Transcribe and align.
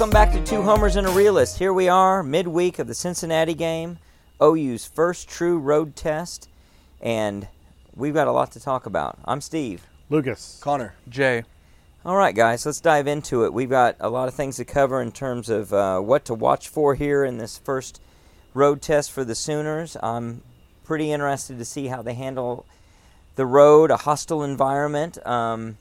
Welcome 0.00 0.14
back 0.14 0.32
to 0.32 0.42
Two 0.42 0.62
Homers 0.62 0.96
and 0.96 1.06
a 1.06 1.10
Realist. 1.10 1.58
Here 1.58 1.74
we 1.74 1.86
are, 1.86 2.22
midweek 2.22 2.78
of 2.78 2.86
the 2.86 2.94
Cincinnati 2.94 3.52
game, 3.52 3.98
OU's 4.42 4.86
first 4.86 5.28
true 5.28 5.58
road 5.58 5.94
test, 5.94 6.48
and 7.02 7.46
we've 7.94 8.14
got 8.14 8.26
a 8.26 8.32
lot 8.32 8.50
to 8.52 8.60
talk 8.60 8.86
about. 8.86 9.18
I'm 9.26 9.42
Steve. 9.42 9.86
Lucas. 10.08 10.58
Connor. 10.62 10.94
Jay. 11.10 11.44
All 12.02 12.16
right, 12.16 12.34
guys, 12.34 12.64
let's 12.64 12.80
dive 12.80 13.06
into 13.06 13.44
it. 13.44 13.52
We've 13.52 13.68
got 13.68 13.96
a 14.00 14.08
lot 14.08 14.26
of 14.26 14.32
things 14.32 14.56
to 14.56 14.64
cover 14.64 15.02
in 15.02 15.12
terms 15.12 15.50
of 15.50 15.70
uh, 15.74 16.00
what 16.00 16.24
to 16.24 16.34
watch 16.34 16.70
for 16.70 16.94
here 16.94 17.22
in 17.22 17.36
this 17.36 17.58
first 17.58 18.00
road 18.54 18.80
test 18.80 19.12
for 19.12 19.22
the 19.22 19.34
Sooners. 19.34 19.98
I'm 20.02 20.40
pretty 20.82 21.12
interested 21.12 21.58
to 21.58 21.64
see 21.66 21.88
how 21.88 22.00
they 22.00 22.14
handle 22.14 22.64
the 23.36 23.44
road, 23.44 23.90
a 23.90 23.98
hostile 23.98 24.44
environment. 24.44 25.18
Um, 25.26 25.76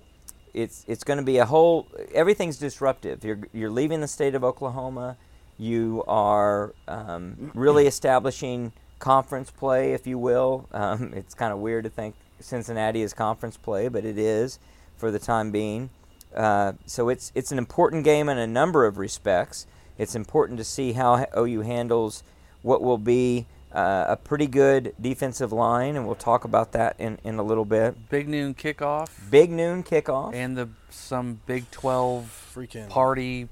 it's 0.62 0.86
it's 0.88 1.04
going 1.04 1.18
to 1.18 1.24
be 1.24 1.38
a 1.38 1.46
whole. 1.46 1.88
Everything's 2.14 2.58
disruptive. 2.58 3.24
You're 3.24 3.40
you're 3.54 3.70
leaving 3.70 4.02
the 4.02 4.08
state 4.08 4.36
of 4.36 4.44
Oklahoma. 4.44 5.18
You 5.58 6.04
are 6.08 6.74
um, 6.88 7.52
really 7.54 7.86
establishing 7.86 8.72
conference 9.00 9.52
play, 9.52 9.94
if 9.94 10.08
you 10.08 10.18
will. 10.18 10.68
Um, 10.72 11.14
it's 11.16 11.34
kind 11.34 11.52
of 11.52 11.60
weird 11.60 11.84
to 11.86 11.90
think 11.90 12.16
Cincinnati 12.40 13.02
is 13.02 13.14
conference 13.14 13.58
play, 13.58 13.88
but 13.88 14.06
it 14.06 14.18
is 14.18 14.60
for 14.98 15.12
the 15.12 15.20
time 15.20 15.52
being. 15.52 15.90
Uh, 16.36 16.74
so 16.86 17.10
it's 17.10 17.32
it's 17.36 17.52
an 17.52 17.58
important 17.58 18.04
game 18.04 18.30
in 18.30 18.38
a 18.38 18.48
number 18.48 18.86
of 18.86 18.98
respects. 18.98 19.66
It's 19.98 20.16
important 20.16 20.58
to 20.60 20.64
see 20.64 20.94
how 20.94 21.26
OU 21.38 21.62
handles 21.62 22.24
what 22.62 22.82
will 22.82 22.98
be 22.98 23.48
uh, 23.72 24.06
a 24.10 24.16
pretty 24.16 24.48
good 24.48 24.94
defensive 25.00 25.52
line, 25.52 25.96
and 25.96 26.06
we'll 26.06 26.16
talk 26.16 26.44
about 26.44 26.72
that 26.74 26.96
in, 27.00 27.20
in 27.24 27.38
a 27.40 27.44
little 27.44 27.66
bit. 27.66 28.10
Big 28.10 28.28
noon 28.28 28.56
kickoff. 28.56 29.10
Big 29.30 29.52
noon 29.52 29.84
kickoff. 29.84 30.34
And 30.34 30.58
the 30.58 30.70
some 30.90 31.40
Big 31.46 31.70
12 31.72 32.52
Freaking 32.56 32.90
party 32.90 33.48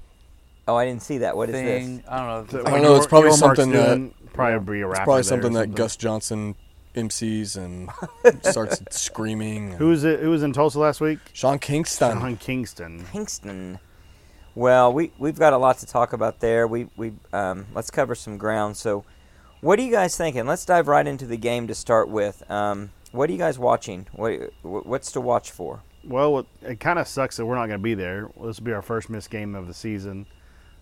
oh, 0.68 0.76
I 0.76 0.84
didn't 0.84 1.02
see 1.02 1.18
that. 1.18 1.36
What 1.36 1.48
is 1.48 1.54
thing. 1.54 1.96
this? 1.96 2.06
I 2.08 2.18
don't 2.18 2.52
know. 2.52 2.60
I 2.60 2.70
don't 2.70 2.82
know, 2.82 2.96
it's 2.96 3.06
probably 3.06 3.30
Yormark's 3.30 3.38
something 3.38 3.70
that- 3.70 3.86
doing, 3.96 4.14
probably 4.32 4.76
be 4.76 4.80
a 4.82 4.88
It's 4.88 4.98
probably 4.98 5.14
there 5.14 5.20
or 5.20 5.22
something 5.24 5.52
that 5.54 5.74
Gus 5.74 5.96
Johnson 5.96 6.54
MCs 6.94 7.56
and 7.56 7.90
starts 8.44 8.80
screaming. 8.90 9.72
Who 9.72 9.88
was 9.88 10.04
it? 10.04 10.20
Who 10.20 10.30
was 10.30 10.42
in 10.42 10.52
Tulsa 10.52 10.78
last 10.78 11.00
week? 11.00 11.18
Sean 11.32 11.58
Kingston. 11.58 12.18
Sean 12.18 12.36
Kingston. 12.36 13.04
Kingston. 13.12 13.78
Well, 14.54 14.92
we 14.92 15.12
we've 15.18 15.38
got 15.38 15.52
a 15.52 15.58
lot 15.58 15.78
to 15.78 15.86
talk 15.86 16.12
about 16.12 16.40
there. 16.40 16.66
We 16.66 16.88
we 16.96 17.12
um, 17.32 17.66
let's 17.74 17.90
cover 17.90 18.14
some 18.14 18.36
ground. 18.38 18.76
So, 18.76 19.04
what 19.60 19.78
are 19.78 19.82
you 19.82 19.90
guys 19.90 20.16
thinking? 20.16 20.46
Let's 20.46 20.64
dive 20.64 20.88
right 20.88 21.06
into 21.06 21.26
the 21.26 21.36
game 21.36 21.66
to 21.68 21.74
start 21.74 22.08
with. 22.08 22.48
Um, 22.50 22.90
what 23.12 23.28
are 23.28 23.32
you 23.32 23.38
guys 23.38 23.58
watching? 23.58 24.06
What 24.12 24.52
what's 24.62 25.12
to 25.12 25.20
watch 25.20 25.50
for? 25.50 25.80
Well, 26.04 26.40
it, 26.40 26.46
it 26.62 26.80
kind 26.80 26.98
of 26.98 27.08
sucks 27.08 27.36
that 27.36 27.46
we're 27.46 27.54
not 27.56 27.66
going 27.66 27.80
to 27.80 27.82
be 27.82 27.94
there. 27.94 28.28
This 28.42 28.58
will 28.60 28.64
be 28.66 28.72
our 28.72 28.82
first 28.82 29.10
missed 29.10 29.30
game 29.30 29.54
of 29.54 29.66
the 29.66 29.74
season. 29.74 30.26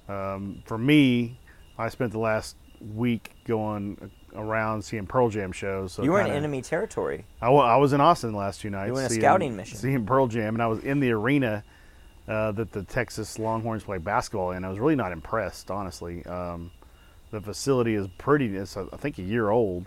Um, 0.09 0.63
for 0.67 0.79
me, 0.79 1.39
I 1.79 1.89
spent 1.89 2.13
the 2.13 2.19
last 2.19 2.57
week 2.95 3.33
going 3.45 4.11
around 4.35 4.83
seeing 4.83 5.07
Pearl 5.07 5.31
Jam 5.31 5.51
shows. 5.51 5.93
So 5.95 6.03
you 6.03 6.13
were 6.13 6.21
in 6.21 6.27
kinda- 6.27 6.37
enemy 6.39 6.63
territory. 6.63 7.25
I 7.41 7.49
I 7.49 7.77
was 7.77 7.93
in 7.93 8.01
Austin 8.01 8.33
the 8.33 8.39
last 8.39 8.61
two 8.61 8.71
nights. 8.71 8.93
were 8.93 9.01
in 9.01 9.07
a 9.07 9.09
seeing- 9.09 9.21
scouting 9.21 9.57
mission. 9.57 9.79
Seeing 9.79 10.05
Pearl 10.07 10.27
Jam, 10.27 10.55
and 10.55 10.63
I 10.63 10.67
was 10.67 10.81
in 10.81 11.01
the 11.01 11.11
arena 11.13 11.65
uh, 12.29 12.53
that 12.53 12.73
the 12.73 12.83
Texas 12.83 13.39
Longhorns 13.39 13.85
play 13.85 13.99
basketball 13.99 14.51
in. 14.51 14.65
I 14.65 14.69
was 14.69 14.79
really 14.79 14.97
not 14.97 15.13
impressed, 15.13 15.71
honestly. 15.71 16.25
Um, 16.27 16.71
the 17.31 17.41
facility 17.41 17.95
is 17.95 18.09
pretty. 18.19 18.55
It's 18.57 18.77
I 18.77 18.85
think 18.97 19.19
a 19.19 19.23
year 19.23 19.51
old, 19.51 19.87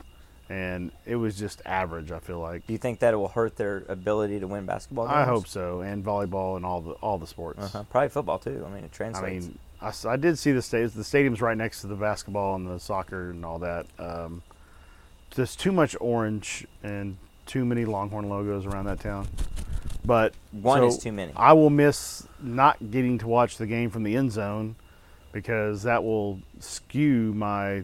and 0.50 0.92
it 1.06 1.16
was 1.16 1.38
just 1.38 1.62
average. 1.66 2.12
I 2.12 2.20
feel 2.20 2.40
like. 2.40 2.68
Do 2.68 2.74
you 2.74 2.80
think 2.80 3.00
that 3.00 3.14
it 3.14 3.18
will 3.18 3.30
hurt 3.30 3.56
their 3.56 3.84
ability 3.88 4.40
to 4.40 4.48
win 4.48 4.66
basketball 4.66 5.06
games? 5.06 5.16
I 5.16 5.26
hope 5.26 5.48
so, 5.48 5.82
and 5.82 6.04
volleyball 6.04 6.58
and 6.58 6.66
all 6.66 6.82
the 6.82 6.92
all 6.94 7.18
the 7.18 7.28
sports. 7.28 7.64
Uh-huh. 7.64 7.84
Probably 7.90 8.10
football 8.10 8.40
too. 8.40 8.64
I 8.66 8.74
mean, 8.74 8.84
it 8.84 8.92
translates. 8.92 9.46
I 9.46 9.50
mean, 9.50 9.60
I 10.06 10.18
did 10.18 10.38
see 10.38 10.52
the 10.52 10.62
stadium. 10.62 10.92
The 10.96 11.04
stadium's 11.04 11.42
right 11.42 11.58
next 11.58 11.82
to 11.82 11.88
the 11.88 11.96
basketball 11.96 12.56
and 12.56 12.68
the 12.68 12.80
soccer 12.80 13.32
and 13.32 13.46
all 13.46 13.60
that. 13.60 13.86
Um, 13.98 14.44
just 15.32 15.60
too 15.60 15.72
much 15.72 15.96
orange 16.02 16.66
and 16.84 17.18
too 17.46 17.66
many 17.66 17.86
Longhorn 17.86 18.30
logos 18.30 18.66
around 18.66 18.86
that 18.86 19.00
town. 19.00 19.28
But 20.06 20.34
One 20.52 20.80
so 20.80 20.88
is 20.88 20.98
too 20.98 21.12
many. 21.12 21.34
I 21.36 21.54
will 21.54 21.70
miss 21.70 22.28
not 22.42 22.92
getting 22.92 23.18
to 23.20 23.28
watch 23.28 23.58
the 23.58 23.68
game 23.68 23.90
from 23.90 24.04
the 24.04 24.16
end 24.16 24.32
zone 24.32 24.76
because 25.32 25.84
that 25.84 26.04
will 26.04 26.40
skew 26.60 27.34
my 27.34 27.84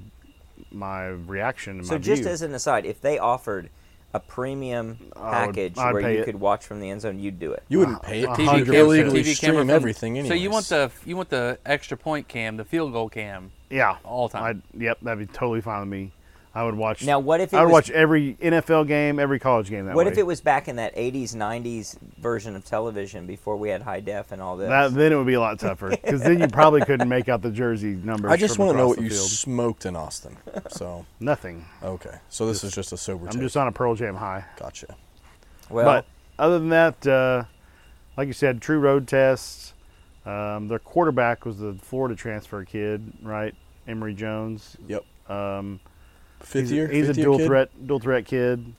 my 0.72 1.08
reaction. 1.08 1.78
And 1.80 1.86
so 1.88 1.94
my 1.96 2.00
just 2.00 2.24
view. 2.24 2.32
as 2.32 2.42
an 2.42 2.54
aside, 2.54 2.86
if 2.86 3.02
they 3.02 3.18
offered 3.18 3.70
a 4.14 4.20
premium 4.20 5.12
package 5.16 5.78
I'd 5.78 5.94
where 5.94 6.10
you 6.12 6.20
it. 6.22 6.26
could 6.26 6.40
watch 6.40 6.66
from 6.66 6.80
the 6.80 6.90
end 6.90 7.02
zone, 7.02 7.20
you'd 7.20 7.38
do 7.40 7.52
it. 7.52 7.64
You 7.68 7.80
wouldn't 7.80 8.02
pay 8.02 8.22
it. 8.24 8.30
A 8.30 8.42
You 8.42 8.48
hundred 8.50 8.66
could 8.68 8.76
illegally 8.76 9.24
TV 9.24 9.36
stream 9.36 9.56
from- 9.56 9.70
everything 9.70 10.18
anyway. 10.18 10.30
So 10.36 10.42
you 10.42 10.50
want 10.50 10.68
the 10.70 10.90
you 11.06 11.18
want 11.18 11.30
the 11.30 11.60
extra 11.66 11.98
point 11.98 12.28
cam, 12.28 12.56
the 12.58 12.64
field 12.66 12.94
goal 12.94 13.10
cam. 13.10 13.52
yeah 13.70 13.98
all 14.06 14.28
the 14.30 14.38
time. 14.38 14.62
I'd, 14.74 14.82
yep, 14.82 15.00
that'd 15.02 15.20
be 15.28 15.34
totally 15.34 15.62
fine 15.62 15.82
with 15.82 15.90
me. 15.90 16.14
I 16.56 16.64
would 16.64 16.76
watch. 16.76 17.04
Now, 17.04 17.20
what 17.20 17.42
if 17.42 17.54
it 17.54 17.58
I 17.58 17.62
would 17.64 17.66
was- 17.68 17.74
watch 17.74 17.90
every 17.92 18.36
NFL 18.42 18.88
game, 18.88 19.20
every 19.20 19.40
college 19.40 19.70
game 19.70 19.88
that 19.88 19.96
What 19.96 20.06
way. 20.06 20.12
if 20.14 20.18
it 20.18 20.26
was 20.26 20.40
back 20.40 20.70
in 20.70 20.78
that 20.78 20.96
80s, 20.96 21.36
90s 21.36 21.98
version 22.18 22.56
of 22.56 22.64
television 22.64 23.28
before 23.28 23.58
we 23.58 23.68
had 23.68 23.82
high 23.82 24.00
def 24.00 24.32
and 24.32 24.42
all 24.42 24.56
this? 24.56 24.70
That, 24.70 24.94
then 24.94 25.12
it 25.12 25.18
would 25.18 25.28
be 25.28 25.34
a 25.34 25.40
lot 25.42 25.60
tougher 25.60 25.90
because 25.90 26.22
then 26.22 26.40
you 26.40 26.48
probably 26.48 26.80
couldn't 26.86 27.10
make 27.10 27.28
out 27.28 27.42
the 27.42 27.52
jersey 27.52 27.96
numbers. 28.02 28.32
I 28.32 28.38
just 28.38 28.58
want 28.58 28.72
to 28.72 28.78
know 28.78 28.88
what 28.88 29.02
you 29.02 29.10
field. 29.10 29.28
smoked 29.30 29.86
in 29.86 29.98
Austin. 29.98 30.38
So 30.70 31.06
Nothing. 31.20 31.66
okay, 31.84 32.20
so 32.30 32.48
this 32.48 32.64
is 32.64 32.74
just 32.74 32.94
a 32.94 32.98
sober. 32.98 33.26
I'm 33.26 33.34
take. 33.34 33.42
just 33.42 33.58
on 33.58 33.68
a 33.68 33.72
Pearl 33.74 33.94
Jam 33.96 34.16
high. 34.16 34.46
Gotcha. 34.58 34.96
well, 35.70 35.84
but 35.86 36.06
other 36.40 36.58
than 36.58 36.70
that, 36.70 37.06
uh, 37.06 37.44
like 38.16 38.28
you 38.28 38.34
said, 38.34 38.62
true 38.62 38.80
road 38.80 39.08
tests. 39.10 39.74
Um, 40.26 40.70
their 40.70 40.80
quarterback 40.80 41.46
was 41.46 41.60
the 41.60 41.76
Florida 41.82 42.16
transfer 42.16 42.64
kid, 42.64 43.12
right? 43.22 43.54
Emory 43.88 44.14
Jones. 44.16 44.76
Yep. 44.88 45.04
Um, 45.30 45.80
Fifth 46.46 46.62
he's, 46.64 46.72
year. 46.72 46.88
He's 46.88 47.08
fifth 47.08 47.18
a 47.18 47.22
dual 47.24 47.38
kid? 47.40 47.48
threat, 47.48 47.88
dual 47.88 48.00
threat 48.00 48.26
kid. 48.26 48.74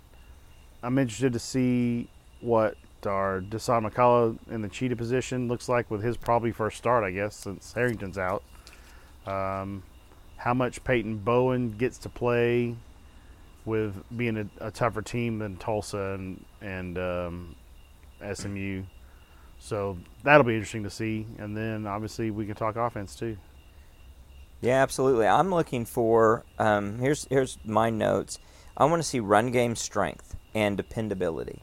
I'm 0.82 0.98
interested 0.98 1.32
to 1.32 1.38
see 1.38 2.08
what 2.40 2.76
our 3.04 3.40
Dasan 3.40 3.90
McCullough 3.90 4.38
in 4.50 4.62
the 4.62 4.68
cheetah 4.68 4.96
position 4.96 5.48
looks 5.48 5.68
like 5.68 5.90
with 5.90 6.02
his 6.02 6.16
probably 6.16 6.52
first 6.52 6.76
start, 6.78 7.04
I 7.04 7.10
guess, 7.10 7.34
since 7.36 7.72
Harrington's 7.72 8.18
out. 8.18 8.42
Um, 9.26 9.82
how 10.36 10.54
much 10.54 10.82
Peyton 10.84 11.18
Bowen 11.18 11.72
gets 11.72 11.98
to 11.98 12.08
play 12.08 12.76
with 13.64 13.94
being 14.16 14.36
a, 14.36 14.66
a 14.66 14.70
tougher 14.70 15.02
team 15.02 15.40
than 15.40 15.56
Tulsa 15.56 16.14
and 16.14 16.44
and 16.60 16.98
um, 16.98 17.56
SMU. 18.32 18.84
So 19.58 19.98
that'll 20.22 20.44
be 20.44 20.54
interesting 20.54 20.84
to 20.84 20.90
see. 20.90 21.26
And 21.38 21.56
then 21.56 21.86
obviously 21.86 22.30
we 22.30 22.46
can 22.46 22.54
talk 22.54 22.76
offense 22.76 23.16
too. 23.16 23.36
Yeah, 24.60 24.82
absolutely. 24.82 25.26
I'm 25.26 25.50
looking 25.50 25.84
for. 25.84 26.44
Um, 26.58 26.98
here's 26.98 27.26
here's 27.30 27.58
my 27.64 27.90
notes. 27.90 28.38
I 28.76 28.84
want 28.84 29.02
to 29.02 29.08
see 29.08 29.20
run 29.20 29.52
game 29.52 29.76
strength 29.76 30.36
and 30.54 30.76
dependability. 30.76 31.62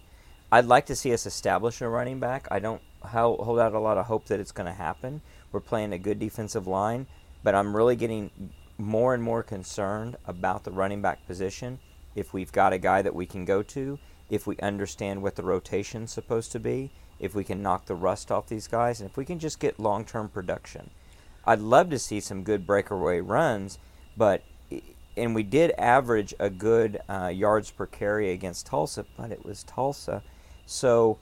I'd 0.51 0.65
like 0.65 0.85
to 0.87 0.95
see 0.95 1.13
us 1.13 1.25
establish 1.25 1.81
a 1.81 1.89
running 1.89 2.19
back. 2.19 2.47
I 2.51 2.59
don't 2.59 2.81
hold 3.01 3.59
out 3.59 3.73
a 3.73 3.79
lot 3.79 3.97
of 3.97 4.05
hope 4.05 4.25
that 4.25 4.39
it's 4.39 4.51
going 4.51 4.67
to 4.67 4.73
happen. 4.73 5.21
We're 5.51 5.59
playing 5.59 5.93
a 5.93 5.97
good 5.97 6.19
defensive 6.19 6.67
line, 6.67 7.07
but 7.43 7.55
I'm 7.55 7.75
really 7.75 7.95
getting 7.95 8.31
more 8.77 9.13
and 9.13 9.21
more 9.21 9.43
concerned 9.43 10.15
about 10.25 10.63
the 10.63 10.71
running 10.71 11.01
back 11.01 11.25
position. 11.27 11.79
If 12.15 12.33
we've 12.33 12.51
got 12.51 12.73
a 12.73 12.77
guy 12.77 13.01
that 13.01 13.15
we 13.15 13.25
can 13.25 13.45
go 13.45 13.63
to, 13.63 13.99
if 14.29 14.47
we 14.47 14.57
understand 14.57 15.21
what 15.21 15.35
the 15.35 15.43
rotation's 15.43 16.11
supposed 16.11 16.51
to 16.53 16.59
be, 16.59 16.91
if 17.19 17.35
we 17.35 17.43
can 17.43 17.61
knock 17.61 17.85
the 17.85 17.95
rust 17.95 18.31
off 18.31 18.47
these 18.47 18.67
guys, 18.67 19.01
and 19.01 19.09
if 19.09 19.17
we 19.17 19.25
can 19.25 19.39
just 19.39 19.59
get 19.59 19.79
long 19.79 20.05
term 20.05 20.29
production. 20.29 20.89
I'd 21.45 21.59
love 21.59 21.89
to 21.89 21.99
see 21.99 22.19
some 22.19 22.43
good 22.43 22.65
breakaway 22.65 23.19
runs, 23.19 23.79
but 24.15 24.43
and 25.15 25.35
we 25.35 25.43
did 25.43 25.71
average 25.77 26.33
a 26.39 26.49
good 26.49 26.99
uh, 27.07 27.27
yards 27.27 27.69
per 27.71 27.85
carry 27.85 28.31
against 28.31 28.65
Tulsa, 28.65 29.05
but 29.17 29.31
it 29.31 29.45
was 29.45 29.63
Tulsa. 29.63 30.23
So, 30.66 31.19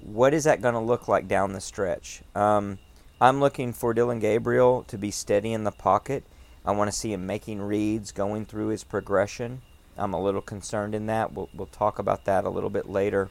what 0.00 0.34
is 0.34 0.44
that 0.44 0.62
going 0.62 0.74
to 0.74 0.80
look 0.80 1.08
like 1.08 1.26
down 1.28 1.52
the 1.52 1.60
stretch? 1.60 2.22
Um, 2.34 2.78
I'm 3.20 3.40
looking 3.40 3.72
for 3.72 3.94
Dillon 3.94 4.18
Gabriel 4.18 4.84
to 4.84 4.98
be 4.98 5.10
steady 5.10 5.52
in 5.52 5.64
the 5.64 5.72
pocket. 5.72 6.24
I 6.64 6.72
want 6.72 6.90
to 6.90 6.96
see 6.96 7.12
him 7.12 7.26
making 7.26 7.60
reads, 7.60 8.12
going 8.12 8.44
through 8.46 8.68
his 8.68 8.84
progression. 8.84 9.62
I'm 9.96 10.14
a 10.14 10.22
little 10.22 10.40
concerned 10.40 10.94
in 10.94 11.06
that. 11.06 11.32
We'll, 11.32 11.48
we'll 11.54 11.66
talk 11.66 11.98
about 11.98 12.24
that 12.24 12.44
a 12.44 12.50
little 12.50 12.70
bit 12.70 12.88
later. 12.88 13.30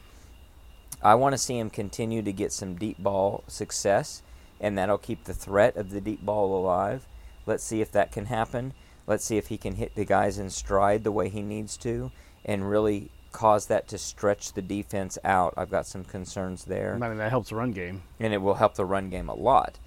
I 1.02 1.16
want 1.16 1.34
to 1.34 1.38
see 1.38 1.58
him 1.58 1.70
continue 1.70 2.22
to 2.22 2.32
get 2.32 2.52
some 2.52 2.76
deep 2.76 3.00
ball 3.00 3.44
success, 3.48 4.22
and 4.62 4.78
that'll 4.78 4.98
keep 4.98 5.26
the 5.26 5.34
threat 5.34 5.76
of 5.76 5.90
the 5.90 6.00
deep 6.00 6.24
ball 6.24 6.58
alive. 6.58 7.08
Let's 7.46 7.64
see 7.64 7.82
if 7.82 7.92
that 7.92 8.12
can 8.12 8.28
happen. 8.28 8.74
Let's 9.08 9.26
see 9.26 9.38
if 9.38 9.48
he 9.48 9.58
can 9.58 9.76
hit 9.76 9.96
the 9.96 10.06
guys 10.06 10.38
in 10.38 10.50
stride 10.52 11.04
the 11.04 11.12
way 11.12 11.28
he 11.28 11.42
needs 11.42 11.76
to 11.78 12.12
and 12.46 12.70
really 12.70 13.10
cause 13.32 13.66
that 13.66 13.88
to 13.88 13.98
stretch 13.98 14.54
the 14.54 14.62
defense 14.62 15.18
out. 15.24 15.54
I've 15.58 15.72
got 15.72 15.88
some 15.88 16.04
concerns 16.04 16.66
there 16.66 16.98
I 17.02 17.10
mean 17.10 17.18
that 17.18 17.32
helps 17.32 17.50
the 17.50 17.56
run 17.56 17.72
game. 17.72 18.04
and 18.20 18.34
it 18.34 18.38
will 18.38 18.54
help 18.54 18.76
the 18.76 18.86
run 18.86 19.10
game 19.10 19.28
a 19.28 19.34
lot. 19.34 19.80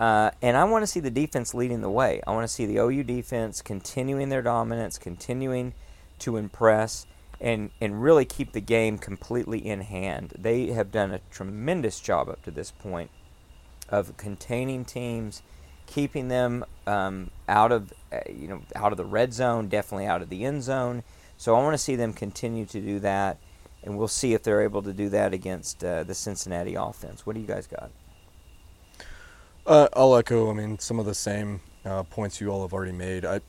Uh, 0.00 0.30
and 0.40 0.56
I 0.56 0.64
want 0.64 0.82
to 0.82 0.86
see 0.86 1.00
the 1.00 1.10
defense 1.10 1.54
leading 1.54 1.80
the 1.80 1.90
way. 1.90 2.22
I 2.26 2.32
want 2.32 2.44
to 2.44 2.52
see 2.52 2.66
the 2.66 2.78
OU 2.78 3.04
defense 3.04 3.60
continuing 3.62 4.30
their 4.30 4.42
dominance, 4.42 4.98
continuing 4.98 5.74
to 6.20 6.38
impress, 6.38 7.06
and, 7.40 7.70
and 7.80 8.02
really 8.02 8.24
keep 8.24 8.52
the 8.52 8.60
game 8.60 8.98
completely 8.98 9.64
in 9.64 9.82
hand. 9.82 10.32
They 10.38 10.68
have 10.68 10.90
done 10.90 11.12
a 11.12 11.20
tremendous 11.30 12.00
job 12.00 12.28
up 12.28 12.42
to 12.44 12.50
this 12.50 12.70
point 12.70 13.10
of 13.92 14.16
containing 14.16 14.84
teams, 14.84 15.42
keeping 15.86 16.28
them 16.28 16.64
um, 16.86 17.30
out 17.48 17.70
of 17.70 17.92
uh, 18.10 18.18
you 18.28 18.48
know 18.48 18.62
out 18.74 18.90
of 18.90 18.98
the 18.98 19.04
red 19.04 19.32
zone, 19.32 19.68
definitely 19.68 20.06
out 20.06 20.22
of 20.22 20.30
the 20.30 20.44
end 20.44 20.64
zone. 20.64 21.04
So 21.36 21.54
I 21.54 21.62
want 21.62 21.74
to 21.74 21.78
see 21.78 21.94
them 21.94 22.12
continue 22.12 22.66
to 22.66 22.80
do 22.80 22.98
that, 23.00 23.38
and 23.84 23.96
we'll 23.98 24.08
see 24.08 24.32
if 24.32 24.42
they're 24.42 24.62
able 24.62 24.82
to 24.82 24.92
do 24.92 25.08
that 25.10 25.32
against 25.32 25.84
uh, 25.84 26.02
the 26.02 26.14
Cincinnati 26.14 26.74
offense. 26.74 27.26
What 27.26 27.34
do 27.34 27.40
you 27.40 27.46
guys 27.46 27.66
got? 27.66 27.90
Uh, 29.66 29.88
I'll 29.92 30.16
echo. 30.16 30.50
I 30.50 30.54
mean, 30.54 30.78
some 30.78 30.98
of 30.98 31.06
the 31.06 31.14
same 31.14 31.60
uh, 31.84 32.02
points 32.04 32.40
you 32.40 32.48
all 32.48 32.62
have 32.62 32.72
already 32.72 32.92
made. 32.92 33.24
I, 33.24 33.40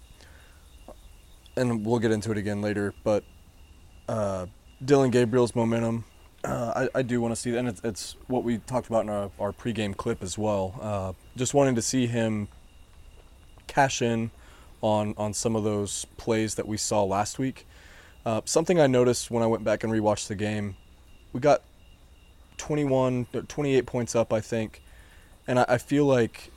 and 1.56 1.86
we'll 1.86 2.00
get 2.00 2.12
into 2.12 2.32
it 2.32 2.38
again 2.38 2.62
later. 2.62 2.94
But 3.04 3.24
uh, 4.08 4.48
Dillon 4.84 5.12
Gabriel's 5.12 5.56
momentum, 5.56 6.06
uh, 6.44 6.88
I, 6.94 7.00
I 7.00 7.02
do 7.02 7.22
want 7.22 7.34
to 7.34 7.40
see 7.40 7.52
that, 7.52 7.60
and 7.60 7.68
it's, 7.68 7.82
it's 7.84 8.16
what 8.28 8.44
we 8.44 8.58
talked 8.60 8.88
about 8.88 9.04
in 9.04 9.10
our, 9.10 9.32
our 9.40 9.52
pregame 9.52 9.96
clip 9.96 10.22
as 10.24 10.38
well. 10.38 10.80
Uh, 10.82 11.14
just 11.36 11.54
wanting 11.54 11.76
to 11.76 11.82
see 11.82 12.08
him 12.08 12.48
cash 13.68 14.02
in 14.02 14.32
on 14.82 15.14
on 15.18 15.34
some 15.34 15.56
of 15.56 15.64
those 15.64 16.06
plays 16.18 16.56
that 16.56 16.68
we 16.68 16.78
saw 16.78 17.04
last 17.04 17.40
week. 17.40 17.66
Uh, 18.26 18.42
something 18.46 18.80
I 18.80 18.88
noticed 18.88 19.32
when 19.32 19.44
I 19.44 19.48
went 19.48 19.64
back 19.64 19.84
and 19.84 19.92
rewatched 19.92 20.28
the 20.28 20.36
game, 20.36 20.76
we 21.34 21.40
got 21.40 21.62
21, 22.58 23.26
28 23.48 23.86
points 23.86 24.16
up, 24.16 24.32
I 24.32 24.40
think 24.40 24.82
and 25.48 25.60
I, 25.60 25.66
I 25.68 25.78
feel 25.78 26.06
like 26.06 26.52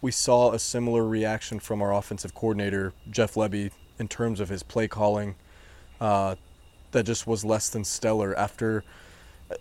we 0.00 0.10
saw 0.10 0.52
a 0.52 0.58
similar 0.58 1.04
reaction 1.04 1.60
from 1.60 1.82
our 1.82 1.94
offensive 1.94 2.34
coordinator, 2.34 2.92
Jeff 3.10 3.34
Lebby, 3.34 3.70
in 3.98 4.08
terms 4.08 4.40
of 4.40 4.48
his 4.48 4.62
play 4.62 4.88
calling. 4.88 5.34
Uh, 6.00 6.36
that 6.92 7.04
just 7.04 7.26
was 7.26 7.44
less 7.44 7.68
than 7.70 7.84
stellar. 7.84 8.36
After, 8.36 8.84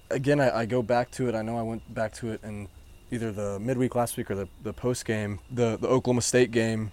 again, 0.09 0.39
I, 0.39 0.59
I, 0.59 0.65
go 0.65 0.81
back 0.81 1.11
to 1.11 1.27
it. 1.29 1.35
I 1.35 1.41
know 1.41 1.57
I 1.57 1.61
went 1.61 1.93
back 1.93 2.13
to 2.15 2.31
it 2.31 2.43
in 2.43 2.67
either 3.11 3.31
the 3.31 3.59
midweek 3.59 3.95
last 3.95 4.17
week 4.17 4.31
or 4.31 4.35
the, 4.35 4.47
the 4.63 4.73
post 4.73 5.05
game, 5.05 5.39
the, 5.51 5.77
the 5.77 5.87
Oklahoma 5.87 6.21
State 6.21 6.51
game, 6.51 6.91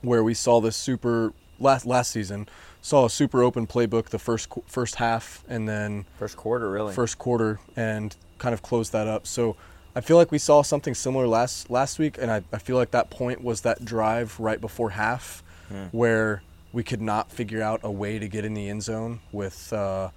where 0.00 0.24
we 0.24 0.34
saw 0.34 0.60
this 0.60 0.76
super 0.76 1.32
last 1.58 1.86
last 1.86 2.10
season 2.10 2.48
saw 2.80 3.04
a 3.04 3.10
super 3.10 3.44
open 3.44 3.66
playbook 3.68 4.06
the 4.06 4.18
first 4.18 4.48
first 4.66 4.96
half 4.96 5.44
and 5.48 5.68
then 5.68 6.04
first 6.18 6.36
quarter 6.36 6.68
really 6.68 6.92
first 6.92 7.16
quarter 7.18 7.60
and 7.76 8.16
kind 8.38 8.52
of 8.52 8.60
closed 8.60 8.92
that 8.92 9.06
up. 9.06 9.26
So 9.26 9.56
I 9.94 10.00
feel 10.00 10.16
like 10.16 10.32
we 10.32 10.38
saw 10.38 10.62
something 10.62 10.94
similar 10.94 11.26
last 11.26 11.70
last 11.70 11.98
week, 11.98 12.18
and 12.18 12.30
I, 12.30 12.42
I 12.52 12.58
feel 12.58 12.76
like 12.76 12.90
that 12.90 13.10
point 13.10 13.42
was 13.42 13.60
that 13.62 13.84
drive 13.84 14.38
right 14.40 14.60
before 14.60 14.90
half, 14.90 15.42
hmm. 15.68 15.84
where 15.92 16.42
we 16.72 16.82
could 16.82 17.00
not 17.02 17.30
figure 17.30 17.62
out 17.62 17.80
a 17.82 17.90
way 17.90 18.18
to 18.18 18.26
get 18.26 18.44
in 18.44 18.54
the 18.54 18.68
end 18.68 18.82
zone 18.82 19.20
with 19.30 19.72
uh, 19.72 20.08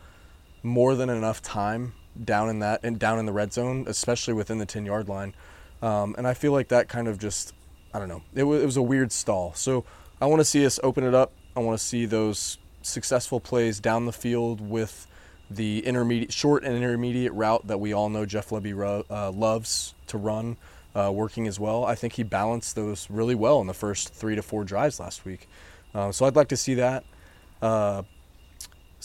more 0.66 0.96
than 0.96 1.10
enough 1.10 1.42
time 1.42 1.94
down 2.22 2.50
in 2.50 2.60
that 2.60 2.80
and 2.84 2.98
down 2.98 3.20
in 3.20 3.26
the 3.26 3.32
red 3.32 3.54
zone, 3.54 3.86
especially 3.88 4.34
within 4.34 4.58
the 4.58 4.66
ten 4.66 4.86
yard 4.86 5.08
line. 5.08 5.34
Um, 5.82 6.16
and 6.18 6.28
I 6.28 6.34
feel 6.34 6.52
like 6.52 6.70
that 6.70 6.90
kind 6.90 7.08
of 7.08 7.20
just 7.20 7.54
I 7.94 8.00
don't 8.00 8.10
know 8.10 8.24
it, 8.34 8.40
w- 8.40 8.62
it 8.62 8.66
was 8.66 8.78
a 8.78 8.82
weird 8.82 9.12
stall. 9.12 9.54
So 9.54 9.86
I 10.20 10.26
want 10.26 10.40
to 10.40 10.46
see 10.46 10.66
us 10.66 10.80
open 10.84 11.04
it 11.04 11.14
up. 11.14 11.32
I 11.56 11.60
want 11.60 11.78
to 11.78 11.84
see 11.84 12.06
those 12.06 12.58
successful 12.82 13.40
plays 13.40 13.80
down 13.80 14.06
the 14.06 14.14
field 14.14 14.60
with 14.62 15.08
the 15.50 15.86
intermediate, 15.86 16.34
short 16.34 16.64
and 16.64 16.76
intermediate 16.76 17.34
route 17.34 17.68
that 17.68 17.80
we 17.80 17.94
all 17.94 18.10
know 18.10 18.26
Jeff 18.26 18.50
Lebby 18.50 19.06
uh, 19.10 19.32
loves 19.32 19.94
to 20.08 20.18
run, 20.18 20.58
uh, 20.96 21.12
working 21.14 21.48
as 21.48 21.60
well. 21.60 21.86
I 21.86 21.96
think 21.96 22.14
he 22.14 22.24
balanced 22.24 22.76
those 22.76 23.10
really 23.10 23.36
well 23.36 23.62
in 23.62 23.68
the 23.68 23.74
first 23.74 24.14
three 24.14 24.36
to 24.36 24.42
four 24.42 24.64
drives 24.64 25.00
last 25.00 25.26
week. 25.26 25.48
Uh, 25.94 26.12
so 26.12 26.26
I'd 26.26 26.36
like 26.36 26.48
to 26.50 26.58
see 26.58 26.74
that. 26.76 27.04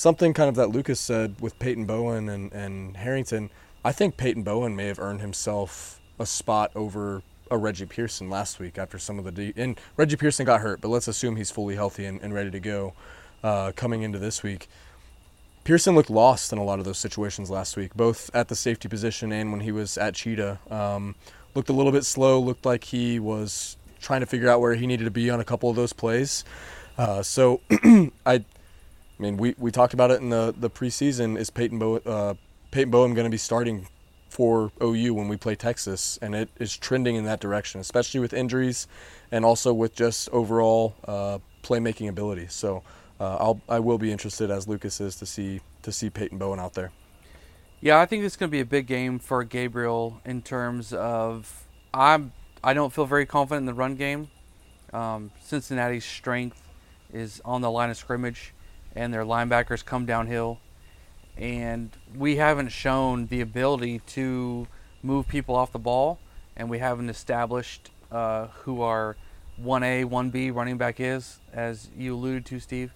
Something 0.00 0.32
kind 0.32 0.49
of 0.49 0.55
that 0.55 0.69
Lucas 0.69 0.99
said 0.99 1.37
with 1.43 1.58
Peyton 1.58 1.85
Bowen 1.85 2.31
and, 2.31 2.50
and 2.55 2.97
Harrington. 2.97 3.50
I 3.85 3.93
think 3.93 4.17
Peyton 4.17 4.43
Bowen 4.43 4.75
may 4.75 4.87
have 4.87 4.99
earned 4.99 5.20
himself 5.20 6.00
a 6.19 6.25
spot 6.25 6.70
over 6.75 7.23
a 7.50 7.58
Reggie 7.58 7.85
Pearson 7.85 8.31
last 8.31 8.58
week 8.58 8.79
after 8.79 8.99
some 8.99 9.19
of 9.19 9.26
the 9.26 9.31
de- 9.31 9.62
and 9.62 9.79
Reggie 9.99 10.17
Pearson 10.17 10.47
got 10.47 10.62
hurt, 10.62 10.81
but 10.81 10.88
let's 10.88 11.06
assume 11.06 11.37
he's 11.37 11.50
fully 11.50 11.75
healthy 11.75 12.06
and, 12.06 12.19
and 12.23 12.32
ready 12.32 12.50
to 12.50 12.61
go 12.61 12.94
uh, 13.44 13.73
coming 13.76 14.00
into 14.00 14.19
this 14.19 14.43
week. 14.43 14.70
Pearson 15.64 15.94
looked 15.94 16.08
lost 16.08 16.50
in 16.50 16.58
a 16.58 16.64
lot 16.64 16.79
of 16.79 16.87
those 16.87 16.97
situations 16.97 17.50
last 17.50 17.76
week, 17.76 17.94
both 17.94 18.31
at 18.32 18.49
the 18.49 18.56
safety 18.56 18.88
position 18.88 19.31
and 19.32 19.52
when 19.52 19.61
he 19.61 19.70
was 19.70 19.99
at 19.99 20.14
Cheetah. 20.14 20.61
Um, 20.70 21.14
looked 21.55 21.69
a 21.69 21.75
little 21.75 21.93
bit 21.93 22.06
slow. 22.06 22.41
Looked 22.41 22.64
like 22.64 22.85
he 22.85 23.19
was 23.19 23.76
trying 24.00 24.20
to 24.20 24.26
figure 24.26 24.49
out 24.49 24.62
where 24.62 24.76
he 24.76 24.87
needed 24.87 25.05
to 25.05 25.11
be 25.11 25.29
on 25.29 25.41
a 25.41 25.44
couple 25.44 25.69
of 25.69 25.76
those 25.76 25.93
plays. 25.93 26.43
Uh, 26.97 27.23
so 27.23 27.61
I, 28.25 28.47
I 29.20 29.22
mean, 29.22 29.37
we, 29.37 29.55
we 29.58 29.70
talked 29.70 29.93
about 29.93 30.11
it 30.11 30.22
in 30.22 30.31
the, 30.31 30.55
the 30.56 30.70
preseason. 30.70 31.38
Is 31.38 31.50
Peyton, 31.50 31.78
Bo, 31.78 31.96
uh, 31.96 32.34
Peyton 32.70 32.90
Bowen 32.90 33.12
going 33.12 33.26
to 33.26 33.31
be 33.31 33.37
starting 33.37 33.87
for 34.31 34.72
OU 34.82 35.12
when 35.12 35.28
we 35.28 35.37
play 35.37 35.55
Texas? 35.55 36.19
And 36.22 36.34
it 36.34 36.49
is 36.58 36.75
trending 36.75 37.17
in 37.17 37.25
that 37.25 37.38
direction, 37.38 37.82
especially 37.82 38.20
with 38.20 38.32
injuries 38.32 38.88
and 39.31 39.44
also 39.44 39.75
with 39.75 39.94
just 39.94 40.31
overall 40.31 40.94
uh, 41.06 41.38
playmaking 41.62 42.08
ability. 42.08 42.46
So 42.49 42.82
uh, 43.20 43.37
I'll 43.37 43.61
I 43.69 43.78
will 43.78 43.99
be 43.99 44.11
interested 44.11 44.50
as 44.50 44.67
Lucas 44.67 45.02
is 45.02 45.17
to 45.17 45.26
see 45.26 45.61
to 45.82 45.93
see 45.93 46.08
Peyton 46.08 46.38
Bowen 46.38 46.58
out 46.58 46.73
there. 46.73 46.90
Yeah, 47.82 48.00
I 48.00 48.06
think 48.06 48.25
it's 48.25 48.37
going 48.37 48.49
to 48.49 48.52
be 48.52 48.61
a 48.61 48.66
big 48.66 48.87
game 48.87 49.19
for 49.19 49.44
Gabriel 49.44 50.23
in 50.25 50.40
terms 50.40 50.94
of 50.94 51.66
I'm 51.93 52.32
I 52.64 52.73
don't 52.73 52.90
feel 52.90 53.05
very 53.05 53.26
confident 53.26 53.62
in 53.62 53.66
the 53.66 53.75
run 53.75 53.96
game. 53.96 54.28
Um, 54.94 55.31
Cincinnati's 55.40 56.06
strength 56.06 56.62
is 57.12 57.43
on 57.44 57.61
the 57.61 57.70
line 57.70 57.90
of 57.90 57.99
scrimmage, 57.99 58.55
and 58.94 59.12
their 59.12 59.25
linebackers 59.25 59.84
come 59.84 60.06
downhill, 60.06 60.58
and 61.37 61.90
we 62.14 62.37
haven't 62.37 62.70
shown 62.70 63.26
the 63.26 63.40
ability 63.40 64.00
to 64.06 64.66
move 65.02 65.26
people 65.28 65.54
off 65.54 65.72
the 65.72 65.78
ball, 65.78 66.19
and 66.56 66.69
we 66.69 66.78
haven't 66.78 67.08
established 67.08 67.90
uh, 68.10 68.48
who 68.64 68.82
our 68.82 69.16
1A, 69.62 70.04
1B 70.04 70.54
running 70.54 70.76
back 70.76 71.00
is, 71.00 71.38
as 71.52 71.88
you 71.96 72.14
alluded 72.14 72.44
to, 72.46 72.58
Steve 72.58 72.92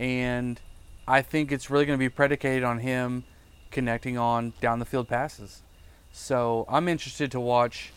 and 0.00 0.58
I 1.06 1.20
think 1.20 1.52
it's 1.52 1.68
really 1.70 1.84
going 1.84 1.98
to 1.98 2.02
be 2.02 2.08
predicated 2.08 2.64
on 2.64 2.78
him 2.78 3.24
connecting 3.70 4.16
on 4.16 4.54
down 4.60 4.78
the 4.78 4.86
field 4.86 5.08
passes. 5.08 5.62
So 6.10 6.64
I'm 6.68 6.88
interested 6.88 7.30
to 7.32 7.40
watch 7.40 7.92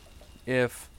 if 0.45 0.89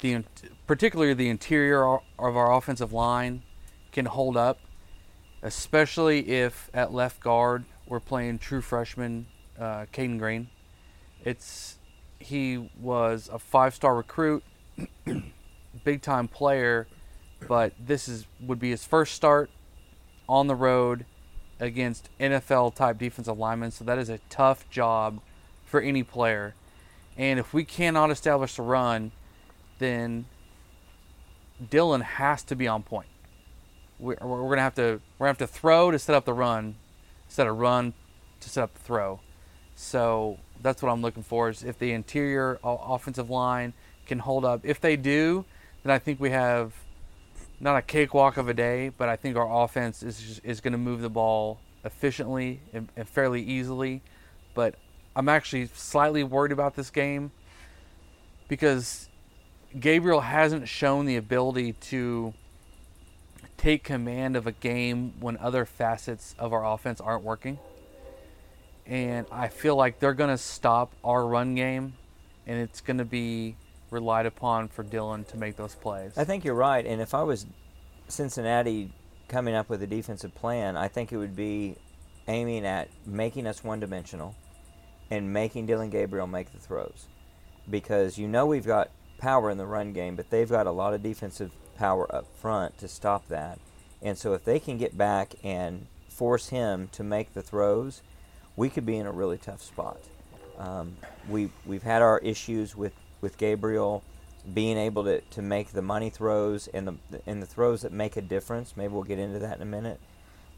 the 0.00 0.24
particularly 0.66 1.12
the 1.12 1.28
interior 1.28 1.86
of 1.86 2.36
our 2.36 2.52
offensive 2.52 2.92
line 2.92 3.42
can 3.92 4.06
hold 4.06 4.36
up, 4.36 4.58
especially 5.42 6.28
if 6.30 6.70
at 6.74 6.92
left 6.92 7.20
guard 7.20 7.64
we're 7.86 8.00
playing 8.00 8.38
true 8.38 8.60
freshman 8.60 9.26
uh, 9.58 9.86
Caden 9.92 10.18
Green. 10.18 10.48
It's 11.24 11.76
he 12.20 12.70
was 12.80 13.30
a 13.32 13.38
five-star 13.38 13.94
recruit, 13.94 14.42
big-time 15.84 16.28
player, 16.28 16.86
but 17.46 17.72
this 17.78 18.08
is 18.08 18.26
would 18.40 18.58
be 18.58 18.70
his 18.70 18.84
first 18.84 19.14
start 19.14 19.50
on 20.28 20.46
the 20.46 20.54
road 20.54 21.04
against 21.60 22.08
NFL 22.20 22.74
type 22.74 22.98
defensive 22.98 23.38
linemen. 23.38 23.70
So 23.70 23.84
that 23.84 23.98
is 23.98 24.08
a 24.08 24.18
tough 24.28 24.68
job 24.70 25.20
for 25.64 25.80
any 25.80 26.02
player. 26.02 26.54
And 27.16 27.38
if 27.38 27.52
we 27.52 27.64
cannot 27.64 28.10
establish 28.10 28.54
the 28.54 28.62
run, 28.62 29.10
then 29.78 30.26
Dillon 31.70 32.00
has 32.00 32.42
to 32.44 32.56
be 32.56 32.68
on 32.68 32.82
point. 32.82 33.08
We're, 33.98 34.16
we're 34.20 34.48
gonna 34.48 34.62
have 34.62 34.74
to 34.76 35.00
we're 35.18 35.26
gonna 35.26 35.38
have 35.38 35.38
to 35.38 35.46
throw 35.46 35.90
to 35.90 35.98
set 35.98 36.14
up 36.14 36.24
the 36.24 36.34
run, 36.34 36.76
instead 37.26 37.46
of 37.46 37.58
run 37.58 37.94
to 38.40 38.48
set 38.48 38.62
up 38.62 38.74
the 38.74 38.80
throw. 38.80 39.20
So 39.74 40.38
that's 40.62 40.82
what 40.82 40.90
I'm 40.90 41.02
looking 41.02 41.22
for. 41.22 41.48
Is 41.48 41.62
if 41.62 41.78
the 41.78 41.92
interior 41.92 42.58
offensive 42.62 43.30
line 43.30 43.74
can 44.06 44.18
hold 44.18 44.44
up. 44.44 44.60
If 44.64 44.80
they 44.80 44.96
do, 44.96 45.44
then 45.82 45.92
I 45.92 45.98
think 45.98 46.18
we 46.18 46.30
have 46.30 46.72
not 47.60 47.76
a 47.76 47.82
cakewalk 47.82 48.36
of 48.36 48.48
a 48.48 48.54
day, 48.54 48.88
but 48.88 49.08
I 49.08 49.16
think 49.16 49.36
our 49.36 49.64
offense 49.64 50.02
is 50.02 50.40
is 50.42 50.60
going 50.60 50.72
to 50.72 50.78
move 50.78 51.00
the 51.00 51.10
ball 51.10 51.60
efficiently 51.84 52.60
and, 52.72 52.88
and, 52.96 53.08
fairly 53.08 53.42
easily. 53.42 54.02
But 54.54 54.74
I'm 55.14 55.28
actually 55.28 55.66
slightly 55.74 56.24
worried 56.24 56.52
about 56.52 56.74
this 56.74 56.90
game 56.90 57.30
because 58.48 59.08
Gabriel 59.78 60.20
hasn't 60.20 60.68
shown 60.68 61.06
the 61.06 61.16
ability 61.16 61.74
to 61.74 62.34
take 63.58 63.84
command 63.84 64.36
of 64.36 64.46
a 64.46 64.52
game 64.52 65.12
when 65.20 65.36
other 65.36 65.66
facets 65.66 66.34
of 66.38 66.52
our 66.52 66.64
offense 66.64 67.00
aren't 67.00 67.24
working. 67.24 67.58
And 68.86 69.26
I 69.30 69.48
feel 69.48 69.76
like 69.76 69.98
they're 69.98 70.14
going 70.14 70.30
to 70.30 70.38
stop 70.38 70.94
our 71.04 71.26
run 71.26 71.54
game 71.54 71.94
and 72.46 72.58
it's 72.58 72.80
going 72.80 72.96
to 72.98 73.04
be 73.04 73.56
relied 73.90 74.24
upon 74.24 74.68
for 74.68 74.82
Dillon 74.82 75.24
to 75.24 75.36
make 75.36 75.56
those 75.56 75.74
plays. 75.74 76.16
I 76.16 76.24
think 76.24 76.44
you're 76.44 76.54
right. 76.54 76.86
And 76.86 77.02
if 77.02 77.12
I 77.12 77.22
was 77.22 77.44
Cincinnati 78.06 78.92
coming 79.28 79.54
up 79.54 79.68
with 79.68 79.82
a 79.82 79.86
defensive 79.86 80.34
plan, 80.34 80.76
I 80.76 80.88
think 80.88 81.12
it 81.12 81.18
would 81.18 81.36
be 81.36 81.76
aiming 82.28 82.64
at 82.64 82.88
making 83.04 83.46
us 83.46 83.62
one 83.62 83.80
dimensional 83.80 84.34
and 85.10 85.32
making 85.32 85.66
Dillon 85.66 85.90
Gabriel 85.90 86.26
make 86.26 86.52
the 86.52 86.58
throws. 86.58 87.06
Because 87.68 88.16
you 88.16 88.28
know 88.28 88.46
we've 88.46 88.66
got 88.66 88.90
power 89.18 89.50
in 89.50 89.58
the 89.58 89.66
run 89.66 89.92
game, 89.92 90.16
but 90.16 90.30
they've 90.30 90.48
got 90.48 90.66
a 90.66 90.70
lot 90.70 90.94
of 90.94 91.02
defensive 91.02 91.50
power 91.78 92.14
up 92.14 92.26
front 92.36 92.78
to 92.78 92.88
stop 92.88 93.28
that. 93.28 93.58
And 94.02 94.18
so 94.18 94.34
if 94.34 94.44
they 94.44 94.58
can 94.58 94.78
get 94.78 94.96
back 94.96 95.34
and 95.42 95.86
force 96.08 96.48
him 96.48 96.88
to 96.92 97.04
make 97.04 97.34
the 97.34 97.42
throws, 97.42 98.02
we 98.56 98.68
could 98.68 98.84
be 98.84 98.96
in 98.96 99.06
a 99.06 99.12
really 99.12 99.38
tough 99.38 99.62
spot. 99.62 100.00
Um, 100.58 100.96
we 101.28 101.50
we've 101.64 101.84
had 101.84 102.02
our 102.02 102.18
issues 102.18 102.74
with 102.74 102.92
with 103.20 103.38
Gabriel 103.38 104.02
being 104.54 104.78
able 104.78 105.04
to, 105.04 105.20
to 105.20 105.42
make 105.42 105.68
the 105.72 105.82
money 105.82 106.10
throws 106.10 106.68
and 106.68 106.88
the 106.88 106.94
and 107.26 107.40
the 107.40 107.46
throws 107.46 107.82
that 107.82 107.92
make 107.92 108.16
a 108.16 108.22
difference. 108.22 108.76
Maybe 108.76 108.92
we'll 108.92 109.04
get 109.04 109.18
into 109.18 109.38
that 109.38 109.56
in 109.56 109.62
a 109.62 109.66
minute. 109.66 110.00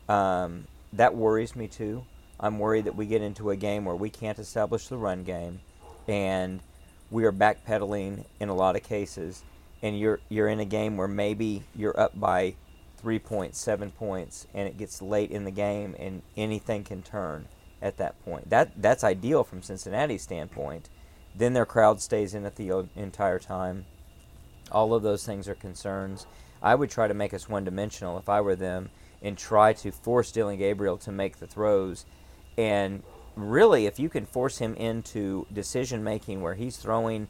Um, 0.09 0.67
that 0.95 1.15
worries 1.15 1.55
me 1.55 1.69
too. 1.69 2.05
I'm 2.39 2.59
worried 2.59 2.87
that 2.87 2.97
we 2.97 3.05
get 3.07 3.21
into 3.21 3.51
a 3.51 3.57
game 3.57 3.85
where 3.85 3.95
we 3.95 4.09
can't 4.09 4.39
establish 4.39 4.89
the 4.89 4.97
run 4.97 5.25
game, 5.25 5.61
and 6.09 6.61
we 7.11 7.25
are 7.25 7.33
backpedaling 7.33 8.25
in 8.41 8.49
a 8.49 8.55
lot 8.55 8.77
of 8.77 8.83
cases. 8.83 9.43
And 9.83 9.99
you're 9.99 10.21
you're 10.29 10.49
in 10.49 10.61
a 10.61 10.65
game 10.65 10.97
where 10.97 11.09
maybe 11.09 11.63
you're 11.75 11.99
up 11.99 12.19
by 12.19 12.55
three 12.99 13.19
points, 13.19 13.59
seven 13.59 13.91
points, 13.91 14.47
and 14.53 14.69
it 14.69 14.77
gets 14.77 15.01
late 15.01 15.31
in 15.31 15.45
the 15.45 15.51
game, 15.51 15.97
and 15.99 16.23
anything 16.37 16.85
can 16.85 17.03
turn 17.03 17.49
at 17.81 17.97
that 17.97 18.23
point. 18.25 18.51
That 18.51 18.81
that's 18.81 19.05
ideal 19.05 19.45
from 19.45 19.63
Cincinnati's 19.63 20.23
standpoint. 20.23 20.89
Then 21.35 21.55
their 21.55 21.67
crowd 21.67 22.01
stays 22.01 22.35
in 22.35 22.45
at 22.45 22.57
the 22.57 22.89
entire 22.97 23.39
time. 23.39 23.87
All 24.71 24.95
of 24.95 25.03
those 25.03 25.25
things 25.25 25.49
are 25.49 25.55
concerns. 25.55 26.27
I 26.63 26.75
would 26.75 26.91
try 26.91 27.09
to 27.09 27.15
make 27.15 27.33
us 27.33 27.49
one 27.49 27.65
dimensional 27.65 28.19
if 28.19 28.29
I 28.29 28.41
were 28.41 28.57
them 28.57 28.91
and 29.23 29.37
try 29.37 29.73
to 29.73 29.91
force 29.91 30.33
Dillon 30.33 30.59
Gabriel 30.59 30.99
to 30.99 31.13
make 31.13 31.39
the 31.39 31.47
throws. 31.47 32.05
And 32.59 33.03
really, 33.37 33.87
if 33.87 33.99
you 33.99 34.09
can 34.09 34.27
force 34.27 34.59
him 34.59 34.75
into 34.75 35.47
decision 35.53 36.05
making 36.05 36.43
where 36.43 36.55
he's 36.55 36.77
throwing 36.77 37.29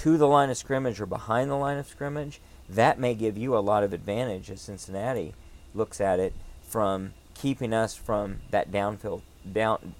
to 0.00 0.16
the 0.16 0.26
line 0.26 0.48
of 0.48 0.56
scrimmage 0.56 0.98
or 0.98 1.04
behind 1.04 1.50
the 1.50 1.56
line 1.56 1.76
of 1.76 1.86
scrimmage, 1.86 2.40
that 2.70 2.98
may 2.98 3.14
give 3.14 3.36
you 3.36 3.54
a 3.54 3.60
lot 3.60 3.84
of 3.84 3.92
advantage 3.92 4.50
as 4.50 4.62
Cincinnati 4.62 5.34
looks 5.74 6.00
at 6.00 6.18
it 6.18 6.32
from 6.62 7.12
keeping 7.34 7.74
us 7.74 7.94
from 7.94 8.40
that 8.50 8.72
downfield 8.72 9.20
down 9.52 9.94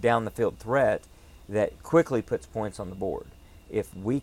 down 0.00 0.24
the 0.24 0.30
field 0.32 0.58
threat 0.58 1.04
that 1.48 1.84
quickly 1.84 2.20
puts 2.20 2.46
points 2.46 2.80
on 2.80 2.88
the 2.88 2.96
board. 2.96 3.26
If 3.70 3.94
we 3.94 4.22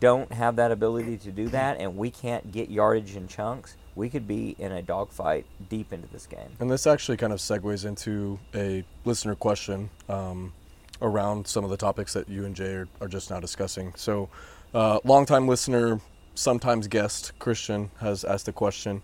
don't 0.00 0.32
have 0.32 0.56
that 0.56 0.72
ability 0.72 1.18
to 1.18 1.30
do 1.30 1.48
that 1.48 1.78
and 1.78 1.98
we 1.98 2.10
can't 2.10 2.50
get 2.50 2.70
yardage 2.70 3.16
in 3.16 3.28
chunks, 3.28 3.76
we 3.94 4.08
could 4.08 4.26
be 4.26 4.56
in 4.58 4.72
a 4.72 4.80
dogfight 4.80 5.44
deep 5.68 5.92
into 5.92 6.08
this 6.08 6.26
game. 6.26 6.56
And 6.58 6.70
this 6.70 6.86
actually 6.86 7.18
kind 7.18 7.34
of 7.34 7.38
segues 7.38 7.84
into 7.84 8.38
a 8.54 8.82
listener 9.04 9.34
question 9.34 9.90
um, 10.08 10.54
around 11.00 11.46
some 11.46 11.64
of 11.64 11.70
the 11.70 11.76
topics 11.76 12.12
that 12.12 12.28
you 12.28 12.44
and 12.44 12.54
Jay 12.54 12.74
are, 12.74 12.88
are 13.00 13.08
just 13.08 13.30
now 13.30 13.40
discussing. 13.40 13.92
So, 13.96 14.28
uh, 14.74 15.00
longtime 15.04 15.48
listener, 15.48 16.00
sometimes 16.34 16.88
guest, 16.88 17.32
Christian, 17.38 17.90
has 18.00 18.24
asked 18.24 18.48
a 18.48 18.52
question. 18.52 19.02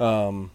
A 0.00 0.04
um, 0.04 0.50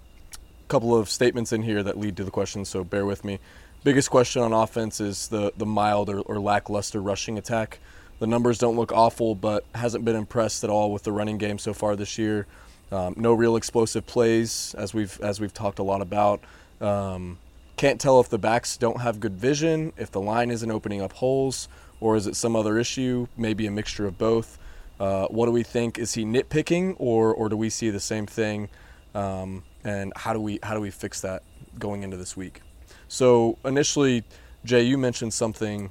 couple 0.67 0.95
of 0.95 1.09
statements 1.09 1.51
in 1.51 1.63
here 1.63 1.83
that 1.83 1.97
lead 1.97 2.17
to 2.17 2.23
the 2.23 2.31
question, 2.31 2.65
so 2.65 2.83
bear 2.83 3.05
with 3.05 3.23
me. 3.23 3.39
Biggest 3.83 4.09
question 4.11 4.41
on 4.41 4.53
offense 4.53 5.01
is 5.01 5.27
the, 5.29 5.51
the 5.57 5.65
mild 5.65 6.09
or, 6.09 6.19
or 6.21 6.39
lackluster 6.39 7.01
rushing 7.01 7.37
attack. 7.37 7.79
The 8.19 8.27
numbers 8.27 8.59
don't 8.59 8.75
look 8.75 8.91
awful, 8.91 9.33
but 9.33 9.65
hasn't 9.73 10.05
been 10.05 10.15
impressed 10.15 10.63
at 10.63 10.69
all 10.69 10.91
with 10.91 11.01
the 11.01 11.11
running 11.11 11.39
game 11.39 11.57
so 11.57 11.73
far 11.73 11.95
this 11.95 12.19
year. 12.19 12.45
Um, 12.91 13.15
no 13.17 13.33
real 13.33 13.55
explosive 13.55 14.05
plays, 14.05 14.75
as 14.77 14.93
we've 14.93 15.19
as 15.21 15.39
we've 15.39 15.53
talked 15.53 15.79
a 15.79 15.83
lot 15.83 16.01
about. 16.01 16.41
Um, 16.79 17.39
can't 17.81 17.99
tell 17.99 18.19
if 18.19 18.29
the 18.29 18.37
backs 18.37 18.77
don't 18.77 19.01
have 19.01 19.19
good 19.19 19.33
vision, 19.33 19.91
if 19.97 20.11
the 20.11 20.21
line 20.21 20.51
isn't 20.51 20.69
opening 20.69 21.01
up 21.01 21.13
holes, 21.13 21.67
or 21.99 22.15
is 22.15 22.27
it 22.27 22.35
some 22.35 22.55
other 22.55 22.77
issue? 22.77 23.25
Maybe 23.35 23.65
a 23.65 23.71
mixture 23.71 24.05
of 24.05 24.19
both. 24.19 24.59
Uh, 24.99 25.25
what 25.29 25.47
do 25.47 25.51
we 25.51 25.63
think? 25.63 25.97
Is 25.97 26.13
he 26.13 26.23
nitpicking, 26.23 26.95
or 26.99 27.33
or 27.33 27.49
do 27.49 27.57
we 27.57 27.71
see 27.71 27.89
the 27.89 27.99
same 27.99 28.27
thing? 28.27 28.69
Um, 29.15 29.63
and 29.83 30.13
how 30.15 30.31
do 30.31 30.39
we 30.39 30.59
how 30.61 30.75
do 30.75 30.79
we 30.79 30.91
fix 30.91 31.21
that 31.21 31.41
going 31.79 32.03
into 32.03 32.17
this 32.17 32.37
week? 32.37 32.61
So 33.07 33.57
initially, 33.65 34.25
Jay, 34.63 34.83
you 34.83 34.99
mentioned 34.99 35.33
something. 35.33 35.89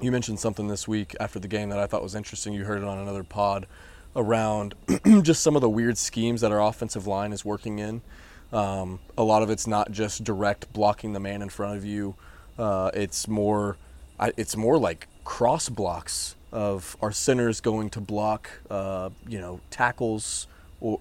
You 0.00 0.12
mentioned 0.12 0.40
something 0.40 0.68
this 0.68 0.88
week 0.88 1.14
after 1.20 1.38
the 1.38 1.46
game 1.46 1.68
that 1.68 1.78
I 1.78 1.86
thought 1.86 2.02
was 2.02 2.14
interesting. 2.14 2.54
You 2.54 2.64
heard 2.64 2.80
it 2.80 2.88
on 2.88 2.96
another 2.96 3.22
pod 3.22 3.66
around 4.16 4.74
just 5.20 5.42
some 5.42 5.56
of 5.56 5.60
the 5.60 5.68
weird 5.68 5.98
schemes 5.98 6.40
that 6.40 6.50
our 6.50 6.62
offensive 6.62 7.06
line 7.06 7.34
is 7.34 7.44
working 7.44 7.80
in. 7.80 8.00
Um, 8.52 9.00
a 9.16 9.22
lot 9.22 9.42
of 9.42 9.50
it's 9.50 9.66
not 9.66 9.92
just 9.92 10.24
direct 10.24 10.72
blocking 10.72 11.12
the 11.12 11.20
man 11.20 11.42
in 11.42 11.48
front 11.48 11.76
of 11.76 11.84
you. 11.84 12.14
Uh, 12.58 12.90
it's 12.94 13.26
more, 13.26 13.76
it's 14.36 14.56
more 14.56 14.78
like 14.78 15.08
cross 15.24 15.68
blocks 15.68 16.36
of 16.52 16.96
our 17.00 17.12
centers 17.12 17.60
going 17.60 17.88
to 17.90 18.00
block, 18.00 18.50
uh, 18.70 19.10
you 19.26 19.40
know, 19.40 19.60
tackles 19.70 20.46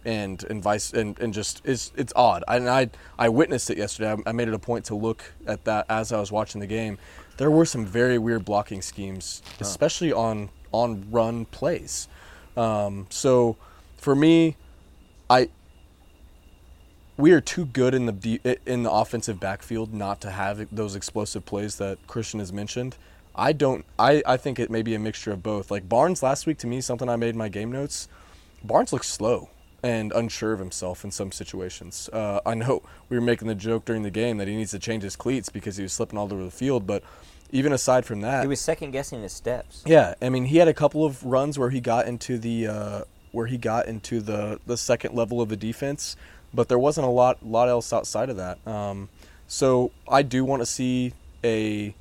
and 0.05 0.43
and 0.43 0.61
vice 0.61 0.93
and, 0.93 1.19
and 1.19 1.33
just 1.33 1.61
it's 1.65 1.91
it's 1.95 2.13
odd. 2.15 2.43
I, 2.47 2.57
and 2.57 2.69
I 2.69 2.89
I 3.17 3.29
witnessed 3.29 3.69
it 3.69 3.77
yesterday. 3.77 4.11
I, 4.11 4.29
I, 4.29 4.31
made 4.31 4.47
it 4.47 4.53
a 4.53 4.59
point 4.59 4.85
to 4.85 4.95
look 4.95 5.23
at 5.47 5.65
that 5.65 5.87
as 5.89 6.11
I 6.11 6.19
was 6.19 6.31
watching 6.31 6.61
the 6.61 6.67
game. 6.67 6.97
There 7.37 7.49
were 7.49 7.65
some 7.65 7.85
very 7.85 8.17
weird 8.17 8.45
blocking 8.45 8.81
schemes, 8.81 9.41
especially 9.59 10.13
on 10.13 10.49
on 10.71 11.05
run 11.09 11.45
plays. 11.45 12.07
Um, 12.55 13.07
so 13.09 13.57
for 13.97 14.15
me, 14.15 14.55
I 15.29 15.49
we 17.21 17.31
are 17.31 17.41
too 17.41 17.65
good 17.65 17.93
in 17.93 18.07
the 18.07 18.57
in 18.65 18.83
the 18.83 18.91
offensive 18.91 19.39
backfield 19.39 19.93
not 19.93 20.19
to 20.21 20.31
have 20.31 20.67
those 20.71 20.95
explosive 20.95 21.45
plays 21.45 21.77
that 21.77 21.99
Christian 22.07 22.39
has 22.39 22.51
mentioned. 22.51 22.97
I 23.35 23.53
don't. 23.53 23.85
I, 23.97 24.21
I 24.25 24.37
think 24.37 24.59
it 24.59 24.69
may 24.69 24.81
be 24.81 24.95
a 24.95 24.99
mixture 24.99 25.31
of 25.31 25.41
both. 25.41 25.71
Like 25.71 25.87
Barnes 25.87 26.21
last 26.21 26.45
week 26.45 26.57
to 26.59 26.67
me, 26.67 26.81
something 26.81 27.07
I 27.07 27.15
made 27.15 27.29
in 27.29 27.37
my 27.37 27.47
game 27.47 27.71
notes. 27.71 28.09
Barnes 28.63 28.91
looks 28.91 29.07
slow 29.07 29.49
and 29.83 30.11
unsure 30.11 30.53
of 30.53 30.59
himself 30.59 31.03
in 31.03 31.11
some 31.11 31.31
situations. 31.31 32.09
Uh, 32.11 32.41
I 32.45 32.55
know 32.55 32.83
we 33.09 33.17
were 33.17 33.21
making 33.21 33.47
the 33.47 33.55
joke 33.55 33.85
during 33.85 34.03
the 34.03 34.11
game 34.11 34.37
that 34.37 34.47
he 34.47 34.55
needs 34.55 34.71
to 34.71 34.79
change 34.79 35.03
his 35.03 35.15
cleats 35.15 35.49
because 35.49 35.77
he 35.77 35.83
was 35.83 35.93
slipping 35.93 36.19
all 36.19 36.31
over 36.31 36.43
the 36.43 36.51
field, 36.51 36.85
but 36.85 37.03
even 37.51 37.71
aside 37.71 38.05
from 38.05 38.21
that, 38.21 38.41
he 38.41 38.47
was 38.47 38.61
second 38.61 38.91
guessing 38.91 39.21
his 39.21 39.33
steps. 39.33 39.83
Yeah, 39.85 40.15
I 40.21 40.29
mean, 40.29 40.45
he 40.45 40.57
had 40.57 40.67
a 40.67 40.73
couple 40.73 41.05
of 41.05 41.23
runs 41.23 41.57
where 41.57 41.69
he 41.69 41.81
got 41.81 42.07
into 42.07 42.37
the 42.37 42.67
uh, 42.67 43.01
where 43.31 43.47
he 43.47 43.57
got 43.57 43.87
into 43.87 44.21
the 44.21 44.59
the 44.65 44.77
second 44.77 45.15
level 45.15 45.41
of 45.41 45.49
the 45.49 45.57
defense, 45.57 46.15
but 46.53 46.67
there 46.67 46.79
wasn't 46.79 47.07
a 47.07 47.09
lot 47.09 47.45
lot 47.45 47.69
else 47.69 47.93
outside 47.93 48.29
of 48.29 48.37
that. 48.37 48.65
Um, 48.67 49.09
so 49.47 49.91
I 50.07 50.21
do 50.21 50.45
want 50.45 50.61
to 50.61 50.65
see 50.65 51.13
a 51.43 51.95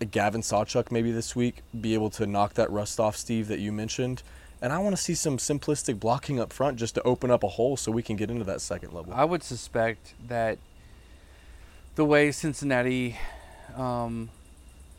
a 0.00 0.04
Gavin 0.04 0.40
Sawchuk 0.40 0.90
maybe 0.90 1.12
this 1.12 1.36
week 1.36 1.62
be 1.80 1.94
able 1.94 2.10
to 2.10 2.26
knock 2.26 2.54
that 2.54 2.70
rust 2.70 2.98
off, 2.98 3.16
Steve, 3.16 3.48
that 3.48 3.60
you 3.60 3.72
mentioned. 3.72 4.22
And 4.60 4.72
I 4.72 4.78
want 4.78 4.96
to 4.96 5.02
see 5.02 5.14
some 5.14 5.38
simplistic 5.38 5.98
blocking 5.98 6.38
up 6.38 6.52
front 6.52 6.76
just 6.76 6.94
to 6.96 7.02
open 7.02 7.30
up 7.30 7.42
a 7.42 7.48
hole 7.48 7.76
so 7.76 7.90
we 7.90 8.02
can 8.02 8.16
get 8.16 8.30
into 8.30 8.44
that 8.44 8.60
second 8.60 8.92
level. 8.92 9.12
I 9.12 9.24
would 9.24 9.42
suspect 9.42 10.14
that 10.28 10.58
the 11.94 12.04
way 12.04 12.30
Cincinnati 12.30 13.18
um, 13.76 14.30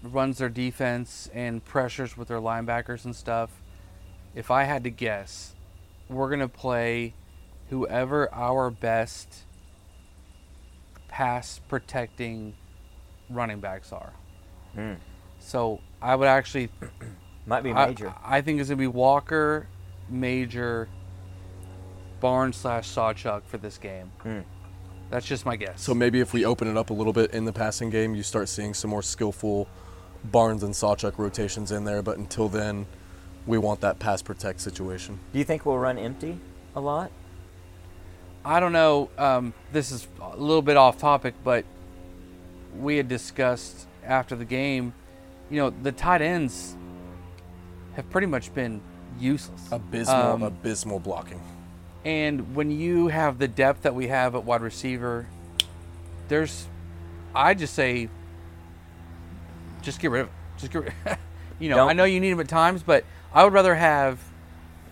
runs 0.02 0.40
their 0.40 0.50
defense 0.50 1.30
and 1.34 1.64
pressures 1.64 2.18
with 2.18 2.28
their 2.28 2.40
linebackers 2.40 3.06
and 3.06 3.16
stuff, 3.16 3.52
if 4.36 4.52
I 4.52 4.66
had 4.66 4.84
to 4.84 4.90
guess, 4.90 5.54
we're 6.10 6.28
going 6.28 6.40
to 6.40 6.50
play 6.50 7.14
whoever 7.74 8.32
our 8.32 8.70
best 8.70 9.46
pass 11.08 11.60
protecting 11.68 12.54
running 13.32 13.60
backs 13.60 13.92
are. 13.92 14.14
Mm. 14.78 14.98
So 15.40 15.80
I 16.00 16.16
would 16.16 16.28
actually 16.28 16.70
might 17.48 17.64
be 17.64 17.74
major. 17.74 18.14
I, 18.24 18.38
I 18.38 18.42
think 18.42 18.60
it's 18.60 18.70
gonna 18.70 18.78
be 18.78 18.86
Walker, 18.86 19.68
Major, 20.08 20.88
Barnes 22.20 22.58
slash 22.58 22.88
Sawchuk 22.88 23.42
for 23.48 23.58
this 23.58 23.80
game. 23.80 24.12
Hmm. 24.22 24.42
That's 25.10 25.26
just 25.26 25.44
my 25.44 25.56
guess. 25.56 25.82
So 25.82 25.96
maybe 25.96 26.20
if 26.20 26.32
we 26.32 26.46
open 26.46 26.68
it 26.68 26.78
up 26.78 26.92
a 26.92 26.94
little 26.94 27.12
bit 27.12 27.32
in 27.32 27.44
the 27.44 27.54
passing 27.54 27.90
game, 27.90 28.14
you 28.14 28.22
start 28.22 28.50
seeing 28.50 28.76
some 28.76 28.92
more 28.92 29.02
skillful 29.02 29.68
Barnes 30.26 30.62
and 30.62 30.76
Sawchuk 30.76 31.18
rotations 31.18 31.72
in 31.72 31.86
there. 31.86 32.04
But 32.04 32.20
until 32.20 32.50
then, 32.50 32.86
we 33.48 33.58
want 33.58 33.82
that 33.82 33.98
pass 33.98 34.22
protect 34.22 34.62
situation. 34.62 35.20
Do 35.32 35.40
you 35.40 35.46
think 35.46 35.66
we'll 35.66 35.80
run 35.80 35.98
empty 35.98 36.38
a 36.76 36.80
lot? 36.80 37.12
I 38.46 38.60
don't 38.60 38.74
know. 38.74 39.10
Um, 39.18 39.54
this 39.72 39.92
is 39.92 40.08
a 40.22 40.38
little 40.38 40.62
bit 40.62 40.78
off 40.78 40.98
topic, 40.98 41.34
but 41.44 41.66
we 42.78 42.98
had 42.98 43.08
discussed 43.08 43.88
after 44.04 44.36
the 44.36 44.46
game. 44.46 44.94
You 45.50 45.58
know, 45.58 45.70
the 45.70 45.92
tight 45.92 46.22
ends 46.22 46.76
have 47.96 48.10
pretty 48.10 48.28
much 48.28 48.54
been 48.54 48.82
useless. 49.20 49.62
Abysmal, 49.72 50.16
um, 50.16 50.44
abysmal 50.44 51.00
blocking. 51.00 51.42
And 52.06 52.56
when 52.56 52.72
you 52.72 53.08
have 53.08 53.40
the 53.40 53.48
depth 53.48 53.84
that 53.84 53.96
we 53.96 54.08
have 54.08 54.36
at 54.36 54.44
wide 54.44 54.62
receiver, 54.62 55.28
there's, 56.28 56.68
I 57.34 57.54
just 57.54 57.74
say, 57.74 58.10
just 59.82 60.00
get 60.00 60.12
rid 60.12 60.22
of 60.22 60.28
it. 60.28 60.34
Just 60.58 60.74
get 60.74 60.84
rid. 60.84 60.94
you 61.60 61.70
know, 61.70 61.78
Don't. 61.78 61.90
I 61.90 61.94
know 61.94 62.04
you 62.04 62.20
need 62.20 62.32
him 62.32 62.40
at 62.40 62.50
times, 62.50 62.84
but 62.84 63.06
I 63.34 63.44
would 63.44 63.54
rather 63.54 63.76
have 63.76 64.20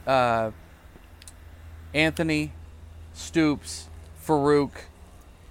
uh, 0.08 0.52
Anthony, 1.94 2.54
Stoops, 3.14 3.88
Farooq, 4.26 4.72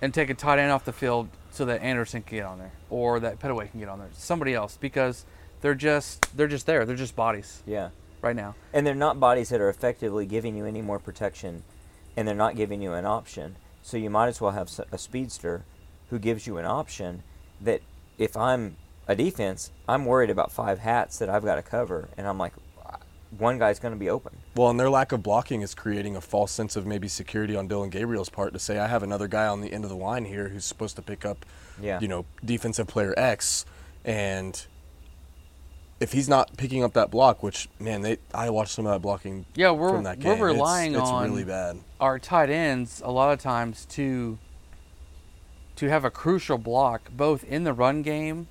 and 0.03 0.13
take 0.15 0.31
a 0.31 0.35
tight 0.35 0.59
end 0.59 0.73
off 0.73 0.85
the 0.85 0.93
field 0.93 1.29
so 1.51 1.65
that 1.65 1.83
Anderson 1.83 2.23
can 2.23 2.39
get 2.39 2.47
on 2.47 2.59
there 2.59 2.73
or 2.89 3.21
that 3.21 3.39
Pettaway 3.39 3.71
can 3.71 3.81
get 3.81 3.89
on 3.89 3.99
there. 3.99 4.09
Somebody 4.13 4.55
else 4.55 4.79
because 4.81 5.25
they're 5.61 5.75
just 5.75 6.37
they're 6.37 6.49
just 6.49 6.67
there. 6.67 6.85
They're 6.85 6.97
just 6.97 7.17
bodies. 7.17 7.63
Yeah. 7.67 7.91
Right 8.23 8.37
now. 8.37 8.55
And 8.73 8.87
they're 8.87 8.95
not 8.95 9.19
bodies 9.19 9.49
that 9.49 9.61
are 9.61 9.69
effectively 9.69 10.27
giving 10.27 10.57
you 10.57 10.67
any 10.67 10.83
more 10.83 10.99
protection, 10.99 11.63
and 12.17 12.29
they're 12.29 12.35
not 12.35 12.57
giving 12.57 12.83
you 12.83 12.93
an 12.93 13.07
option. 13.07 13.57
So 13.83 13.97
you 13.97 14.11
might 14.11 14.29
as 14.29 14.41
well 14.41 14.51
have 14.51 14.71
a 14.93 14.99
speedster 14.99 15.65
who 16.11 16.19
gives 16.19 16.47
you 16.47 16.59
an 16.59 16.67
option 16.67 17.23
that 17.61 17.81
if 18.19 18.37
I'm 18.37 18.77
a 19.09 19.17
defense, 19.17 19.71
I'm 19.89 20.05
worried 20.05 20.29
about 20.29 20.53
five 20.53 20.81
hats 20.81 21.19
that 21.19 21.31
I've 21.31 21.45
got 21.45 21.55
to 21.55 21.63
cover, 21.63 22.11
and 22.17 22.27
I'm 22.27 22.37
like, 22.37 22.53
one 23.39 23.59
guy's 23.59 23.79
going 23.79 23.95
to 23.95 23.99
be 23.99 24.11
open. 24.11 24.37
Well, 24.57 24.71
and 24.71 24.79
their 24.81 24.91
lack 24.91 25.13
of 25.13 25.23
blocking 25.23 25.63
is 25.63 25.75
creating 25.75 26.17
a 26.17 26.21
false 26.21 26.51
sense 26.51 26.77
of 26.77 26.87
maybe 26.87 27.09
security 27.09 27.55
on 27.57 27.69
Dillon 27.69 27.91
Gabriel's 27.91 28.29
part 28.29 28.53
to 28.53 28.59
say 28.59 28.79
I 28.79 28.89
have 28.89 29.03
another 29.03 29.29
guy 29.29 29.47
on 29.47 29.61
the 29.61 29.73
end 29.73 29.85
of 29.85 29.91
the 29.91 29.97
line 29.97 30.25
here 30.25 30.49
who's 30.49 30.65
supposed 30.65 30.97
to 30.97 31.03
pick 31.03 31.25
up, 31.25 31.47
Yeah. 31.81 32.01
you 32.01 32.09
know, 32.09 32.25
defensive 32.45 32.89
player 32.89 33.15
X, 33.17 33.65
and 34.05 34.67
if 36.01 36.13
he's 36.13 36.29
not 36.29 36.57
picking 36.57 36.83
up 36.83 36.95
that 36.95 37.11
block, 37.11 37.43
which 37.43 37.69
man, 37.79 38.03
they 38.03 38.19
I 38.35 38.51
watched 38.51 38.73
some 38.73 38.87
of 38.87 38.93
that 38.93 39.01
blocking. 39.01 39.45
Yeah, 39.55 39.71
we're- 39.73 39.93
from 39.93 40.05
that 40.05 40.19
we're 40.19 40.47
relying 40.47 40.93
it's, 40.93 41.03
it's 41.03 41.11
on- 41.11 41.31
really 41.31 41.45
bad. 41.45 41.79
our 42.01 42.19
tight 42.19 42.51
ends 42.51 43.03
a 43.05 43.11
lot 43.11 43.33
of 43.33 43.39
times 43.39 43.85
to 43.91 44.39
to 45.77 45.89
have 45.89 46.05
a 46.05 46.11
crucial 46.11 46.59
block 46.59 47.11
both 47.11 47.45
in 47.45 47.65
the 47.65 47.73
run 47.73 48.03
game 48.03 48.49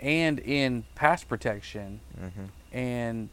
and 0.00 0.38
in 0.38 0.84
pass 0.94 1.24
protection 1.24 2.00
mm-hmm. 2.18 2.44
and 2.76 3.28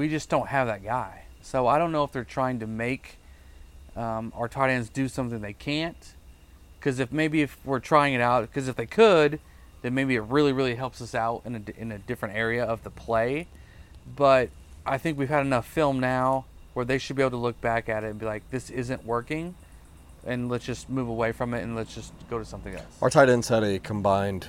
we 0.00 0.08
just 0.08 0.30
don't 0.30 0.48
have 0.48 0.66
that 0.66 0.82
guy. 0.82 1.24
So 1.42 1.66
i 1.66 1.76
don't 1.76 1.92
know 1.92 2.04
if 2.04 2.10
they're 2.10 2.24
trying 2.24 2.60
to 2.60 2.66
make 2.66 3.18
um, 3.96 4.32
our 4.34 4.48
tight 4.48 4.70
ends 4.70 4.88
do 4.88 5.08
something 5.08 5.40
they 5.42 5.52
can't. 5.52 6.14
Because 6.78 6.98
if 7.00 7.12
maybe 7.12 7.42
if 7.42 7.58
we're 7.66 7.80
trying 7.80 8.14
it 8.14 8.22
out 8.22 8.40
because 8.40 8.66
if 8.66 8.76
they 8.76 8.86
could 8.86 9.40
then 9.82 9.92
maybe 9.92 10.14
it 10.14 10.22
really 10.22 10.54
really 10.54 10.74
helps 10.74 11.02
us 11.02 11.14
out 11.14 11.42
in 11.44 11.54
a, 11.54 11.80
in 11.80 11.92
a 11.92 11.98
different 11.98 12.34
area 12.34 12.64
of 12.64 12.82
the 12.82 12.88
play. 12.88 13.46
But 14.16 14.48
I 14.86 14.96
think 14.96 15.18
we've 15.18 15.28
had 15.28 15.44
enough 15.44 15.66
film 15.66 16.00
now 16.00 16.46
where 16.72 16.86
they 16.86 16.96
should 16.96 17.16
be 17.16 17.22
able 17.22 17.32
to 17.32 17.36
look 17.36 17.60
back 17.60 17.90
at 17.90 18.02
it 18.02 18.08
and 18.08 18.18
be 18.18 18.24
like, 18.24 18.48
this 18.50 18.70
isn't 18.70 19.04
working, 19.04 19.54
and 20.24 20.48
let's 20.48 20.64
just 20.64 20.88
move 20.88 21.08
away 21.08 21.32
from 21.32 21.52
it 21.52 21.62
and 21.62 21.76
let's 21.76 21.94
just 21.94 22.14
go 22.30 22.38
to 22.38 22.44
something 22.44 22.74
else. 22.74 22.96
Our 23.02 23.10
tight 23.10 23.28
ends 23.28 23.48
had 23.48 23.64
a 23.64 23.78
combined 23.78 24.46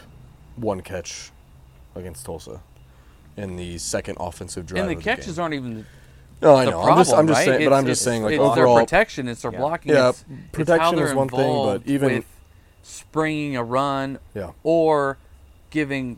one 0.55 0.79
catch 0.79 1.31
against 1.93 2.25
Tulsa 2.25 2.61
in 3.37 3.55
the 3.55 3.77
second 3.77 4.17
offensive 4.19 4.65
drive. 4.65 4.81
and 4.81 4.89
the 4.91 4.95
of 4.97 5.03
catches 5.03 5.35
game. 5.35 5.41
aren't 5.43 5.53
even 5.55 5.85
No, 6.41 6.55
I 6.55 6.65
know. 6.65 6.71
problem, 6.71 6.91
I'm 6.91 6.97
just, 7.03 7.13
I'm 7.13 7.27
just 7.27 7.37
right? 7.39 7.45
saying, 7.45 7.57
but 7.59 7.61
It's- 7.65 7.79
I'm 7.79 7.85
just 7.85 8.01
it's- 8.01 8.11
saying, 8.13 8.23
like 8.23 8.33
it's 8.33 8.41
overall, 8.41 8.75
their 8.75 8.83
protection, 8.85 9.27
it's 9.27 9.41
their 9.43 9.51
Yeah. 9.51 9.57
blocking. 9.59 9.93
Yeah, 9.93 10.09
it's, 10.09 10.25
it's 10.29 10.51
protection 10.51 10.95
they're 10.95 11.07
is 11.07 11.13
one 11.13 11.29
thing, 11.29 11.65
but 11.65 11.81
even- 11.85 12.13
with 12.15 12.25
springing 12.83 13.55
a 13.55 13.63
run 13.63 14.19
yeah. 14.33 14.51
or 14.63 15.17
giving 15.69 16.17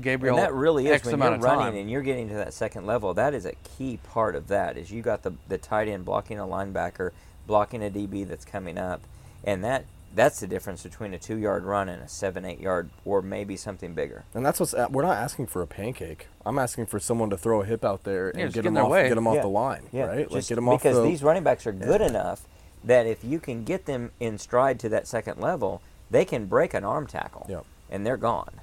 Gabriel 0.00 0.36
and 0.36 0.44
that 0.44 0.52
really 0.52 0.86
is 0.86 0.92
X 0.92 1.06
when 1.06 1.14
amount 1.14 1.40
you're 1.40 1.50
running 1.50 1.64
time. 1.72 1.74
and 1.76 1.90
you're 1.90 2.02
getting 2.02 2.28
to 2.28 2.34
that 2.34 2.52
second 2.52 2.86
level. 2.86 3.14
That 3.14 3.32
is 3.34 3.46
a 3.46 3.54
key 3.76 3.98
part 4.12 4.34
of 4.36 4.48
that. 4.48 4.76
Is 4.76 4.90
you 4.90 5.00
got 5.02 5.22
the 5.22 5.32
the 5.48 5.56
tight 5.58 5.88
end 5.88 6.04
blocking 6.04 6.38
a 6.38 6.44
linebacker, 6.44 7.10
blocking 7.46 7.82
a 7.82 7.88
DB 7.90 8.24
that's 8.28 8.44
coming 8.44 8.76
up, 8.78 9.00
and 9.42 9.64
that 9.64 9.84
that's 10.16 10.40
the 10.40 10.46
difference 10.48 10.82
between 10.82 11.14
a 11.14 11.18
two 11.18 11.36
yard 11.36 11.62
run 11.64 11.88
and 11.88 12.02
a 12.02 12.08
seven 12.08 12.44
eight 12.44 12.58
yard 12.58 12.90
or 13.04 13.22
maybe 13.22 13.56
something 13.56 13.94
bigger. 13.94 14.24
And 14.34 14.44
that's 14.44 14.58
what's 14.58 14.74
we're 14.90 15.02
not 15.02 15.16
asking 15.16 15.46
for 15.46 15.62
a 15.62 15.66
pancake. 15.68 16.26
I'm 16.44 16.58
asking 16.58 16.86
for 16.86 16.98
someone 16.98 17.30
to 17.30 17.36
throw 17.36 17.62
a 17.62 17.64
hip 17.64 17.84
out 17.84 18.02
there 18.02 18.32
Yeah, 18.34 18.40
and 18.44 18.52
just 18.52 18.54
get 18.54 18.62
get 18.62 18.64
them 18.64 18.74
their 18.74 18.84
off, 18.84 18.90
way. 18.90 19.08
get 19.08 19.14
them 19.14 19.26
off 19.28 19.36
Yeah. 19.36 19.42
the 19.42 19.48
line, 19.48 19.82
Yeah, 19.92 20.04
right? 20.06 20.18
Like 20.18 20.30
just 20.30 20.48
get 20.48 20.56
them 20.56 20.68
off 20.68 20.82
because 20.82 20.96
the. 20.96 21.02
these 21.02 21.22
running 21.22 21.44
backs 21.44 21.66
are 21.66 21.72
good 21.72 22.00
enough 22.00 22.48
that 22.82 23.06
if 23.06 23.22
you 23.22 23.38
can 23.38 23.62
get 23.64 23.86
them 23.86 24.10
in 24.18 24.38
stride 24.38 24.80
to 24.80 24.88
that 24.88 25.06
second 25.06 25.38
level, 25.40 25.82
they 26.10 26.24
can 26.24 26.46
break 26.46 26.72
an 26.74 26.84
arm 26.84 27.06
tackle, 27.06 27.46
Yep. 27.48 27.64
and 27.90 28.04
they're 28.06 28.16
gone. 28.16 28.60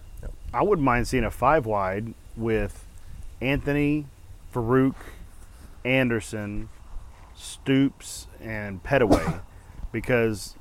I 0.53 0.63
wouldn't 0.63 0.85
mind 0.85 1.07
seeing 1.07 1.23
a 1.25 1.31
five 1.31 1.65
wide 1.65 2.13
with 2.37 2.85
Anthony, 3.41 4.05
Farooq, 4.53 4.95
Anderson, 5.83 6.69
Stoops, 7.35 8.27
and 8.41 8.83
Pettaway, 8.83 9.41
because 9.91 10.55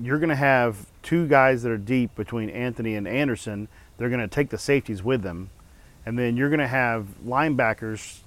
you're 0.00 0.18
going 0.18 0.28
to 0.28 0.36
have 0.36 0.86
two 1.02 1.26
guys 1.26 1.62
that 1.62 1.72
are 1.72 1.78
deep 1.78 2.14
between 2.14 2.50
Anthony 2.50 2.94
and 2.94 3.08
Anderson. 3.08 3.68
They're 3.96 4.08
going 4.08 4.20
to 4.20 4.28
take 4.28 4.50
the 4.50 4.58
safeties 4.58 5.02
with 5.02 5.22
them, 5.22 5.50
and 6.06 6.18
then 6.18 6.36
you're 6.36 6.50
going 6.50 6.60
to 6.60 6.68
have 6.68 7.06
linebackers 7.24 8.20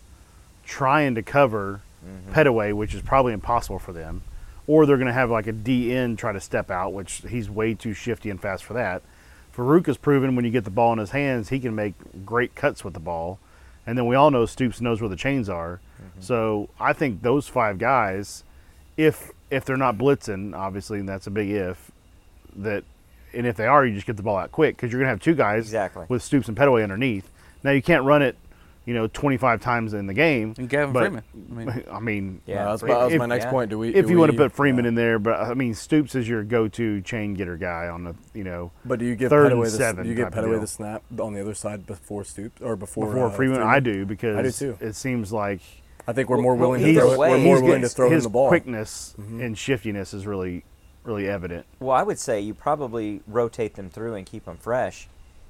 trying 0.65 1.15
to 1.15 1.23
cover 1.23 1.81
mm-hmm. 2.05 2.33
Pettaway, 2.33 2.73
which 2.73 2.93
is 2.93 3.01
probably 3.01 3.33
impossible 3.33 3.79
for 3.79 3.93
them. 3.93 4.23
Or 4.67 4.85
they're 4.85 4.97
going 4.97 5.07
to 5.07 5.13
have 5.13 5.31
like 5.31 5.47
a 5.47 5.53
DN 5.53 6.17
try 6.17 6.31
to 6.31 6.39
step 6.39 6.69
out, 6.69 6.93
which 6.93 7.23
he's 7.27 7.49
way 7.49 7.73
too 7.73 7.93
shifty 7.93 8.29
and 8.29 8.39
fast 8.39 8.63
for 8.63 8.73
that. 8.73 9.01
Farooq 9.55 9.87
has 9.87 9.97
proven 9.97 10.35
when 10.35 10.45
you 10.45 10.51
get 10.51 10.63
the 10.63 10.69
ball 10.69 10.93
in 10.93 10.99
his 10.99 11.11
hands, 11.11 11.49
he 11.49 11.59
can 11.59 11.75
make 11.75 11.93
great 12.25 12.55
cuts 12.55 12.83
with 12.83 12.93
the 12.93 12.99
ball. 12.99 13.39
And 13.85 13.97
then 13.97 14.05
we 14.05 14.15
all 14.15 14.31
know 14.31 14.45
Stoops 14.45 14.79
knows 14.79 15.01
where 15.01 15.09
the 15.09 15.15
chains 15.15 15.49
are. 15.49 15.81
Mm-hmm. 16.01 16.21
So 16.21 16.69
I 16.79 16.93
think 16.93 17.21
those 17.21 17.47
five 17.47 17.77
guys, 17.79 18.43
if 18.95 19.31
if 19.51 19.65
they're 19.65 19.77
not 19.77 19.97
blitzing, 19.97 20.55
obviously, 20.55 20.99
and 20.99 21.07
that's 21.07 21.27
a 21.27 21.31
big 21.31 21.49
if, 21.49 21.91
that, 22.55 22.83
and 23.33 23.45
if 23.45 23.55
they 23.57 23.67
are, 23.67 23.85
you 23.85 23.93
just 23.93 24.07
get 24.07 24.17
the 24.17 24.23
ball 24.23 24.37
out 24.37 24.51
quick 24.51 24.75
because 24.75 24.91
you're 24.91 24.99
gonna 25.01 25.09
have 25.09 25.19
two 25.21 25.35
guys 25.35 25.65
Exactly. 25.65 26.05
with 26.09 26.23
Stoops 26.23 26.47
and 26.47 26.57
Pettaway 26.57 26.81
underneath. 26.83 27.29
Now 27.63 27.71
you 27.71 27.81
can't 27.81 28.03
run 28.03 28.21
it, 28.23 28.35
you 28.85 28.93
know, 28.95 29.05
25 29.07 29.61
times 29.61 29.93
in 29.93 30.07
the 30.07 30.13
game. 30.13 30.55
and 30.57 30.67
Gavin 30.67 30.91
but- 30.93 31.03
Freeman. 31.03 31.23
I 31.35 31.53
mean, 31.53 31.83
I 31.91 31.99
mean, 31.99 32.41
Yeah, 32.47 32.65
Uh, 32.67 32.71
that's, 32.71 32.81
if- 32.83 32.87
my, 32.89 32.95
that 32.95 33.03
was 33.05 33.13
if- 33.13 33.19
my 33.19 33.25
next 33.27 33.45
yeah. 33.45 33.51
point. 33.51 33.69
Do 33.69 33.77
we? 33.77 33.93
if 33.93 34.05
do 34.07 34.11
you 34.11 34.17
want 34.17 34.31
to 34.31 34.37
put 34.37 34.51
Freeman 34.51 34.85
yeah. 34.85 34.89
in 34.89 34.95
there, 34.95 35.19
but 35.19 35.39
I 35.39 35.53
mean, 35.53 35.75
Stoops 35.75 36.15
is 36.15 36.27
your 36.27 36.43
go-to 36.43 37.01
chain 37.01 37.33
getter 37.35 37.57
guy 37.57 37.87
on 37.89 38.03
the, 38.03 38.15
you 38.33 38.43
know, 38.43 38.71
But 38.85 38.99
do 38.99 39.05
you 39.05 39.15
give 39.15 39.29
third 39.29 39.51
and 39.51 39.61
Pettaway 39.61 39.65
the, 39.65 39.69
seven 39.71 40.03
do 40.05 40.09
you 40.09 40.15
give 40.15 40.29
type 40.31 40.37
of 40.43 40.45
Pettaway 40.49 40.59
the 40.61 40.67
snap 40.67 41.03
on 41.19 41.33
the 41.33 41.41
other 41.41 41.53
side 41.53 41.85
before 41.85 42.23
Stoops 42.23 42.61
or 42.61 42.75
before 42.75 43.07
before 43.07 43.27
uh, 43.27 43.31
Freeman. 43.31 43.61
I 43.61 43.79
do 43.79 44.05
because 44.05 44.35
I 44.37 44.41
do 44.41 44.51
too. 44.51 44.77
it 44.81 44.95
seems 44.95 45.31
like 45.31 45.61
I 46.07 46.13
think 46.13 46.29
we're 46.29 46.37
more 46.41 46.55
Well, 46.55 46.71
willing 46.71 46.83
to 46.83 46.99
throw 46.99 47.11
it. 47.13 47.17
We're 47.17 47.37
more 47.37 47.55
good- 47.57 47.63
willing 47.65 47.81
to 47.81 47.89
throw 47.89 48.09
his 48.09 48.25
him 48.25 48.31
the 48.31 48.33
ball. 48.33 48.47
quickness 48.49 49.13
Mhm. 49.19 49.43
and 49.45 49.57
shiftiness 49.57 50.13
is 50.13 50.25
really, 50.25 50.63
really 51.03 51.27
evident. 51.27 51.65
Well, 51.79 51.95
I 51.95 52.03
would 52.03 52.19
say 52.19 52.39
you 52.39 52.53
probably 52.53 53.21
rotate 53.27 53.75
them 53.75 53.89
through 53.89 54.15
and 54.15 54.25
keep 54.25 54.45
them 54.45 54.57
fresh 54.57 55.07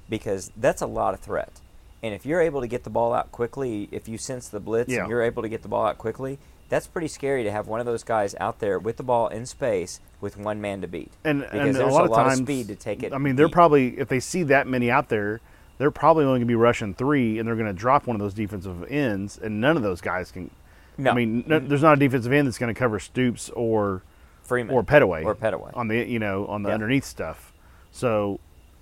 because 0.08 0.50
that's 0.56 0.82
a 0.82 0.86
lot 0.86 1.14
of 1.14 1.20
threat. 1.20 1.60
And 2.02 2.12
if 2.14 2.26
you're 2.26 2.40
able 2.40 2.60
to 2.60 2.66
get 2.66 2.84
the 2.84 2.90
ball 2.90 3.14
out 3.14 3.30
quickly, 3.32 3.88
if 3.92 4.08
you 4.08 4.18
sense 4.18 4.48
the 4.48 4.60
blitz 4.60 4.90
Yeah. 4.92 5.00
and 5.02 5.08
you're 5.10 5.22
able 5.22 5.42
to 5.42 5.48
get 5.48 5.62
the 5.62 5.68
ball 5.68 5.86
out 5.86 5.98
quickly, 5.98 6.38
that's 6.68 6.86
pretty 6.86 7.06
scary 7.08 7.44
to 7.44 7.50
have 7.52 7.68
one 7.68 7.80
of 7.80 7.86
those 7.86 8.02
guys 8.02 8.34
out 8.40 8.58
there 8.58 8.78
with 8.78 8.96
the 8.96 9.02
ball 9.02 9.28
in 9.28 9.46
space 9.46 10.00
with 10.20 10.36
one 10.36 10.60
man 10.60 10.80
to 10.80 10.88
beat. 10.88 11.12
And 11.24 11.40
because 11.42 11.52
and 11.60 11.74
there's 11.76 11.78
a 11.78 11.86
lot 11.86 12.04
of 12.04 12.10
lot 12.10 12.24
times, 12.24 12.40
of 12.40 12.46
speed 12.46 12.68
to 12.68 12.74
take 12.74 13.02
it. 13.02 13.12
I 13.12 13.18
mean, 13.18 13.36
they're 13.36 13.46
deep. 13.46 13.54
probably 13.54 13.98
if 13.98 14.08
they 14.08 14.20
see 14.20 14.42
that 14.44 14.66
many 14.66 14.90
out 14.90 15.08
there, 15.10 15.40
they're 15.78 15.90
probably 15.90 16.24
only 16.24 16.34
going 16.38 16.40
to 16.42 16.46
be 16.46 16.54
rushing 16.54 16.94
three, 16.94 17.38
and 17.38 17.46
they're 17.48 17.56
going 17.56 17.66
to 17.66 17.72
drop 17.72 18.06
one 18.06 18.14
of 18.16 18.20
those 18.20 18.34
defensive 18.34 18.84
ends, 18.90 19.38
and 19.42 19.60
none 19.60 19.76
of 19.76 19.82
those 19.82 20.00
guys 20.00 20.30
can. 20.30 20.50
no, 20.98 21.10
I 21.10 21.14
mean, 21.14 21.44
no, 21.46 21.58
mm-hmm. 21.58 21.68
there's 21.68 21.82
not 21.82 21.94
a 21.94 22.00
defensive 22.00 22.32
end 22.32 22.46
that's 22.46 22.58
going 22.58 22.72
to 22.72 22.78
cover 22.78 22.98
Stoops 23.00 23.50
or 23.50 24.02
Freeman 24.42 24.74
or 24.74 24.82
Pettaway 24.82 25.24
or 25.24 25.34
Pettaway. 25.34 25.76
on 25.76 25.88
the 25.88 26.04
you 26.04 26.18
know 26.18 26.46
on 26.46 26.62
the 26.62 26.68
Yeah. 26.68 26.74
underneath 26.74 27.04
stuff. 27.04 27.52
So, 27.90 28.40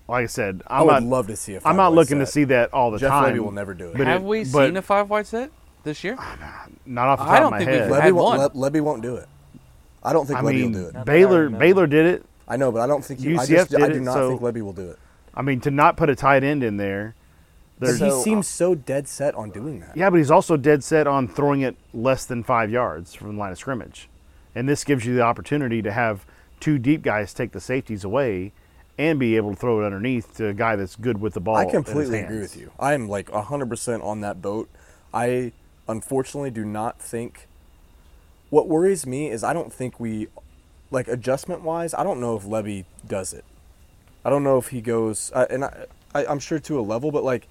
like 0.09 0.25
I 0.25 0.27
said, 0.27 0.63
I 0.67 0.81
I'm 0.81 0.87
would 0.87 0.93
not 0.93 1.03
love 1.05 1.27
to 1.29 1.37
see 1.37 1.55
a 1.55 1.57
I'm 1.59 1.77
not 1.77 1.89
five-wide 1.91 1.95
looking 1.97 2.19
to 2.21 2.27
see 2.27 2.45
that 2.45 2.73
all 2.75 2.91
the 2.91 2.99
time. 2.99 3.09
Jeff 3.09 3.11
time. 3.11 3.35
Lebby 3.35 3.39
will 3.41 3.53
never 3.53 3.75
do 3.75 3.89
it. 3.91 3.97
But 3.99 4.07
have 4.07 4.23
it- 4.23 4.27
we 4.27 4.41
but- 4.45 4.67
seen 4.67 4.77
a 4.77 4.83
five 4.83 5.09
wide 5.11 5.27
set 5.27 5.51
this 5.85 6.03
year? 6.05 6.17
Not 6.87 7.09
off 7.09 7.19
the 7.21 7.25
top 7.25 7.33
I 7.33 7.37
of 7.37 7.41
don't 7.43 7.51
my 7.53 7.59
think 7.59 7.71
we've 7.71 7.81
head. 7.81 7.91
had 7.91 8.03
Lebby 8.03 8.13
won't, 8.17 8.39
one. 8.55 8.63
Le- 8.63 8.71
Lebby 8.71 8.81
won't 8.83 9.03
do 9.03 9.17
it. 9.17 9.29
I 10.03 10.13
don't 10.13 10.27
think 10.27 10.39
I 10.39 10.43
Lebby 10.43 10.55
mean, 10.55 10.73
will 10.73 10.81
do 10.81 10.87
it. 10.89 10.95
Not 10.95 11.07
that 11.07 11.13
I 11.13 11.15
Baylor. 11.15 11.49
Baylor 11.51 11.87
did 11.87 12.07
it. 12.07 12.25
I 12.49 12.57
know, 12.57 12.73
but 12.73 12.81
I 12.81 12.87
don't 12.87 13.05
think 13.05 13.21
he, 13.21 13.37
I, 13.37 13.45
UCF 13.45 13.49
just, 13.49 13.75
I 13.75 13.79
did 13.87 13.93
do 13.93 13.99
it, 13.99 14.03
not 14.03 14.15
so- 14.15 14.29
think 14.31 14.41
Lebby 14.43 14.63
will 14.63 14.73
do 14.73 14.91
it. 14.91 14.99
I 15.35 15.43
mean, 15.43 15.61
to 15.61 15.71
not 15.71 15.97
put 15.97 16.11
a 16.11 16.17
tight 16.17 16.43
end 16.45 16.63
in 16.63 16.77
there. 16.77 17.15
But 17.79 17.93
he 17.93 17.97
So- 17.97 18.23
seems 18.23 18.47
uh, 18.47 18.51
so 18.51 18.75
dead 18.75 19.09
set 19.09 19.35
on 19.35 19.51
doing 19.51 19.81
that. 19.81 19.97
yeah, 19.97 20.11
but 20.11 20.19
he's 20.19 20.31
also 20.31 20.57
dead 20.59 20.85
set 20.85 21.07
on 21.07 21.27
throwing 21.29 21.63
it 21.63 21.77
less 21.95 22.27
than 22.27 22.43
five 22.43 22.71
yards 22.71 23.15
from 23.15 23.35
the 23.35 23.39
line 23.39 23.53
of 23.53 23.59
scrimmage, 23.59 24.09
and 24.55 24.69
this 24.69 24.85
gives 24.85 25.07
you 25.07 25.15
the 25.15 25.23
opportunity 25.23 25.81
to 25.81 25.91
have 25.91 26.27
two 26.61 26.79
deep 26.79 27.01
guys 27.03 27.33
take 27.33 27.53
the 27.53 27.61
safeties 27.61 28.05
away, 28.05 28.53
and 28.99 29.19
be 29.19 29.35
able 29.35 29.51
to 29.55 29.57
throw 29.57 29.81
it 29.81 29.87
underneath 29.87 30.37
to 30.37 30.49
a 30.49 30.53
guy 30.53 30.77
that's 30.77 30.95
good 30.95 31.19
with 31.23 31.33
the 31.33 31.41
ball. 31.41 31.57
I 31.57 31.63
in 31.63 31.69
his 31.69 31.75
completely 31.75 32.19
agree 32.21 32.41
with 32.41 32.55
you. 32.55 32.71
I 32.79 32.93
am 32.93 33.09
like 33.09 33.31
100% 33.31 34.05
on 34.05 34.21
that 34.21 34.43
boat. 34.43 34.69
I 35.15 35.53
unfortunately 35.89 36.51
do 36.51 36.67
not 36.67 37.01
think. 37.01 37.49
What 38.51 38.69
worries 38.69 39.07
me 39.07 39.31
is 39.31 39.43
I 39.43 39.55
don't 39.55 39.73
think 39.73 39.99
we, 39.99 40.29
like 40.91 41.09
adjustment 41.09 41.63
wise, 41.63 41.95
I 41.95 42.03
don't 42.03 42.21
know 42.21 42.37
if 42.37 42.43
Lebby 42.45 42.85
does 43.09 43.33
it. 43.33 43.47
I 44.25 44.31
don't 44.31 44.45
know 44.45 44.59
if 44.59 44.69
he 44.69 44.81
goes, 44.81 45.31
uh, 45.35 45.47
and 45.51 45.65
I, 45.65 45.87
I, 46.15 46.27
I'm 46.27 46.39
sure 46.41 46.59
to 46.59 46.79
a 46.79 46.83
level, 46.83 47.11
but 47.11 47.25
like, 47.25 47.49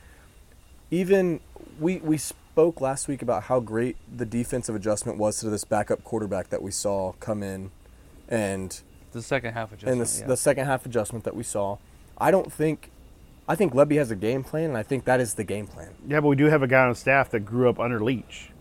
even 0.91 1.39
we 1.79 1.97
we 1.97 2.17
spoke 2.17 2.81
last 2.81 3.07
week 3.07 3.21
about 3.21 3.43
how 3.43 3.59
great 3.59 3.95
the 4.15 4.25
defensive 4.25 4.75
adjustment 4.75 5.17
was 5.17 5.39
to 5.39 5.49
this 5.49 5.63
backup 5.63 6.03
quarterback 6.03 6.49
that 6.49 6.61
we 6.61 6.71
saw 6.71 7.13
come 7.19 7.41
in, 7.43 7.71
and 8.27 8.79
The 9.11 9.21
second 9.21 9.53
half 9.53 9.71
adjustment. 9.71 9.99
and 9.99 10.07
the, 10.07 10.19
yeah. 10.21 10.27
the 10.27 10.37
second 10.37 10.65
half 10.65 10.85
adjustment 10.85 11.25
that 11.25 11.35
we 11.35 11.43
saw. 11.43 11.77
I 12.21 12.31
don't 12.31 12.51
think, 12.51 12.91
I 13.47 13.55
think 13.55 13.73
Lebby 13.73 13.95
has 13.97 14.11
a 14.11 14.15
game 14.15 14.43
plan, 14.43 14.65
and 14.65 14.77
I 14.77 14.83
think 14.83 15.05
that 15.05 15.19
is 15.21 15.35
the 15.35 15.43
game 15.45 15.67
plan. 15.67 15.93
Yeah, 16.07 16.19
but 16.19 16.27
we 16.27 16.35
do 16.35 16.45
have 16.45 16.61
a 16.61 16.67
guy 16.67 16.85
on 16.85 16.93
staff 16.95 17.29
that 17.31 17.41
grew 17.41 17.69
up 17.69 17.79
under 17.79 17.99
Leach. 18.01 18.51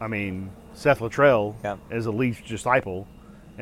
I 0.00 0.06
mean, 0.06 0.50
Seth 0.74 1.00
Littrell 1.00 1.56
Yeah. 1.64 1.76
is 1.90 2.06
a 2.06 2.12
Leach 2.12 2.46
disciple, 2.46 3.06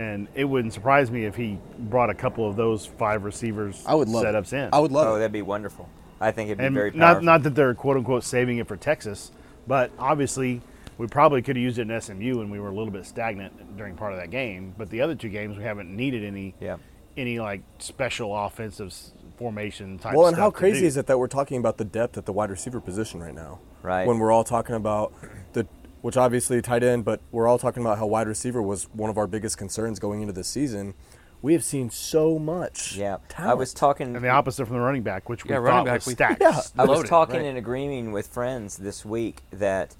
and 0.00 0.28
it 0.34 0.44
wouldn't 0.44 0.72
surprise 0.72 1.10
me 1.10 1.26
if 1.26 1.36
he 1.36 1.58
brought 1.78 2.08
a 2.08 2.14
couple 2.14 2.48
of 2.48 2.56
those 2.56 2.86
five 2.86 3.22
receivers 3.22 3.84
I 3.86 3.94
would 3.94 4.08
love 4.08 4.24
it. 4.24 4.52
in. 4.54 4.70
I 4.72 4.78
would 4.78 4.92
love 4.92 5.06
oh, 5.06 5.14
it. 5.16 5.18
that'd 5.18 5.32
be 5.32 5.42
wonderful. 5.42 5.90
I 6.18 6.32
think 6.32 6.48
it'd 6.48 6.58
be 6.58 6.64
and 6.64 6.74
very 6.74 6.90
not 6.92 7.06
powerful. 7.06 7.24
not 7.24 7.42
that 7.42 7.54
they're 7.54 7.74
quote 7.74 7.98
unquote 7.98 8.24
saving 8.24 8.58
it 8.58 8.66
for 8.66 8.76
Texas, 8.76 9.30
but 9.66 9.90
obviously 9.98 10.62
we 10.96 11.06
probably 11.06 11.42
could 11.42 11.56
have 11.56 11.62
used 11.62 11.78
it 11.78 11.90
in 11.90 12.00
SMU 12.00 12.38
when 12.38 12.48
we 12.48 12.58
were 12.58 12.68
a 12.68 12.74
little 12.74 12.90
bit 12.90 13.04
stagnant 13.04 13.76
during 13.76 13.94
part 13.94 14.14
of 14.14 14.18
that 14.18 14.30
game. 14.30 14.74
But 14.76 14.88
the 14.88 15.02
other 15.02 15.14
two 15.14 15.28
games 15.28 15.58
we 15.58 15.64
haven't 15.64 15.94
needed 15.94 16.24
any 16.24 16.54
yeah. 16.60 16.78
any 17.18 17.38
like 17.38 17.60
special 17.78 18.34
offensive 18.34 18.94
formation 19.36 19.98
type. 19.98 20.14
Well, 20.14 20.28
and 20.28 20.34
stuff 20.34 20.44
how 20.44 20.50
crazy 20.50 20.80
do. 20.80 20.86
is 20.86 20.96
it 20.96 21.08
that 21.08 21.18
we're 21.18 21.28
talking 21.28 21.58
about 21.58 21.76
the 21.76 21.84
depth 21.84 22.16
at 22.16 22.24
the 22.24 22.32
wide 22.32 22.50
receiver 22.50 22.80
position 22.80 23.22
right 23.22 23.34
now? 23.34 23.60
Right. 23.82 24.06
When 24.06 24.18
we're 24.18 24.32
all 24.32 24.44
talking 24.44 24.76
about 24.76 25.12
the 25.52 25.66
which 26.02 26.16
obviously 26.16 26.60
tight 26.62 26.82
end, 26.82 27.04
but 27.04 27.20
we're 27.30 27.46
all 27.46 27.58
talking 27.58 27.82
about 27.82 27.98
how 27.98 28.06
wide 28.06 28.26
receiver 28.28 28.62
was 28.62 28.84
one 28.92 29.10
of 29.10 29.18
our 29.18 29.26
biggest 29.26 29.58
concerns 29.58 29.98
going 29.98 30.20
into 30.22 30.32
the 30.32 30.44
season. 30.44 30.94
We 31.42 31.54
have 31.54 31.64
seen 31.64 31.88
so 31.90 32.38
much. 32.38 32.96
Yeah, 32.96 33.16
I 33.38 33.54
was 33.54 33.72
talking. 33.72 34.14
And 34.14 34.24
the 34.24 34.28
opposite 34.28 34.66
from 34.66 34.74
the 34.76 34.82
running 34.82 35.02
back, 35.02 35.28
which 35.28 35.44
we 35.44 35.50
Yeah, 35.50 35.56
thought 35.56 35.62
running 35.62 35.84
back, 35.86 36.04
was 36.06 36.14
stacked. 36.14 36.42
Yeah. 36.42 36.60
I 36.76 36.84
was 36.84 37.08
talking 37.08 37.36
right. 37.36 37.46
and 37.46 37.56
agreeing 37.56 38.12
with 38.12 38.26
friends 38.26 38.76
this 38.76 39.04
week 39.06 39.40
that 39.50 39.96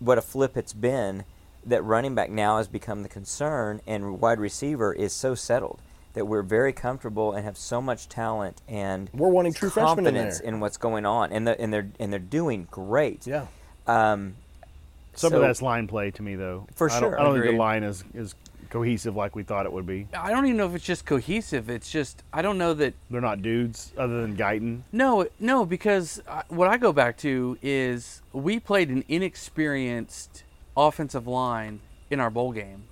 what 0.00 0.18
a 0.18 0.22
flip 0.22 0.56
it's 0.56 0.72
been 0.72 1.24
that 1.64 1.82
running 1.84 2.14
back 2.14 2.30
now 2.30 2.56
has 2.56 2.66
become 2.66 3.02
the 3.02 3.08
concern 3.08 3.80
and 3.86 4.20
wide 4.20 4.40
receiver 4.40 4.92
is 4.92 5.12
so 5.12 5.34
settled 5.34 5.78
that 6.14 6.24
we're 6.24 6.42
very 6.42 6.72
comfortable 6.72 7.32
and 7.32 7.44
have 7.44 7.56
so 7.56 7.80
much 7.80 8.08
talent 8.08 8.60
and 8.66 9.08
We're 9.12 9.28
wanting 9.28 9.52
true 9.52 9.70
freshmen 9.70 10.06
in 10.06 10.14
confidence 10.14 10.38
there. 10.40 10.48
in 10.48 10.58
what's 10.58 10.78
going 10.78 11.06
on 11.06 11.30
and 11.32 11.46
the, 11.46 11.60
and 11.60 11.72
they're 11.72 11.88
and 12.00 12.12
they're 12.12 12.18
doing 12.18 12.66
great. 12.70 13.26
Yeah. 13.26 13.46
Um, 13.86 14.34
Some 15.20 15.30
so- 15.30 15.36
of 15.36 15.42
that's 15.42 15.62
line 15.62 15.86
play 15.86 16.10
to 16.12 16.22
me, 16.22 16.34
though. 16.34 16.66
For 16.74 16.90
I 16.90 16.98
don't, 17.00 17.10
sure. 17.10 17.20
I 17.20 17.24
don't 17.24 17.34
think 17.40 17.52
the 17.52 17.58
line 17.58 17.82
is, 17.82 18.04
is 18.14 18.34
cohesive 18.70 19.16
like 19.16 19.34
we 19.34 19.42
thought 19.42 19.66
it 19.66 19.72
would 19.72 19.86
be. 19.86 20.06
I 20.16 20.30
don't 20.30 20.46
even 20.46 20.56
know 20.56 20.66
if 20.66 20.74
it's 20.76 20.84
just 20.84 21.04
cohesive. 21.04 21.68
It's 21.68 21.90
just 21.90 22.22
I 22.32 22.40
don't 22.40 22.56
know 22.56 22.72
that 22.74 22.94
They're 23.10 23.20
not 23.20 23.42
dudes 23.42 23.92
other 23.98 24.22
than 24.22 24.36
Guyton. 24.36 24.82
No, 24.92 25.26
no, 25.40 25.66
because 25.66 26.22
I- 26.28 26.44
what 26.48 26.68
I 26.68 26.76
go 26.76 26.92
back 26.92 27.16
to 27.18 27.58
is 27.62 28.22
we 28.32 28.60
played 28.60 28.88
an 28.90 29.04
inexperienced 29.08 30.44
offensive 30.76 31.26
line 31.26 31.80
in 32.10 32.20
our 32.20 32.30
bowl 32.30 32.52
game 32.52 32.84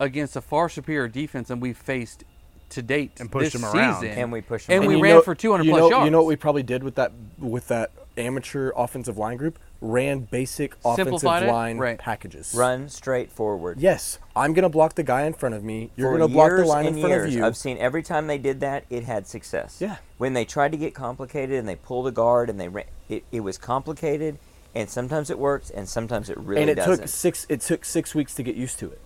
against 0.00 0.36
a 0.36 0.40
far 0.40 0.68
superior 0.68 1.08
defense 1.08 1.48
than 1.48 1.60
we've 1.60 1.76
faced 1.78 2.24
to 2.70 2.82
date 2.82 3.12
And 3.20 3.30
pushed 3.30 3.52
this 3.52 3.62
them 3.62 3.72
around. 3.72 4.00
season. 4.02 4.18
And 4.18 4.32
we 4.32 4.40
pushed 4.40 4.66
them 4.66 4.74
And 4.76 4.82
around. 4.84 4.88
we 4.88 4.96
you 4.96 5.02
ran 5.02 5.14
know- 5.16 5.22
for 5.22 5.34
200 5.34 5.64
plus 5.64 5.78
know, 5.78 5.90
yards. 5.90 6.04
You 6.06 6.10
know 6.10 6.18
what 6.18 6.26
we 6.26 6.36
probably 6.36 6.62
did 6.64 6.82
with 6.82 6.96
that 6.96 7.12
with 7.38 7.68
that 7.68 7.92
amateur 8.16 8.72
offensive 8.76 9.16
line 9.16 9.36
group? 9.36 9.58
Ran 9.80 10.20
basic 10.20 10.74
offensive 10.84 11.04
Simplified 11.20 11.42
it? 11.42 11.52
line 11.52 11.78
Right. 11.78 11.98
packages. 11.98 12.54
run 12.56 12.88
straight 12.88 13.30
forward. 13.30 13.78
Yes, 13.80 14.18
I'm 14.34 14.54
gonna 14.54 14.68
block 14.70 14.94
the 14.94 15.02
guy 15.02 15.22
in 15.22 15.34
front 15.34 15.54
of 15.54 15.62
me. 15.62 15.90
You're 15.96 16.12
For 16.12 16.18
gonna 16.18 16.32
block 16.32 16.50
the 16.50 16.56
years 16.58 16.68
line 16.68 16.86
in 16.86 16.92
and 16.94 17.00
front 17.02 17.10
years, 17.12 17.28
of 17.28 17.34
you. 17.34 17.44
I've 17.46 17.56
seen 17.56 17.76
every 17.78 18.02
time 18.02 18.26
they 18.26 18.38
did 18.38 18.60
that, 18.60 18.84
it 18.88 19.04
had 19.04 19.26
success. 19.26 19.76
Yeah. 19.80 19.96
When 20.16 20.32
they 20.32 20.44
tried 20.46 20.72
to 20.72 20.78
get 20.78 20.94
complicated 20.94 21.58
and 21.58 21.68
they 21.68 21.76
pulled 21.76 22.06
a 22.06 22.10
guard 22.12 22.48
and 22.48 22.58
they 22.58 22.68
ran, 22.68 22.86
it, 23.10 23.24
it 23.30 23.40
was 23.40 23.58
complicated, 23.58 24.38
and 24.74 24.88
sometimes 24.88 25.28
it 25.28 25.38
works 25.38 25.68
and 25.70 25.86
sometimes 25.88 26.30
it 26.30 26.38
really 26.38 26.62
and 26.62 26.70
it 26.70 26.76
doesn't. 26.76 26.98
took 27.00 27.08
six. 27.08 27.46
It 27.50 27.60
took 27.60 27.84
six 27.84 28.14
weeks 28.14 28.34
to 28.36 28.42
get 28.42 28.54
used 28.56 28.78
to 28.78 28.90
it. 28.90 29.00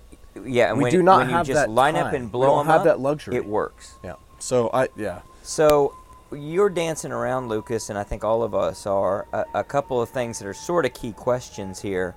yeah, 0.44 0.68
and 0.68 0.76
we 0.78 0.84
when, 0.84 0.92
do 0.92 1.02
not 1.02 1.18
when 1.18 1.30
have 1.30 1.48
you 1.48 1.54
just 1.54 1.66
that 1.66 1.70
line 1.72 1.96
up 1.96 2.06
time. 2.06 2.14
and 2.14 2.24
We 2.26 2.30
blow 2.30 2.46
don't 2.46 2.58
them 2.58 2.66
have 2.68 2.80
up, 2.82 2.84
that 2.86 3.00
luxury. 3.00 3.34
It 3.34 3.46
works. 3.46 3.94
Yeah. 4.04 4.14
So 4.38 4.70
I 4.72 4.88
yeah. 4.96 5.22
So 5.42 5.94
you're 6.32 6.70
dancing 6.70 7.12
around, 7.12 7.48
Lucas, 7.48 7.90
and 7.90 7.98
I 7.98 8.02
think 8.02 8.24
all 8.24 8.42
of 8.42 8.54
us 8.54 8.86
are. 8.86 9.26
A, 9.32 9.44
a 9.54 9.64
couple 9.64 10.00
of 10.00 10.08
things 10.08 10.38
that 10.38 10.46
are 10.46 10.54
sort 10.54 10.84
of 10.84 10.94
key 10.94 11.12
questions 11.12 11.80
here. 11.80 12.14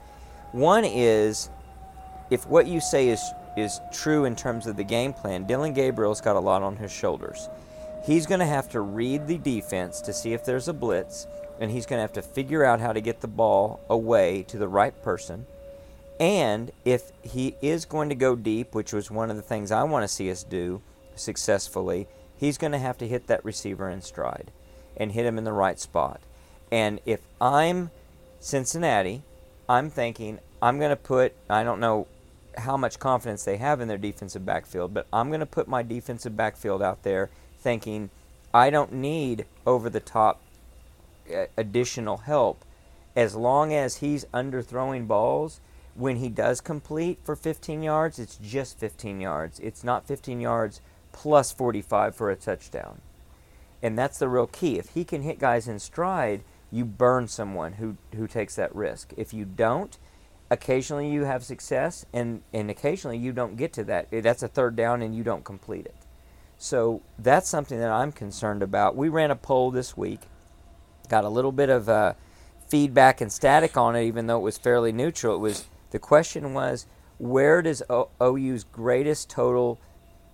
One 0.52 0.84
is 0.84 1.50
if 2.30 2.46
what 2.48 2.68
you 2.68 2.80
say 2.80 3.10
is 3.10 3.22
is 3.58 3.82
true 3.92 4.26
in 4.26 4.36
terms 4.36 4.66
of 4.66 4.78
the 4.78 4.84
game 4.84 5.14
plan, 5.14 5.46
Dillon 5.46 5.74
Gabriel's 5.74 6.22
got 6.22 6.38
a 6.38 6.40
lot 6.40 6.64
on 6.64 6.78
his 6.78 6.92
shoulders. 6.92 7.50
He's 8.06 8.26
going 8.26 8.40
to 8.40 8.46
have 8.46 8.70
to 8.70 8.82
read 8.82 9.28
the 9.28 9.38
defense 9.38 10.02
to 10.02 10.14
see 10.14 10.34
if 10.34 10.46
there's 10.46 10.68
a 10.68 10.74
blitz, 10.74 11.28
and 11.60 11.70
he's 11.70 11.86
going 11.86 11.98
to 11.98 12.02
have 12.02 12.14
to 12.14 12.22
figure 12.22 12.64
out 12.64 12.80
how 12.80 12.94
to 12.94 13.02
get 13.02 13.20
the 13.20 13.28
ball 13.28 13.82
away 13.90 14.44
to 14.48 14.58
the 14.58 14.68
right 14.68 15.00
person. 15.04 15.46
And 16.20 16.72
if 16.86 17.12
he 17.22 17.56
is 17.62 17.86
going 17.86 18.10
to 18.10 18.16
go 18.16 18.36
deep, 18.36 18.74
which 18.74 18.94
was 18.94 19.12
one 19.12 19.30
of 19.30 19.36
the 19.36 19.42
things 19.42 19.72
I 19.72 19.84
want 19.84 20.04
to 20.04 20.08
see 20.08 20.32
us 20.32 20.44
do 20.44 20.82
successfully, 21.16 22.08
he's 22.42 22.58
going 22.58 22.72
to 22.72 22.80
have 22.80 22.98
to 22.98 23.08
hit 23.08 23.28
that 23.28 23.46
receiver 23.46 23.88
in 23.88 24.02
stride 24.02 24.52
and 24.98 25.12
hit 25.12 25.28
him 25.28 25.38
in 25.38 25.44
the 25.44 25.54
right 25.54 25.80
spot. 25.80 26.20
And 26.72 27.00
if 27.06 27.22
I'm 27.40 27.92
Cincinnati, 28.40 29.22
I'm 29.70 29.92
thinking 29.92 30.40
I'm 30.60 30.80
going 30.80 30.90
to 30.90 30.96
put, 30.96 31.34
I 31.50 31.64
don't 31.64 31.80
know 31.80 32.08
how 32.58 32.76
much 32.76 33.00
confidence 33.00 33.44
they 33.44 33.58
have 33.58 33.80
in 33.80 33.88
their 33.88 33.98
defensive 34.00 34.44
backfield, 34.44 34.92
but 34.92 35.06
I'm 35.14 35.28
going 35.28 35.40
to 35.40 35.46
put 35.46 35.68
my 35.68 35.84
defensive 35.84 36.36
backfield 36.36 36.82
out 36.82 37.04
there 37.04 37.30
thinking 37.60 38.10
I 38.54 38.72
don't 38.72 38.92
need 38.92 39.46
over 39.68 39.88
the 39.90 40.00
top 40.00 40.42
uh, 41.32 41.46
additional 41.56 42.18
help 42.18 42.66
as 43.16 43.36
long 43.36 43.72
as 43.72 43.98
he's 43.98 44.26
underthrowing 44.34 45.08
balls 45.08 45.62
when 45.94 46.16
he 46.16 46.30
does 46.30 46.60
complete 46.60 47.20
for 47.24 47.36
15 47.36 47.84
yards 47.84 48.18
it's 48.18 48.38
just 48.38 48.80
15 48.80 49.20
yards 49.20 49.60
it's 49.60 49.84
not 49.84 50.08
15 50.08 50.40
yards 50.40 50.82
plus 51.12 51.52
45 51.52 52.16
for 52.16 52.30
a 52.30 52.36
touchdown. 52.36 53.02
And 53.84 53.98
that's 53.98 54.20
the 54.20 54.30
real 54.30 54.48
key. 54.48 54.78
If 54.78 54.90
he 54.90 55.04
can 55.04 55.24
hit 55.24 55.40
guys 55.40 55.68
in 55.68 55.80
stride 55.80 56.44
you 56.72 56.86
burn 56.86 57.28
someone 57.28 57.74
who 57.74 57.98
who 58.16 58.28
takes 58.28 58.56
that 58.56 58.74
risk. 58.74 59.14
If 59.18 59.34
you 59.34 59.46
don't 59.46 59.98
occasionally 60.50 61.10
you 61.10 61.26
have 61.26 61.44
success 61.44 62.06
and 62.14 62.42
and 62.54 62.70
occasionally 62.72 63.18
you 63.18 63.34
don't 63.34 63.58
get 63.58 63.74
to 63.74 63.84
that. 63.86 64.08
That's 64.12 64.44
a 64.44 64.48
third 64.48 64.76
down 64.76 65.02
and 65.02 65.14
you 65.14 65.24
don't 65.24 65.44
complete 65.44 65.86
it. 65.86 65.96
So 66.58 67.02
that's 67.20 67.50
something 67.50 67.80
that 67.80 67.92
I'm 67.92 68.12
concerned 68.12 68.64
about. 68.64 68.96
We 68.96 69.10
ran 69.10 69.32
a 69.32 69.36
poll 69.36 69.72
this 69.72 69.98
week 69.98 70.22
got 71.10 71.26
a 71.26 71.30
little 71.30 71.52
bit 71.52 71.70
of 71.70 71.90
uh, 71.90 72.14
feedback 72.68 73.20
and 73.20 73.32
static 73.32 73.76
on 73.76 73.98
it, 73.98 74.06
even 74.06 74.28
though 74.28 74.38
it 74.38 74.44
was 74.44 74.58
fairly 74.58 74.94
neutral. 74.94 75.36
It 75.36 75.40
was 75.40 75.66
the 75.92 76.00
question 76.00 76.54
was 76.54 76.88
where 77.18 77.62
does 77.62 77.84
o- 77.90 78.10
OU's 78.22 78.64
greatest 78.64 79.30
total 79.30 79.78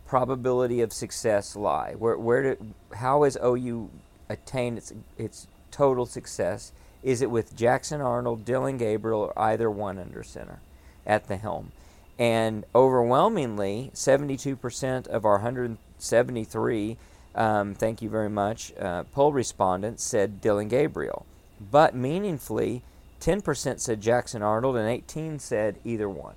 probability 0.08 0.82
of 0.82 0.92
success 0.92 1.56
lie? 1.56 1.94
Where 1.94 2.18
where 2.18 2.56
do, 2.56 2.74
how 2.96 3.24
has 3.24 3.38
OU 3.44 3.90
attained 4.30 4.78
its 4.78 4.94
its 5.18 5.48
total 5.70 6.06
success? 6.06 6.72
Is 7.04 7.22
it 7.22 7.30
with 7.30 7.56
Jackson 7.56 8.02
Arnold, 8.02 8.44
Dillon 8.44 8.78
Gabriel, 8.78 9.22
or 9.22 9.40
either 9.40 9.70
one 9.70 10.00
under 10.00 10.24
center 10.24 10.60
at 11.06 11.28
the 11.28 11.38
helm? 11.38 11.72
And 12.20 12.66
overwhelmingly, 12.74 13.92
72% 13.94 15.08
of 15.08 15.24
our 15.24 15.34
173 15.34 16.98
um, 17.38 17.76
thank 17.76 18.02
you 18.02 18.10
very 18.10 18.32
much. 18.32 18.74
Uh, 18.80 19.04
poll 19.04 19.32
respondents 19.32 20.04
said 20.04 20.42
Dillon 20.42 20.68
Gabriel, 20.68 21.26
but 21.72 21.96
meaningfully, 21.96 22.82
10% 23.22 23.80
said 23.80 24.02
Jackson 24.02 24.42
Arnold 24.42 24.76
and 24.76 24.90
18 24.90 25.38
said 25.38 25.78
either 25.86 26.10
one. 26.10 26.36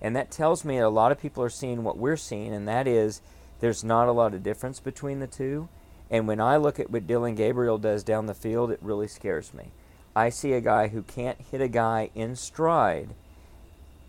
And 0.00 0.14
that 0.14 0.30
tells 0.30 0.64
me 0.64 0.78
a 0.78 0.88
lot 0.88 1.12
of 1.12 1.20
people 1.20 1.42
are 1.42 1.50
seeing 1.50 1.82
what 1.82 1.98
we're 1.98 2.16
seeing, 2.16 2.54
and 2.54 2.68
that 2.68 2.86
is 2.86 3.20
there's 3.60 3.82
not 3.82 4.08
a 4.08 4.12
lot 4.12 4.34
of 4.34 4.42
difference 4.42 4.80
between 4.80 5.20
the 5.20 5.26
two. 5.26 5.68
And 6.10 6.26
when 6.26 6.40
I 6.40 6.56
look 6.56 6.78
at 6.78 6.90
what 6.90 7.06
Dillon 7.06 7.34
Gabriel 7.34 7.78
does 7.78 8.04
down 8.04 8.26
the 8.26 8.34
field, 8.34 8.70
it 8.70 8.78
really 8.80 9.08
scares 9.08 9.52
me. 9.52 9.72
I 10.14 10.30
see 10.30 10.52
a 10.52 10.60
guy 10.60 10.88
who 10.88 11.02
can't 11.02 11.40
hit 11.40 11.60
a 11.60 11.68
guy 11.68 12.10
in 12.14 12.34
stride 12.36 13.14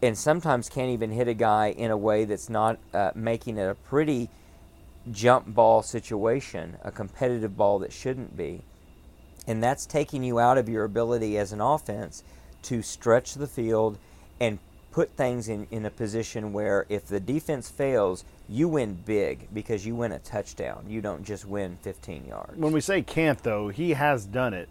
and 0.02 0.18
sometimes 0.18 0.70
can't 0.70 0.92
even 0.92 1.12
hit 1.12 1.28
a 1.28 1.34
guy 1.34 1.68
in 1.72 1.92
a 1.92 1.98
way 1.98 2.26
that's 2.26 2.50
not 2.50 2.80
uh, 2.94 3.12
making 3.16 3.58
it 3.58 3.70
a 3.70 3.76
pretty 3.76 4.30
jump 5.12 5.54
ball 5.54 5.82
situation, 5.82 6.78
a 6.84 6.92
competitive 6.92 7.58
ball 7.58 7.80
that 7.80 7.92
shouldn't 7.92 8.38
be. 8.38 8.62
And 9.46 9.62
that's 9.62 9.86
taking 9.86 10.24
you 10.24 10.40
out 10.40 10.58
of 10.58 10.70
your 10.70 10.84
ability 10.84 11.38
as 11.38 11.52
an 11.52 11.60
offense 11.60 12.24
to 12.64 12.82
stretch 12.82 13.34
the 13.34 13.48
field 13.48 13.98
and 14.40 14.60
put 14.92 15.12
things 15.12 15.50
in, 15.50 15.68
in 15.72 15.86
a 15.86 15.90
position 15.90 16.52
where 16.54 16.86
if 16.90 17.06
the 17.06 17.20
defense 17.20 17.70
fails, 17.70 18.26
you 18.48 18.68
win 18.68 18.96
big 19.06 19.48
because 19.54 19.86
you 19.86 19.96
win 19.96 20.12
a 20.12 20.20
touchdown. 20.20 20.86
You 20.88 21.02
don't 21.02 21.24
just 21.24 21.46
win 21.46 21.78
15 21.82 22.26
yards. 22.28 22.58
When 22.58 22.72
we 22.74 22.82
say 22.82 23.02
can't, 23.02 23.42
though, 23.44 23.70
he 23.70 23.92
has 23.92 24.26
done 24.26 24.54
it 24.54 24.68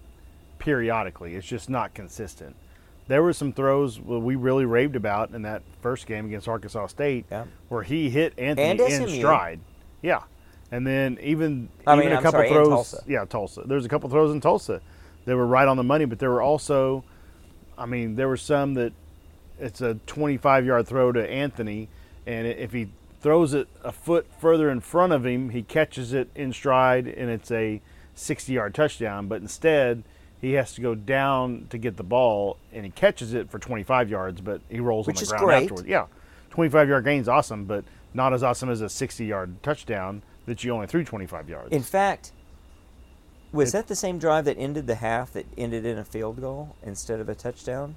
periodically. 0.59 1.35
It's 1.35 1.47
just 1.47 1.71
not 1.71 1.95
consistent. 1.95 2.57
There 3.07 3.23
were 3.23 3.33
some 3.33 3.53
throws 3.53 3.99
we 4.01 4.37
really 4.37 4.67
raved 4.67 4.97
about 4.97 5.31
in 5.31 5.43
that 5.43 5.63
first 5.81 6.07
game 6.07 6.27
against 6.27 6.47
Arkansas 6.49 6.89
State 6.89 7.25
Yeah. 7.31 7.45
where 7.69 7.83
he 7.83 8.11
hit 8.11 8.35
Anthony 8.39 8.93
in 8.93 9.09
stride. 9.09 9.61
Yeah. 10.03 10.23
And 10.71 10.87
then 10.87 11.17
even 11.23 11.71
I 11.87 11.95
even 11.95 12.05
mean, 12.05 12.13
a 12.13 12.17
I'm 12.17 12.23
couple 12.23 12.41
sorry, 12.41 12.49
throws. 12.51 12.69
Tulsa. 12.69 13.05
Yeah, 13.07 13.25
Tulsa. 13.25 13.63
There's 13.65 13.87
a 13.87 13.89
couple 13.89 14.11
throws 14.11 14.33
in 14.33 14.41
Tulsa. 14.43 14.83
They 15.25 15.33
were 15.35 15.47
right 15.47 15.67
on 15.67 15.79
the 15.79 15.83
money, 15.85 16.05
but 16.05 16.19
there 16.19 16.31
were 16.31 16.43
also, 16.43 17.03
I 17.79 17.87
mean, 17.87 18.15
there 18.17 18.29
were 18.29 18.37
some 18.37 18.75
that 18.75 18.93
it's 19.61 19.81
a 19.81 19.95
25 20.07 20.65
yard 20.67 20.87
throw 20.87 21.13
to 21.13 21.31
Anthony, 21.31 21.89
and 22.27 22.47
if 22.47 22.73
he 22.73 22.89
throws 23.21 23.55
it 23.55 23.69
a 23.83 23.91
foot 23.93 24.27
further 24.41 24.71
in 24.71 24.81
front 24.81 25.13
of 25.13 25.27
him, 25.27 25.51
he 25.51 25.63
catches 25.63 26.13
it 26.13 26.29
in 26.35 26.53
stride, 26.53 27.07
and 27.09 27.31
it's 27.31 27.51
a 27.51 27.81
60 28.15 28.53
yard 28.53 28.75
touchdown. 28.75 29.27
But 29.29 29.41
instead, 29.43 30.05
he 30.41 30.53
has 30.53 30.73
to 30.75 30.81
go 30.81 30.95
down 30.95 31.67
to 31.71 31.79
get 31.79 31.97
the 31.97 32.05
ball, 32.05 32.59
and 32.73 32.85
he 32.85 32.91
catches 32.91 33.35
it 33.35 33.51
for 33.51 33.59
25 33.59 34.09
yards, 34.09 34.41
but 34.41 34.61
he 34.69 34.79
rolls 34.81 35.07
Which 35.07 35.17
on 35.19 35.23
is 35.23 35.29
the 35.31 35.37
ground 35.37 35.47
great. 35.47 35.63
afterwards. 35.65 35.89
Yeah, 35.89 36.07
25 36.51 36.89
yard 36.89 37.05
gain's 37.05 37.29
awesome, 37.29 37.65
but 37.65 37.85
not 38.15 38.33
as 38.33 38.43
awesome 38.43 38.71
as 38.71 38.81
a 38.81 38.89
60 38.89 39.25
yard 39.25 39.63
touchdown 39.63 40.23
that 40.47 40.63
you 40.65 40.73
only 40.73 40.87
threw 40.87 41.05
25 41.05 41.49
yards. 41.49 41.73
In 41.73 41.83
fact, 41.83 42.33
was 43.53 43.71
It- 43.71 43.73
that 43.79 43.87
the 43.89 43.97
same 43.97 44.19
drive 44.19 44.45
that 44.45 44.57
ended 44.59 44.87
the 44.87 44.95
half 44.97 45.33
that 45.33 45.47
ended 45.59 45.85
in 45.85 45.99
a 45.99 46.05
field 46.05 46.41
goal 46.41 46.77
instead 46.83 47.19
of 47.21 47.29
a 47.29 47.35
touchdown? 47.35 47.97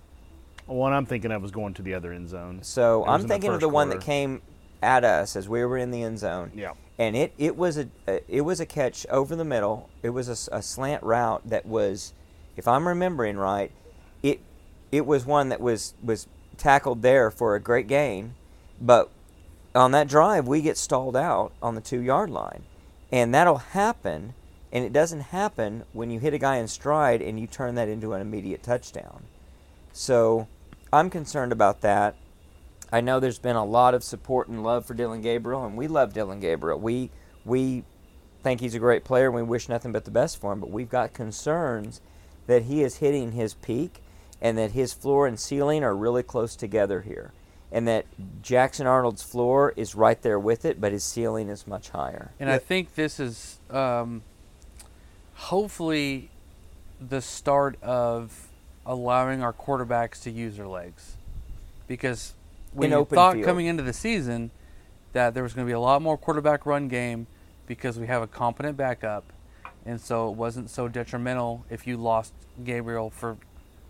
One 0.65 0.93
I'm 0.93 1.05
thinking 1.05 1.31
of 1.31 1.41
was 1.41 1.51
going 1.51 1.73
to 1.75 1.81
the 1.81 1.93
other 1.93 2.13
end 2.13 2.29
zone. 2.29 2.59
So 2.61 3.05
I'm 3.05 3.21
in 3.21 3.27
thinking 3.27 3.49
of 3.49 3.55
first 3.55 3.61
the 3.61 3.69
one 3.69 3.89
that 3.89 4.01
came 4.01 4.41
at 4.81 5.03
us 5.03 5.35
as 5.35 5.47
we 5.47 5.63
were 5.65 5.77
in 5.77 5.91
the 5.91 6.03
end 6.03 6.19
zone. 6.19 6.51
Yeah. 6.55 6.73
And 6.97 7.15
it, 7.15 7.33
it 7.37 7.55
was 7.55 7.77
a, 7.77 7.87
a 8.07 8.21
it 8.27 8.41
was 8.41 8.59
a 8.59 8.65
catch 8.65 9.05
over 9.07 9.35
the 9.35 9.45
middle. 9.45 9.89
It 10.03 10.09
was 10.09 10.27
a 10.27 10.61
slant 10.61 11.03
route 11.03 11.41
that 11.49 11.65
was, 11.65 12.13
if 12.55 12.67
I'm 12.67 12.87
remembering 12.87 13.37
right, 13.37 13.71
it 14.21 14.39
it 14.91 15.05
was 15.05 15.25
one 15.25 15.49
that 15.49 15.61
was 15.61 15.93
was 16.03 16.27
tackled 16.57 17.01
there 17.01 17.31
for 17.31 17.55
a 17.55 17.59
great 17.59 17.87
gain, 17.87 18.35
but 18.79 19.09
on 19.73 19.91
that 19.91 20.07
drive 20.07 20.47
we 20.47 20.61
get 20.61 20.77
stalled 20.77 21.15
out 21.15 21.53
on 21.61 21.75
the 21.75 21.81
two 21.81 22.01
yard 22.01 22.29
line, 22.29 22.63
and 23.11 23.33
that'll 23.33 23.57
happen. 23.57 24.33
And 24.73 24.85
it 24.85 24.93
doesn't 24.93 25.19
happen 25.19 25.83
when 25.91 26.11
you 26.11 26.21
hit 26.21 26.33
a 26.33 26.37
guy 26.37 26.55
in 26.55 26.69
stride 26.69 27.21
and 27.21 27.37
you 27.37 27.45
turn 27.45 27.75
that 27.75 27.89
into 27.89 28.13
an 28.13 28.21
immediate 28.21 28.63
touchdown. 28.63 29.25
So 29.93 30.47
I'm 30.91 31.09
concerned 31.09 31.51
about 31.51 31.81
that. 31.81 32.15
I 32.91 33.01
know 33.01 33.19
there's 33.19 33.39
been 33.39 33.55
a 33.55 33.65
lot 33.65 33.93
of 33.93 34.03
support 34.03 34.47
and 34.47 34.63
love 34.63 34.85
for 34.85 34.93
Dillon 34.93 35.21
Gabriel, 35.21 35.65
and 35.65 35.77
we 35.77 35.87
love 35.87 36.13
Dillon 36.13 36.39
Gabriel. 36.39 36.79
We 36.79 37.09
we 37.45 37.83
think 38.43 38.59
he's 38.59 38.75
a 38.75 38.79
great 38.79 39.03
player, 39.03 39.27
and 39.27 39.35
we 39.35 39.43
wish 39.43 39.69
nothing 39.69 39.91
but 39.91 40.05
the 40.05 40.11
best 40.11 40.39
for 40.39 40.51
him. 40.51 40.59
But 40.59 40.71
we've 40.71 40.89
got 40.89 41.13
concerns 41.13 42.01
that 42.47 42.63
he 42.63 42.83
is 42.83 42.97
hitting 42.97 43.31
his 43.31 43.53
peak, 43.53 44.01
and 44.41 44.57
that 44.57 44.71
his 44.71 44.93
floor 44.93 45.25
and 45.27 45.39
ceiling 45.39 45.83
are 45.83 45.95
really 45.95 46.23
close 46.23 46.55
together 46.55 47.01
here, 47.01 47.31
and 47.71 47.87
that 47.87 48.05
Jackson 48.41 48.87
Arnold's 48.87 49.23
floor 49.23 49.73
is 49.77 49.95
right 49.95 50.21
there 50.21 50.39
with 50.39 50.65
it, 50.65 50.81
but 50.81 50.91
his 50.91 51.03
ceiling 51.03 51.47
is 51.47 51.65
much 51.65 51.89
higher. 51.89 52.31
And 52.39 52.49
I 52.49 52.57
think 52.57 52.95
this 52.95 53.19
is 53.19 53.59
um, 53.69 54.23
hopefully 55.35 56.29
the 56.99 57.21
start 57.21 57.81
of 57.81 58.49
allowing 58.91 59.41
our 59.41 59.53
quarterbacks 59.53 60.21
to 60.21 60.29
use 60.29 60.57
their 60.57 60.67
legs. 60.67 61.15
Because 61.87 62.33
we 62.73 62.89
thought 62.89 63.35
field. 63.35 63.45
coming 63.45 63.65
into 63.65 63.81
the 63.81 63.93
season 63.93 64.51
that 65.13 65.33
there 65.33 65.43
was 65.43 65.53
going 65.53 65.65
to 65.65 65.69
be 65.69 65.73
a 65.73 65.79
lot 65.79 66.01
more 66.01 66.17
quarterback 66.17 66.65
run 66.65 66.89
game 66.89 67.25
because 67.67 67.97
we 67.97 68.07
have 68.07 68.21
a 68.21 68.27
competent 68.27 68.75
backup. 68.75 69.23
And 69.85 69.99
so 69.99 70.29
it 70.29 70.35
wasn't 70.35 70.69
so 70.69 70.89
detrimental 70.89 71.65
if 71.69 71.87
you 71.87 71.95
lost 71.95 72.33
Gabriel 72.65 73.09
for 73.09 73.37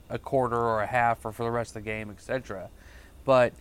a 0.07 0.19
quarter 0.19 0.55
or 0.55 0.83
a 0.83 0.87
half 0.87 1.25
or 1.25 1.31
for 1.31 1.43
the 1.43 1.51
rest 1.51 1.71
of 1.71 1.83
the 1.83 1.89
game, 1.89 2.11
etc. 2.11 2.69
But 3.25 3.53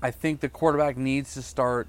I 0.00 0.10
think 0.10 0.40
the 0.40 0.48
quarterback 0.48 0.96
needs 0.96 1.34
to 1.34 1.42
start 1.42 1.88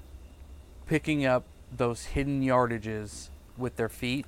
picking 0.86 1.24
up 1.24 1.44
those 1.74 2.04
hidden 2.04 2.42
yardages 2.42 3.30
with 3.56 3.76
their 3.76 3.88
feet, 3.88 4.26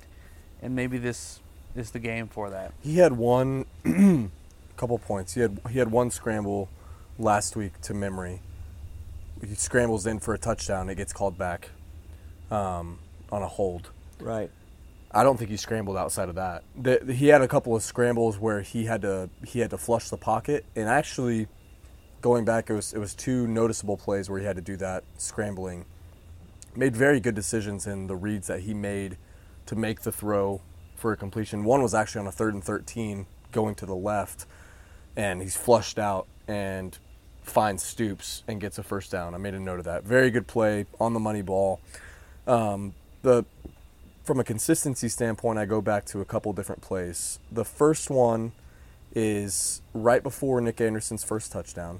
and 0.59 0.75
maybe 0.75 0.97
this 0.97 1.39
is 1.75 1.91
the 1.91 1.99
game 1.99 2.27
for 2.27 2.49
that. 2.49 2.73
He 2.81 2.97
had 2.97 3.13
one 3.13 3.65
couple 4.77 4.97
points. 4.99 5.33
He 5.33 5.41
had 5.41 5.59
he 5.69 5.79
had 5.79 5.91
one 5.91 6.11
scramble 6.11 6.69
last 7.17 7.55
week 7.55 7.79
to 7.81 7.93
memory. 7.93 8.41
He 9.45 9.55
scrambles 9.55 10.05
in 10.05 10.19
for 10.19 10.33
a 10.33 10.37
touchdown. 10.37 10.89
It 10.89 10.95
gets 10.95 11.11
called 11.11 11.37
back 11.37 11.69
um, 12.49 12.99
on 13.31 13.41
a 13.41 13.47
hold. 13.47 13.89
Right. 14.19 14.49
I 15.11 15.23
don't 15.23 15.37
think 15.37 15.51
he 15.51 15.57
scrambled 15.57 15.97
outside 15.97 16.29
of 16.29 16.35
that. 16.35 16.63
The, 16.75 17.13
he 17.13 17.27
had 17.27 17.41
a 17.41 17.47
couple 17.47 17.75
of 17.75 17.83
scrambles 17.83 18.39
where 18.39 18.61
he 18.61 18.85
had 18.85 19.01
to 19.01 19.29
he 19.45 19.59
had 19.59 19.69
to 19.71 19.77
flush 19.77 20.09
the 20.09 20.17
pocket, 20.17 20.65
and 20.75 20.89
actually, 20.89 21.47
going 22.21 22.45
back, 22.45 22.69
it 22.69 22.73
was 22.73 22.93
it 22.93 22.99
was 22.99 23.13
two 23.13 23.47
noticeable 23.47 23.97
plays 23.97 24.29
where 24.29 24.39
he 24.39 24.45
had 24.45 24.55
to 24.55 24.61
do 24.61 24.77
that 24.77 25.03
scrambling. 25.17 25.85
Made 26.75 26.95
very 26.95 27.19
good 27.19 27.35
decisions 27.35 27.85
in 27.85 28.07
the 28.07 28.15
reads 28.15 28.47
that 28.47 28.61
he 28.61 28.73
made 28.73 29.17
to 29.67 29.75
make 29.75 30.01
the 30.01 30.11
throw 30.11 30.61
for 31.03 31.11
a 31.11 31.17
completion. 31.17 31.65
One 31.65 31.83
was 31.83 31.93
actually 31.93 32.21
on 32.21 32.27
a 32.27 32.31
third 32.31 32.53
and 32.53 32.63
thirteen, 32.63 33.25
going 33.51 33.75
to 33.75 33.85
the 33.85 33.93
left, 33.93 34.45
and 35.17 35.41
he's 35.41 35.57
flushed 35.57 35.99
out 35.99 36.27
and 36.47 36.97
finds 37.41 37.83
Stoops 37.83 38.41
and 38.47 38.61
gets 38.61 38.77
a 38.77 38.83
first 38.83 39.11
down. 39.11 39.35
I 39.35 39.37
made 39.37 39.53
a 39.53 39.59
note 39.59 39.79
of 39.79 39.85
that. 39.85 40.05
Very 40.05 40.31
good 40.31 40.47
play 40.47 40.85
on 41.01 41.13
the 41.13 41.19
money 41.19 41.41
ball. 41.41 41.81
Um, 42.47 42.93
the 43.21 43.43
from 44.23 44.39
a 44.39 44.45
consistency 44.45 45.09
standpoint, 45.09 45.59
I 45.59 45.65
go 45.65 45.81
back 45.81 46.05
to 46.05 46.21
a 46.21 46.25
couple 46.25 46.53
different 46.53 46.81
plays. 46.81 47.37
The 47.51 47.65
first 47.65 48.09
one 48.09 48.53
is 49.13 49.81
right 49.93 50.23
before 50.23 50.61
Nic 50.61 50.79
Anderson's 50.79 51.25
first 51.25 51.51
touchdown. 51.51 51.99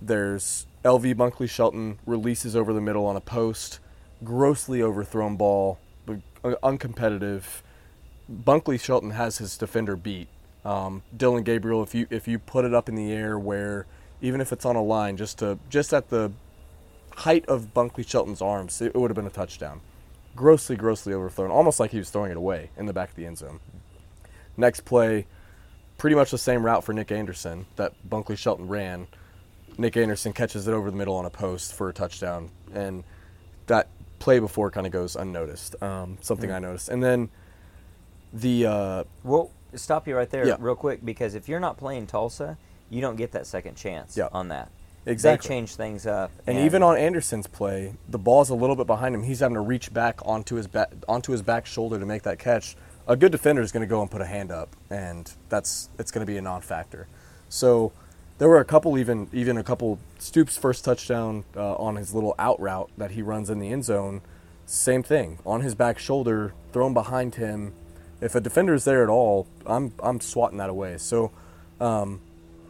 There's 0.00 0.68
LV 0.84 1.16
Bunkley 1.16 1.50
Shelton 1.50 1.98
releases 2.06 2.54
over 2.54 2.72
the 2.72 2.80
middle 2.80 3.04
on 3.04 3.16
a 3.16 3.20
post, 3.20 3.80
grossly 4.22 4.80
overthrown 4.80 5.34
ball, 5.34 5.80
but 6.06 6.20
uncompetitive. 6.62 7.42
Bunkley 8.30 8.80
Shelton 8.80 9.10
has 9.10 9.38
his 9.38 9.56
defender 9.56 9.96
beat. 9.96 10.28
Um, 10.64 11.02
Dillon 11.16 11.44
Gabriel, 11.44 11.82
if 11.82 11.94
you 11.94 12.06
if 12.10 12.28
you 12.28 12.38
put 12.38 12.64
it 12.64 12.74
up 12.74 12.88
in 12.88 12.94
the 12.94 13.12
air 13.12 13.38
where 13.38 13.86
even 14.20 14.40
if 14.40 14.52
it's 14.52 14.64
on 14.64 14.76
a 14.76 14.82
line, 14.82 15.16
just 15.16 15.38
to 15.38 15.58
just 15.70 15.94
at 15.94 16.10
the 16.10 16.32
height 17.16 17.46
of 17.46 17.72
Bunkley 17.74 18.06
Shelton's 18.06 18.42
arms, 18.42 18.80
it 18.80 18.94
would 18.94 19.10
have 19.10 19.16
been 19.16 19.26
a 19.26 19.30
touchdown 19.30 19.80
grossly, 20.38 20.76
grossly 20.76 21.12
overthrown, 21.12 21.50
almost 21.50 21.80
like 21.80 21.90
he 21.90 21.98
was 21.98 22.10
throwing 22.10 22.30
it 22.30 22.36
away 22.36 22.70
in 22.76 22.86
the 22.86 22.92
back 22.92 23.10
of 23.10 23.16
the 23.16 23.26
end 23.26 23.36
zone. 23.36 23.58
Next 24.56 24.84
play, 24.84 25.26
pretty 25.96 26.14
much 26.14 26.30
the 26.30 26.38
same 26.38 26.64
route 26.64 26.84
for 26.84 26.92
Nic 26.92 27.10
Anderson 27.10 27.66
that 27.74 27.92
Bunkley 28.08 28.38
Shelton 28.38 28.68
ran. 28.68 29.08
Nic 29.76 29.96
Anderson 29.96 30.32
catches 30.32 30.68
it 30.68 30.72
over 30.72 30.90
the 30.90 30.96
middle 30.96 31.16
on 31.16 31.24
a 31.24 31.30
post 31.30 31.74
for 31.74 31.88
a 31.88 31.92
touchdown, 31.92 32.50
and 32.72 33.02
that 33.66 33.88
play 34.20 34.38
before 34.38 34.70
kind 34.70 34.86
of 34.86 34.92
goes 34.92 35.16
unnoticed. 35.16 35.80
Um, 35.82 36.18
something 36.20 36.52
I 36.52 36.60
noticed, 36.60 36.88
and 36.88 37.02
then 37.02 37.30
the 38.32 38.66
uh, 38.66 39.04
Well, 39.24 39.50
stop 39.74 40.06
you 40.08 40.16
right 40.16 40.28
there 40.30 40.46
Yeah. 40.46 40.56
real 40.58 40.74
quick 40.76 41.04
because 41.04 41.34
if 41.34 41.48
you're 41.48 41.60
not 41.60 41.76
playing 41.76 42.06
Tulsa, 42.06 42.56
you 42.90 43.00
don't 43.00 43.16
get 43.16 43.32
that 43.32 43.46
second 43.46 43.76
chance 43.76 44.16
Yeah. 44.16 44.28
on 44.32 44.48
that. 44.48 44.70
Exactly. 45.06 45.48
They 45.48 45.54
change 45.54 45.74
things 45.76 46.06
up. 46.06 46.30
And 46.46 46.58
even 46.58 46.82
on 46.82 46.96
Anderson's 46.98 47.46
play, 47.46 47.94
the 48.08 48.18
ball's 48.18 48.50
a 48.50 48.54
little 48.54 48.76
bit 48.76 48.86
behind 48.86 49.14
him. 49.14 49.22
He's 49.22 49.40
having 49.40 49.54
to 49.54 49.60
reach 49.60 49.92
back 49.92 50.20
onto 50.24 50.56
his 50.56 50.66
back 50.66 50.90
onto 51.08 51.32
his 51.32 51.40
back 51.40 51.64
shoulder 51.66 51.98
to 51.98 52.04
make 52.06 52.22
that 52.24 52.38
catch. 52.38 52.76
A 53.06 53.16
good 53.16 53.32
defender 53.32 53.62
is 53.62 53.72
going 53.72 53.80
to 53.80 53.86
go 53.86 54.02
and 54.02 54.10
put 54.10 54.20
a 54.20 54.26
hand 54.26 54.50
up, 54.50 54.76
and 54.90 55.32
that's 55.48 55.88
it's 55.98 56.10
going 56.10 56.26
to 56.26 56.30
be 56.30 56.36
a 56.36 56.42
non-factor. 56.42 57.06
So 57.48 57.92
there 58.36 58.48
were 58.48 58.60
a 58.60 58.66
couple, 58.66 58.98
even 58.98 59.28
even 59.32 59.56
a 59.56 59.64
couple. 59.64 59.98
Stoops' 60.18 60.58
first 60.58 60.84
touchdown 60.84 61.44
uh, 61.56 61.76
on 61.76 61.96
his 61.96 62.12
little 62.12 62.34
out 62.38 62.60
route 62.60 62.90
that 62.98 63.12
he 63.12 63.22
runs 63.22 63.48
in 63.48 63.60
the 63.60 63.70
end 63.70 63.84
zone, 63.86 64.20
same 64.66 65.02
thing 65.02 65.38
on 65.46 65.62
his 65.62 65.74
back 65.74 65.98
shoulder, 65.98 66.52
thrown 66.72 66.92
behind 66.92 67.36
him. 67.36 67.72
If 68.20 68.34
a 68.34 68.40
defender 68.40 68.74
is 68.74 68.84
there 68.84 69.02
at 69.02 69.08
all, 69.08 69.46
I'm 69.66 69.92
I'm 70.02 70.20
swatting 70.20 70.58
that 70.58 70.70
away. 70.70 70.98
So. 70.98 71.30
Um, 71.80 72.20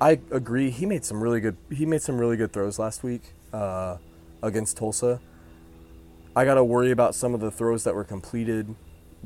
I 0.00 0.20
agree. 0.30 0.70
He 0.70 0.86
made 0.86 1.04
some 1.04 1.20
really 1.20 1.40
good. 1.40 1.56
He 1.70 1.84
made 1.84 2.02
some 2.02 2.18
really 2.18 2.36
good 2.36 2.52
throws 2.52 2.78
last 2.78 3.02
week 3.02 3.32
uh, 3.52 3.96
against 4.42 4.76
Tulsa. 4.76 5.20
I 6.36 6.44
got 6.44 6.54
to 6.54 6.62
worry 6.62 6.92
about 6.92 7.16
some 7.16 7.34
of 7.34 7.40
the 7.40 7.50
throws 7.50 7.82
that 7.84 7.96
were 7.96 8.04
completed 8.04 8.76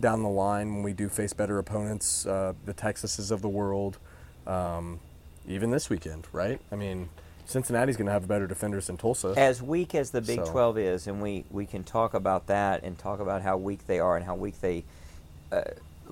down 0.00 0.22
the 0.22 0.30
line 0.30 0.72
when 0.74 0.82
we 0.82 0.94
do 0.94 1.10
face 1.10 1.34
better 1.34 1.58
opponents, 1.58 2.26
uh, 2.26 2.54
the 2.64 2.72
Texases 2.72 3.30
of 3.30 3.42
the 3.42 3.50
world, 3.50 3.98
um, 4.46 4.98
even 5.46 5.70
this 5.70 5.90
weekend, 5.90 6.26
right? 6.32 6.58
I 6.70 6.76
mean, 6.76 7.10
Cincinnati's 7.44 7.98
going 7.98 8.06
to 8.06 8.12
have 8.12 8.26
better 8.26 8.46
defenders 8.46 8.86
than 8.86 8.96
Tulsa. 8.96 9.34
as 9.36 9.60
weak 9.60 9.94
as 9.94 10.10
the 10.10 10.22
Big 10.22 10.38
So- 10.46 10.50
12 10.50 10.78
is, 10.78 11.06
and 11.06 11.20
we, 11.20 11.44
we 11.50 11.66
can 11.66 11.84
talk 11.84 12.14
about 12.14 12.46
that 12.46 12.82
and 12.82 12.98
talk 12.98 13.20
about 13.20 13.42
how 13.42 13.58
weak 13.58 13.86
they 13.86 14.00
are 14.00 14.16
and 14.16 14.24
how 14.24 14.34
weak 14.34 14.62
they 14.62 14.84
uh, 15.50 15.62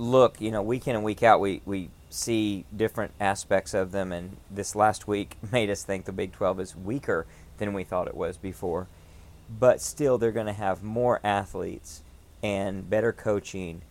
look, 0.01 0.41
you 0.41 0.51
know, 0.51 0.63
week 0.63 0.89
in 0.89 0.97
and 0.97 1.05
week 1.05 1.23
out, 1.23 1.41
we, 1.41 1.61
we 1.67 1.91
see 2.09 2.65
different 2.75 3.13
aspects 3.21 3.75
of 3.75 3.93
them. 3.93 4.13
And 4.13 4.39
this 4.51 4.75
last 4.75 5.07
week 5.07 5.37
made 5.53 5.71
us 5.71 5.85
think 5.85 6.07
the 6.07 6.13
Big 6.13 6.33
12 6.33 6.61
is 6.61 6.77
weaker 6.77 7.27
than 7.59 7.75
we 7.75 7.85
thought 7.85 8.09
it 8.09 8.17
was 8.17 8.37
before. 8.39 8.89
But 9.59 9.81
still, 9.81 10.17
they're 10.17 10.33
going 10.33 10.47
to 10.47 10.53
have 10.53 10.83
more 10.83 11.21
athletes 11.23 12.03
and 12.43 12.89
better 12.89 13.13
coaching 13.13 13.83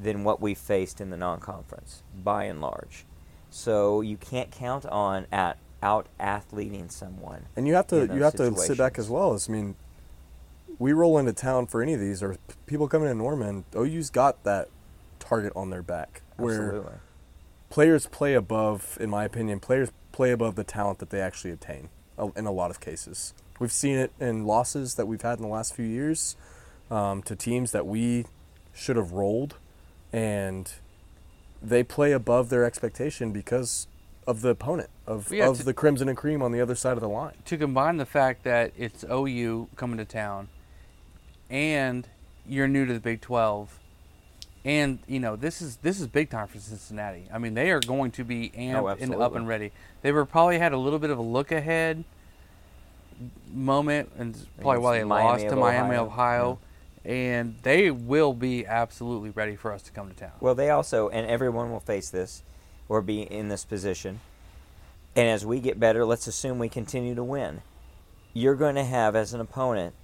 than 0.00 0.24
what 0.24 0.40
we 0.40 0.54
faced 0.54 1.00
in 1.00 1.10
the 1.10 1.16
non 1.16 1.40
conference, 1.40 2.02
by 2.22 2.44
and 2.44 2.60
large. 2.60 3.04
So 3.50 4.02
you 4.02 4.18
can't 4.18 4.50
count 4.50 4.84
on 4.86 5.26
at 5.32 5.58
out 5.82 6.06
athleting 6.20 6.90
someone. 6.90 7.46
And 7.56 7.66
you 7.66 7.74
have 7.74 7.86
to 7.88 8.06
you 8.14 8.22
have 8.22 8.36
to 8.36 8.54
sit 8.56 8.76
back 8.76 8.98
as 8.98 9.08
well. 9.08 9.32
As 9.32 9.48
I 9.48 9.52
mean, 9.52 9.74
we 10.78 10.92
roll 10.92 11.16
into 11.16 11.32
town 11.32 11.66
for 11.66 11.82
any 11.82 11.94
of 11.94 12.00
these, 12.00 12.22
or 12.22 12.36
people 12.66 12.86
coming 12.86 13.10
in 13.10 13.16
Norman. 13.16 13.64
OU's 13.74 14.10
got 14.10 14.44
that 14.44 14.68
target 15.18 15.52
on 15.56 15.70
their 15.70 15.82
back, 15.82 16.22
where 16.36 16.64
Absolutely. 16.66 16.92
players 17.70 18.06
play 18.06 18.34
above, 18.34 18.96
in 19.00 19.10
my 19.10 19.24
opinion, 19.24 19.60
players 19.60 19.90
play 20.12 20.30
above 20.30 20.54
the 20.56 20.64
talent 20.64 20.98
that 20.98 21.10
they 21.10 21.20
actually 21.20 21.50
obtain 21.52 21.88
in 22.34 22.46
a 22.46 22.52
lot 22.52 22.70
of 22.70 22.80
cases. 22.80 23.34
We've 23.58 23.72
seen 23.72 23.96
it 23.98 24.12
in 24.20 24.44
losses 24.46 24.94
that 24.94 25.06
we've 25.06 25.22
had 25.22 25.38
in 25.38 25.42
the 25.42 25.48
last 25.50 25.74
few 25.74 25.84
years 25.86 26.36
um, 26.90 27.22
to 27.24 27.34
teams 27.36 27.72
that 27.72 27.86
we 27.86 28.26
should 28.74 28.96
have 28.96 29.12
rolled, 29.12 29.56
and 30.12 30.70
they 31.62 31.82
play 31.82 32.12
above 32.12 32.48
their 32.50 32.64
expectation 32.64 33.32
because 33.32 33.88
of 34.26 34.40
the 34.42 34.50
opponent 34.50 34.90
of, 35.06 35.32
Yeah, 35.32 35.48
of 35.48 35.58
to- 35.58 35.64
the 35.64 35.72
crimson 35.74 36.08
and 36.08 36.16
cream 36.18 36.42
on 36.42 36.52
the 36.52 36.60
other 36.60 36.74
side 36.74 36.92
of 36.94 37.00
the 37.00 37.08
line. 37.08 37.34
to 37.46 37.56
combine 37.56 37.96
the 37.96 38.06
fact 38.06 38.42
that 38.44 38.72
it's 38.76 39.04
OU 39.10 39.68
coming 39.76 39.96
to 39.98 40.04
town 40.04 40.48
and 41.48 42.08
you're 42.46 42.68
new 42.68 42.84
to 42.86 42.92
the 42.92 43.00
Big 43.00 43.20
12 43.20 43.78
and 44.66 44.98
you 45.06 45.20
know 45.20 45.36
this 45.36 45.62
is 45.62 45.76
this 45.76 46.00
is 46.00 46.08
big 46.08 46.28
time 46.28 46.48
for 46.48 46.58
Cincinnati. 46.58 47.28
I 47.32 47.38
mean 47.38 47.54
they 47.54 47.70
are 47.70 47.80
going 47.80 48.10
to 48.12 48.24
be 48.24 48.50
amped 48.50 48.82
oh, 48.82 48.88
and 48.88 49.14
up 49.14 49.36
and 49.36 49.46
ready. 49.46 49.70
They 50.02 50.10
were 50.10 50.26
probably 50.26 50.58
had 50.58 50.72
a 50.72 50.76
little 50.76 50.98
bit 50.98 51.10
of 51.10 51.18
a 51.18 51.22
look 51.22 51.52
ahead 51.52 52.04
moment 53.50 54.10
and 54.18 54.36
probably 54.60 54.80
why 54.80 54.98
they 54.98 55.04
Miami 55.04 55.28
lost 55.28 55.42
to 55.44 55.52
of 55.52 55.58
Miami, 55.58 55.96
Ohio. 55.96 56.04
Ohio. 56.04 56.58
And 57.04 57.54
they 57.62 57.92
will 57.92 58.32
be 58.32 58.66
absolutely 58.66 59.30
ready 59.30 59.54
for 59.54 59.72
us 59.72 59.82
to 59.82 59.92
come 59.92 60.08
to 60.08 60.14
town. 60.14 60.32
Well, 60.40 60.56
they 60.56 60.70
also, 60.70 61.08
and 61.08 61.24
everyone 61.30 61.70
will 61.70 61.78
face 61.78 62.10
this 62.10 62.42
or 62.88 63.00
be 63.00 63.22
in 63.22 63.48
this 63.48 63.64
position. 63.64 64.18
And 65.14 65.28
as 65.28 65.46
we 65.46 65.60
get 65.60 65.78
better, 65.78 66.04
let's 66.04 66.26
assume 66.26 66.58
we 66.58 66.68
continue 66.68 67.14
to 67.14 67.22
win. 67.22 67.62
You're 68.32 68.56
going 68.56 68.74
to 68.74 68.84
have, 68.84 69.14
as 69.14 69.32
an 69.32 69.40
opponent 69.40 69.94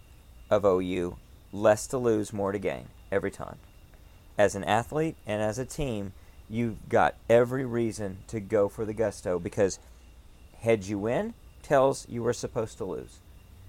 of 0.48 0.64
OU, 0.64 1.16
less 1.52 1.88
to 1.88 1.98
lose, 1.98 2.32
more 2.32 2.52
to 2.52 2.58
gain 2.60 2.86
every 3.10 3.32
time. 3.32 3.58
As 4.38 4.54
an 4.54 4.64
athlete 4.64 5.16
and 5.26 5.42
as 5.42 5.58
a 5.58 5.64
team, 5.64 6.12
you've 6.48 6.88
got 6.88 7.16
every 7.28 7.64
reason 7.64 8.18
to 8.28 8.40
go 8.40 8.68
for 8.68 8.84
the 8.84 8.94
gusto 8.94 9.38
because 9.38 9.78
heads 10.60 10.88
you 10.88 10.98
win 10.98 11.34
tells 11.62 12.08
you 12.08 12.22
were 12.22 12.32
supposed 12.32 12.78
to 12.78 12.84
lose. 12.84 13.20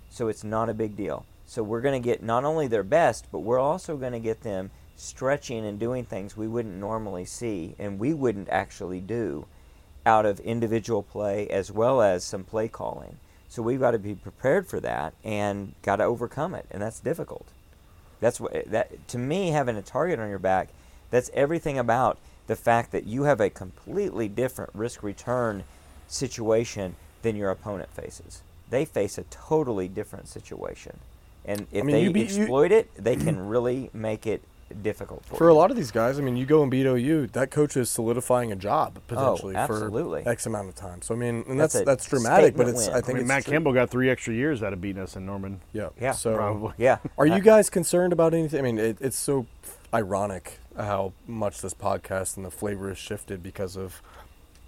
So 0.10 0.28
it's 0.28 0.43
not 0.43 0.69
a 0.69 0.73
big 0.73 0.95
deal. 0.95 1.26
So 1.45 1.63
we're 1.63 1.82
going 1.82 2.02
to 2.02 2.06
get 2.06 2.23
not 2.23 2.45
only 2.45 2.67
their 2.67 2.84
best, 2.84 3.28
but 3.32 3.39
we're 3.39 3.60
also 3.60 3.97
going 3.97 4.13
to 4.13 4.19
get 4.19 4.41
them 4.41 4.71
stretching 4.95 5.65
and 5.65 5.80
doing 5.80 6.06
things 6.06 6.38
we 6.38 6.47
wouldn't 6.47 6.76
normally 6.76 7.26
see 7.26 7.76
and 7.80 7.99
we 7.99 8.13
wouldn't 8.13 8.49
actually 8.49 8.99
do 8.99 9.45
out 10.06 10.26
of 10.26 10.39
individual 10.41 11.02
play 11.02 11.47
as 11.49 11.71
well 11.71 12.02
as 12.02 12.23
some 12.23 12.43
play 12.43 12.67
calling. 12.67 13.17
So 13.47 13.62
we've 13.62 13.80
got 13.80 13.91
to 13.91 13.99
be 13.99 14.15
prepared 14.15 14.67
for 14.67 14.80
that 14.80 15.13
and 15.23 15.73
got 15.84 15.97
to 15.97 16.04
overcome 16.04 16.56
it, 16.56 16.65
and 16.71 16.82
that's 16.82 16.99
difficult. 16.99 17.47
That's 18.23 18.39
what 18.39 18.55
eh, 18.55 18.63
that 18.67 19.07
to 19.09 19.17
me 19.17 19.49
having 19.49 19.75
a 19.75 19.81
target 19.81 20.19
on 20.19 20.29
your 20.29 20.39
back. 20.39 20.69
That's 21.12 21.29
everything 21.33 21.77
about 21.77 22.17
the 22.47 22.55
fact 22.55 22.91
that 22.91 23.05
you 23.05 23.23
have 23.23 23.39
a 23.39 23.49
completely 23.49 24.27
different 24.27 24.71
risk 24.73 25.03
return 25.03 25.63
situation 26.07 26.95
than 27.21 27.36
your 27.36 27.49
opponent 27.51 27.89
faces. 27.93 28.41
They 28.69 28.86
face 28.86 29.17
a 29.17 29.23
totally 29.23 29.88
different 29.88 30.27
situation, 30.27 30.97
and 31.45 31.67
if 31.71 31.83
mean, 31.86 31.95
they 31.95 32.03
you 32.03 32.12
beat- 32.12 32.29
you- 32.31 32.41
exploit 32.43 32.71
it, 32.71 32.89
they 32.95 33.15
can 33.25 33.47
really 33.47 33.89
make 33.93 34.25
it 34.25 34.41
difficult 34.81 35.25
for, 35.25 35.36
For 35.36 35.47
a 35.49 35.53
lot 35.53 35.69
of 35.69 35.77
these 35.77 35.91
guys, 35.91 36.17
I 36.17 36.21
mean, 36.21 36.36
you 36.38 36.45
go 36.45 36.62
and 36.63 36.71
beat 36.71 36.86
OU, 36.86 37.27
that 37.33 37.51
coach 37.51 37.77
is 37.77 37.89
solidifying 37.89 38.51
a 38.51 38.55
job 38.55 38.99
potentially 39.07 39.55
Oh, 39.55 39.59
absolutely. 39.59 40.23
for 40.23 40.29
X 40.29 40.45
amount 40.45 40.69
of 40.69 40.75
time. 40.75 41.01
So 41.01 41.13
I 41.13 41.17
mean, 41.17 41.43
and 41.47 41.59
That's 41.59 41.73
that's 41.73 41.86
that's, 41.86 42.09
dramatic, 42.09 42.55
but 42.55 42.67
it's 42.67 42.88
win. 42.88 42.95
I 42.95 42.97
I 42.97 43.01
think 43.01 43.09
I 43.09 43.13
mean, 43.13 43.21
it's 43.21 43.27
Matt 43.27 43.43
true. 43.45 43.51
Campbell 43.53 43.73
got 43.73 43.89
three 43.89 44.09
extra 44.09 44.33
years 44.33 44.63
out 44.63 44.73
of 44.73 44.81
beating 44.81 45.01
us 45.03 45.15
in 45.15 45.25
Norman. 45.25 45.62
Yeah, 45.73 45.89
Yeah, 46.01 46.12
So 46.13 46.36
Probably. 46.36 46.73
Yeah. 46.77 46.97
Are 47.17 47.27
you 47.27 47.39
guys 47.41 47.69
concerned 47.69 48.13
about 48.13 48.33
anything? 48.33 48.59
I 48.59 48.63
mean, 48.63 48.77
it, 48.79 48.97
it's 49.01 49.17
so 49.17 49.45
ironic 49.93 50.57
how 50.77 51.13
much 51.27 51.62
this 51.62 51.73
podcast 51.73 52.36
and 52.38 52.45
the 52.45 52.51
flavor 52.51 52.89
has 52.89 52.97
shifted 52.97 53.43
because 53.43 53.75
of 53.75 54.01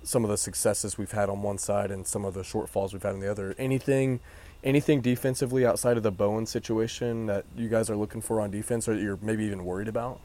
some 0.04 0.24
of 0.24 0.30
the 0.30 0.38
successes 0.38 0.98
we've 1.00 1.12
had 1.13 1.30
on 1.30 1.41
one 1.41 1.58
side 1.58 1.89
and 1.89 2.06
some 2.06 2.26
of 2.26 2.36
the 2.36 2.41
shortfalls 2.41 2.94
we've 2.94 3.02
had 3.02 3.13
on 3.13 3.20
the 3.22 3.30
other. 3.32 3.56
Anything, 3.58 4.20
anything 4.65 4.99
defensively 4.99 5.65
outside 5.65 5.95
of 5.95 6.04
the 6.04 6.12
Bowen 6.12 6.45
situation 6.45 7.28
that 7.28 7.45
you 7.56 7.69
guys 7.69 7.89
are 7.89 7.95
looking 7.95 8.19
for 8.21 8.41
on 8.41 8.51
defense, 8.51 8.89
or 8.89 8.95
that 8.95 9.01
you're 9.01 9.19
maybe 9.21 9.45
even 9.45 9.63
worried 9.63 9.88
about? 9.88 10.19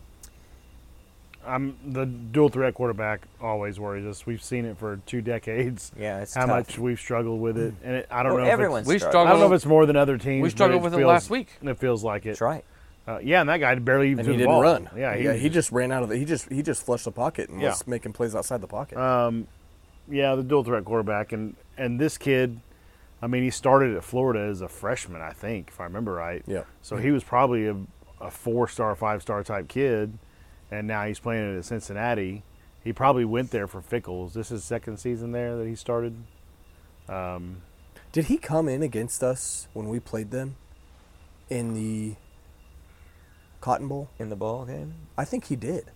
I'm 1.46 1.78
the 1.86 2.04
dual 2.04 2.50
threat 2.50 2.74
quarterback 2.74 3.22
always 3.40 3.80
worries 3.80 4.04
us. 4.04 4.26
We've 4.26 4.42
seen 4.42 4.66
it 4.66 4.76
for 4.76 5.00
two 5.06 5.22
decades. 5.22 5.90
Yeah, 5.98 6.20
it's 6.20 6.34
how 6.34 6.42
tough. 6.46 6.68
much 6.68 6.78
we've 6.78 6.98
struggled 7.00 7.40
with 7.40 7.56
it, 7.58 7.74
and 7.82 7.96
it, 7.96 8.06
I 8.10 8.22
don't 8.22 8.32
Well, 8.34 8.42
know. 8.42 8.46
if 8.48 8.52
everyone's 8.52 8.82
it's, 8.86 8.88
We 8.88 8.98
struggling. 8.98 9.26
I 9.28 9.30
don't 9.30 9.40
know 9.40 9.46
if 9.46 9.52
it's 9.52 9.66
more 9.66 9.86
than 9.86 9.96
other 9.96 10.18
teams. 10.18 10.42
We 10.42 10.48
but 10.48 10.52
struggled 10.52 10.82
with 10.82 10.92
it 10.94 10.98
feels- 10.98 11.08
last 11.08 11.30
week. 11.30 11.48
And 11.60 11.68
it 11.70 11.78
feels 11.78 12.04
like 12.04 12.26
it. 12.26 12.30
That's 12.30 12.40
right. 12.42 12.64
Uh, 13.08 13.18
yeah, 13.22 13.40
and 13.40 13.48
that 13.48 13.56
guy 13.58 13.74
barely 13.76 14.08
even 14.10 14.20
And 14.20 14.26
threw 14.26 14.32
he 14.34 14.38
the 14.38 14.42
didn't 14.44 14.52
ball. 14.52 14.62
run. 14.62 14.88
Yeah, 14.96 15.16
he, 15.16 15.24
yeah, 15.24 15.32
was 15.32 15.40
he 15.40 15.48
just 15.48 15.72
ran 15.72 15.90
out 15.90 16.02
of 16.02 16.10
the. 16.10 16.16
He 16.18 16.24
just 16.26 16.50
he 16.52 16.62
just 16.62 16.84
flushed 16.84 17.06
the 17.06 17.10
pocket 17.10 17.48
and 17.48 17.60
Yeah. 17.60 17.70
was 17.70 17.86
making 17.86 18.12
plays 18.12 18.34
outside 18.36 18.60
the 18.60 18.66
pocket. 18.68 18.98
Um, 18.98 19.48
yeah, 20.08 20.34
the 20.34 20.42
dual 20.42 20.62
threat 20.62 20.84
quarterback, 20.84 21.32
and 21.32 21.56
and 21.78 21.98
this 21.98 22.18
kid, 22.18 22.60
I 23.22 23.26
mean, 23.26 23.42
he 23.42 23.50
started 23.50 23.96
at 23.96 24.04
Florida 24.04 24.40
as 24.40 24.60
a 24.60 24.68
freshman, 24.68 25.20
I 25.20 25.32
think, 25.32 25.68
if 25.68 25.80
I 25.80 25.84
remember 25.84 26.12
right. 26.12 26.42
Yeah. 26.46 26.64
So 26.82 26.96
he 26.96 27.10
was 27.10 27.22
probably 27.22 27.66
a, 27.66 27.76
a 28.20 28.30
four 28.30 28.66
star, 28.68 28.94
five 28.96 29.22
star 29.22 29.42
type 29.44 29.68
kid, 29.68 30.18
and 30.70 30.86
now 30.86 31.04
he's 31.04 31.18
playing 31.18 31.58
at 31.58 31.64
Cincinnati. 31.64 32.42
He 32.82 32.92
probably 32.94 33.26
went 33.26 33.50
there 33.50 33.66
for 33.66 33.82
Fickell's. 33.82 34.32
This 34.32 34.50
is 34.50 34.64
second 34.64 34.98
season 34.98 35.32
there 35.32 35.56
that 35.58 35.66
he 35.66 35.74
started. 35.74 36.16
Um, 37.08 37.62
Did 38.12 38.26
he 38.26 38.38
come 38.38 38.68
in 38.68 38.82
against 38.82 39.22
us 39.22 39.68
when 39.74 39.88
we 39.88 40.00
played 40.00 40.30
them 40.30 40.56
in 41.50 41.74
the 41.74 42.14
Cotton 43.60 43.88
Bowl? 43.88 44.08
in 44.18 44.30
the 44.30 44.36
ball 44.36 44.64
game. 44.64 44.94
I 45.18 45.26
think 45.26 45.46
he 45.46 45.56
did. 45.56 45.90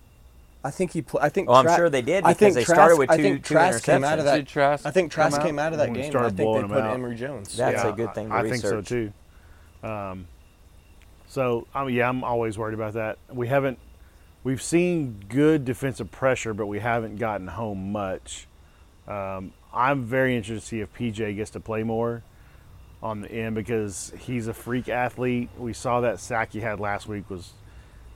I 0.64 0.70
think 0.70 0.92
he. 0.92 1.02
Pl- 1.02 1.20
I 1.22 1.28
think. 1.28 1.48
Oh, 1.50 1.52
I'm 1.52 1.66
Tra- 1.66 1.76
sure 1.76 1.90
they 1.90 2.00
did 2.02 2.24
I 2.24 2.32
because 2.32 2.38
think 2.38 2.54
they 2.54 2.64
Trask- 2.64 2.74
started 2.80 2.96
with 2.98 3.10
I 3.10 3.16
two- 3.18 3.22
think 3.22 3.44
two 3.44 3.54
Trask 3.54 3.84
came 3.84 4.02
out 4.02 4.18
of 4.18 4.24
that. 4.24 4.36
Did 4.36 4.46
Trask 4.48 4.86
I 4.86 4.90
think 4.90 5.12
come 5.12 5.30
Trask 5.30 5.42
came 5.42 5.58
out 5.58 5.72
of 5.72 5.78
that 5.78 5.92
game. 5.92 6.04
and 6.06 6.16
I 6.16 6.30
think 6.30 6.36
they 6.36 6.68
put 6.68 6.80
out. 6.82 6.94
Emory 6.94 7.16
Jones. 7.16 7.54
That's 7.56 7.84
yeah, 7.84 7.90
a 7.90 7.92
good 7.92 8.14
thing 8.14 8.28
to 8.30 8.34
I, 8.34 8.40
I 8.40 8.48
think 8.48 8.62
so 8.62 8.80
too. 8.80 9.12
Um, 9.82 10.26
so 11.26 11.66
I 11.74 11.84
mean, 11.84 11.94
yeah, 11.96 12.08
I'm 12.08 12.24
always 12.24 12.56
worried 12.56 12.74
about 12.74 12.94
that. 12.94 13.18
We 13.30 13.48
haven't, 13.48 13.78
we've 14.42 14.62
seen 14.62 15.22
good 15.28 15.64
defensive 15.66 16.10
pressure, 16.10 16.54
but 16.54 16.66
we 16.66 16.78
haven't 16.78 17.16
gotten 17.16 17.48
home 17.48 17.92
much. 17.92 18.46
Um, 19.06 19.52
I'm 19.72 20.04
very 20.04 20.34
interested 20.34 20.60
to 20.62 20.66
see 20.66 20.80
if 20.80 20.94
PJ 20.94 21.36
gets 21.36 21.50
to 21.50 21.60
play 21.60 21.82
more 21.82 22.22
on 23.02 23.20
the 23.20 23.30
end 23.30 23.54
because 23.54 24.14
he's 24.18 24.46
a 24.46 24.54
freak 24.54 24.88
athlete. 24.88 25.50
We 25.58 25.74
saw 25.74 26.00
that 26.00 26.20
sack 26.20 26.52
he 26.52 26.60
had 26.60 26.80
last 26.80 27.06
week 27.06 27.28
was. 27.28 27.52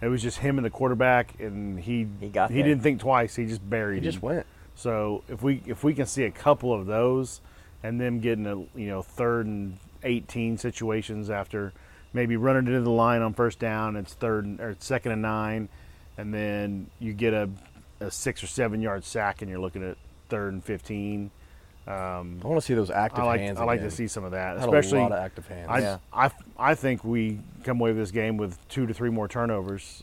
It 0.01 0.09
was 0.09 0.23
just 0.23 0.39
him 0.39 0.59
and 0.59 0.65
the 0.65 0.71
quarterback, 0.71 1.39
and 1.41 1.79
he 1.79 2.07
He 2.21 2.29
got 2.29 2.51
he 2.51 2.57
there. 2.57 2.65
didn't 2.69 2.83
think 2.83 3.01
twice. 3.01 3.35
He 3.37 3.47
just 3.47 3.69
buried. 3.69 4.03
He 4.03 4.09
just 4.09 4.23
went. 4.23 4.47
So 4.77 5.25
if 5.29 5.43
we 5.43 5.61
if 5.67 5.83
we 5.83 5.93
can 5.95 6.07
see 6.07 6.25
a 6.25 6.31
couple 6.31 6.73
of 6.73 6.87
those, 6.87 7.41
and 7.83 8.01
them 8.01 8.21
getting 8.21 8.47
a 8.47 8.57
you 8.79 8.89
know 8.89 9.03
third 9.03 9.47
and 9.47 9.79
eighteen 10.05 10.57
situations 10.57 11.31
after 11.31 11.73
maybe 12.13 12.37
running 12.37 12.67
into 12.69 12.81
the 12.81 12.91
line 12.91 13.23
on 13.23 13.35
first 13.35 13.59
down, 13.59 13.97
it's 13.97 14.15
third 14.15 14.45
and, 14.45 14.61
or 14.61 14.77
second 14.79 15.13
and 15.13 15.23
nine, 15.23 15.69
and 16.17 16.33
then 16.33 16.89
you 17.01 17.13
get 17.13 17.35
a, 17.35 17.51
a 18.01 18.11
six 18.11 18.43
or 18.43 18.47
seven 18.47 18.81
yard 18.81 19.05
sack, 19.05 19.43
and 19.43 19.51
you're 19.51 19.61
looking 19.61 19.83
at 19.83 19.97
third 20.29 20.53
and 20.53 20.65
fifteen. 20.65 21.31
Um, 21.89 22.39
I 22.45 22.47
want 22.47 22.61
to 22.61 22.67
see 22.67 22.75
those 22.75 22.91
active 22.91 23.25
I 23.25 23.27
like 23.27 23.41
hands. 23.41 23.59
I 23.59 23.65
like 23.65 23.79
again. 23.79 23.89
to 23.89 23.97
see 23.97 24.09
some 24.09 24.23
of 24.23 24.33
that, 24.33 24.59
Had 24.59 24.69
especially. 24.69 24.99
a 24.99 25.03
lot 25.03 25.13
of 25.13 25.19
active 25.19 25.49
hands. 25.49 25.69
I, 25.71 25.79
Yeah. 25.81 25.99
I, 26.13 26.31
I 26.59 26.75
think 26.75 27.03
we 27.03 27.39
come 27.65 27.81
away 27.81 27.91
with 27.91 27.99
this 27.99 28.11
game 28.11 28.37
with 28.37 28.59
two 28.69 28.87
to 28.87 28.93
three 28.93 29.09
more 29.09 29.27
turnovers. 29.27 30.03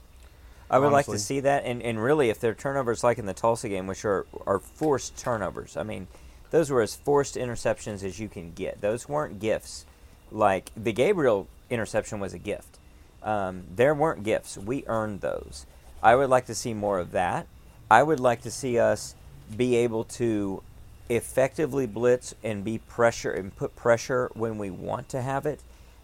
I 0.67 0.79
would 0.79 0.91
like 0.91 1.05
to 1.05 1.19
see 1.19 1.41
that, 1.41 1.63
and, 1.63 1.83
and 1.83 2.01
really, 2.01 2.31
if 2.31 2.39
they're 2.39 2.55
turnovers 2.55 3.03
like 3.03 3.19
in 3.19 3.27
the 3.27 3.35
Tulsa 3.35 3.69
game, 3.69 3.85
which 3.85 4.03
are, 4.03 4.25
are 4.47 4.57
forced 4.57 5.15
turnovers, 5.15 5.77
I 5.77 5.83
mean, 5.83 6.07
those 6.49 6.71
were 6.71 6.81
as 6.81 6.95
forced 6.95 7.35
interceptions 7.35 8.03
as 8.03 8.19
you 8.19 8.27
can 8.27 8.51
get. 8.53 8.81
Those 8.81 9.07
weren't 9.07 9.39
gifts. 9.39 9.85
Like 10.31 10.71
the 10.75 10.91
Gabriel 10.91 11.47
interception 11.69 12.19
was 12.19 12.33
a 12.33 12.39
gift. 12.39 12.79
Um, 13.21 13.65
there 13.75 13.93
weren't 13.93 14.23
gifts. 14.23 14.57
We 14.57 14.83
earned 14.87 15.21
those. 15.21 15.67
I 16.01 16.15
would 16.15 16.29
like 16.31 16.47
to 16.47 16.55
see 16.55 16.73
more 16.73 16.97
of 16.97 17.11
that. 17.11 17.45
I 17.91 18.01
would 18.01 18.19
like 18.19 18.41
to 18.41 18.51
see 18.51 18.79
us 18.79 19.15
be 19.55 19.75
able 19.75 20.03
to 20.05 20.63
effectively 21.09 21.85
blitz 21.85 22.33
and 22.43 22.63
be 22.63 22.77
pressure 22.77 23.31
and 23.31 23.55
put 23.55 23.75
pressure 23.75 24.31
when 24.33 24.57
we 24.57 24.69
want 24.69 25.09
to 25.09 25.21
have 25.21 25.45
it. 25.45 25.61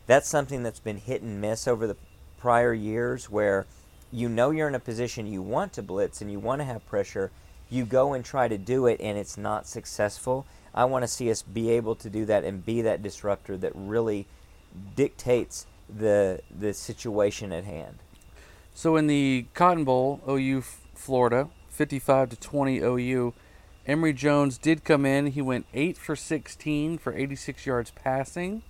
That's 0.07 0.27
something 0.27 0.63
that's 0.63 0.79
been 0.79 0.97
hit 0.97 1.21
and 1.21 1.41
miss 1.41 1.67
over 1.67 1.87
the 1.87 1.97
prior 2.37 2.73
years 2.73 3.29
where 3.29 3.65
you 4.11 4.27
know 4.27 4.51
you're 4.51 4.67
in 4.67 4.75
a 4.75 4.79
position 4.79 5.25
you 5.25 5.41
want 5.41 5.73
to 5.73 5.81
blitz 5.81 6.21
and 6.21 6.31
you 6.31 6.39
want 6.39 6.59
to 6.59 6.65
have 6.65 6.85
pressure, 6.85 7.31
you 7.69 7.85
go 7.85 8.13
and 8.13 8.25
try 8.25 8.47
to 8.47 8.57
do 8.57 8.85
it 8.87 8.99
and 9.01 9.17
it's 9.17 9.37
not 9.37 9.67
successful. 9.67 10.45
I 10.73 10.85
want 10.85 11.03
to 11.03 11.07
see 11.07 11.31
us 11.31 11.41
be 11.41 11.69
able 11.71 11.95
to 11.95 12.09
do 12.09 12.25
that 12.25 12.43
and 12.43 12.65
be 12.65 12.81
that 12.81 13.01
disruptor 13.01 13.57
that 13.57 13.71
really 13.75 14.27
dictates 14.95 15.65
the 15.89 16.41
the 16.49 16.73
situation 16.73 17.51
at 17.51 17.65
hand. 17.65 17.97
So 18.73 18.95
in 18.95 19.07
the 19.07 19.45
Cotton 19.53 19.83
Bowl, 19.83 20.21
OU 20.29 20.63
Florida, 20.93 21.49
55 21.69 22.29
to 22.29 22.35
20 22.37 22.79
OU. 22.79 23.33
Emory 23.91 24.13
Jones 24.13 24.57
did 24.57 24.85
come 24.85 25.05
in. 25.05 25.27
He 25.27 25.41
went 25.41 25.65
8 25.73 25.97
for 25.97 26.15
16 26.15 26.97
for 26.97 27.13
86 27.13 27.65
yards 27.65 27.91
passing, 27.91 28.63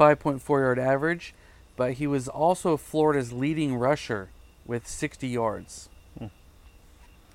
5.4 0.00 0.48
yard 0.60 0.78
average, 0.78 1.34
but 1.76 1.94
he 1.94 2.06
was 2.06 2.28
also 2.28 2.78
Florida's 2.78 3.30
leading 3.30 3.76
rusher 3.76 4.30
with 4.64 4.86
60 4.86 5.28
yards. 5.28 5.90
Hmm. 6.18 6.26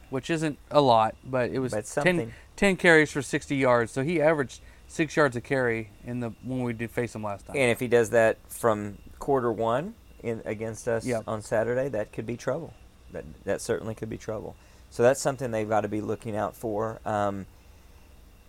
Which 0.10 0.32
isn't 0.32 0.58
a 0.72 0.82
lot, 0.82 1.16
but 1.24 1.52
it 1.52 1.60
was 1.60 1.72
But 1.72 1.86
10, 1.86 2.34
10 2.56 2.76
carries 2.78 3.12
for 3.12 3.22
60 3.22 3.56
yards. 3.56 3.92
So 3.92 4.02
he 4.04 4.20
averaged 4.20 4.62
6 4.88 5.16
yards 5.16 5.36
a 5.36 5.42
carry 5.42 5.92
in 6.04 6.20
the 6.20 6.32
when 6.44 6.64
we 6.64 6.74
did 6.74 6.90
face 6.90 7.14
him 7.14 7.22
last 7.24 7.46
time. 7.46 7.56
And 7.56 7.70
if 7.70 7.80
he 7.80 7.88
does 7.88 8.10
that 8.10 8.38
from 8.50 8.98
quarter 9.20 9.52
one 9.52 9.94
in 10.24 10.42
against 10.46 10.88
us 10.88 11.06
Yep. 11.06 11.26
on 11.28 11.44
Saturday, 11.44 11.90
that 11.90 12.12
could 12.12 12.26
be 12.26 12.38
trouble. 12.38 12.74
That 13.12 13.26
that 13.44 13.62
certainly 13.62 13.94
could 13.94 14.10
be 14.10 14.18
trouble. 14.18 14.56
So 14.94 15.02
that's 15.02 15.20
something 15.20 15.50
they've 15.50 15.68
got 15.68 15.82
to 15.82 15.88
be 15.88 16.02
looking 16.02 16.38
out 16.38 16.56
for. 16.56 17.00
Um, 17.04 17.48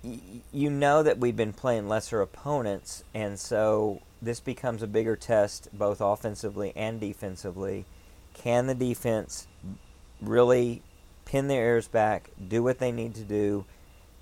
y- 0.03 0.21
you 0.53 0.69
know 0.69 1.03
that 1.03 1.17
we've 1.17 1.35
been 1.35 1.55
playing 1.55 1.89
lesser 1.89 2.21
opponents, 2.21 3.03
and 3.15 3.41
so 3.41 4.03
this 4.21 4.41
becomes 4.41 4.83
a 4.83 4.87
bigger 4.87 5.17
test, 5.17 5.71
both 5.73 6.03
offensively 6.03 6.75
and 6.77 7.01
defensively. 7.01 7.87
Can 8.35 8.67
the 8.67 8.75
defense 8.75 9.47
really 10.21 10.83
pin 11.25 11.49
their 11.49 11.65
ears 11.65 11.89
back, 11.89 12.29
do 12.47 12.63
what 12.63 12.79
they 12.79 12.93
need 12.93 13.15
to 13.15 13.25
do, 13.25 13.65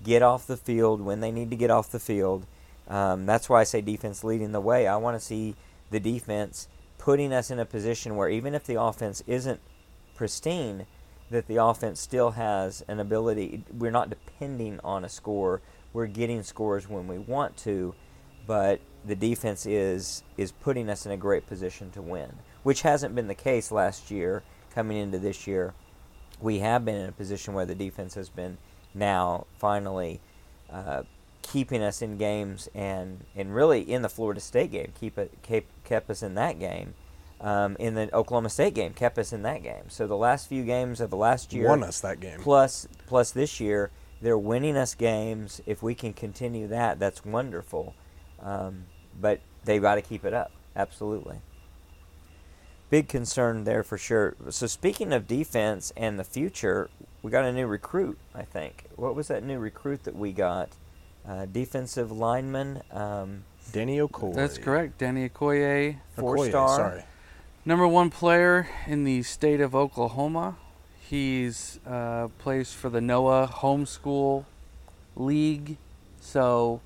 get 0.01 0.21
off 0.21 0.47
the 0.47 0.55
field 0.55 1.01
when 1.01 1.19
they 1.19 1.29
need 1.29 1.49
to 1.49 1.57
get 1.57 1.71
off 1.71 1.91
the 1.91 1.99
field? 1.99 2.45
Um, 2.87 3.25
that's 3.25 3.49
why 3.49 3.59
I 3.59 3.65
say 3.65 3.81
defense 3.81 4.23
leading 4.23 4.53
the 4.53 4.61
way. 4.61 4.87
I 4.87 4.95
want 4.95 5.19
to 5.19 5.25
see 5.25 5.55
the 5.91 5.99
defense 5.99 6.69
putting 6.97 7.33
us 7.33 7.51
in 7.51 7.59
a 7.59 7.65
position 7.65 8.15
where 8.15 8.29
even 8.29 8.55
if 8.55 8.63
the 8.63 8.79
offense 8.79 9.21
isn't 9.27 9.59
pristine, 10.15 10.85
that 11.33 11.47
the 11.47 11.57
offense 11.57 11.99
still 11.99 12.31
has 12.31 12.83
an 12.87 12.99
ability. 12.99 13.63
We're 13.75 13.91
not 13.91 14.09
depending 14.09 14.79
on 14.83 15.03
a 15.03 15.09
score. 15.09 15.61
we're 15.91 16.07
getting 16.07 16.41
scores 16.43 16.87
when 16.87 17.07
we 17.07 17.17
want 17.17 17.57
to, 17.57 17.93
but 18.47 18.79
the 19.05 19.15
defense 19.15 19.65
is 19.65 20.23
is 20.37 20.51
putting 20.51 20.89
us 20.89 21.05
in 21.05 21.11
a 21.11 21.17
great 21.17 21.45
position 21.47 21.89
to 21.91 22.01
win, 22.01 22.31
which 22.63 22.83
hasn't 22.83 23.15
been 23.15 23.27
the 23.27 23.35
case 23.35 23.71
last 23.71 24.11
year. 24.11 24.43
Coming 24.73 24.97
into 24.97 25.19
this 25.19 25.45
year, 25.45 25.73
we 26.39 26.59
have 26.59 26.85
been 26.85 26.95
in 26.95 27.09
a 27.09 27.11
position 27.11 27.53
where 27.53 27.65
the 27.65 27.75
defense 27.75 28.15
has 28.15 28.29
been 28.29 28.57
now 28.93 29.45
finally 29.57 30.19
uh, 30.71 31.03
keeping 31.41 31.83
us 31.83 32.01
in 32.01 32.17
games 32.17 32.69
and 32.73 33.25
and 33.35 33.53
really 33.55 33.81
in 33.81 34.01
the 34.03 34.09
Florida 34.09 34.39
State 34.39 34.71
game 34.71 34.93
keep 34.99 35.17
it 35.17 35.31
kept, 35.41 35.83
kept 35.83 36.09
us 36.09 36.23
in 36.23 36.35
that 36.35 36.59
game. 36.59 36.93
Um, 37.43 37.75
in 37.77 37.93
the 37.93 38.09
Oklahoma 38.15 38.49
State 38.49 38.73
game, 38.73 38.93
kept 38.93 39.19
us 39.19 39.33
in 39.33 39.41
that 39.43 39.63
game. 39.63 39.89
So 39.89 40.07
the 40.07 40.15
last 40.15 40.47
few 40.47 40.63
games 40.63 41.01
of 41.01 41.09
the 41.09 41.17
last 41.17 41.51
year 41.51 41.67
Won 41.67 41.83
us 41.83 41.99
that 41.99 42.21
game. 42.21 42.39
plus 42.39 42.87
plus 43.05 43.31
this 43.31 43.59
year 43.59 43.91
they're 44.21 44.37
winning 44.37 44.77
us 44.77 44.95
games 44.95 45.61
if 45.65 45.83
we 45.83 45.93
can 45.93 46.13
continue 46.13 46.67
that 46.67 46.97
that's 46.97 47.23
wonderful 47.25 47.93
um, 48.41 48.85
but 49.19 49.41
they've 49.65 49.81
got 49.81 49.95
to 49.95 50.01
keep 50.01 50.23
it 50.23 50.33
up 50.33 50.51
absolutely 50.75 51.35
big 52.89 53.07
concern 53.07 53.65
there 53.65 53.83
for 53.83 53.97
sure 53.97 54.35
so 54.49 54.65
speaking 54.65 55.11
of 55.11 55.27
defense 55.27 55.91
and 55.97 56.17
the 56.17 56.23
future 56.23 56.89
we 57.21 57.29
got 57.29 57.43
a 57.43 57.51
new 57.51 57.67
recruit 57.67 58.17
i 58.33 58.43
think 58.43 58.85
what 58.95 59.13
was 59.15 59.27
that 59.27 59.43
new 59.43 59.59
recruit 59.59 60.03
that 60.05 60.15
we 60.15 60.31
got 60.31 60.69
uh, 61.27 61.45
defensive 61.45 62.11
lineman 62.11 62.81
um, 62.91 63.43
Danny 63.71 63.97
Okoye. 63.99 64.35
That's 64.35 64.57
correct. 64.57 64.97
Danny 64.97 65.29
Okoye, 65.29 65.95
four 66.17 66.35
Okoye, 66.35 66.49
star 66.49 66.75
Sorry. 66.75 67.03
Number 67.65 67.87
one 67.87 68.09
player 68.09 68.67
in 68.87 69.03
the 69.03 69.23
state 69.23 69.61
of 69.61 69.73
Oklahoma. 69.73 70.57
He's 70.99 71.79
uh, 71.85 72.27
plays 72.39 72.73
for 72.73 72.89
the 72.89 72.99
NOAA 72.99 73.49
Homeschool 73.49 74.45
League. 75.15 75.77
So, 76.19 76.81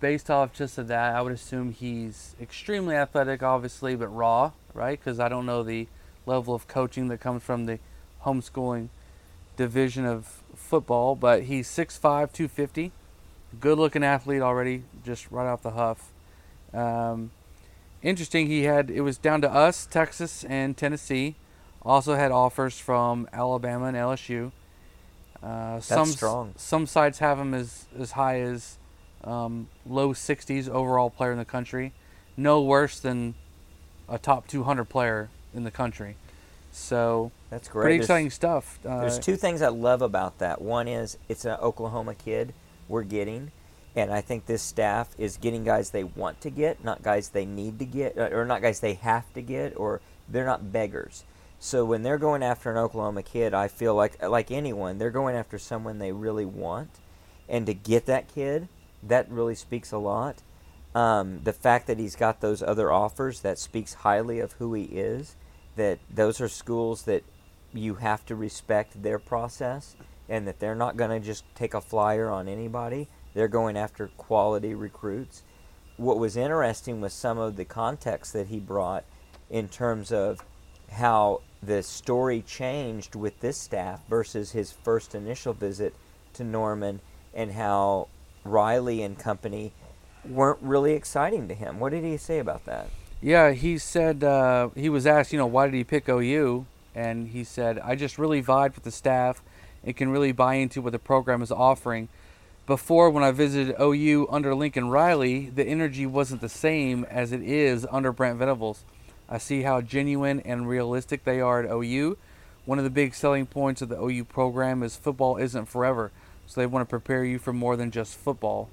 based 0.00 0.30
off 0.30 0.52
just 0.52 0.78
of 0.78 0.88
that, 0.88 1.14
I 1.14 1.22
would 1.22 1.32
assume 1.32 1.72
he's 1.72 2.36
extremely 2.40 2.94
athletic, 2.94 3.42
obviously, 3.42 3.96
but 3.96 4.08
raw, 4.08 4.52
right? 4.74 4.98
Because 4.98 5.18
I 5.18 5.28
don't 5.28 5.46
know 5.46 5.62
the 5.62 5.88
level 6.26 6.54
of 6.54 6.68
coaching 6.68 7.08
that 7.08 7.20
comes 7.20 7.42
from 7.42 7.66
the 7.66 7.78
homeschooling 8.24 8.88
division 9.56 10.04
of 10.04 10.42
football. 10.54 11.14
But 11.14 11.44
he's 11.44 11.68
6'5", 11.68 12.00
250. 12.00 12.92
Good 13.60 13.78
looking 13.78 14.04
athlete 14.04 14.42
already, 14.42 14.82
just 15.04 15.30
right 15.30 15.46
off 15.46 15.62
the 15.62 15.70
huff. 15.70 16.12
Um, 16.74 17.30
interesting. 18.02 18.46
He 18.46 18.64
had 18.64 18.90
it 18.90 19.00
was 19.02 19.18
down 19.18 19.40
to 19.42 19.50
us, 19.50 19.86
Texas 19.86 20.44
and 20.44 20.76
Tennessee. 20.76 21.36
Also 21.82 22.14
had 22.16 22.30
offers 22.32 22.78
from 22.78 23.28
Alabama 23.32 23.86
and 23.86 23.96
LSU. 23.96 24.52
Uh, 25.42 25.78
some 25.80 26.06
strong. 26.06 26.52
some 26.56 26.86
sites 26.86 27.20
have 27.20 27.38
him 27.38 27.54
as 27.54 27.86
as 27.98 28.12
high 28.12 28.40
as 28.40 28.76
um, 29.24 29.68
low 29.86 30.12
60s 30.12 30.68
overall 30.68 31.10
player 31.10 31.32
in 31.32 31.38
the 31.38 31.44
country. 31.44 31.92
No 32.36 32.60
worse 32.62 32.98
than 33.00 33.34
a 34.08 34.18
top 34.18 34.46
200 34.48 34.84
player 34.86 35.28
in 35.54 35.64
the 35.64 35.70
country. 35.70 36.16
So 36.72 37.30
that's 37.50 37.68
great 37.68 37.82
pretty 37.82 37.96
There's- 37.98 38.04
exciting 38.06 38.30
stuff. 38.30 38.78
Uh, 38.84 39.00
There's 39.00 39.18
two 39.18 39.36
things 39.36 39.62
I 39.62 39.68
love 39.68 40.02
about 40.02 40.38
that. 40.38 40.60
One 40.60 40.88
is 40.88 41.16
it's 41.28 41.44
an 41.44 41.58
Oklahoma 41.60 42.14
kid 42.14 42.52
we're 42.88 43.02
getting, 43.04 43.52
and 43.98 44.12
I 44.12 44.20
think 44.20 44.46
this 44.46 44.62
staff 44.62 45.08
is 45.18 45.36
getting 45.36 45.64
guys 45.64 45.90
they 45.90 46.04
want 46.04 46.40
to 46.42 46.50
get, 46.50 46.84
not 46.84 47.02
guys 47.02 47.30
they 47.30 47.44
need 47.44 47.80
to 47.80 47.84
get, 47.84 48.16
uh, 48.16 48.28
or 48.30 48.44
not 48.44 48.62
guys 48.62 48.78
they 48.78 48.94
have 48.94 49.32
to 49.34 49.42
get, 49.42 49.76
or 49.76 50.00
they're 50.28 50.46
not 50.46 50.72
beggars. 50.72 51.24
So 51.58 51.84
when 51.84 52.04
they're 52.04 52.18
going 52.18 52.44
after 52.44 52.70
an 52.70 52.76
Oklahoma 52.76 53.24
kid, 53.24 53.54
I 53.54 53.66
feel 53.66 53.96
like 53.96 54.22
like 54.22 54.52
anyone, 54.52 54.98
they're 54.98 55.10
going 55.10 55.34
after 55.34 55.58
someone 55.58 55.98
they 55.98 56.12
really 56.12 56.44
want, 56.44 56.90
and 57.48 57.66
to 57.66 57.74
get 57.74 58.06
that 58.06 58.32
kid, 58.32 58.68
that 59.02 59.28
really 59.28 59.56
speaks 59.56 59.90
a 59.90 59.98
lot. 59.98 60.42
Um, 60.94 61.40
the 61.42 61.52
fact 61.52 61.88
that 61.88 61.98
he's 61.98 62.14
got 62.14 62.40
those 62.40 62.62
other 62.62 62.92
offers 62.92 63.40
that 63.40 63.58
speaks 63.58 63.94
highly 63.94 64.38
of 64.38 64.52
who 64.52 64.74
he 64.74 64.84
is. 64.84 65.34
That 65.74 65.98
those 66.12 66.40
are 66.40 66.48
schools 66.48 67.02
that 67.02 67.22
you 67.72 67.96
have 67.96 68.24
to 68.26 68.34
respect 68.34 69.02
their 69.02 69.18
process 69.18 69.94
and 70.28 70.46
that 70.46 70.58
they're 70.58 70.74
not 70.74 70.96
going 70.96 71.10
to 71.10 71.24
just 71.24 71.44
take 71.54 71.74
a 71.74 71.80
flyer 71.80 72.28
on 72.28 72.48
anybody. 72.48 73.08
They're 73.38 73.46
going 73.46 73.76
after 73.76 74.08
quality 74.16 74.74
recruits. 74.74 75.44
What 75.96 76.18
was 76.18 76.36
interesting 76.36 77.00
was 77.00 77.12
some 77.12 77.38
of 77.38 77.54
the 77.54 77.64
context 77.64 78.32
that 78.32 78.48
he 78.48 78.58
brought 78.58 79.04
in 79.48 79.68
terms 79.68 80.10
of 80.10 80.40
how 80.90 81.42
the 81.62 81.84
story 81.84 82.42
changed 82.42 83.14
with 83.14 83.38
this 83.38 83.56
staff 83.56 84.00
versus 84.08 84.50
his 84.50 84.72
first 84.72 85.14
initial 85.14 85.52
visit 85.52 85.94
to 86.32 86.42
Norman 86.42 87.00
and 87.32 87.52
how 87.52 88.08
Riley 88.42 89.02
and 89.02 89.16
company 89.16 89.72
weren't 90.28 90.58
really 90.60 90.94
exciting 90.94 91.46
to 91.46 91.54
him. 91.54 91.78
What 91.78 91.92
did 91.92 92.02
he 92.02 92.16
say 92.16 92.40
about 92.40 92.64
that? 92.64 92.88
Yeah, 93.22 93.52
he 93.52 93.78
said 93.78 94.24
uh, 94.24 94.70
he 94.74 94.88
was 94.88 95.06
asked, 95.06 95.32
you 95.32 95.38
know, 95.38 95.46
why 95.46 95.66
did 95.66 95.74
he 95.74 95.84
pick 95.84 96.08
OU? 96.08 96.66
And 96.92 97.28
he 97.28 97.44
said, 97.44 97.78
I 97.78 97.94
just 97.94 98.18
really 98.18 98.42
vibe 98.42 98.74
with 98.74 98.82
the 98.82 98.90
staff 98.90 99.44
and 99.84 99.96
can 99.96 100.08
really 100.08 100.32
buy 100.32 100.54
into 100.54 100.82
what 100.82 100.90
the 100.90 100.98
program 100.98 101.40
is 101.40 101.52
offering. 101.52 102.08
Before, 102.68 103.08
when 103.08 103.24
I 103.24 103.30
visited 103.30 103.74
OU 103.80 104.28
under 104.30 104.54
Lincoln 104.54 104.90
Riley, 104.90 105.46
the 105.46 105.64
energy 105.64 106.04
wasn't 106.04 106.42
the 106.42 106.50
same 106.50 107.06
as 107.08 107.32
it 107.32 107.40
is 107.40 107.86
under 107.90 108.12
Brent 108.12 108.38
Venables. 108.38 108.84
I 109.26 109.38
see 109.38 109.62
how 109.62 109.80
genuine 109.80 110.40
and 110.40 110.68
realistic 110.68 111.24
they 111.24 111.40
are 111.40 111.62
at 111.62 111.72
OU. 111.72 112.18
One 112.66 112.76
of 112.76 112.84
the 112.84 112.90
big 112.90 113.14
selling 113.14 113.46
points 113.46 113.80
of 113.80 113.88
the 113.88 113.98
OU 113.98 114.24
program 114.24 114.82
is 114.82 114.96
football 114.96 115.38
isn't 115.38 115.64
forever, 115.64 116.12
so 116.46 116.60
they 116.60 116.66
want 116.66 116.86
to 116.86 116.90
prepare 116.90 117.24
you 117.24 117.38
for 117.38 117.54
more 117.54 117.74
than 117.74 117.90
just 117.90 118.18
football. 118.18 118.68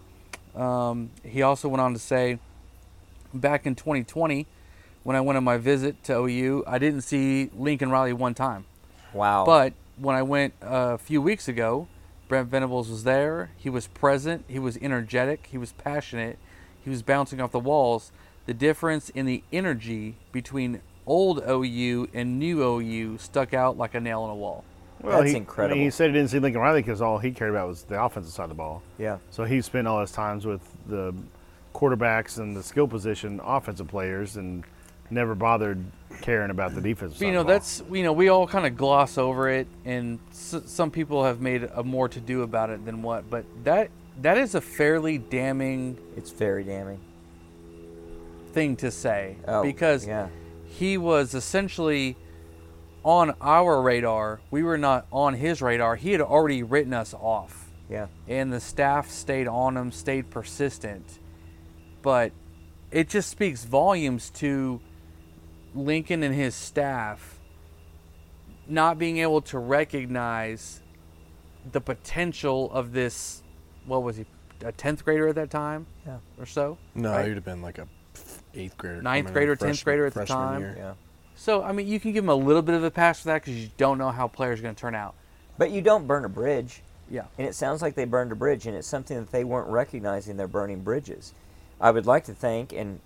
Um, 0.57 1.11
he 1.23 1.41
also 1.41 1.69
went 1.69 1.79
on 1.79 1.93
to 1.93 1.99
say, 1.99 2.39
back 3.33 3.65
in 3.65 3.75
2020, 3.75 4.45
when 5.03 5.15
I 5.15 5.21
went 5.21 5.37
on 5.37 5.45
my 5.45 5.55
visit 5.55 6.03
to 6.03 6.17
OU, 6.17 6.65
I 6.67 6.79
didn't 6.79 7.03
see 7.03 7.49
Lincoln 7.55 7.91
Riley 7.91 8.11
one 8.11 8.33
time. 8.33 8.65
Wow. 9.13 9.45
But 9.45 9.71
when 9.95 10.17
I 10.17 10.21
went 10.21 10.53
a 10.61 10.97
few 10.97 11.21
weeks 11.21 11.47
ago, 11.47 11.87
Brent 12.27 12.49
Venables 12.49 12.89
was 12.89 13.03
there. 13.03 13.51
He 13.57 13.69
was 13.69 13.87
present. 13.87 14.45
He 14.47 14.59
was 14.59 14.77
energetic. 14.77 15.47
He 15.51 15.57
was 15.57 15.71
passionate. 15.73 16.37
He 16.83 16.89
was 16.89 17.01
bouncing 17.01 17.39
off 17.41 17.51
the 17.51 17.59
walls. 17.59 18.11
The 18.45 18.53
difference 18.53 19.09
in 19.09 19.25
the 19.25 19.43
energy 19.51 20.15
between 20.31 20.81
old 21.07 21.43
OU 21.47 22.09
and 22.13 22.39
new 22.39 22.61
OU 22.63 23.17
stuck 23.19 23.53
out 23.53 23.77
like 23.77 23.93
a 23.95 23.99
nail 23.99 24.23
in 24.25 24.31
a 24.31 24.35
wall. 24.35 24.63
Well, 25.01 25.19
That's 25.19 25.31
he, 25.31 25.37
incredible. 25.37 25.79
He 25.79 25.89
said 25.89 26.07
he 26.07 26.13
didn't 26.13 26.29
see 26.29 26.39
Lincoln 26.39 26.61
Riley 26.61 26.81
because 26.81 27.01
all 27.01 27.19
he 27.19 27.31
cared 27.31 27.51
about 27.51 27.67
was 27.67 27.83
the 27.83 28.01
offensive 28.01 28.31
side 28.33 28.43
of 28.43 28.49
the 28.49 28.55
ball. 28.55 28.81
yeah. 28.97 29.17
So 29.29 29.43
he 29.43 29.61
spent 29.61 29.87
all 29.87 30.01
his 30.01 30.11
times 30.11 30.45
with 30.45 30.61
the 30.87 31.13
quarterbacks 31.73 32.37
and 32.39 32.55
the 32.55 32.63
skill 32.63 32.87
position 32.87 33.41
offensive 33.43 33.87
players 33.87 34.37
and 34.37 34.63
never 35.09 35.35
bothered 35.35 35.83
caring 36.21 36.49
about 36.49 36.73
the 36.75 36.81
defense. 36.81 37.19
You 37.19 37.31
know, 37.31 37.41
of 37.41 37.47
the 37.47 37.51
ball. 37.53 37.59
that's 37.59 37.83
you 37.91 38.03
know 38.03 38.13
we 38.13 38.29
all 38.29 38.47
kind 38.47 38.65
of 38.65 38.75
gloss 38.77 39.17
over 39.17 39.49
it, 39.49 39.67
and 39.85 40.19
s- 40.31 40.61
some 40.65 40.91
people 40.91 41.23
have 41.23 41.41
made 41.41 41.63
a 41.63 41.83
more 41.83 42.07
to 42.09 42.19
do 42.19 42.41
about 42.43 42.69
it 42.69 42.85
than 42.85 43.01
what. 43.01 43.29
But 43.29 43.45
that 43.63 43.89
that 44.21 44.37
is 44.37 44.55
a 44.55 44.61
fairly 44.61 45.17
damning 45.17 45.97
It's 46.15 46.31
very 46.31 46.63
damning. 46.63 46.99
thing 48.53 48.75
to 48.77 48.91
say 48.91 49.35
Oh, 49.47 49.61
because 49.61 50.07
yeah. 50.07 50.27
he 50.65 50.97
was 50.97 51.33
essentially 51.33 52.15
on 53.03 53.35
our 53.41 53.81
radar. 53.81 54.39
We 54.51 54.63
were 54.63 54.77
not 54.77 55.05
on 55.11 55.33
his 55.35 55.61
radar. 55.61 55.95
He 55.97 56.11
had 56.13 56.21
already 56.21 56.63
written 56.63 56.93
us 56.93 57.13
off, 57.13 57.69
Yeah. 57.89 58.07
and 58.27 58.51
the 58.51 58.59
staff 58.61 59.09
stayed 59.11 59.47
on 59.47 59.75
him, 59.77 59.91
stayed 59.91 60.29
persistent. 60.31 61.19
But 62.01 62.31
it 62.91 63.09
just 63.09 63.29
speaks 63.29 63.65
volumes 63.65 64.29
to 64.35 64.79
Lincoln 65.75 66.23
and 66.23 66.33
his 66.33 66.55
staff 66.55 67.39
not 68.67 68.97
being 68.97 69.17
able 69.17 69.41
to 69.41 69.59
recognize 69.59 70.81
the 71.71 71.81
potential 71.81 72.71
of 72.71 72.93
this. 72.93 73.43
What 73.85 74.03
was 74.03 74.17
he? 74.17 74.25
A 74.63 74.71
tenth 74.71 75.03
grader 75.03 75.27
at 75.27 75.35
that 75.35 75.49
time, 75.51 75.85
Yeah. 76.07 76.17
or 76.39 76.45
so. 76.45 76.77
No, 76.95 77.11
right? 77.11 77.27
you'd 77.27 77.35
have 77.35 77.45
been 77.45 77.61
like 77.61 77.77
a 77.77 77.87
eighth 78.53 78.77
grader. 78.77 79.01
Ninth 79.01 79.27
coming 79.27 79.27
in 79.27 79.33
grader, 79.33 79.55
10th 79.55 79.83
grader 79.83 80.05
at 80.05 80.13
the 80.13 80.25
time. 80.25 80.61
year. 80.61 80.75
Yeah. 80.77 80.93
So 81.35 81.61
I 81.61 81.73
mean, 81.73 81.87
you 81.87 81.99
can 81.99 82.13
give 82.13 82.23
him 82.23 82.29
a 82.29 82.35
little 82.35 82.61
bit 82.61 82.73
of 82.75 82.83
a 82.83 82.89
pass 82.89 83.19
for 83.19 83.27
that 83.27 83.41
because 83.43 83.55
you 83.61 83.69
don't 83.77 83.97
know 83.97 84.09
how 84.11 84.27
players 84.27 84.59
are 84.59 84.63
going 84.63 84.73
to 84.75 84.79
turn 84.79 84.95
out. 84.95 85.13
But 85.57 85.71
you 85.71 85.81
don't 85.81 86.07
burn 86.07 86.25
a 86.25 86.29
bridge. 86.29 86.81
Yeah. 87.09 87.25
And 87.37 87.47
it 87.47 87.53
sounds 87.53 87.81
like 87.81 87.93
they 87.95 88.05
burned 88.05 88.31
a 88.31 88.35
bridge, 88.35 88.65
and 88.65 88.75
it's 88.75 88.87
something 88.87 89.17
that 89.17 89.31
they 89.31 89.43
weren't 89.43 89.67
recognizing 89.67 90.37
they're 90.37 90.47
burning 90.47 90.81
bridges. 90.81 91.33
I 91.79 91.91
would 91.91 92.05
like 92.05 92.23
to 92.25 92.33
think, 92.33 92.71
and 92.73 92.99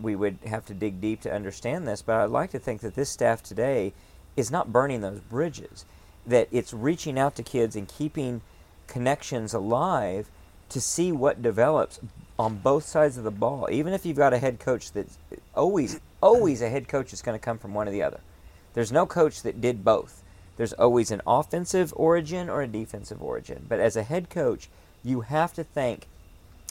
we 0.00 0.16
would 0.16 0.38
have 0.46 0.66
to 0.66 0.74
dig 0.74 1.00
deep 1.00 1.20
to 1.22 1.32
understand 1.32 1.86
this, 1.86 2.02
but 2.02 2.16
I'd 2.16 2.30
like 2.30 2.50
to 2.50 2.58
think 2.58 2.80
that 2.80 2.94
this 2.94 3.10
staff 3.10 3.42
today 3.42 3.92
is 4.36 4.50
not 4.50 4.72
burning 4.72 5.00
those 5.00 5.20
bridges, 5.20 5.84
that 6.26 6.48
it's 6.50 6.72
reaching 6.72 7.18
out 7.18 7.34
to 7.36 7.42
kids 7.42 7.76
and 7.76 7.88
keeping 7.88 8.40
connections 8.86 9.54
alive 9.54 10.28
to 10.68 10.80
see 10.80 11.12
what 11.12 11.42
develops 11.42 12.00
on 12.38 12.56
both 12.56 12.84
sides 12.84 13.18
of 13.18 13.24
the 13.24 13.30
ball. 13.30 13.68
Even 13.70 13.92
if 13.92 14.06
you've 14.06 14.16
got 14.16 14.32
a 14.32 14.38
head 14.38 14.58
coach 14.58 14.92
that's 14.92 15.18
always, 15.54 16.00
always 16.22 16.62
a 16.62 16.70
head 16.70 16.88
coach 16.88 17.12
is 17.12 17.22
going 17.22 17.38
to 17.38 17.44
come 17.44 17.58
from 17.58 17.74
one 17.74 17.88
or 17.88 17.92
the 17.92 18.02
other. 18.02 18.20
There's 18.74 18.90
no 18.90 19.04
coach 19.04 19.42
that 19.42 19.60
did 19.60 19.84
both. 19.84 20.22
There's 20.56 20.72
always 20.72 21.10
an 21.10 21.20
offensive 21.26 21.92
origin 21.96 22.48
or 22.48 22.62
a 22.62 22.66
defensive 22.66 23.22
origin. 23.22 23.66
But 23.68 23.80
as 23.80 23.96
a 23.96 24.02
head 24.02 24.30
coach, 24.30 24.68
You 25.04 25.22
have 25.22 25.52
to 25.54 25.64
think, 25.64 26.06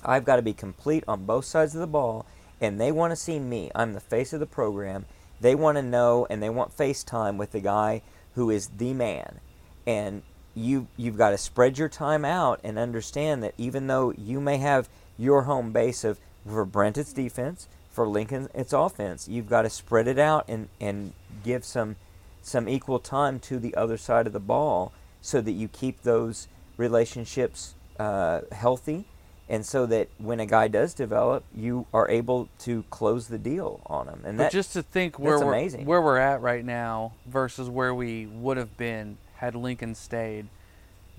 I've 0.05 0.25
got 0.25 0.37
to 0.37 0.41
be 0.41 0.53
complete 0.53 1.03
on 1.07 1.25
both 1.25 1.45
sides 1.45 1.75
of 1.75 1.81
the 1.81 1.87
ball, 1.87 2.25
and 2.61 2.79
they 2.79 2.91
want 2.91 3.11
to 3.11 3.15
see 3.15 3.39
me. 3.39 3.71
I'm 3.73 3.93
the 3.93 3.99
face 3.99 4.31
of 4.31 4.39
the 4.39 4.45
program. 4.45 5.05
They 5.41 5.55
want 5.55 5.77
to 5.77 5.81
know 5.81 6.27
and 6.29 6.41
they 6.41 6.49
want 6.49 6.77
FaceTime 6.77 7.37
with 7.37 7.51
the 7.51 7.59
guy 7.59 8.03
who 8.35 8.51
is 8.51 8.67
the 8.77 8.93
man. 8.93 9.39
And 9.85 10.21
you 10.53 10.87
you've 10.95 11.17
got 11.17 11.31
to 11.31 11.37
spread 11.37 11.77
your 11.77 11.89
time 11.89 12.23
out 12.23 12.59
and 12.63 12.77
understand 12.77 13.41
that 13.43 13.55
even 13.57 13.87
though 13.87 14.11
you 14.11 14.39
may 14.39 14.57
have 14.57 14.87
your 15.17 15.43
home 15.43 15.71
base 15.71 16.03
of 16.03 16.19
for 16.45 16.65
Brent 16.65 16.97
it's 16.97 17.13
defense, 17.13 17.67
for 17.89 18.07
Lincoln 18.07 18.47
it's 18.53 18.73
offense, 18.73 19.27
you've 19.27 19.49
got 19.49 19.63
to 19.63 19.69
spread 19.69 20.07
it 20.07 20.19
out 20.19 20.45
and, 20.47 20.69
and 20.79 21.13
give 21.43 21.65
some 21.65 21.95
some 22.43 22.69
equal 22.69 22.99
time 22.99 23.39
to 23.39 23.59
the 23.59 23.73
other 23.75 23.97
side 23.97 24.27
of 24.27 24.33
the 24.33 24.39
ball 24.39 24.91
so 25.21 25.41
that 25.41 25.51
you 25.51 25.67
keep 25.67 26.01
those 26.01 26.47
relationships 26.77 27.75
uh, 27.99 28.41
healthy 28.51 29.05
and 29.51 29.65
so 29.65 29.85
that 29.85 30.07
when 30.17 30.39
a 30.39 30.45
guy 30.45 30.69
does 30.69 30.93
develop, 30.93 31.43
you 31.53 31.85
are 31.93 32.09
able 32.09 32.47
to 32.59 32.85
close 32.89 33.27
the 33.27 33.37
deal 33.37 33.81
on 33.85 34.07
him. 34.07 34.21
And 34.25 34.37
But 34.37 34.45
that 34.45 34.51
just 34.53 34.71
to 34.73 34.81
think 34.81 35.19
where 35.19 35.37
we're 35.37 35.53
amazing. 35.53 35.85
where 35.85 36.01
we're 36.01 36.17
at 36.17 36.41
right 36.41 36.63
now 36.63 37.11
versus 37.25 37.69
where 37.69 37.93
we 37.93 38.27
would 38.27 38.55
have 38.55 38.77
been 38.77 39.17
had 39.35 39.53
Lincoln 39.53 39.93
stayed, 39.93 40.47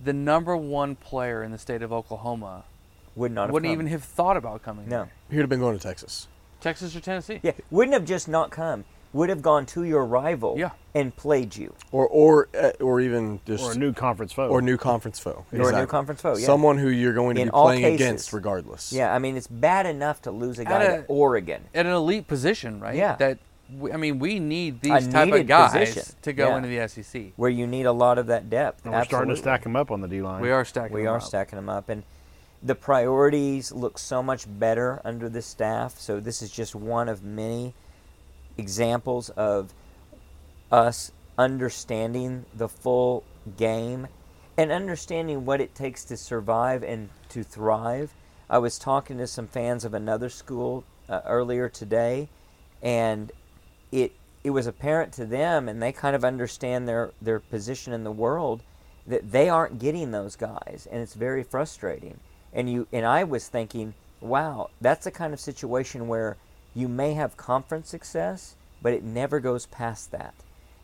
the 0.03 0.15
number 0.15 0.57
one 0.57 0.97
player 0.97 1.43
in 1.43 1.53
the 1.53 1.59
state 1.59 1.83
of 1.83 1.93
Oklahoma 1.93 2.65
would 3.15 3.33
not 3.33 3.43
have 3.43 3.53
wouldn't 3.53 3.69
come. 3.69 3.75
even 3.75 3.87
have 3.89 4.03
thought 4.03 4.39
about 4.39 4.63
coming. 4.63 4.89
no. 4.89 5.05
here. 5.05 5.13
He'd 5.31 5.41
have 5.41 5.51
been 5.51 5.61
going 5.61 5.77
to 5.77 5.83
Texas. 5.83 6.27
Texas 6.63 6.97
or 6.97 7.01
Tennessee. 7.01 7.39
Yeah, 7.43 7.53
wouldn't 7.71 7.93
have 7.93 8.07
just 8.07 8.29
not 8.29 8.51
come. 8.51 8.87
Would 9.15 9.29
have 9.29 9.43
gone 9.43 9.67
to 9.67 9.85
your 9.85 10.07
rival 10.07 10.55
Yeah. 10.59 10.71
and 10.95 11.15
played 11.15 11.55
you. 11.55 11.75
Or 11.91 12.07
or 12.09 12.49
uh, 12.59 12.71
or 12.81 13.01
even 13.01 13.41
just 13.47 13.63
or 13.63 13.73
a 13.73 13.75
new 13.75 13.93
conference 13.93 14.33
foe. 14.33 14.49
or 14.49 14.63
new 14.63 14.77
conference 14.79 15.19
foe. 15.19 15.45
Or 15.53 15.71
a 15.71 15.81
new 15.81 15.87
conference 15.87 16.23
foe, 16.23 16.37
yeah. 16.37 16.47
Someone 16.47 16.79
who 16.79 16.89
you're 16.89 17.13
going 17.13 17.37
to 17.37 17.43
In 17.43 17.49
be 17.49 17.53
all 17.53 17.67
playing 17.67 17.83
cases. 17.83 18.01
against 18.07 18.33
regardless. 18.33 18.93
Yeah, 18.93 19.13
I 19.15 19.19
mean 19.19 19.37
it's 19.37 19.47
bad 19.49 19.85
enough 19.87 20.23
to 20.23 20.31
lose 20.31 20.59
a 20.59 20.65
guy 20.65 20.85
At 20.85 20.97
to 21.01 21.05
Oregon. 21.13 21.65
At 21.75 21.85
an 21.87 21.93
elite 21.93 22.27
position, 22.27 22.81
right? 22.81 22.95
Yeah. 22.97 23.17
That 23.17 23.39
I 23.93 23.97
mean, 23.97 24.19
we 24.19 24.39
need 24.39 24.83
these 24.83 25.09
type 25.09 25.33
of 25.33 25.47
guys 25.47 25.73
position. 25.73 26.15
to 26.23 26.33
go 26.35 26.49
Yeah. 26.49 26.57
into 26.57 26.69
the 26.69 26.79
SEC. 26.89 27.33
where 27.37 27.49
you 27.49 27.67
need 27.67 27.87
a 27.87 27.93
lot 27.93 28.19
of 28.19 28.27
that 28.27 28.51
depth. 28.51 28.85
and 28.85 28.93
we're 28.95 29.05
starting 29.05 29.31
to 29.35 29.37
stack 29.37 29.63
them 29.63 29.77
up 29.77 29.91
on 29.91 30.01
the 30.03 30.09
D 30.09 30.21
line. 30.21 30.43
We 30.43 30.51
are 30.51 30.65
stacking. 30.65 30.95
We 30.95 31.03
them 31.05 31.13
are 31.15 31.17
up. 31.17 31.23
stacking 31.23 31.57
them 31.57 31.71
up, 31.71 31.89
and 31.89 32.03
the 32.63 32.75
priorities 32.75 33.73
look 33.73 33.99
so 33.99 34.23
much 34.23 34.45
better 34.47 35.01
under 35.05 35.29
the 35.29 35.43
staff. 35.43 35.99
So 35.99 36.21
this 36.21 36.43
is 36.43 36.51
just 36.51 36.75
one 36.75 37.09
of 37.09 37.23
many 37.23 37.73
examples 38.59 39.31
of 39.31 39.75
us 40.71 41.13
understanding 41.39 42.45
the 42.55 42.69
full 42.69 43.25
game 43.57 44.07
and 44.57 44.71
understanding 44.71 45.45
what 45.45 45.61
it 45.61 45.75
takes 45.75 46.05
to 46.05 46.17
survive 46.17 46.83
and 46.83 47.09
to 47.31 47.43
thrive. 47.43 48.15
I 48.51 48.59
was 48.59 48.79
talking 48.79 49.19
to 49.19 49.27
some 49.27 49.47
fans 49.47 49.85
of 49.85 49.95
another 49.95 50.29
school 50.29 50.85
uh, 51.09 51.21
earlier 51.27 51.69
today, 51.69 52.29
and 52.83 53.33
it 53.91 54.13
it 54.45 54.51
was 54.51 54.67
apparent 54.67 55.13
to 55.15 55.25
them, 55.25 55.69
and 55.69 55.81
they 55.81 55.93
kind 55.93 56.15
of 56.15 56.25
understand 56.25 56.89
their 56.89 57.13
their 57.21 57.41
position 57.41 57.93
in 57.93 58.05
the 58.05 58.13
world 58.13 58.63
that 59.07 59.33
they 59.33 59.49
aren't 59.49 59.79
getting 59.79 60.11
those 60.11 60.37
guys, 60.37 60.87
and 60.91 61.01
it's 61.01 61.15
very 61.15 61.43
frustrating. 61.43 62.21
And 62.53 62.69
you 62.69 62.87
and 62.93 63.07
I 63.07 63.25
was 63.25 63.49
thinking, 63.49 63.95
wow, 64.21 64.71
that's 64.81 65.05
the 65.05 65.11
kind 65.11 65.33
of 65.33 65.41
situation 65.41 66.09
where 66.09 66.37
you 66.75 66.89
may 66.89 67.15
have 67.15 67.37
conference 67.37 67.89
success, 67.89 68.57
but 68.81 68.93
it 68.93 69.05
never 69.05 69.41
goes 69.41 69.67
past 69.67 70.11
that. 70.13 70.35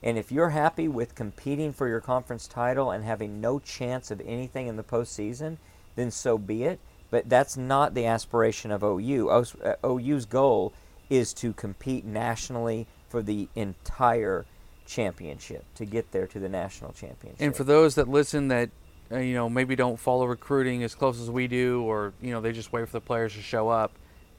And 0.03 0.17
if 0.17 0.31
you're 0.31 0.51
happy 0.51 0.87
with 0.87 1.15
competing 1.15 1.73
for 1.73 1.89
your 1.89 2.01
conference 2.01 2.47
title 2.47 2.91
and 2.91 3.05
having 3.05 3.41
no 3.41 3.59
chance 3.59 4.11
of 4.11 4.21
anything 4.25 4.69
in 4.69 4.77
the 4.77 4.85
postseason, 4.85 5.57
then 5.97 6.11
so 6.11 6.39
be 6.39 6.65
it. 6.65 6.79
But 7.11 7.29
that's 7.29 7.57
not 7.57 7.95
the 7.95 8.07
aspiration 8.07 8.71
of 8.71 8.85
OU. 8.85 9.29
Uh, 9.31 9.75
OU's 9.85 10.27
goal 10.27 10.73
is 11.11 11.33
to 11.35 11.53
compete 11.53 12.05
nationally 12.05 12.87
for 13.09 13.23
the 13.23 13.49
entire 13.55 14.45
championship, 14.87 15.65
to 15.75 15.85
get 15.85 16.13
there 16.13 16.27
to 16.27 16.39
the 16.39 16.49
national 16.49 16.93
championship. 16.93 17.41
And 17.41 17.57
for 17.57 17.65
those 17.65 17.95
that 17.97 18.09
listen 18.09 18.49
that 18.49 18.71
uh, 19.11 19.19
you 19.19 19.35
know 19.35 19.49
maybe 19.49 19.75
don't 19.75 19.99
follow 19.99 20.27
recruiting 20.27 20.83
as 20.83 20.95
close 20.95 21.21
as 21.21 21.31
we 21.31 21.49
do, 21.49 21.83
or 21.83 22.13
you 22.21 22.31
know 22.31 22.41
they 22.41 22.53
just 22.53 22.73
wait 22.73 22.87
for 22.87 22.93
the 22.93 23.01
players 23.01 23.35
to 23.35 23.43
show 23.43 23.69
up, 23.69 23.93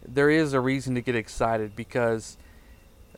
there 0.08 0.30
is 0.30 0.54
a 0.54 0.60
reason 0.60 0.96
to 0.96 1.02
get 1.02 1.16
excited 1.16 1.76
because 1.76 2.38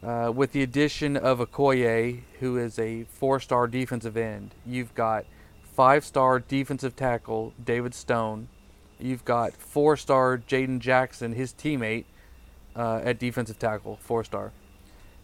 uh, 0.04 0.32
with 0.34 0.52
the 0.52 0.64
addition 0.64 1.16
of 1.16 1.40
Okoye, 1.40 2.22
who 2.40 2.58
is 2.58 2.80
a 2.80 3.04
four-star 3.04 3.68
defensive 3.68 4.18
end, 4.18 4.56
you've 4.66 4.94
got 4.96 5.26
five-star 5.74 6.40
defensive 6.40 6.96
tackle 6.96 7.54
David 7.64 7.94
Stone, 7.94 8.48
you've 9.00 9.26
got 9.26 9.54
four-star 9.54 10.40
Jaden 10.40 10.80
Jackson, 10.80 11.34
his 11.34 11.54
teammate 11.54 12.06
uh, 12.76 13.02
at 13.04 13.20
defensive 13.20 13.60
tackle, 13.60 13.98
four-star. 14.02 14.52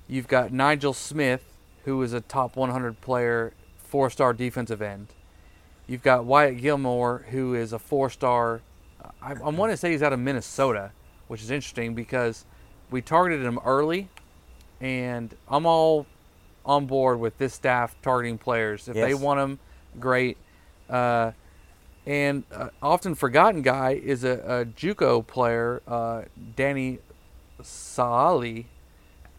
You've 0.07 0.27
got 0.27 0.53
Nigel 0.53 0.93
Smith, 0.93 1.43
who 1.83 2.01
is 2.01 2.13
a 2.13 2.21
top 2.21 2.55
100 2.55 3.01
player, 3.01 3.53
four 3.77 4.09
star 4.09 4.33
defensive 4.33 4.81
end. 4.81 5.07
You've 5.87 6.03
got 6.03 6.25
Wyatt 6.25 6.61
Gilmore, 6.61 7.25
who 7.29 7.55
is 7.55 7.73
a 7.73 7.79
four 7.79 8.09
star. 8.09 8.61
I, 9.21 9.31
I 9.31 9.49
want 9.49 9.71
to 9.71 9.77
say 9.77 9.91
he's 9.91 10.03
out 10.03 10.13
of 10.13 10.19
Minnesota, 10.19 10.91
which 11.27 11.41
is 11.41 11.51
interesting 11.51 11.93
because 11.93 12.45
we 12.89 13.01
targeted 13.01 13.45
him 13.45 13.59
early, 13.65 14.09
and 14.79 15.35
I'm 15.47 15.65
all 15.65 16.05
on 16.65 16.85
board 16.85 17.19
with 17.19 17.37
this 17.37 17.53
staff 17.53 17.95
targeting 18.01 18.37
players. 18.37 18.87
If 18.87 18.95
they 18.95 19.13
want 19.13 19.39
them, 19.39 19.59
great. 19.99 20.37
Uh, 20.89 21.31
and 22.05 22.43
uh, 22.53 22.69
often 22.81 23.15
forgotten 23.15 23.61
guy 23.61 23.91
is 23.91 24.23
a, 24.23 24.31
a 24.31 24.65
JUCO 24.65 25.27
player, 25.27 25.81
uh, 25.87 26.23
Danny 26.55 26.99
Saali, 27.61 28.65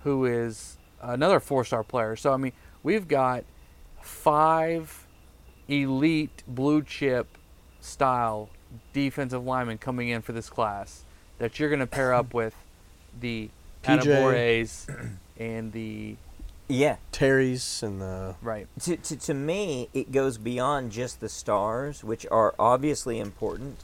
who 0.05 0.27
is 0.27 0.77
another 1.01 1.41
four-star 1.41 1.83
player. 1.83 2.17
So 2.17 2.33
I 2.33 2.37
mean, 2.37 2.53
we've 2.83 3.09
got 3.09 3.45
five 4.03 5.07
elite 5.69 6.43
blue 6.47 6.83
chip 6.83 7.39
style 7.81 8.51
defensive 8.93 9.45
linemen 9.45 9.79
coming 9.79 10.09
in 10.09 10.21
for 10.21 10.33
this 10.33 10.51
class 10.51 11.05
that 11.39 11.59
you're 11.59 11.69
going 11.69 11.81
to 11.81 11.87
pair 11.87 12.13
up 12.13 12.35
with 12.35 12.55
the 13.21 13.51
PJ. 13.83 14.03
Adebawores 14.03 15.11
and 15.39 15.73
the 15.73 16.17
yeah, 16.69 16.97
Terry's 17.13 17.83
and 17.83 18.01
the 18.01 18.35
right. 18.43 18.67
to, 18.83 18.97
to, 18.97 19.17
to 19.17 19.35
me, 19.35 19.89
it 19.95 20.13
goes 20.13 20.37
beyond 20.37 20.93
just 20.93 21.21
the 21.21 21.29
stars, 21.29 22.05
which 22.05 22.27
are 22.31 22.55
obviously 22.59 23.19
important, 23.19 23.79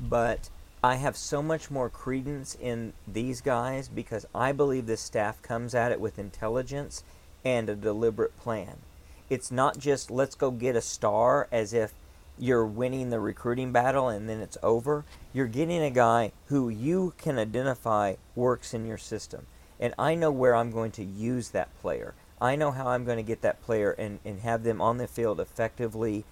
but 0.00 0.48
I 0.82 0.94
have 0.94 1.18
so 1.18 1.42
much 1.42 1.70
more 1.70 1.90
credence 1.90 2.56
in 2.58 2.94
these 3.06 3.42
guys 3.42 3.88
because 3.88 4.24
I 4.34 4.52
believe 4.52 4.86
this 4.86 5.02
staff 5.02 5.42
comes 5.42 5.74
at 5.74 5.92
it 5.92 6.00
with 6.00 6.18
intelligence 6.18 7.04
and 7.44 7.68
a 7.68 7.74
deliberate 7.74 8.38
plan. 8.38 8.78
It's 9.28 9.50
not 9.50 9.78
just 9.78 10.10
let's 10.10 10.34
go 10.34 10.50
get 10.50 10.76
a 10.76 10.80
star 10.80 11.46
as 11.52 11.74
if 11.74 11.92
you're 12.40 12.66
winning 12.66 13.10
the 13.10 13.20
recruiting 13.20 13.70
battle 13.70 14.08
and 14.08 14.28
then 14.28 14.40
it's 14.40 14.56
over. 14.62 15.04
You're 15.32 15.46
getting 15.46 15.82
a 15.82 15.90
guy 15.90 16.32
who 16.46 16.68
you 16.68 17.12
can 17.18 17.38
identify 17.38 18.14
works 18.34 18.72
in 18.72 18.86
your 18.86 18.98
system. 18.98 19.46
And 19.78 19.94
I 19.98 20.14
know 20.14 20.30
where 20.30 20.56
I'm 20.56 20.70
going 20.70 20.90
to 20.92 21.04
use 21.04 21.50
that 21.50 21.68
player. 21.80 22.14
I 22.40 22.56
know 22.56 22.70
how 22.70 22.88
I'm 22.88 23.04
going 23.04 23.18
to 23.18 23.22
get 23.22 23.42
that 23.42 23.62
player 23.62 23.92
and, 23.92 24.18
and 24.24 24.40
have 24.40 24.62
them 24.62 24.80
on 24.80 24.96
the 24.96 25.06
field 25.06 25.38
effectively 25.38 26.24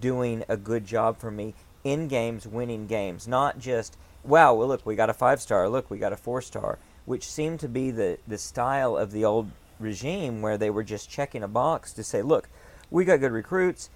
doing 0.00 0.44
a 0.48 0.56
good 0.56 0.86
job 0.86 1.18
for 1.18 1.30
me 1.30 1.54
in 1.84 2.08
games, 2.08 2.46
winning 2.46 2.86
games. 2.86 3.28
Not 3.28 3.58
just, 3.58 3.98
wow, 4.24 4.54
well, 4.54 4.68
look, 4.68 4.86
we 4.86 4.96
got 4.96 5.10
a 5.10 5.14
five 5.14 5.40
star, 5.40 5.68
look, 5.68 5.90
we 5.90 5.98
got 5.98 6.12
a 6.12 6.16
four 6.16 6.40
star, 6.40 6.78
which 7.04 7.28
seemed 7.28 7.60
to 7.60 7.68
be 7.68 7.90
the, 7.90 8.18
the 8.26 8.38
style 8.38 8.96
of 8.96 9.12
the 9.12 9.24
old 9.24 9.50
regime 9.78 10.40
where 10.40 10.56
they 10.56 10.70
were 10.70 10.84
just 10.84 11.10
checking 11.10 11.42
a 11.42 11.48
box 11.48 11.92
to 11.94 12.02
say, 12.02 12.22
look, 12.22 12.48
we 12.90 13.04
got 13.04 13.20
good 13.20 13.32
recruits, 13.32 13.90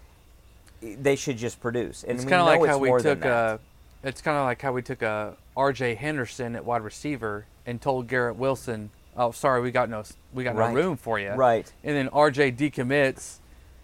they 1.00 1.16
should 1.16 1.36
just 1.38 1.60
produce. 1.60 2.02
And 2.04 2.12
It's 2.18 2.24
kind 2.28 2.40
of 2.40 2.46
like 2.46 2.68
how 2.68 2.78
we 2.78 2.90
took 3.02 3.20
that. 3.20 3.26
uh 3.26 3.58
It's 4.02 4.20
kind 4.20 4.36
of 4.36 4.44
like 4.44 4.60
how 4.60 4.72
we 4.72 4.82
took 4.82 5.02
a 5.02 5.36
R.J. 5.56 5.94
Henderson 5.94 6.56
at 6.56 6.64
wide 6.64 6.82
receiver 6.82 7.46
and 7.66 7.80
told 7.80 8.06
Garrett 8.08 8.36
Wilson, 8.36 8.90
"Oh, 9.16 9.30
sorry, 9.30 9.62
we 9.62 9.70
got 9.70 9.88
no, 9.88 10.02
we 10.32 10.44
got 10.44 10.54
Right. 10.56 10.74
no 10.74 10.80
room 10.82 10.96
for 10.96 11.18
you." 11.18 11.30
Right. 11.32 11.70
And 11.82 11.96
then 11.96 12.08
R.J. 12.08 12.52
decommits. 12.52 13.36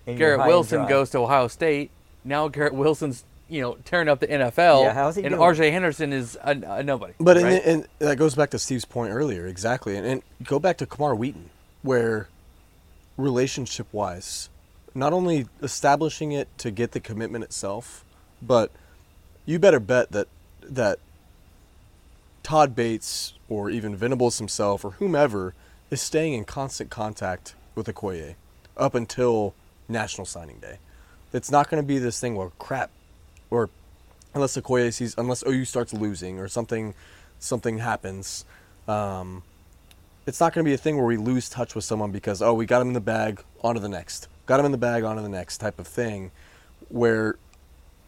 And 0.07 0.19
Garrett 0.19 0.47
Wilson 0.47 0.87
goes 0.87 1.11
to 1.11 1.19
Ohio 1.19 1.49
State. 1.49 1.91
Now 2.25 2.49
Garrett 2.49 2.75
Wilson's, 2.75 3.25
you 3.49 3.61
know, 3.63 3.77
tearing 3.85 4.09
up 4.09 4.21
the 4.21 4.27
NFL. 4.27 4.83
Yeah, 4.83 4.93
how's 4.93 5.17
he 5.17 5.23
and 5.23 5.31
doing? 5.31 5.41
R.J. 5.43 5.71
Henderson 5.71 6.13
is 6.13 6.37
a, 6.43 6.51
a 6.51 6.83
nobody. 6.83 7.15
But 7.21 7.37
right? 7.37 7.63
the, 7.63 7.69
and 7.69 7.87
that 8.01 8.17
goes 8.19 8.35
back 8.35 8.51
to 8.51 8.59
Steve's 8.59 8.85
point 8.85 9.13
earlier, 9.13 9.47
exactly. 9.47 9.97
And, 9.97 10.07
and 10.07 10.23
go 10.45 10.59
back 10.59 10.77
to 10.79 10.87
Kamar 10.87 11.15
Wheaton, 11.15 11.51
where 11.83 12.29
relationship 13.17 13.87
wise, 13.93 14.49
not 14.95 15.13
only 15.13 15.47
establishing 15.63 16.33
it 16.33 16.49
to 16.59 16.71
get 16.71 16.93
the 16.93 17.01
commitment 17.01 17.45
itself, 17.45 18.05
but 18.43 18.71
you 19.47 19.59
better 19.59 19.81
bet 19.81 20.13
that 20.13 20.29
that 20.63 20.99
Todd 22.43 22.75
Bates 22.75 23.35
or 23.49 23.71
even 23.71 23.97
Venables 23.97 24.39
himself 24.39 24.85
or 24.85 24.93
whomever 24.93 25.55
is 25.91 26.01
staying 26.01 26.35
in 26.35 26.45
constant 26.45 26.91
contact 26.91 27.55
with 27.75 27.87
Okoye 27.87 28.35
up 28.77 28.95
until 28.95 29.55
National 29.89 30.25
Signing 30.25 30.59
Day. 30.59 30.79
It's 31.33 31.51
not 31.51 31.69
going 31.69 31.83
to 31.83 31.87
be 31.87 31.99
this 31.99 32.21
thing 32.21 32.35
where 32.35 32.51
crap, 32.59 32.91
or 33.51 33.69
unless 34.35 34.57
Okoye 34.57 34.93
sees, 34.93 35.15
unless 35.19 35.45
OU 35.47 35.65
starts 35.65 35.93
losing 35.93 36.39
or 36.39 36.49
something, 36.49 36.95
something 37.39 37.79
happens. 37.79 38.45
Um, 38.89 39.43
it's 40.27 40.41
not 40.41 40.53
going 40.53 40.65
to 40.65 40.69
be 40.69 40.75
a 40.75 40.79
thing 40.79 40.97
where 40.97 41.07
we 41.07 41.17
lose 41.17 41.49
touch 41.49 41.75
with 41.75 41.85
someone 41.85 42.11
because 42.11 42.43
oh 42.43 42.55
we 42.55 42.67
got 42.67 42.81
him 42.83 42.89
in 42.89 42.95
the 42.95 43.01
bag, 43.01 43.43
on 43.63 43.75
to 43.75 43.81
the 43.81 43.89
next. 43.89 44.29
Got 44.51 44.59
him 44.59 44.67
in 44.67 44.73
the 44.73 44.79
bag, 44.79 45.05
on 45.05 45.15
to 45.15 45.23
the 45.23 45.29
next 45.29 45.59
type 45.59 45.79
of 45.79 45.87
thing. 45.87 46.33
Where 46.89 47.37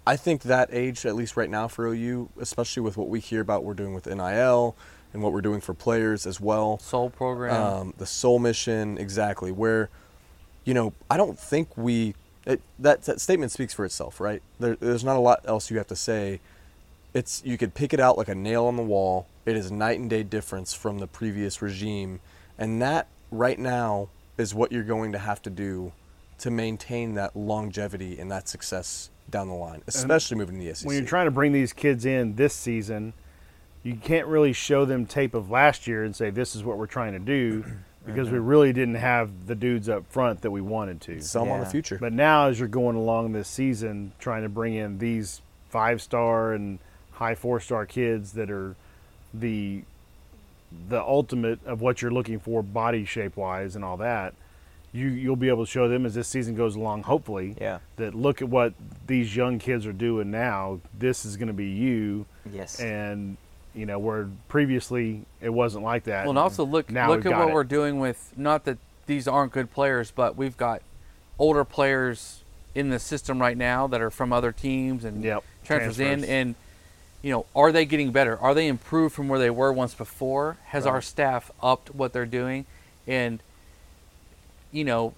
I 0.05 0.17
think 0.17 0.43
that 0.43 0.71
age, 0.73 1.07
at 1.07 1.15
least 1.15 1.37
right 1.37 1.49
now 1.49 1.69
for 1.69 1.87
OU, 1.87 2.31
especially 2.41 2.83
with 2.83 2.97
what 2.97 3.09
we 3.09 3.21
hear 3.21 3.41
about 3.41 3.63
we're 3.63 3.75
doing 3.75 3.95
with 3.95 4.09
NIL 4.09 4.75
and 5.13 5.23
what 5.23 5.33
we're 5.33 5.41
doing 5.41 5.61
for 5.61 5.73
players 5.73 6.27
as 6.27 6.41
well. 6.41 6.81
Soul 6.81 7.11
program. 7.11 7.55
Um, 7.55 7.95
the 7.97 8.07
soul 8.07 8.41
mission, 8.41 8.99
exactly. 8.99 9.53
Where, 9.53 9.89
you 10.65 10.75
know, 10.75 10.95
I 11.09 11.17
don't 11.17 11.39
think 11.39 11.77
we. 11.77 12.17
It, 12.45 12.61
that, 12.81 13.03
that 13.03 13.21
statement 13.21 13.53
speaks 13.53 13.73
for 13.73 13.85
itself, 13.85 14.19
right? 14.19 14.43
There, 14.59 14.75
there's 14.75 15.05
not 15.05 15.15
a 15.15 15.21
lot 15.21 15.43
else 15.45 15.71
you 15.71 15.79
have 15.79 15.87
to 15.87 15.97
say. 15.97 16.41
It's 17.15 17.41
you 17.45 17.57
could 17.57 17.73
pick 17.73 17.95
it 17.95 18.01
out 18.01 18.19
like 18.19 18.27
a 18.27 18.35
nail 18.35 18.65
on 18.65 18.75
the 18.75 18.83
wall. 18.83 19.29
It 19.47 19.55
is 19.55 19.71
night 19.71 20.01
and 20.01 20.11
day 20.11 20.25
difference 20.25 20.75
from 20.75 20.99
the 20.99 21.07
previous 21.07 21.63
regime, 21.63 22.19
and 22.59 22.83
that 22.83 23.07
right 23.31 23.61
now 23.61 24.09
is 24.37 24.57
what 24.57 24.73
you're 24.73 24.83
going 24.83 25.13
to 25.13 25.19
have 25.19 25.41
to 25.43 25.51
do 25.51 25.93
to 26.43 26.51
maintain 26.51 27.15
that 27.15 27.37
longevity 27.37 28.19
and 28.19 28.29
that 28.29 28.49
success 28.49 29.11
down 29.31 29.47
the 29.47 29.55
line, 29.55 29.81
especially 29.87 30.37
moving 30.37 30.59
to 30.59 30.65
the 30.65 30.75
SEC. 30.75 30.85
when 30.85 30.97
you're 30.97 31.07
trying 31.07 31.27
to 31.27 31.31
bring 31.31 31.53
these 31.53 31.73
kids 31.73 32.05
in 32.05 32.35
this 32.35 32.53
season, 32.53 33.13
you 33.85 33.95
can't 33.95 34.27
really 34.27 34.53
show 34.53 34.85
them 34.85 35.07
tape 35.07 35.35
of 35.35 35.53
last 35.53 35.87
year 35.87 36.03
and 36.03 36.17
say 36.17 36.31
this 36.31 36.57
is 36.57 36.65
what 36.65 36.79
we're 36.79 36.87
trying 36.87 37.13
to 37.13 37.21
do 37.21 37.65
because 38.07 38.29
we 38.29 38.39
mm-hmm. 38.39 38.47
really 38.47 38.73
didn't 38.73 38.97
have 38.97 39.47
the 39.47 39.55
dudes 39.55 39.89
up 39.89 40.05
front 40.11 40.41
that 40.43 40.51
we 40.51 40.61
wanted 40.61 41.01
to. 41.03 41.21
Some 41.21 41.49
on 41.49 41.61
the 41.61 41.67
future. 41.67 41.97
But 42.01 42.13
now, 42.13 42.49
as 42.49 42.59
you're 42.59 42.67
going 42.67 42.97
along 42.97 43.33
this 43.33 43.47
season, 43.47 44.11
trying 44.19 44.43
to 44.43 44.49
bring 44.49 44.75
in 44.75 44.99
these 44.99 45.43
five 45.71 46.03
star 46.03 46.55
and 46.55 46.81
high 47.13 47.37
four 47.37 47.61
star 47.61 47.87
kids 47.87 48.33
that 48.33 48.51
are 48.51 48.75
the 49.33 49.83
the 50.89 51.01
ultimate 51.01 51.65
of 51.67 51.81
what 51.81 52.03
you're 52.03 52.11
looking 52.11 52.41
for, 52.41 52.63
body 52.65 53.05
shape 53.05 53.37
wise, 53.37 53.77
and 53.77 53.85
all 53.85 53.99
that, 53.99 54.35
you 54.93 55.09
you'll 55.09 55.37
be 55.37 55.49
able 55.49 55.65
to 55.65 55.71
show 55.71 55.89
them 55.89 56.05
as 56.07 56.15
this 56.15 56.29
season 56.29 56.55
goes 56.55 56.77
along. 56.77 57.03
Hopefully, 57.05 57.57
Yeah. 57.61 57.79
that 57.97 58.15
look 58.15 58.43
at 58.43 58.49
what 58.49 58.75
these 59.07 59.35
young 59.35 59.59
kids 59.59 59.87
are 59.87 59.93
doing 59.93 60.31
now. 60.31 60.81
This 60.99 61.25
is 61.25 61.37
going 61.37 61.49
to 61.49 61.55
be 61.55 61.67
you, 61.71 62.27
Yes. 62.51 62.79
and 62.81 63.37
you 63.75 63.87
know 63.87 63.99
where 63.99 64.29
previously 64.49 65.23
it 65.41 65.49
wasn't 65.51 65.83
like 65.85 66.05
that. 66.05 66.25
Well, 66.25 66.31
and 66.31 66.39
also 66.39 66.65
look 66.65 66.91
Now 66.91 67.09
look 67.09 67.25
at 67.25 67.37
what 67.39 67.49
it. 67.49 67.55
we're 67.55 67.65
doing 67.65 67.99
with 68.01 68.33
not 68.37 68.65
that 68.67 68.77
these 69.07 69.27
aren't 69.27 69.53
good 69.53 69.73
players, 69.73 70.11
but 70.11 70.37
we've 70.37 70.57
got 70.57 70.83
older 71.39 71.65
players 71.65 72.45
in 72.75 72.91
the 72.91 72.99
system 72.99 73.41
right 73.41 73.57
now 73.57 73.87
that 73.87 74.01
are 74.01 74.11
from 74.11 74.33
other 74.33 74.53
teams 74.53 75.05
and 75.05 75.25
Yep, 75.25 75.43
transfers 75.65 76.01
in 76.01 76.25
and 76.25 76.55
you 77.23 77.31
know 77.31 77.47
are 77.57 77.73
they 77.73 77.87
getting 77.87 78.13
better? 78.13 78.37
Are 78.39 78.53
they 78.53 78.67
improved 78.69 79.15
from 79.15 79.29
where 79.29 79.39
they 79.39 79.51
were 79.51 79.73
once 79.73 79.95
before? 79.95 80.59
Has 80.67 80.85
our 80.87 81.01
staff 81.01 81.51
upped 81.63 81.95
what 81.95 82.13
they're 82.13 82.27
doing? 82.27 82.67
And 83.07 83.43
you 84.73 84.85
know, 84.85 85.15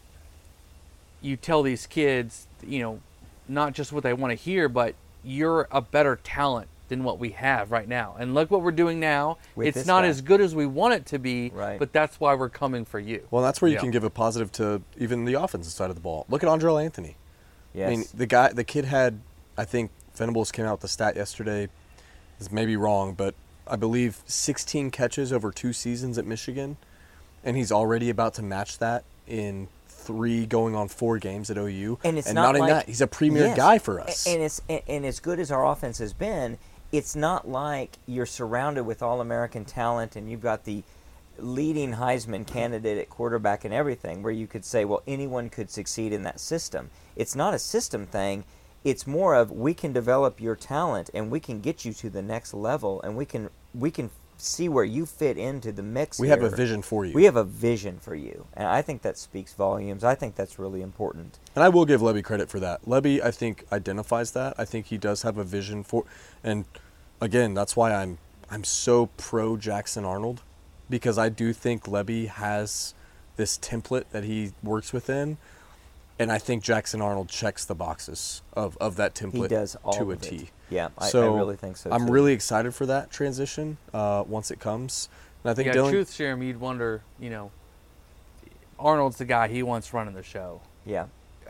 you 1.22 1.36
tell 1.36 1.62
these 1.62 1.86
kids, 1.86 2.46
you 2.66 2.80
know, 2.80 3.00
not 3.48 3.72
just 3.72 3.92
what 3.92 4.02
they 4.02 4.12
want 4.12 4.30
to 4.30 4.34
hear, 4.34 4.68
but 4.68 4.94
you're 5.22 5.66
a 5.70 5.80
better 5.80 6.16
talent 6.22 6.68
than 6.88 7.02
what 7.02 7.18
we 7.18 7.30
have 7.30 7.70
right 7.72 7.88
now. 7.88 8.14
And 8.18 8.34
look 8.34 8.50
what 8.50 8.60
we're 8.60 8.70
doing 8.72 9.00
now. 9.00 9.38
With 9.56 9.74
it's 9.74 9.86
not 9.86 10.02
guy. 10.02 10.08
as 10.08 10.20
good 10.20 10.40
as 10.42 10.54
we 10.54 10.66
want 10.66 10.92
it 10.94 11.06
to 11.06 11.18
be, 11.18 11.50
Right. 11.54 11.78
but 11.78 11.92
that's 11.94 12.20
why 12.20 12.34
we're 12.34 12.50
coming 12.50 12.84
for 12.84 12.98
you. 13.00 13.26
Well, 13.30 13.42
that's 13.42 13.62
where 13.62 13.70
you 13.70 13.76
Yeah. 13.76 13.80
can 13.80 13.90
give 13.90 14.04
a 14.04 14.10
positive 14.10 14.52
to 14.52 14.82
even 14.98 15.24
the 15.24 15.34
offensive 15.34 15.72
side 15.72 15.88
of 15.88 15.96
the 15.96 16.02
ball. 16.02 16.26
Look 16.28 16.42
at 16.44 16.48
Andrel 16.48 16.82
Anthony. 16.82 17.16
yes. 17.72 17.88
I 17.88 17.90
mean, 17.90 18.04
the 18.12 18.26
guy, 18.26 18.52
the 18.52 18.64
kid 18.64 18.84
had, 18.84 19.20
I 19.56 19.64
think 19.64 19.90
Venables 20.14 20.52
came 20.52 20.66
out 20.66 20.72
with 20.72 20.80
the 20.82 20.88
stat 20.88 21.16
yesterday. 21.16 21.68
Is 22.40 22.50
maybe 22.52 22.76
wrong, 22.76 23.14
but 23.14 23.34
I 23.66 23.76
believe 23.76 24.18
16 24.26 24.90
catches 24.90 25.32
over 25.32 25.50
two 25.52 25.72
seasons 25.72 26.18
at 26.18 26.26
Michigan, 26.26 26.76
and 27.44 27.56
he's 27.56 27.70
already 27.72 28.10
about 28.10 28.34
to 28.34 28.42
match 28.42 28.78
that 28.78 29.04
in 29.26 29.68
three, 29.88 30.46
going 30.46 30.74
on 30.74 30.88
four 30.88 31.18
games 31.18 31.50
at 31.50 31.56
OU. 31.56 31.98
and 32.04 32.18
it's 32.18 32.32
not, 32.32 32.42
not, 32.42 32.54
in 32.56 32.60
like, 32.62 32.70
that, 32.70 32.86
he's 32.86 33.00
a 33.00 33.06
premier 33.06 33.46
Yes. 33.46 33.56
guy 33.56 33.78
for 33.78 34.00
us. 34.00 34.26
And 34.26 34.42
it's 34.42 34.60
and, 34.68 34.82
and 34.86 35.06
as 35.06 35.20
good 35.20 35.38
as 35.40 35.50
our 35.50 35.66
offense 35.66 35.98
has 35.98 36.12
been, 36.12 36.58
it's 36.92 37.16
not 37.16 37.48
like 37.48 37.98
you're 38.06 38.26
surrounded 38.26 38.84
with 38.84 39.02
all 39.02 39.20
American 39.20 39.64
talent 39.64 40.14
and 40.14 40.30
you've 40.30 40.42
got 40.42 40.64
the 40.64 40.82
leading 41.38 41.94
Heisman 41.94 42.46
candidate 42.46 42.98
at 42.98 43.08
quarterback 43.10 43.64
and 43.64 43.74
everything, 43.74 44.22
where 44.22 44.32
you 44.32 44.46
could 44.46 44.64
say, 44.64 44.84
well, 44.84 45.02
anyone 45.06 45.50
could 45.50 45.70
succeed 45.70 46.12
in 46.12 46.22
that 46.22 46.38
system. 46.38 46.90
It's 47.16 47.34
not 47.34 47.54
a 47.54 47.58
system 47.58 48.06
thing. 48.06 48.44
It's 48.84 49.06
more 49.06 49.34
of 49.34 49.50
we 49.50 49.74
can 49.74 49.92
develop 49.92 50.40
your 50.40 50.54
talent 50.54 51.10
and 51.14 51.30
we 51.30 51.40
can 51.40 51.60
get 51.60 51.84
you 51.84 51.92
to 51.94 52.10
the 52.10 52.22
next 52.22 52.52
level 52.54 53.00
and 53.02 53.16
we 53.16 53.24
can 53.24 53.48
we 53.74 53.90
can 53.90 54.10
see 54.36 54.68
where 54.68 54.84
you 54.84 55.06
fit 55.06 55.38
into 55.38 55.72
the 55.72 55.82
mix. 55.82 56.18
we 56.18 56.28
have 56.28 56.42
a 56.42 56.50
vision 56.50 56.82
for 56.82 57.04
you. 57.04 57.12
We 57.14 57.24
have 57.24 57.36
a 57.36 57.44
vision 57.44 57.98
for 57.98 58.14
you, 58.14 58.46
and 58.54 58.66
I 58.68 58.82
think 58.82 59.02
that 59.02 59.16
speaks 59.16 59.52
volumes. 59.54 60.04
I 60.04 60.14
think 60.14 60.34
that's 60.34 60.58
really 60.58 60.82
important. 60.82 61.38
And 61.54 61.64
I 61.64 61.68
will 61.68 61.84
give 61.84 62.00
Lebby 62.00 62.24
credit 62.24 62.48
for 62.48 62.60
that. 62.60 62.84
Lebby, 62.84 63.22
I 63.22 63.30
think, 63.30 63.64
identifies 63.72 64.32
that. 64.32 64.54
I 64.58 64.64
think 64.64 64.86
he 64.86 64.98
does 64.98 65.22
have 65.22 65.38
a 65.38 65.44
vision 65.44 65.84
for, 65.84 66.04
and 66.42 66.64
again, 67.20 67.54
that's 67.54 67.76
why 67.76 67.92
I'm 67.92 68.18
I'm 68.50 68.64
so 68.64 69.06
pro 69.16 69.56
Jackson 69.56 70.04
Arnold, 70.04 70.42
because 70.90 71.18
I 71.18 71.28
do 71.28 71.52
think 71.52 71.84
Lebby 71.84 72.28
has 72.28 72.94
this 73.36 73.58
template 73.58 74.10
that 74.10 74.24
he 74.24 74.52
works 74.62 74.92
within, 74.92 75.38
and 76.18 76.30
I 76.30 76.38
think 76.38 76.62
Jackson 76.62 77.00
Arnold 77.00 77.28
checks 77.28 77.64
the 77.64 77.74
boxes 77.74 78.42
of, 78.52 78.76
of 78.80 78.96
that 78.96 79.14
template 79.14 79.42
He 79.42 79.48
does 79.48 79.76
all 79.82 79.94
to 79.94 80.10
a 80.12 80.16
T. 80.16 80.50
it. 80.74 80.76
Yeah, 80.76 80.88
I, 80.98 81.08
So 81.08 81.34
I 81.34 81.38
really 81.38 81.56
think 81.56 81.76
so. 81.76 81.90
I'm 81.90 82.06
too. 82.06 82.12
really 82.12 82.32
excited 82.32 82.74
for 82.74 82.86
that 82.86 83.10
transition 83.10 83.76
uh, 83.92 84.24
once 84.26 84.50
it 84.50 84.60
comes. 84.60 85.08
And 85.42 85.50
I 85.50 85.54
think 85.54 85.66
yeah, 85.66 85.72
Dillon, 85.72 85.92
truth 85.92 86.10
serum, 86.10 86.42
you'd 86.42 86.60
wonder, 86.60 87.02
you 87.20 87.30
know, 87.30 87.50
Arnold's 88.78 89.18
the 89.18 89.24
guy 89.24 89.48
he 89.48 89.62
wants 89.62 89.92
running 89.92 90.14
the 90.14 90.22
show. 90.22 90.60
yeah, 90.84 91.06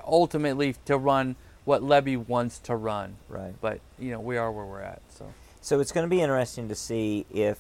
Ultimately, 0.06 0.76
to 0.84 0.98
run 0.98 1.36
what 1.64 1.82
Lebby 1.82 2.28
wants 2.28 2.58
to 2.60 2.76
run. 2.76 3.16
right. 3.28 3.54
But 3.60 3.80
you 3.98 4.10
know, 4.10 4.20
we 4.20 4.36
are 4.36 4.52
where 4.52 4.66
we're 4.66 4.82
at. 4.82 5.00
So 5.08 5.32
So 5.60 5.80
it's 5.80 5.92
going 5.92 6.04
to 6.08 6.14
be 6.14 6.20
interesting 6.20 6.68
to 6.68 6.74
see 6.74 7.24
if 7.32 7.58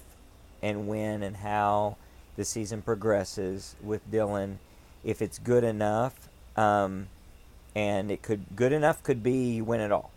and 0.62 0.86
when 0.88 1.22
and 1.22 1.36
how 1.36 1.96
the 2.36 2.44
season 2.44 2.82
progresses 2.82 3.76
with 3.82 4.08
Dillon. 4.10 4.58
If 5.02 5.22
it's 5.22 5.38
good 5.38 5.64
enough, 5.64 6.28
um, 6.56 7.08
and 7.74 8.10
it 8.10 8.22
could 8.22 8.44
good 8.56 8.72
enough 8.72 9.02
could 9.02 9.22
be 9.22 9.54
you 9.56 9.64
win 9.64 9.80
it 9.80 9.92
all. 9.92 10.10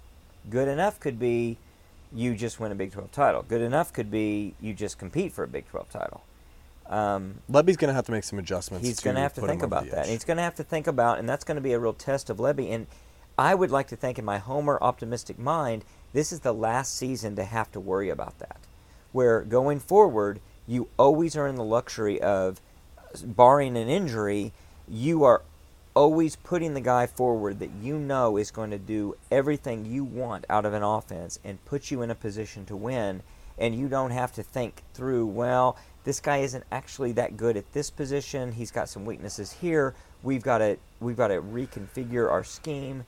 Good 0.50 0.68
enough 0.68 1.00
could 1.00 1.20
be 1.20 1.58
you 2.14 2.36
just 2.36 2.60
win 2.60 2.72
a 2.72 2.76
Big 2.76 2.92
12 2.92 3.12
title. 3.12 3.44
Good 3.48 3.62
enough 3.62 3.92
could 3.92 4.10
be 4.10 4.54
you 4.62 4.74
just 4.74 4.98
compete 4.98 5.34
for 5.34 5.44
a 5.44 5.48
Big 5.48 5.68
12 5.68 5.90
title. 5.90 6.24
Um, 6.90 7.36
Lebby's 7.52 7.76
going 7.76 7.90
to 7.90 7.94
have 7.94 8.06
to 8.06 8.12
make 8.12 8.24
some 8.24 8.40
adjustments. 8.40 8.88
He's 8.88 9.02
going 9.02 9.16
to 9.16 9.22
have 9.22 9.34
to 9.34 9.42
think 9.42 9.62
about 9.62 9.90
that. 9.92 10.08
He's 10.08 10.24
going 10.24 10.38
to 10.38 10.44
have 10.44 10.56
to 10.56 10.64
think 10.64 10.88
about, 10.88 11.20
and 11.20 11.28
that's 11.28 11.44
going 11.44 11.56
to 11.56 11.62
be 11.62 11.74
a 11.74 11.80
real 11.80 11.94
test 11.94 12.30
of 12.30 12.38
Lebby. 12.38 12.72
And 12.72 12.88
I 13.38 13.56
would 13.56 13.72
like 13.72 13.88
to 13.88 13.96
think, 13.96 14.18
in 14.18 14.24
my 14.24 14.38
homer 14.38 14.78
optimistic 14.82 15.38
mind, 15.38 15.84
this 16.14 16.32
is 16.32 16.40
the 16.40 16.54
last 16.54 16.96
season 16.96 17.36
to 17.36 17.44
have 17.44 17.72
to 17.74 17.80
worry 17.80 18.10
about 18.10 18.40
that. 18.40 18.58
Where 19.12 19.42
going 19.42 19.80
forward, 19.80 20.40
you 20.66 20.88
always 20.98 21.36
are 21.36 21.48
in 21.48 21.56
the 21.56 21.64
luxury 21.64 22.22
of, 22.22 22.62
barring 23.24 23.76
an 23.76 23.90
injury, 23.90 24.54
you 24.88 25.24
are 25.24 25.42
always 25.98 26.36
putting 26.36 26.76
the 26.76 26.82
guy 26.82 27.08
forward 27.08 27.58
that 27.58 27.72
you 27.82 27.98
know 27.98 28.38
is 28.38 28.52
going 28.52 28.70
to 28.70 28.78
do 28.78 29.16
everything 29.32 29.84
you 29.84 30.04
want 30.04 30.46
out 30.48 30.64
of 30.64 30.72
an 30.72 30.84
offense 30.84 31.40
and 31.44 31.66
put 31.66 31.90
you 31.90 32.04
in 32.04 32.12
a 32.12 32.16
position 32.16 32.64
to 32.66 32.76
win. 32.76 33.24
And 33.58 33.74
you 33.74 33.88
don't 33.88 34.12
have 34.12 34.32
to 34.34 34.44
think 34.44 34.84
through, 34.94 35.26
well, 35.26 35.76
this 36.04 36.20
guy 36.20 36.38
isn't 36.38 36.64
actually 36.72 37.14
that 37.14 37.36
good 37.36 37.58
at 37.58 37.74
this 37.74 37.90
position. 37.90 38.52
He's 38.52 38.70
got 38.70 38.90
some 38.90 39.06
weaknesses 39.06 39.52
here. 39.54 39.96
We've 40.22 40.44
got 40.44 40.60
to 40.60 40.78
we've 41.00 41.18
got 41.18 41.30
to 41.30 41.42
reconfigure 41.42 42.30
our 42.30 42.44
scheme. 42.44 43.04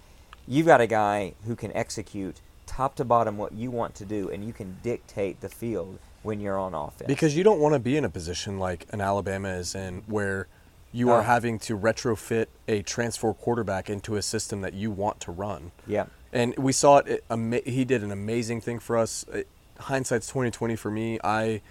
You've 0.47 0.65
got 0.65 0.81
a 0.81 0.87
guy 0.87 1.33
who 1.45 1.55
can 1.55 1.71
execute 1.73 2.41
top 2.65 2.95
to 2.95 3.05
bottom 3.05 3.37
what 3.37 3.53
you 3.53 3.69
want 3.69 3.93
to 3.95 4.05
do, 4.05 4.29
and 4.29 4.43
you 4.43 4.51
can 4.51 4.79
dictate 4.81 5.41
the 5.41 5.49
field 5.49 5.99
when 6.23 6.39
you're 6.39 6.57
on 6.57 6.73
offense. 6.73 7.07
Because 7.07 7.37
you 7.37 7.43
don't 7.43 7.59
want 7.59 7.73
to 7.73 7.79
be 7.79 7.95
in 7.97 8.03
a 8.03 8.09
position 8.09 8.57
like 8.57 8.87
an 8.91 8.99
Alabama 8.99 9.49
is 9.49 9.75
in 9.75 10.01
where 10.07 10.47
you 10.91 11.11
are 11.11 11.19
oh. 11.19 11.23
having 11.23 11.59
to 11.59 11.77
retrofit 11.77 12.47
a 12.67 12.81
transfer 12.81 13.33
quarterback 13.33 13.89
into 13.89 14.15
a 14.15 14.21
system 14.21 14.61
that 14.61 14.73
you 14.73 14.89
want 14.91 15.19
to 15.21 15.31
run. 15.31 15.71
yeah, 15.85 16.05
And 16.33 16.55
we 16.57 16.71
saw 16.71 16.97
it. 16.97 17.07
it 17.07 17.23
ama- 17.29 17.61
he 17.65 17.85
did 17.85 18.03
an 18.03 18.11
amazing 18.11 18.61
thing 18.61 18.79
for 18.79 18.97
us. 18.97 19.25
It, 19.31 19.47
hindsight's 19.79 20.27
twenty 20.27 20.51
twenty 20.51 20.75
for 20.75 20.91
me. 20.91 21.19
I, 21.23 21.61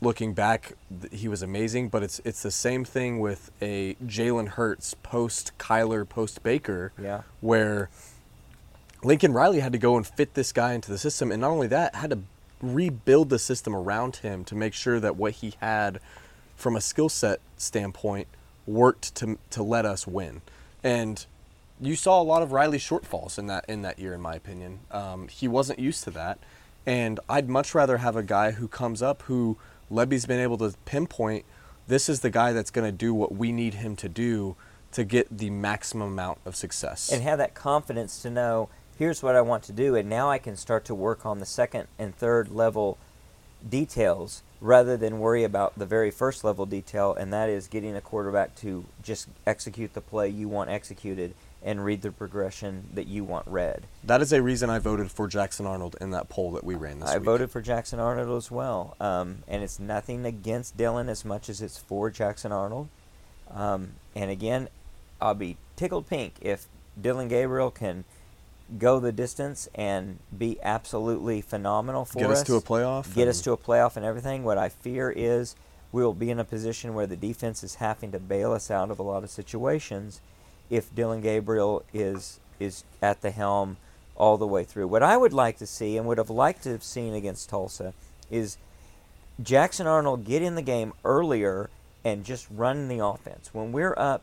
looking 0.00 0.34
back, 0.34 0.72
th- 1.00 1.12
he 1.18 1.28
was 1.28 1.42
amazing. 1.42 1.88
But 1.88 2.02
it's 2.02 2.20
it's 2.24 2.42
the 2.42 2.50
same 2.50 2.84
thing 2.84 3.20
with 3.20 3.50
a 3.62 3.94
Jalen 4.04 4.48
Hurts 4.48 4.94
post 5.02 5.52
Kyler 5.58 6.08
post 6.08 6.42
Baker. 6.42 6.92
Yeah. 7.00 7.22
Where 7.40 7.88
Lincoln 9.02 9.32
Riley 9.32 9.60
had 9.60 9.72
to 9.72 9.78
go 9.78 9.96
and 9.96 10.06
fit 10.06 10.34
this 10.34 10.52
guy 10.52 10.72
into 10.72 10.90
the 10.90 10.98
system, 10.98 11.30
and 11.30 11.40
not 11.40 11.50
only 11.50 11.66
that, 11.68 11.94
had 11.94 12.10
to 12.10 12.18
rebuild 12.62 13.28
the 13.28 13.38
system 13.38 13.76
around 13.76 14.16
him 14.16 14.44
to 14.44 14.54
make 14.54 14.72
sure 14.72 14.98
that 14.98 15.16
what 15.16 15.32
he 15.34 15.54
had 15.60 16.00
from 16.56 16.76
a 16.76 16.80
skill 16.80 17.08
set 17.08 17.40
standpoint 17.56 18.28
worked 18.66 19.14
to 19.16 19.38
to 19.50 19.62
let 19.62 19.84
us 19.84 20.06
win. 20.06 20.42
And 20.82 21.24
you 21.80 21.96
saw 21.96 22.20
a 22.20 22.24
lot 22.24 22.42
of 22.42 22.52
Riley's 22.52 22.82
shortfalls 22.82 23.38
in 23.38 23.46
that 23.48 23.64
in 23.68 23.82
that 23.82 23.98
year, 23.98 24.14
in 24.14 24.20
my 24.20 24.34
opinion. 24.34 24.80
Um, 24.90 25.28
he 25.28 25.48
wasn't 25.48 25.78
used 25.78 26.04
to 26.04 26.10
that, 26.12 26.38
and 26.86 27.20
I'd 27.28 27.48
much 27.48 27.74
rather 27.74 27.98
have 27.98 28.16
a 28.16 28.22
guy 28.22 28.52
who 28.52 28.68
comes 28.68 29.02
up 29.02 29.22
who 29.22 29.56
Lebby's 29.90 30.26
been 30.26 30.40
able 30.40 30.58
to 30.58 30.74
pinpoint. 30.84 31.44
This 31.86 32.08
is 32.08 32.20
the 32.20 32.30
guy 32.30 32.52
that's 32.52 32.70
going 32.70 32.86
to 32.86 32.96
do 32.96 33.12
what 33.12 33.34
we 33.34 33.52
need 33.52 33.74
him 33.74 33.96
to 33.96 34.08
do 34.08 34.56
to 34.92 35.04
get 35.04 35.36
the 35.36 35.50
maximum 35.50 36.12
amount 36.12 36.38
of 36.46 36.56
success. 36.56 37.12
and 37.12 37.22
have 37.22 37.38
that 37.38 37.52
confidence 37.54 38.22
to 38.22 38.30
know 38.30 38.68
here's 38.96 39.22
what 39.22 39.34
I 39.34 39.40
want 39.40 39.64
to 39.64 39.72
do, 39.72 39.96
and 39.96 40.08
now 40.08 40.30
I 40.30 40.38
can 40.38 40.56
start 40.56 40.84
to 40.86 40.94
work 40.94 41.26
on 41.26 41.40
the 41.40 41.46
second 41.46 41.88
and 41.98 42.14
third 42.14 42.50
level 42.50 42.96
details 43.68 44.42
rather 44.64 44.96
than 44.96 45.18
worry 45.18 45.44
about 45.44 45.78
the 45.78 45.84
very 45.84 46.10
first 46.10 46.42
level 46.42 46.64
detail, 46.64 47.14
and 47.14 47.30
that 47.34 47.50
is 47.50 47.68
getting 47.68 47.94
a 47.94 48.00
quarterback 48.00 48.56
to 48.56 48.82
just 49.02 49.28
execute 49.46 49.92
the 49.92 50.00
play 50.00 50.26
you 50.26 50.48
want 50.48 50.70
executed 50.70 51.34
and 51.62 51.84
read 51.84 52.00
the 52.00 52.10
progression 52.10 52.86
that 52.94 53.06
you 53.06 53.24
want 53.24 53.46
read. 53.46 53.82
that 54.04 54.22
is 54.22 54.32
a 54.32 54.40
reason 54.42 54.70
I 54.70 54.78
voted 54.78 55.10
for 55.10 55.28
Jackson 55.28 55.66
Arnold 55.66 55.96
in 56.00 56.12
that 56.12 56.30
poll 56.30 56.52
that 56.52 56.64
we 56.64 56.74
ran 56.74 56.98
this 56.98 57.08
week. 57.08 57.14
I 57.14 57.18
week. 57.18 57.24
voted 57.26 57.50
for 57.50 57.60
Jackson 57.60 58.00
Arnold 58.00 58.36
as 58.36 58.50
well, 58.50 58.96
um, 59.00 59.38
and 59.46 59.62
it's 59.62 59.78
nothing 59.78 60.24
against 60.24 60.78
Dillon 60.78 61.10
as 61.10 61.26
much 61.26 61.50
as 61.50 61.60
it's 61.60 61.76
for 61.76 62.10
Jackson 62.10 62.50
Arnold. 62.50 62.88
Um, 63.50 63.92
and 64.16 64.30
again, 64.30 64.68
I'll 65.20 65.34
be 65.34 65.58
tickled 65.76 66.06
pink 66.08 66.36
if 66.40 66.66
Dillon 67.00 67.28
Gabriel 67.28 67.70
can 67.70 68.04
go 68.78 68.98
the 68.98 69.12
distance 69.12 69.68
and 69.74 70.18
be 70.36 70.58
absolutely 70.62 71.40
phenomenal 71.40 72.04
for 72.04 72.20
Get 72.20 72.30
us 72.30 72.40
us 72.40 72.46
to 72.46 72.54
a 72.56 72.60
playoff. 72.60 73.14
get 73.14 73.28
us 73.28 73.40
to 73.42 73.52
a 73.52 73.56
playoff 73.56 73.96
and 73.96 74.04
everything. 74.04 74.44
What 74.44 74.58
I 74.58 74.68
fear 74.68 75.12
is 75.14 75.54
we'll 75.92 76.14
be 76.14 76.30
in 76.30 76.38
a 76.38 76.44
position 76.44 76.94
where 76.94 77.06
the 77.06 77.16
defense 77.16 77.62
is 77.62 77.76
having 77.76 78.10
to 78.12 78.18
bail 78.18 78.52
us 78.52 78.70
out 78.70 78.90
of 78.90 78.98
a 78.98 79.02
lot 79.02 79.22
of 79.22 79.30
situations 79.30 80.20
if 80.70 80.94
Dillon 80.94 81.20
Gabriel 81.20 81.84
is 81.92 82.40
is 82.58 82.84
at 83.02 83.20
the 83.20 83.30
helm 83.30 83.76
all 84.16 84.38
the 84.38 84.46
way 84.46 84.64
through. 84.64 84.86
What 84.86 85.02
I 85.02 85.16
would 85.16 85.32
like 85.32 85.58
to 85.58 85.66
see 85.66 85.96
and 85.96 86.06
would 86.06 86.18
have 86.18 86.30
liked 86.30 86.62
to 86.62 86.70
have 86.70 86.84
seen 86.84 87.14
against 87.14 87.48
Tulsa 87.48 87.92
is 88.30 88.56
Jackson 89.42 89.86
Arnold 89.86 90.24
get 90.24 90.40
in 90.40 90.54
the 90.54 90.62
game 90.62 90.92
earlier 91.04 91.68
and 92.04 92.24
just 92.24 92.46
run 92.50 92.88
the 92.88 93.04
offense. 93.04 93.50
When 93.52 93.72
we're 93.72 93.94
up 93.96 94.22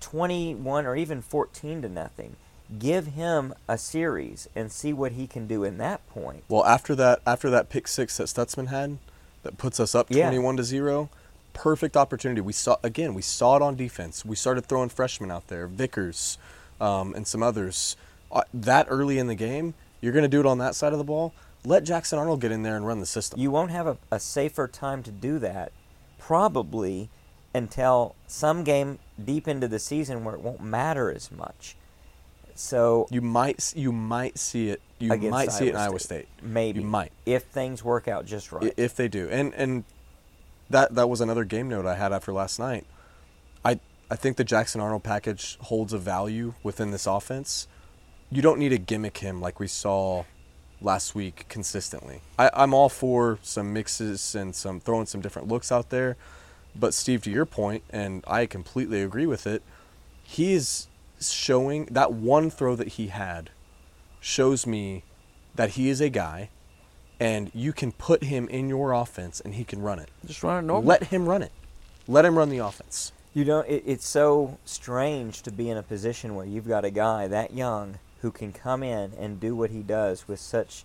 21 0.00 0.84
or 0.84 0.96
even 0.96 1.22
14 1.22 1.82
to 1.82 1.88
nothing, 1.88 2.36
give 2.78 3.08
him 3.08 3.54
a 3.68 3.76
series 3.76 4.48
and 4.54 4.72
see 4.72 4.92
what 4.92 5.12
he 5.12 5.26
can 5.26 5.46
do 5.46 5.64
in 5.64 5.78
that 5.78 6.06
point. 6.08 6.44
Well, 6.48 6.64
after 6.64 6.94
that, 6.94 7.20
after 7.26 7.50
that 7.50 7.68
pick 7.68 7.88
six 7.88 8.16
that 8.16 8.24
Stutsman 8.28 8.68
had, 8.68 8.98
that 9.42 9.58
puts 9.58 9.80
us 9.80 9.94
up 9.94 10.06
Yeah. 10.08 10.24
twenty-one 10.24 10.56
to 10.56 10.64
zero, 10.64 11.10
perfect 11.52 11.96
opportunity. 11.96 12.40
We 12.40 12.52
saw 12.52 12.76
again. 12.82 13.14
We 13.14 13.22
saw 13.22 13.56
it 13.56 13.62
on 13.62 13.76
defense. 13.76 14.24
We 14.24 14.36
started 14.36 14.66
throwing 14.66 14.88
freshmen 14.88 15.30
out 15.30 15.48
there, 15.48 15.66
Vickers, 15.66 16.38
um, 16.80 17.14
and 17.14 17.26
some 17.26 17.42
others. 17.42 17.96
Uh, 18.30 18.42
that 18.54 18.86
early 18.88 19.18
in 19.18 19.26
the 19.26 19.34
game, 19.34 19.74
you're 20.00 20.12
going 20.12 20.22
to 20.22 20.28
do 20.28 20.40
it 20.40 20.46
on 20.46 20.58
that 20.58 20.74
side 20.74 20.92
of 20.92 20.98
the 20.98 21.04
ball. 21.04 21.34
Let 21.64 21.84
Jackson 21.84 22.18
Arnold 22.18 22.40
get 22.40 22.50
in 22.50 22.62
there 22.62 22.76
and 22.76 22.86
run 22.86 22.98
the 23.00 23.06
system. 23.06 23.38
You 23.38 23.50
won't 23.50 23.70
have 23.70 23.86
a, 23.86 23.98
a 24.10 24.18
safer 24.18 24.66
time 24.66 25.02
to 25.02 25.10
do 25.10 25.38
that, 25.40 25.70
probably 26.18 27.10
until 27.54 28.14
some 28.26 28.64
game 28.64 28.98
deep 29.22 29.46
into 29.46 29.68
the 29.68 29.78
season 29.78 30.24
where 30.24 30.34
it 30.34 30.40
won't 30.40 30.62
matter 30.62 31.12
as 31.12 31.30
much. 31.30 31.76
So 32.62 33.08
You 33.10 33.20
might 33.20 33.72
you 33.74 33.90
might 33.90 34.38
see 34.38 34.70
it. 34.70 34.80
You 35.00 35.16
might 35.16 35.50
see 35.50 35.66
it 35.66 35.70
in 35.70 35.76
Iowa 35.76 35.98
State. 35.98 36.28
maybe 36.40 36.80
You 36.80 36.86
might. 36.86 37.10
if 37.26 37.42
things 37.42 37.82
work 37.82 38.06
out 38.06 38.24
just 38.24 38.52
right. 38.52 38.72
if 38.76 38.94
they 38.94 39.08
do. 39.08 39.28
And 39.30 39.52
and 39.54 39.82
that 40.70 40.94
that 40.94 41.08
was 41.08 41.20
another 41.20 41.44
game 41.44 41.68
note 41.68 41.86
I 41.86 41.96
had 41.96 42.12
after 42.12 42.32
last 42.32 42.60
night. 42.60 42.86
I 43.64 43.80
I 44.10 44.14
think 44.14 44.36
the 44.36 44.44
Jackson 44.44 44.80
Arnold 44.80 45.02
package 45.02 45.58
holds 45.60 45.92
a 45.92 45.98
value 45.98 46.54
within 46.62 46.92
this 46.92 47.04
offense. 47.04 47.66
You 48.30 48.42
don't 48.42 48.60
need 48.60 48.68
to 48.68 48.78
gimmick 48.78 49.18
him 49.18 49.40
like 49.40 49.58
we 49.58 49.66
saw 49.66 50.24
last 50.80 51.16
week 51.16 51.46
consistently. 51.48 52.20
I, 52.38 52.48
I'm 52.54 52.72
all 52.74 52.88
for 52.88 53.40
some 53.42 53.72
mixes 53.72 54.36
and 54.36 54.54
some 54.54 54.78
throwing 54.78 55.06
some 55.06 55.20
different 55.20 55.48
looks 55.48 55.72
out 55.72 55.90
there. 55.90 56.16
But 56.76 56.94
Steve, 56.94 57.22
to 57.24 57.30
your 57.30 57.44
point, 57.44 57.82
and 57.90 58.22
I 58.26 58.46
completely 58.46 59.02
agree 59.02 59.26
with 59.26 59.46
it, 59.48 59.62
he 60.22 60.52
is 60.54 60.86
showing 61.30 61.86
that 61.86 62.12
one 62.12 62.50
throw 62.50 62.74
that 62.76 62.88
he 62.88 63.08
had 63.08 63.50
shows 64.20 64.66
me 64.66 65.04
that 65.54 65.70
he 65.70 65.88
is 65.88 66.00
a 66.00 66.08
guy 66.08 66.48
and 67.20 67.50
you 67.54 67.72
can 67.72 67.92
put 67.92 68.24
him 68.24 68.48
in 68.48 68.68
your 68.68 68.92
offense 68.92 69.40
and 69.40 69.54
he 69.54 69.64
can 69.64 69.80
run 69.80 69.98
it. 69.98 70.08
Just 70.26 70.42
run 70.42 70.64
it 70.64 70.66
normal. 70.66 70.88
Let 70.88 71.04
him 71.04 71.28
run 71.28 71.42
it. 71.42 71.52
Let 72.08 72.24
him 72.24 72.36
run 72.36 72.48
the 72.48 72.58
offense. 72.58 73.12
You 73.34 73.44
know, 73.44 73.60
it, 73.60 73.82
it's 73.86 74.06
so 74.06 74.58
strange 74.64 75.42
to 75.42 75.52
be 75.52 75.70
in 75.70 75.76
a 75.76 75.82
position 75.82 76.34
where 76.34 76.46
you've 76.46 76.66
got 76.66 76.84
a 76.84 76.90
guy 76.90 77.28
that 77.28 77.54
young 77.54 77.98
who 78.20 78.30
can 78.30 78.52
come 78.52 78.82
in 78.82 79.12
and 79.18 79.38
do 79.38 79.54
what 79.54 79.70
he 79.70 79.82
does 79.82 80.26
with 80.26 80.40
such 80.40 80.84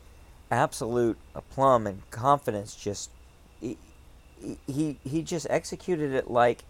absolute 0.52 1.18
aplomb 1.36 1.88
and 1.88 2.10
confidence. 2.12 2.76
Just 2.76 3.10
he, 3.60 3.78
he 4.68 4.98
he 5.04 5.22
just 5.22 5.48
executed 5.50 6.14
it 6.14 6.30
like 6.30 6.64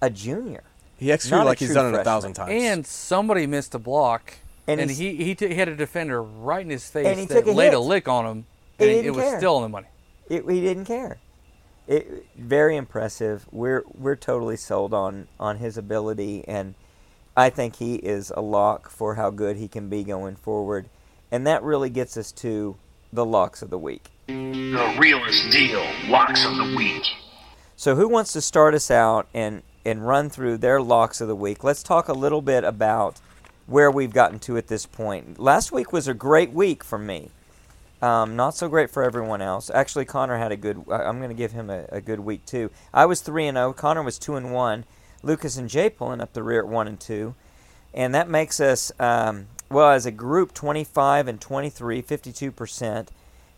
a 0.00 0.10
junior. 0.10 0.64
He 0.96 1.10
executed 1.12 1.36
Not 1.38 1.46
like 1.46 1.58
he's 1.58 1.68
true 1.68 1.74
done 1.74 1.94
it 1.94 2.00
a 2.00 2.04
thousand 2.04 2.34
times. 2.34 2.50
And 2.52 2.86
somebody 2.86 3.46
missed 3.46 3.74
a 3.74 3.78
block, 3.78 4.34
And 4.66 4.80
and, 4.80 4.90
he 4.90 5.16
he, 5.16 5.34
t- 5.34 5.48
he 5.48 5.54
had 5.54 5.68
a 5.68 5.76
defender 5.76 6.22
right 6.22 6.62
in 6.64 6.70
his 6.70 6.88
face 6.88 7.06
And 7.06 7.18
he 7.18 7.26
that 7.26 7.34
took 7.34 7.46
a 7.46 7.52
laid 7.52 7.74
a 7.74 7.80
lick 7.80 8.08
on 8.08 8.24
him, 8.26 8.46
and 8.78 8.90
it, 8.90 9.02
didn't 9.02 9.14
was 9.16 9.24
care. 9.24 9.38
still 9.38 9.56
on 9.56 9.62
the 9.62 9.68
money. 9.68 9.88
It, 10.28 10.48
he 10.48 10.60
didn't 10.60 10.86
care. 10.86 11.18
It, 11.86 12.26
very 12.36 12.76
impressive. 12.76 13.46
We're 13.52 13.84
we're 13.92 14.16
totally 14.16 14.56
sold 14.56 14.94
on 14.94 15.28
on 15.38 15.58
his 15.58 15.76
ability, 15.76 16.44
and 16.48 16.74
I 17.36 17.50
think 17.50 17.76
he 17.76 17.96
is 17.96 18.32
a 18.34 18.40
lock 18.40 18.88
for 18.88 19.16
how 19.16 19.30
good 19.30 19.56
he 19.56 19.68
can 19.68 19.88
be 19.90 20.02
going 20.04 20.36
forward. 20.36 20.88
And 21.30 21.46
that 21.46 21.62
really 21.62 21.90
gets 21.90 22.16
us 22.16 22.32
to 22.32 22.76
the 23.12 23.24
locks 23.24 23.60
of 23.60 23.68
the 23.68 23.78
week. 23.78 24.10
The 24.28 24.96
realest 24.98 25.50
deal. 25.50 25.84
Locks 26.06 26.44
of 26.46 26.56
the 26.56 26.74
week. 26.76 27.02
So, 27.76 27.96
who 27.96 28.08
wants 28.08 28.32
to 28.32 28.40
start 28.40 28.72
us 28.74 28.90
out 28.90 29.28
and 29.34 29.62
and 29.84 30.06
run 30.06 30.30
through 30.30 30.58
their 30.58 30.80
locks 30.80 31.20
of 31.20 31.28
the 31.28 31.36
week? 31.36 31.64
Let's 31.64 31.82
talk 31.82 32.08
a 32.08 32.12
little 32.12 32.42
bit 32.42 32.64
about 32.64 33.20
where 33.66 33.90
we've 33.90 34.12
gotten 34.12 34.38
to 34.40 34.56
at 34.56 34.68
this 34.68 34.86
point. 34.86 35.38
Last 35.38 35.72
week 35.72 35.92
was 35.92 36.08
a 36.08 36.14
great 36.14 36.52
week 36.52 36.84
for 36.84 36.98
me. 36.98 37.30
Um, 38.02 38.36
not 38.36 38.54
so 38.54 38.68
great 38.68 38.90
for 38.90 39.02
everyone 39.02 39.40
else. 39.40 39.70
Actually, 39.70 40.04
Connor 40.04 40.36
had 40.36 40.52
a 40.52 40.56
good. 40.56 40.84
I'm 40.90 41.18
going 41.18 41.30
to 41.30 41.34
give 41.34 41.52
him 41.52 41.70
a, 41.70 41.86
a 41.90 42.00
good 42.02 42.20
week 42.20 42.44
too. 42.44 42.70
I 42.92 43.06
was 43.06 43.22
three 43.22 43.46
and 43.46 43.56
zero. 43.56 43.72
Connor 43.72 44.02
was 44.02 44.18
two 44.18 44.36
and 44.36 44.52
one. 44.52 44.84
Lucas 45.22 45.56
and 45.56 45.70
Jay 45.70 45.88
pulling 45.88 46.20
up 46.20 46.34
the 46.34 46.42
rear 46.42 46.58
at 46.60 46.68
one 46.68 46.86
and 46.86 47.00
two, 47.00 47.34
and 47.94 48.14
that 48.14 48.28
makes 48.28 48.60
us 48.60 48.92
um, 49.00 49.46
well 49.70 49.90
as 49.90 50.04
a 50.04 50.10
group 50.10 50.52
25 50.52 51.28
and 51.28 51.40
23, 51.40 52.02
52 52.02 52.52
percent. 52.52 53.10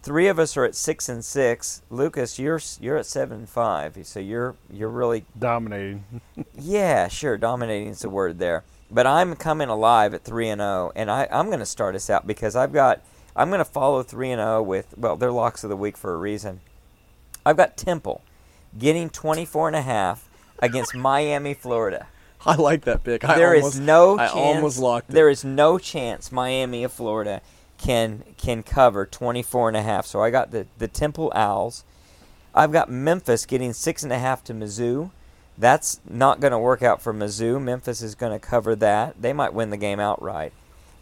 Three 0.07 0.29
of 0.29 0.39
us 0.39 0.57
are 0.57 0.65
at 0.65 0.77
six 0.77 1.09
and 1.09 1.25
six. 1.25 1.83
Lucas, 1.91 2.39
you're 2.39 2.61
you're 2.81 2.97
at 2.97 3.07
seven 3.07 3.39
and 3.39 3.49
five. 3.49 3.99
So 4.05 4.21
you're 4.21 4.55
you're 4.73 4.89
really 4.89 5.25
Dominating. 5.39 6.05
yeah, 6.55 7.09
sure. 7.09 7.37
Dominating 7.37 7.89
is 7.89 8.03
the 8.03 8.09
word 8.09 8.39
there. 8.39 8.63
But 8.89 9.09
I'm 9.09 9.35
coming 9.35 9.69
alive 9.69 10.15
at 10.15 10.23
three 10.23 10.49
and 10.49 10.61
zero, 10.61 10.93
and 10.95 11.11
I 11.11 11.27
I'm 11.33 11.47
going 11.47 11.59
to 11.59 11.67
start 11.67 11.97
us 11.97 12.09
out 12.09 12.25
because 12.25 12.55
I've 12.55 12.73
got 12.73 13.01
I'm 13.35 13.49
going 13.49 13.59
to 13.59 13.65
follow 13.65 14.05
three 14.05 14.31
and 14.31 14.39
zero 14.39 14.63
with 14.63 14.97
well, 14.97 15.17
they're 15.17 15.33
locks 15.33 15.65
of 15.65 15.71
the 15.71 15.77
week 15.77 15.97
for 15.97 16.15
a 16.15 16.19
reason. 16.19 16.61
I've 17.45 17.57
got 17.57 17.77
Temple 17.77 18.23
getting 18.79 19.11
24 19.11 19.67
and 19.67 19.77
a 19.77 19.83
half 19.83 20.29
against 20.61 20.95
Miami, 21.09 21.53
Florida. 21.53 22.07
I 22.45 22.55
like 22.55 22.83
that 22.85 23.03
pick. 23.03 23.25
I 23.25 23.35
There 23.35 23.55
is 23.55 23.65
almost, 23.65 23.81
no 23.81 24.19
I 24.21 24.27
chance. 24.27 24.37
almost 24.37 24.79
locked 24.79 25.11
it. 25.11 25.15
There 25.15 25.29
is 25.29 25.45
no 25.45 25.79
chance 25.79 26.31
Miami 26.31 26.85
of 26.85 26.93
Florida 26.93 27.41
can 27.79 28.25
can 28.37 28.63
cover 28.63 29.07
24 29.07 29.69
and 29.69 29.77
a 29.77 29.83
half. 29.83 30.07
So 30.07 30.23
I 30.23 30.31
got 30.31 30.51
the 30.51 30.67
the 30.79 30.89
Temple 30.89 31.33
Owls. 31.35 31.85
I've 32.55 32.73
got 32.73 32.91
Memphis 32.91 33.45
getting 33.45 33.73
six 33.73 34.03
and 34.03 34.13
a 34.13 34.19
half 34.19 34.43
to 34.45 34.55
Mizzou. 34.55 35.11
That's 35.59 36.01
not 36.09 36.41
going 36.41 36.53
to 36.53 36.59
work 36.59 36.83
out 36.83 37.03
for 37.03 37.13
Mizzou. 37.13 37.63
Memphis 37.63 38.03
is 38.03 38.15
going 38.15 38.33
to 38.33 38.39
cover 38.39 38.75
that. 38.77 39.21
They 39.21 39.33
might 39.33 39.55
win 39.55 39.71
the 39.71 39.77
game 39.77 40.01
outright. 40.01 40.53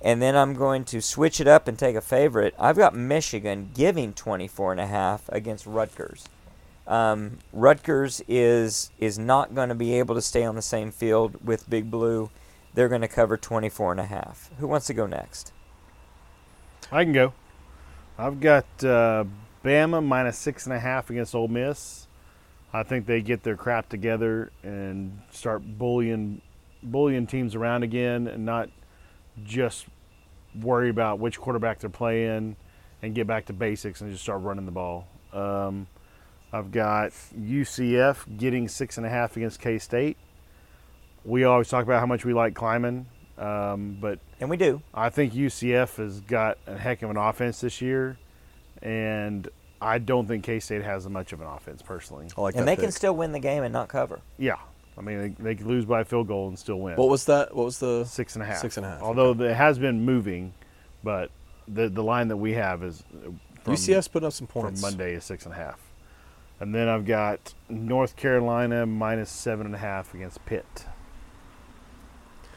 And 0.02 0.20
then 0.20 0.36
I'm 0.36 0.54
going 0.54 0.84
to 0.86 1.00
switch 1.00 1.40
it 1.40 1.48
up 1.48 1.66
and 1.66 1.78
take 1.78 1.96
a 1.96 2.00
favorite. 2.00 2.54
I've 2.58 2.76
got 2.76 2.94
Michigan 2.94 3.70
giving 3.74 4.12
24 4.12 4.72
and 4.72 4.80
a 4.80 4.86
half 4.86 5.28
against 5.30 5.64
Rutgers. 5.64 6.24
Um, 6.86 7.38
Rutgers 7.52 8.20
is 8.28 8.90
is 8.98 9.18
not 9.18 9.54
going 9.54 9.70
to 9.70 9.74
be 9.74 9.98
able 9.98 10.14
to 10.14 10.22
stay 10.22 10.44
on 10.44 10.56
the 10.56 10.62
same 10.62 10.90
field 10.90 11.44
with 11.44 11.70
Big 11.70 11.90
Blue. 11.90 12.30
They're 12.74 12.90
going 12.90 13.00
to 13.00 13.08
cover 13.08 13.36
24 13.36 13.92
and 13.92 14.00
a 14.00 14.04
half. 14.04 14.50
Who 14.58 14.66
wants 14.66 14.86
to 14.88 14.94
go 14.94 15.06
next? 15.06 15.52
I 16.92 17.04
can 17.04 17.12
go. 17.12 17.32
I've 18.18 18.40
got 18.40 18.64
uh, 18.84 19.24
Bama 19.64 20.04
minus 20.04 20.38
six 20.38 20.66
and 20.66 20.74
a 20.74 20.78
half 20.78 21.10
against 21.10 21.34
Ole 21.34 21.48
Miss. 21.48 22.06
I 22.72 22.82
think 22.82 23.06
they 23.06 23.22
get 23.22 23.42
their 23.42 23.56
crap 23.56 23.88
together 23.88 24.50
and 24.62 25.20
start 25.30 25.62
bullying, 25.78 26.40
bullying 26.82 27.26
teams 27.26 27.54
around 27.54 27.82
again, 27.84 28.26
and 28.26 28.44
not 28.44 28.68
just 29.44 29.86
worry 30.60 30.90
about 30.90 31.18
which 31.18 31.40
quarterback 31.40 31.78
they're 31.78 31.90
playing, 31.90 32.56
and 33.02 33.14
get 33.14 33.26
back 33.26 33.46
to 33.46 33.52
basics 33.52 34.00
and 34.00 34.10
just 34.10 34.22
start 34.22 34.42
running 34.42 34.66
the 34.66 34.72
ball. 34.72 35.06
Um, 35.32 35.86
I've 36.52 36.70
got 36.70 37.10
UCF 37.38 38.36
getting 38.36 38.68
six 38.68 38.96
and 38.96 39.06
a 39.06 39.10
half 39.10 39.36
against 39.36 39.60
K 39.60 39.78
State. 39.78 40.16
We 41.24 41.44
always 41.44 41.68
talk 41.68 41.84
about 41.84 42.00
how 42.00 42.06
much 42.06 42.24
we 42.24 42.34
like 42.34 42.54
Klieman 42.54 43.06
Um, 43.38 43.98
but 44.00 44.18
And 44.40 44.48
we 44.48 44.56
do. 44.56 44.80
I 44.92 45.10
think 45.10 45.32
UCF 45.32 45.96
has 45.96 46.20
got 46.20 46.58
a 46.66 46.76
heck 46.78 47.02
of 47.02 47.10
an 47.10 47.16
offense 47.16 47.60
this 47.60 47.80
year, 47.80 48.16
and 48.82 49.48
I 49.80 49.98
don't 49.98 50.26
think 50.26 50.44
K 50.44 50.60
State 50.60 50.82
has 50.82 51.08
much 51.08 51.32
of 51.32 51.40
an 51.40 51.46
offense 51.46 51.82
personally. 51.82 52.28
I 52.36 52.40
like 52.40 52.54
and 52.54 52.66
that 52.66 52.76
they 52.76 52.80
can 52.82 52.92
still 52.92 53.14
win 53.14 53.32
the 53.32 53.40
game 53.40 53.62
and 53.64 53.72
not 53.72 53.88
cover. 53.88 54.20
Yeah, 54.38 54.56
I 54.96 55.00
mean 55.00 55.18
they, 55.18 55.28
they 55.42 55.54
could 55.56 55.66
lose 55.66 55.84
by 55.84 56.02
a 56.02 56.04
field 56.04 56.28
goal 56.28 56.48
and 56.48 56.58
still 56.58 56.78
win. 56.78 56.96
What 56.96 57.08
was 57.08 57.24
that? 57.26 57.54
What 57.54 57.64
was 57.64 57.78
the 57.80 58.04
six 58.04 58.34
and 58.34 58.42
a 58.42 58.46
half? 58.46 58.58
Six 58.58 58.76
and 58.76 58.86
a 58.86 58.90
half, 58.90 59.02
Although 59.02 59.32
it 59.32 59.54
has 59.54 59.78
been 59.78 60.04
moving, 60.04 60.54
but 61.02 61.30
the 61.66 61.88
the 61.88 62.02
line 62.02 62.28
that 62.28 62.36
we 62.36 62.52
have 62.52 62.84
is 62.84 63.02
from, 63.64 63.74
UCF's 63.74 64.08
put 64.08 64.22
up 64.22 64.32
some 64.32 64.46
points. 64.46 64.80
from 64.80 64.82
points. 64.82 64.82
Monday 64.82 65.14
is 65.14 65.24
six 65.24 65.44
and 65.44 65.52
a 65.54 65.56
half, 65.56 65.80
and 66.60 66.72
then 66.74 66.88
I've 66.88 67.04
got 67.04 67.52
North 67.68 68.14
Carolina 68.16 68.86
minus 68.86 69.30
seven 69.30 69.66
and 69.66 69.74
a 69.74 69.78
half 69.78 70.14
against 70.14 70.44
Pitt. 70.46 70.86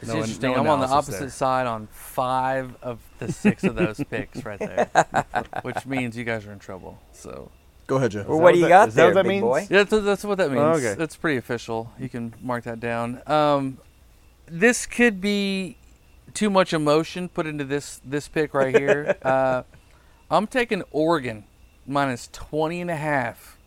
It's 0.01 0.07
No 0.07 0.13
an- 0.15 0.19
interesting. 0.21 0.51
no 0.51 0.57
I'm 0.59 0.67
on 0.67 0.79
the 0.79 0.87
opposite 0.87 1.19
there. 1.19 1.29
side 1.29 1.67
on 1.67 1.87
five 1.91 2.75
of 2.81 2.99
the 3.19 3.31
six 3.31 3.63
of 3.63 3.75
those 3.75 4.01
picks 4.09 4.43
right 4.45 4.59
there, 4.59 4.89
which 5.63 5.85
means 5.85 6.15
you 6.17 6.23
guys 6.23 6.45
are 6.45 6.51
in 6.53 6.59
trouble. 6.59 6.99
So 7.13 7.51
Go 7.87 7.95
ahead, 7.95 8.11
Jeff. 8.11 8.27
Well, 8.27 8.39
what 8.41 8.53
do 8.53 8.57
you 8.59 8.65
that- 8.65 8.69
got 8.69 8.87
is 8.89 8.95
that 8.95 9.01
there, 9.01 9.07
what 9.09 9.13
that 9.15 9.23
big 9.23 9.29
means? 9.29 9.41
boy? 9.41 9.59
yeah, 9.69 9.83
that's, 9.83 10.03
that's 10.03 10.23
what 10.25 10.37
that 10.39 10.49
means. 10.51 10.59
Oh, 10.61 10.71
okay. 10.71 10.93
That's 10.95 11.15
pretty 11.15 11.37
official. 11.37 11.91
You 11.97 12.09
can 12.09 12.33
mark 12.41 12.65
that 12.65 12.79
down. 12.81 13.21
Um, 13.25 13.77
this 14.45 14.85
could 14.85 15.21
be 15.21 15.77
too 16.33 16.49
much 16.49 16.73
emotion 16.73 17.29
put 17.29 17.47
into 17.47 17.63
this 17.63 18.01
this 18.05 18.27
pick 18.27 18.53
right 18.53 18.75
here. 18.77 19.15
uh, 19.23 19.63
I'm 20.29 20.47
taking 20.47 20.83
Oregon 20.91 21.45
minus 21.87 22.29
20 22.33 22.81
and 22.81 22.91
a 22.91 22.95
half 22.97 23.57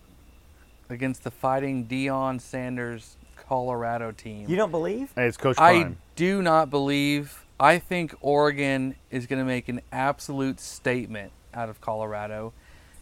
against 0.90 1.24
the 1.24 1.30
fighting 1.30 1.86
Deion 1.86 2.40
Sanders 2.40 3.16
Colorado 3.48 4.12
team. 4.12 4.48
You 4.48 4.56
don't 4.56 4.70
believe? 4.70 5.12
Hey, 5.16 5.26
it's 5.26 5.36
Coach 5.38 5.56
I 5.58 5.80
Prime. 5.80 5.96
Do 6.20 6.42
not 6.42 6.68
believe. 6.68 7.46
I 7.58 7.78
think 7.78 8.14
Oregon 8.20 8.94
is 9.10 9.26
going 9.26 9.38
to 9.38 9.44
make 9.46 9.70
an 9.70 9.80
absolute 9.90 10.60
statement 10.60 11.32
out 11.54 11.70
of 11.70 11.80
Colorado. 11.80 12.52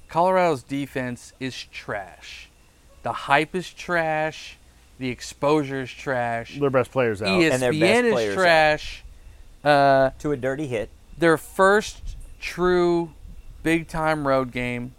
Colorado's 0.08 0.62
defense 0.62 1.32
is 1.40 1.64
trash. 1.64 2.48
The 3.02 3.12
hype 3.12 3.56
is 3.56 3.72
trash. 3.72 4.56
The 5.00 5.08
exposure 5.08 5.80
is 5.80 5.90
trash. 5.90 6.60
Their 6.60 6.70
best 6.70 6.92
players 6.92 7.20
out. 7.20 7.26
ESPN 7.30 7.50
And 7.54 7.62
their 7.62 7.72
best 7.72 8.04
is 8.04 8.12
players 8.12 8.36
out. 8.36 8.40
trash. 8.40 9.04
Uh, 9.64 10.10
To 10.20 10.30
a 10.30 10.36
dirty 10.36 10.68
hit. 10.68 10.88
their 11.18 11.36
first 11.36 12.16
true 12.40 13.14
big 13.64 13.88
time 13.88 14.28
road 14.28 14.52
game. 14.52 14.94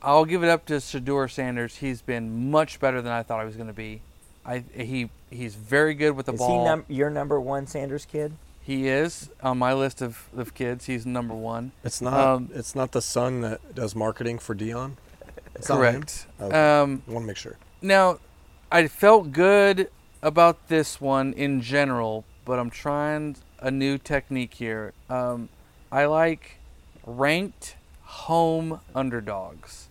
I'll 0.00 0.26
give 0.26 0.44
it 0.44 0.48
up 0.48 0.64
to 0.66 0.74
Shedeur 0.74 1.28
Sanders. 1.28 1.78
He's 1.78 2.02
been 2.02 2.52
much 2.52 2.78
better 2.78 3.02
than 3.02 3.10
I 3.10 3.24
thought 3.24 3.40
he 3.40 3.46
was 3.46 3.56
going 3.56 3.66
to 3.66 3.72
be. 3.72 4.00
I 4.46 4.64
he 4.74 5.10
he's 5.30 5.54
very 5.54 5.94
good 5.94 6.12
with 6.12 6.26
the 6.26 6.32
Is 6.32 6.38
ball. 6.38 6.58
he 6.60 6.64
num- 6.64 6.84
your 6.88 7.10
number 7.10 7.40
one 7.40 7.66
Sanders 7.66 8.04
kid? 8.04 8.32
He 8.60 8.88
is 8.88 9.28
on 9.42 9.58
my 9.58 9.74
list 9.74 10.00
of, 10.00 10.28
of 10.36 10.54
kids. 10.54 10.86
He's 10.86 11.04
number 11.04 11.34
one. 11.34 11.72
It's 11.84 12.00
not. 12.00 12.14
Um, 12.14 12.50
it's 12.54 12.74
not 12.74 12.92
the 12.92 13.02
son 13.02 13.42
that 13.42 13.74
does 13.74 13.94
marketing 13.94 14.38
for 14.38 14.54
Deion. 14.54 14.92
It's 15.54 15.68
not 15.68 15.76
him? 15.76 15.80
Correct. 15.80 16.26
Okay. 16.40 16.80
Um, 16.80 17.02
I 17.06 17.12
want 17.12 17.24
to 17.24 17.26
make 17.26 17.36
sure. 17.36 17.56
now, 17.82 18.18
I 18.72 18.88
felt 18.88 19.32
good 19.32 19.90
about 20.22 20.68
this 20.68 21.00
one 21.00 21.32
in 21.34 21.60
general, 21.60 22.24
but 22.46 22.58
I'm 22.58 22.70
trying 22.70 23.36
a 23.60 23.70
new 23.70 23.98
technique 23.98 24.54
here. 24.54 24.94
Um, 25.10 25.50
I 25.92 26.06
like 26.06 26.58
ranked 27.06 27.76
home 28.02 28.80
underdogs, 28.94 29.88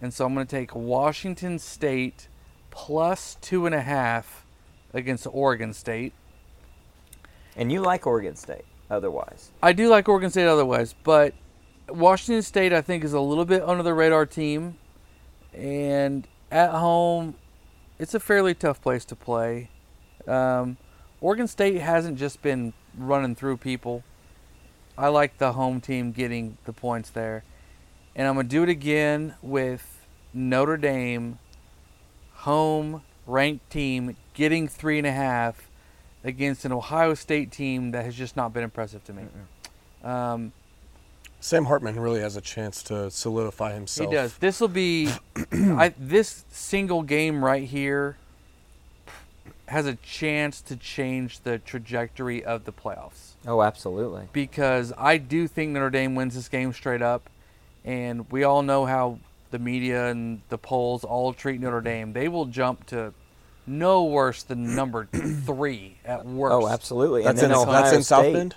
and 0.00 0.12
so 0.12 0.26
I'm 0.26 0.34
going 0.34 0.46
to 0.46 0.50
take 0.56 0.74
Washington 0.74 1.58
State 1.60 2.26
plus 2.72 3.36
two 3.40 3.66
and 3.66 3.74
a 3.74 3.82
half 3.82 4.44
against 4.92 5.28
Oregon 5.30 5.72
State. 5.72 6.12
And 7.56 7.70
you 7.70 7.80
like 7.80 8.06
Oregon 8.06 8.34
State 8.34 8.64
otherwise. 8.90 9.52
I 9.62 9.72
do 9.72 9.88
like 9.88 10.08
Oregon 10.08 10.30
State 10.30 10.46
otherwise, 10.46 10.96
but 11.04 11.34
Washington 11.88 12.42
State 12.42 12.72
I 12.72 12.80
think 12.80 13.04
is 13.04 13.12
a 13.12 13.20
little 13.20 13.44
bit 13.44 13.62
under 13.62 13.82
the 13.82 13.94
radar 13.94 14.26
team, 14.26 14.78
and 15.52 16.26
at 16.50 16.70
home, 16.70 17.34
it's 17.98 18.14
a 18.14 18.20
fairly 18.20 18.54
tough 18.54 18.80
place 18.82 19.04
to 19.06 19.16
play. 19.16 19.68
Um, 20.26 20.78
Oregon 21.20 21.46
State 21.46 21.80
hasn't 21.80 22.18
just 22.18 22.42
been 22.42 22.72
running 22.96 23.34
through 23.34 23.58
people. 23.58 24.02
I 24.96 25.08
like 25.08 25.38
the 25.38 25.52
home 25.52 25.80
team 25.80 26.12
getting 26.12 26.56
the 26.64 26.72
points 26.72 27.10
there, 27.10 27.44
and 28.16 28.26
I'm 28.26 28.36
gonna 28.36 28.48
do 28.48 28.62
it 28.62 28.68
again 28.68 29.34
with 29.42 30.06
Notre 30.32 30.78
Dame, 30.78 31.38
home 32.42 33.02
ranked 33.26 33.70
team 33.70 34.16
getting 34.34 34.66
three 34.68 34.98
and 34.98 35.06
a 35.06 35.12
half 35.12 35.68
against 36.24 36.64
an 36.64 36.72
Ohio 36.72 37.14
State 37.14 37.50
team 37.50 37.90
that 37.92 38.04
has 38.04 38.14
just 38.14 38.36
not 38.36 38.52
been 38.52 38.62
impressive 38.64 39.02
to 39.04 39.12
me. 39.12 39.22
Um, 40.04 40.52
Sam 41.40 41.64
Hartman 41.64 41.98
really 41.98 42.20
has 42.20 42.36
a 42.36 42.40
chance 42.40 42.82
to 42.84 43.10
solidify 43.10 43.72
himself. 43.74 44.08
he 44.10 44.14
does. 44.16 44.36
This 44.38 44.60
will 44.60 44.68
be 44.68 45.10
I, 45.52 45.92
this 45.98 46.44
single 46.50 47.02
game 47.02 47.44
right 47.44 47.64
here 47.64 48.16
has 49.68 49.86
a 49.86 49.94
chance 49.96 50.60
to 50.62 50.76
change 50.76 51.40
the 51.40 51.58
trajectory 51.58 52.44
of 52.44 52.64
the 52.64 52.72
playoffs 52.72 53.30
Oh, 53.46 53.62
absolutely. 53.62 54.28
because 54.32 54.92
I 54.98 55.16
do 55.16 55.48
think 55.48 55.70
Notre 55.72 55.90
Dame 55.90 56.14
wins 56.14 56.34
this 56.34 56.48
game 56.48 56.72
straight 56.72 57.02
up, 57.02 57.28
and 57.84 58.30
we 58.30 58.44
all 58.44 58.62
know 58.62 58.84
how 58.84 59.18
the 59.52 59.58
media 59.58 60.08
and 60.08 60.42
the 60.48 60.58
polls 60.58 61.04
all 61.04 61.32
treat 61.32 61.60
Notre 61.60 61.80
Dame. 61.80 62.12
They 62.12 62.26
will 62.26 62.46
jump 62.46 62.86
to 62.86 63.14
no 63.66 64.04
worse 64.04 64.42
than 64.42 64.74
number 64.76 65.06
three 65.06 65.98
at 66.04 66.20
oh, 66.20 66.28
worst. 66.28 66.54
Oh, 66.54 66.68
absolutely. 66.68 67.22
That's 67.22 67.42
and 67.42 67.52
in, 67.52 67.58
Ohio 67.58 67.72
that's 67.72 67.92
in 67.96 68.02
South 68.02 68.24
State, 68.24 68.32
Bend. 68.32 68.54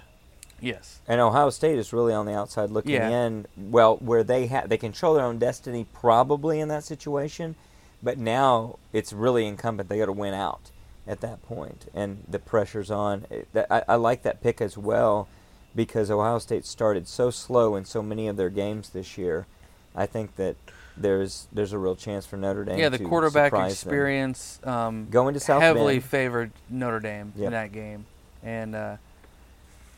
Yes. 0.60 1.02
And 1.08 1.22
Ohio 1.22 1.52
State 1.52 1.78
is 1.78 1.94
really 1.94 2.14
on 2.14 2.26
the 2.26 2.34
outside 2.34 2.72
looking 2.72 2.94
Yeah. 2.94 3.10
in. 3.10 3.46
Well, 3.56 3.98
where 3.98 4.24
they 4.24 4.48
ha- 4.48 4.64
they 4.66 4.78
control 4.78 5.14
their 5.14 5.26
own 5.26 5.38
destiny, 5.38 5.86
probably 5.94 6.60
in 6.60 6.70
that 6.70 6.84
situation. 6.84 7.56
But 8.02 8.18
now 8.18 8.80
it's 8.94 9.14
really 9.14 9.46
incumbent. 9.46 9.90
They 9.90 10.00
got 10.00 10.06
to 10.06 10.12
win 10.12 10.34
out 10.34 10.72
at 11.08 11.22
that 11.22 11.42
point, 11.44 11.86
and 11.94 12.24
the 12.28 12.40
pressure's 12.40 12.90
on. 12.90 13.26
Eh, 13.32 13.64
I, 13.70 13.84
I 13.90 13.96
like 13.96 14.24
that 14.24 14.42
pick 14.42 14.62
as 14.62 14.78
well 14.78 15.28
because 15.76 16.10
Ohio 16.10 16.40
State 16.40 16.66
started 16.66 17.08
so 17.08 17.30
slow 17.30 17.76
in 17.76 17.86
so 17.86 18.02
many 18.02 18.28
of 18.28 18.38
their 18.38 18.50
games 18.50 18.90
this 18.90 19.18
year. 19.18 19.46
I 19.96 20.06
think 20.06 20.36
that 20.36 20.56
there's 20.98 21.48
there's 21.52 21.74
a 21.74 21.78
real 21.78 21.96
chance 21.96 22.26
for 22.26 22.38
Notre 22.38 22.64
Dame. 22.64 22.80
Yeah, 22.80 22.90
the 22.90 22.98
to 23.00 23.04
quarterback 23.06 23.54
experience 23.54 24.60
um, 24.64 25.08
Going 25.10 25.34
to 25.34 25.40
South 25.40 25.62
heavily 25.62 25.96
Bend. 26.00 26.06
favored 26.10 26.52
Notre 26.70 27.00
Dame 27.00 27.34
Yep. 27.36 27.46
in 27.46 27.52
that 27.52 27.72
game, 27.72 28.06
and 28.44 28.76
uh, 28.76 28.98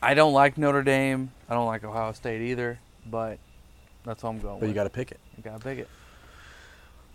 I 0.02 0.14
don't 0.14 0.32
like 0.32 0.58
Notre 0.58 0.82
Dame. 0.82 1.30
I 1.48 1.54
don't 1.54 1.66
like 1.66 1.84
Ohio 1.84 2.12
State 2.12 2.42
either, 2.42 2.78
but 3.06 3.38
that's 4.04 4.22
what 4.22 4.30
I'm 4.30 4.38
going 4.40 4.60
But 4.60 4.68
you 4.68 4.74
got 4.74 4.84
to 4.84 4.90
pick 4.90 5.10
it. 5.12 5.20
You 5.36 5.42
gotta 5.42 5.58
pick 5.60 5.78
it. 5.78 5.88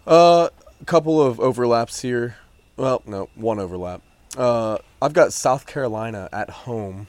Uh, 0.05 0.49
a 0.81 0.85
couple 0.85 1.21
of 1.21 1.39
overlaps 1.39 2.01
here. 2.01 2.37
Well, 2.77 3.01
no, 3.05 3.29
one 3.35 3.59
overlap. 3.59 4.01
Uh, 4.37 4.79
I've 5.01 5.13
got 5.13 5.31
South 5.31 5.65
Carolina 5.67 6.27
at 6.33 6.49
home, 6.49 7.07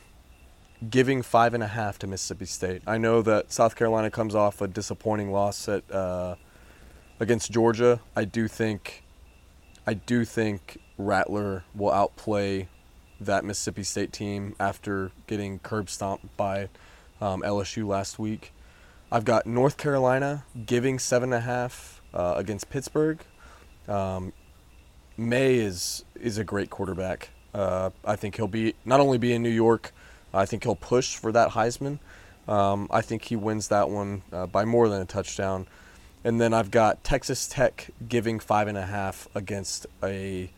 giving 0.90 1.22
five 1.22 1.54
and 1.54 1.62
a 1.62 1.66
half 1.68 1.98
to 2.00 2.06
Mississippi 2.06 2.44
State. 2.44 2.82
I 2.86 2.98
know 2.98 3.22
that 3.22 3.50
South 3.52 3.74
Carolina 3.76 4.10
comes 4.10 4.34
off 4.34 4.60
a 4.60 4.68
disappointing 4.68 5.32
loss 5.32 5.68
at 5.68 5.90
uh, 5.90 6.34
against 7.20 7.50
Georgia. 7.50 8.00
I 8.16 8.24
do 8.24 8.48
think, 8.48 9.04
I 9.86 9.94
do 9.94 10.24
think 10.24 10.78
Rattler 10.98 11.64
will 11.74 11.92
outplay 11.92 12.68
that 13.20 13.44
Mississippi 13.44 13.82
State 13.82 14.12
team 14.12 14.54
after 14.58 15.12
getting 15.26 15.58
curb 15.58 15.88
stomped 15.88 16.36
by 16.36 16.68
um, 17.20 17.42
LSU 17.42 17.86
last 17.86 18.18
week. 18.18 18.52
I've 19.10 19.24
got 19.24 19.46
North 19.46 19.76
Carolina 19.76 20.44
giving 20.66 20.98
seven 20.98 21.32
and 21.32 21.42
a 21.42 21.46
half 21.46 22.02
uh, 22.12 22.34
against 22.36 22.68
Pittsburgh. 22.70 23.20
Um, 23.88 24.32
Maye 25.16 25.56
is 25.56 26.04
is 26.20 26.38
a 26.38 26.44
great 26.44 26.70
quarterback. 26.70 27.30
Uh, 27.52 27.90
I 28.04 28.16
think 28.16 28.36
he'll 28.36 28.48
be 28.48 28.74
not 28.84 28.98
only 29.00 29.18
be 29.18 29.32
in 29.32 29.42
New 29.42 29.50
York. 29.50 29.92
I 30.32 30.46
think 30.46 30.64
he'll 30.64 30.74
push 30.74 31.16
for 31.16 31.30
that 31.30 31.50
Heisman. 31.50 32.00
Um, 32.48 32.88
I 32.90 33.00
think 33.00 33.22
he 33.24 33.36
wins 33.36 33.68
that 33.68 33.88
one 33.88 34.22
uh, 34.32 34.46
by 34.46 34.64
more 34.64 34.88
than 34.88 35.00
a 35.00 35.04
touchdown. 35.04 35.66
And 36.24 36.40
then 36.40 36.54
I've 36.54 36.70
got 36.70 37.04
Texas 37.04 37.46
Tech 37.46 37.90
giving 38.08 38.40
five 38.40 38.66
and 38.66 38.78
a 38.78 38.86
half 38.86 39.28
against 39.34 39.86
a 40.02 40.50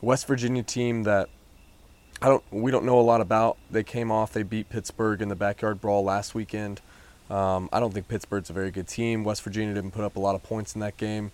West 0.00 0.26
Virginia 0.26 0.62
team 0.62 1.04
that 1.04 1.28
I 2.22 2.28
don't 2.28 2.42
we 2.50 2.70
don't 2.70 2.84
know 2.84 2.98
a 2.98 3.02
lot 3.02 3.20
about. 3.20 3.58
They 3.70 3.82
came 3.82 4.10
off 4.10 4.32
they 4.32 4.42
beat 4.42 4.68
Pittsburgh 4.68 5.20
in 5.20 5.28
the 5.28 5.36
backyard 5.36 5.80
brawl 5.80 6.02
last 6.02 6.34
weekend. 6.34 6.80
Um, 7.30 7.68
I 7.72 7.80
don't 7.80 7.92
think 7.92 8.08
Pittsburgh's 8.08 8.50
a 8.50 8.52
very 8.52 8.70
good 8.70 8.88
team. 8.88 9.24
West 9.24 9.42
Virginia 9.42 9.74
didn't 9.74 9.92
put 9.92 10.04
up 10.04 10.16
a 10.16 10.20
lot 10.20 10.34
of 10.34 10.42
points 10.42 10.74
in 10.74 10.80
that 10.80 10.96
game, 10.96 11.30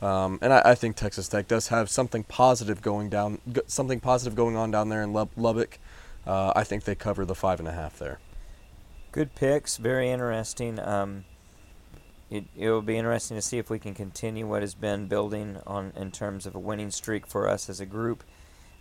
um, 0.00 0.38
and 0.42 0.52
I, 0.52 0.62
I 0.64 0.74
think 0.74 0.96
Texas 0.96 1.28
Tech 1.28 1.48
does 1.48 1.68
have 1.68 1.90
something 1.90 2.24
positive 2.24 2.82
going 2.82 3.08
down, 3.08 3.40
something 3.66 4.00
positive 4.00 4.34
going 4.34 4.56
on 4.56 4.70
down 4.70 4.88
there 4.88 5.02
in 5.02 5.12
Lub- 5.12 5.30
Lubbock. 5.36 5.78
Uh, 6.26 6.52
I 6.54 6.64
think 6.64 6.84
they 6.84 6.94
cover 6.94 7.24
the 7.24 7.34
five 7.34 7.58
and 7.58 7.68
a 7.68 7.72
half 7.72 7.98
there. 7.98 8.20
Good 9.12 9.34
picks, 9.34 9.76
very 9.76 10.10
interesting. 10.10 10.78
Um, 10.78 11.24
it 12.30 12.44
it 12.56 12.70
will 12.70 12.82
be 12.82 12.96
interesting 12.96 13.36
to 13.36 13.42
see 13.42 13.58
if 13.58 13.68
we 13.68 13.78
can 13.78 13.94
continue 13.94 14.46
what 14.46 14.62
has 14.62 14.74
been 14.74 15.06
building 15.06 15.58
on 15.66 15.92
in 15.96 16.10
terms 16.10 16.46
of 16.46 16.54
a 16.54 16.58
winning 16.58 16.90
streak 16.90 17.26
for 17.26 17.48
us 17.48 17.68
as 17.68 17.80
a 17.80 17.86
group. 17.86 18.22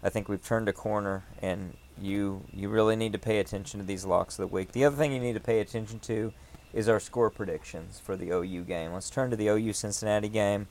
I 0.04 0.10
think 0.10 0.30
we've 0.30 0.44
turned 0.44 0.70
a 0.70 0.74
corner, 0.74 1.26
and 1.42 1.76
you 2.00 2.46
you 2.54 2.70
really 2.70 2.96
need 2.96 3.14
to 3.14 3.20
pay 3.20 3.40
attention 3.40 3.80
to 3.80 3.86
these 3.86 4.06
locks 4.06 4.38
of 4.38 4.50
the 4.50 4.54
week. 4.54 4.72
The 4.72 4.86
other 4.86 4.96
thing 4.96 5.12
you 5.12 5.20
need 5.20 5.34
to 5.34 5.40
pay 5.40 5.60
attention 5.60 6.00
to 6.02 6.32
is 6.74 6.88
our 6.88 7.00
score 7.00 7.30
predictions 7.30 8.00
for 8.00 8.16
the 8.16 8.30
OU 8.30 8.64
game. 8.64 8.94
Let's 8.94 9.10
turn 9.10 9.32
to 9.32 9.36
the 9.36 9.48
OU 9.48 9.74
Cincinnati 9.74 10.30
game. 10.30 10.68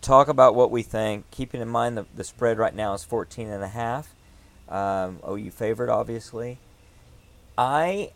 Talk 0.00 0.28
about 0.28 0.54
what 0.54 0.70
we 0.70 0.82
think, 0.82 1.30
keeping 1.30 1.60
in 1.60 1.68
mind 1.68 1.96
the, 1.96 2.06
the 2.14 2.24
spread 2.24 2.58
right 2.58 2.74
now 2.74 2.94
is 2.94 3.04
14 3.04 3.48
and 3.48 3.62
a 3.64 3.68
half. 3.68 4.14
Um, 4.68 5.20
OU 5.28 5.50
favorite, 5.50 5.90
obviously. 5.90 6.58
I 7.56 8.12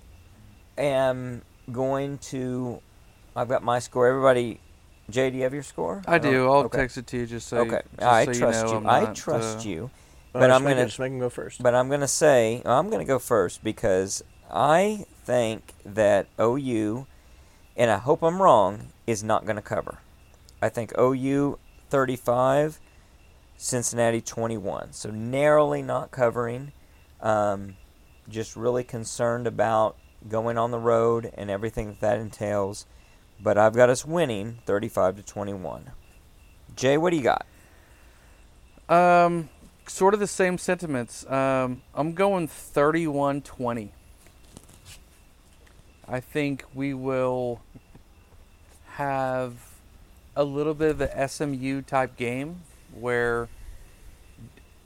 am 0.76 1.42
going 1.70 2.18
to. 2.18 2.82
I've 3.34 3.48
got 3.48 3.62
my 3.62 3.78
score. 3.78 4.06
Everybody, 4.08 4.60
Jay, 5.10 5.30
do 5.30 5.36
you 5.36 5.42
have 5.44 5.54
your 5.54 5.62
score? 5.62 6.02
I 6.06 6.18
do. 6.18 6.30
don't- 6.32 6.46
I'll 6.46 6.52
okay. 6.64 6.78
text 6.78 6.98
it 6.98 7.06
to 7.08 7.18
you 7.18 7.26
just 7.26 7.48
so. 7.48 7.58
Okay, 7.58 7.80
just 7.98 8.02
I 8.02 8.24
so 8.26 8.32
trust 8.32 8.66
you. 8.66 8.74
you. 8.74 8.80
Know 8.80 8.90
I'm 8.90 9.06
I 9.06 9.12
trust 9.12 9.58
uh, 9.66 9.68
you. 9.68 9.90
But 10.32 10.50
I'm 10.50 10.62
just 10.62 10.64
gonna- 10.64 10.84
just 10.86 10.98
make 10.98 11.12
him 11.12 11.18
go 11.18 11.30
first. 11.30 11.62
But 11.62 11.74
I'm 11.74 11.88
going 11.88 12.00
to 12.00 12.08
say, 12.08 12.62
I'm 12.64 12.88
going 12.88 13.00
to 13.00 13.06
go 13.06 13.18
first 13.18 13.62
because 13.62 14.22
I 14.50 15.06
think 15.24 15.74
that 15.84 16.26
OU, 16.40 17.06
and 17.76 17.90
I 17.90 17.98
hope 17.98 18.22
I'm 18.22 18.40
wrong, 18.40 18.88
is 19.06 19.22
not 19.22 19.44
going 19.44 19.56
to 19.56 19.62
cover. 19.62 19.98
I 20.60 20.68
think 20.68 20.92
OU 20.98 21.58
35, 21.90 22.80
Cincinnati 23.56 24.20
21. 24.20 24.92
So 24.92 25.10
narrowly 25.10 25.82
not 25.82 26.10
covering. 26.10 26.72
Um, 27.20 27.76
just 28.28 28.56
really 28.56 28.84
concerned 28.84 29.46
about 29.46 29.96
going 30.28 30.56
on 30.56 30.70
the 30.70 30.78
road 30.78 31.30
and 31.34 31.50
everything 31.50 31.88
that 31.88 32.00
that 32.00 32.18
entails. 32.18 32.86
But 33.42 33.58
I've 33.58 33.74
got 33.74 33.90
us 33.90 34.04
winning 34.04 34.58
35 34.66 35.16
to 35.16 35.22
21. 35.22 35.90
Jay, 36.76 36.96
what 36.96 37.10
do 37.10 37.16
you 37.16 37.22
got? 37.22 37.46
Um, 38.88 39.48
sort 39.86 40.14
of 40.14 40.20
the 40.20 40.26
same 40.26 40.58
sentiments. 40.58 41.28
Um, 41.30 41.82
I'm 41.94 42.12
going 42.12 42.46
31-20. 42.46 43.90
I 46.06 46.20
think 46.20 46.64
we 46.74 46.94
will 46.94 47.60
have 48.94 49.54
a 50.36 50.44
little 50.44 50.74
bit 50.74 50.90
of 50.90 50.98
the 50.98 51.26
SMU 51.26 51.82
type 51.82 52.16
game 52.16 52.60
where, 52.92 53.48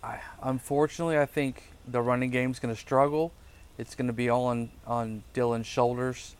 I, 0.02 0.20
unfortunately, 0.42 1.18
I 1.18 1.26
think 1.26 1.72
the 1.86 2.00
running 2.00 2.30
game's 2.30 2.58
going 2.58 2.74
to 2.74 2.80
struggle. 2.80 3.32
It's 3.76 3.94
going 3.94 4.06
to 4.06 4.12
be 4.12 4.28
all 4.28 4.46
on 4.46 4.70
on 4.86 5.22
Dillon's 5.34 5.66
shoulders. 5.66 6.35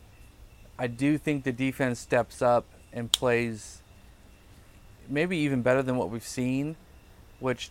I 0.79 0.87
do 0.87 1.17
think 1.17 1.43
the 1.43 1.51
defense 1.51 1.99
steps 1.99 2.41
up 2.41 2.65
and 2.93 3.11
plays 3.11 3.81
maybe 5.09 5.37
even 5.37 5.61
better 5.61 5.81
than 5.81 5.97
what 5.97 6.09
we've 6.09 6.25
seen, 6.25 6.75
which 7.39 7.69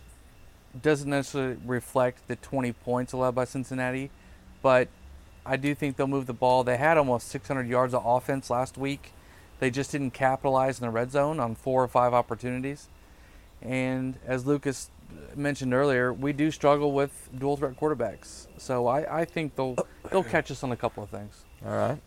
doesn't 0.81 1.09
necessarily 1.09 1.57
reflect 1.65 2.27
the 2.27 2.35
20 2.35 2.73
points 2.73 3.13
allowed 3.13 3.35
by 3.35 3.45
Cincinnati, 3.45 4.11
but 4.61 4.89
I 5.45 5.55
do 5.55 5.73
think 5.73 5.95
they'll 5.95 6.07
move 6.07 6.25
the 6.25 6.33
ball. 6.33 6.63
They 6.63 6.77
had 6.77 6.97
almost 6.97 7.29
600 7.29 7.67
yards 7.67 7.93
of 7.93 8.05
offense 8.05 8.49
last 8.49 8.77
week. 8.77 9.13
They 9.59 9.71
just 9.71 9.91
didn't 9.91 10.11
capitalize 10.11 10.79
in 10.79 10.85
the 10.85 10.91
red 10.91 11.11
zone 11.11 11.39
on 11.39 11.55
four 11.55 11.83
or 11.83 11.87
five 11.87 12.13
opportunities. 12.13 12.89
And 13.61 14.15
as 14.25 14.45
Lucas 14.45 14.91
mentioned 15.35 15.73
earlier, 15.73 16.13
we 16.13 16.33
do 16.33 16.51
struggle 16.51 16.91
with 16.91 17.29
dual 17.35 17.57
threat 17.57 17.75
quarterbacks. 17.79 18.47
So 18.57 18.87
I, 18.87 19.21
I 19.21 19.25
think 19.25 19.55
they'll 19.55 19.77
they'll 20.11 20.23
catch 20.23 20.51
us 20.51 20.63
on 20.63 20.71
a 20.71 20.75
couple 20.75 21.03
of 21.03 21.09
things. 21.09 21.43
All 21.65 21.71
right. 21.71 21.99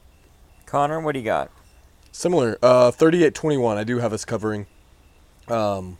Conner, 0.70 1.00
what 1.00 1.14
do 1.14 1.18
you 1.18 1.24
got? 1.24 1.50
Similar, 2.12 2.56
uh, 2.62 2.92
38-21. 2.92 3.76
I 3.76 3.82
do 3.82 3.98
have 3.98 4.12
us 4.12 4.24
covering. 4.24 4.66
Um, 5.48 5.98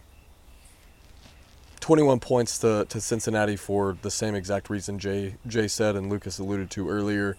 21 1.81 2.21
points 2.21 2.57
to, 2.59 2.87
to 2.89 3.01
Cincinnati 3.01 3.57
for 3.57 3.99
the 4.03 4.13
same 4.13 4.37
exact 4.37 4.71
reason 4.71 5.01
Jay 5.01 5.35
Jay 5.45 5.67
said 5.67 5.97
and 5.97 6.09
Lucas 6.09 6.39
alluded 6.39 6.71
to 6.71 6.89
earlier. 6.89 7.37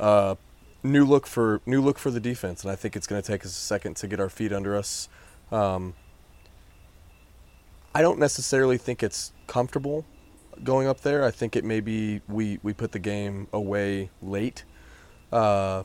Uh, 0.00 0.34
new 0.82 1.04
look 1.04 1.28
for 1.28 1.60
new 1.66 1.80
look 1.80 2.00
for 2.00 2.10
the 2.10 2.18
defense, 2.18 2.64
and 2.64 2.72
I 2.72 2.74
think 2.74 2.96
it's 2.96 3.06
going 3.06 3.22
to 3.22 3.26
take 3.26 3.44
us 3.44 3.52
a 3.52 3.60
second 3.60 3.94
to 3.98 4.08
get 4.08 4.18
our 4.18 4.28
feet 4.28 4.52
under 4.52 4.76
us. 4.76 5.08
Um, 5.52 5.94
I 7.94 8.02
don't 8.02 8.18
necessarily 8.18 8.76
think 8.76 9.04
it's 9.04 9.32
comfortable 9.46 10.04
going 10.64 10.88
up 10.88 11.02
there. 11.02 11.24
I 11.24 11.30
think 11.30 11.54
it 11.54 11.62
may 11.64 11.78
be 11.78 12.22
we 12.26 12.58
we 12.64 12.72
put 12.72 12.90
the 12.90 12.98
game 12.98 13.46
away 13.52 14.10
late. 14.20 14.64
Uh, 15.30 15.84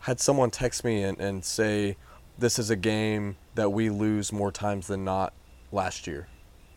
had 0.00 0.20
someone 0.20 0.50
text 0.50 0.84
me 0.84 1.02
and, 1.02 1.18
and 1.20 1.44
say 1.44 1.96
this 2.38 2.58
is 2.58 2.70
a 2.70 2.76
game 2.76 3.36
that 3.54 3.70
we 3.70 3.90
lose 3.90 4.32
more 4.32 4.52
times 4.52 4.86
than 4.86 5.04
not 5.04 5.32
last 5.72 6.06
year. 6.06 6.28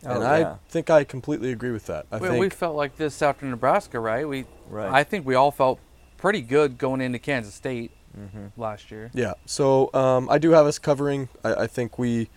Oh, 0.04 0.14
and 0.14 0.22
yeah. 0.22 0.52
I 0.52 0.56
think 0.68 0.90
I 0.90 1.04
completely 1.04 1.52
agree 1.52 1.70
with 1.70 1.86
that. 1.86 2.06
I 2.10 2.18
we, 2.18 2.28
think 2.28 2.40
we 2.40 2.48
felt 2.50 2.74
like 2.74 2.96
this 2.96 3.22
after 3.22 3.46
Nebraska, 3.46 4.00
right? 4.00 4.28
We, 4.28 4.46
Right. 4.68 4.90
I 4.90 5.04
think 5.04 5.26
we 5.26 5.34
all 5.34 5.50
felt 5.50 5.78
pretty 6.16 6.40
good 6.40 6.78
going 6.78 7.00
into 7.00 7.18
Kansas 7.18 7.54
State 7.54 7.92
Mm-hmm. 8.18 8.60
last 8.60 8.90
year. 8.90 9.10
Yeah. 9.14 9.34
So 9.46 9.92
um, 9.94 10.28
I 10.28 10.36
do 10.36 10.50
have 10.50 10.66
us 10.66 10.78
covering. 10.78 11.30
I, 11.42 11.54
I 11.54 11.66
think 11.66 11.98
we. 11.98 12.28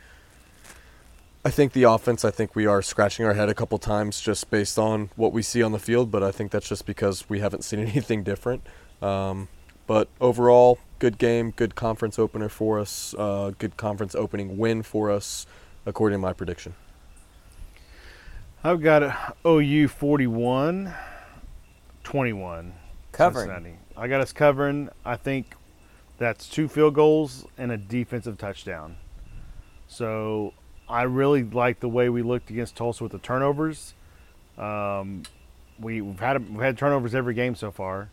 I 1.44 1.52
think 1.52 1.74
the 1.74 1.84
offense. 1.84 2.24
I 2.24 2.32
think 2.32 2.56
we 2.56 2.66
are 2.66 2.82
scratching 2.82 3.26
our 3.26 3.34
head 3.34 3.50
a 3.50 3.54
couple 3.54 3.78
times 3.78 4.22
just 4.22 4.50
based 4.50 4.80
on 4.80 5.10
what 5.18 5.34
we 5.34 5.42
see 5.42 5.62
on 5.62 5.74
the 5.74 5.80
field, 5.80 6.12
but 6.12 6.24
I 6.24 6.32
think 6.32 6.52
that's 6.52 6.70
just 6.70 6.86
because 6.86 7.30
we 7.30 7.42
haven't 7.42 7.64
seen 7.64 7.80
anything 7.88 8.24
different. 8.24 8.66
Um, 9.02 9.50
but 9.88 10.08
overall, 10.20 10.80
good 11.00 11.18
game, 11.18 11.52
good 11.52 11.76
conference 11.76 12.18
opener 12.18 12.50
for 12.50 12.80
us, 12.80 13.14
uh, 13.18 13.52
good 13.58 13.78
conference 13.78 14.16
opening 14.16 14.58
win 14.58 14.84
for 14.84 15.12
us, 15.12 15.46
according 15.86 16.18
to 16.18 16.22
my 16.22 16.34
prediction. 16.34 16.74
I've 18.64 18.82
got 18.82 19.36
OU 19.46 19.88
41, 19.90 20.94
21. 22.04 22.74
Covering. 23.12 23.48
Cincinnati. 23.48 23.78
I 23.96 24.08
got 24.08 24.22
us 24.22 24.34
covering. 24.34 24.90
I 25.06 25.16
think 25.16 25.56
that's 26.18 26.50
two 26.50 26.68
field 26.68 26.96
goals 26.96 27.46
and 27.58 27.72
a 27.72 27.78
defensive 27.78 28.38
touchdown. 28.38 28.98
So 29.88 30.54
I 30.90 31.04
really 31.04 31.44
like 31.44 31.80
the 31.80 31.90
way 31.90 32.10
we 32.10 32.22
looked 32.22 32.50
against 32.50 32.76
Tulsa 32.76 33.04
with 33.04 33.12
the 33.12 33.20
turnovers. 33.20 33.94
Um, 34.58 35.24
we've 35.80 36.20
had 36.20 36.50
we've 36.50 36.62
had 36.62 36.78
turnovers 36.78 37.14
every 37.16 37.34
game 37.34 37.56
so 37.56 37.72
far, 37.72 38.10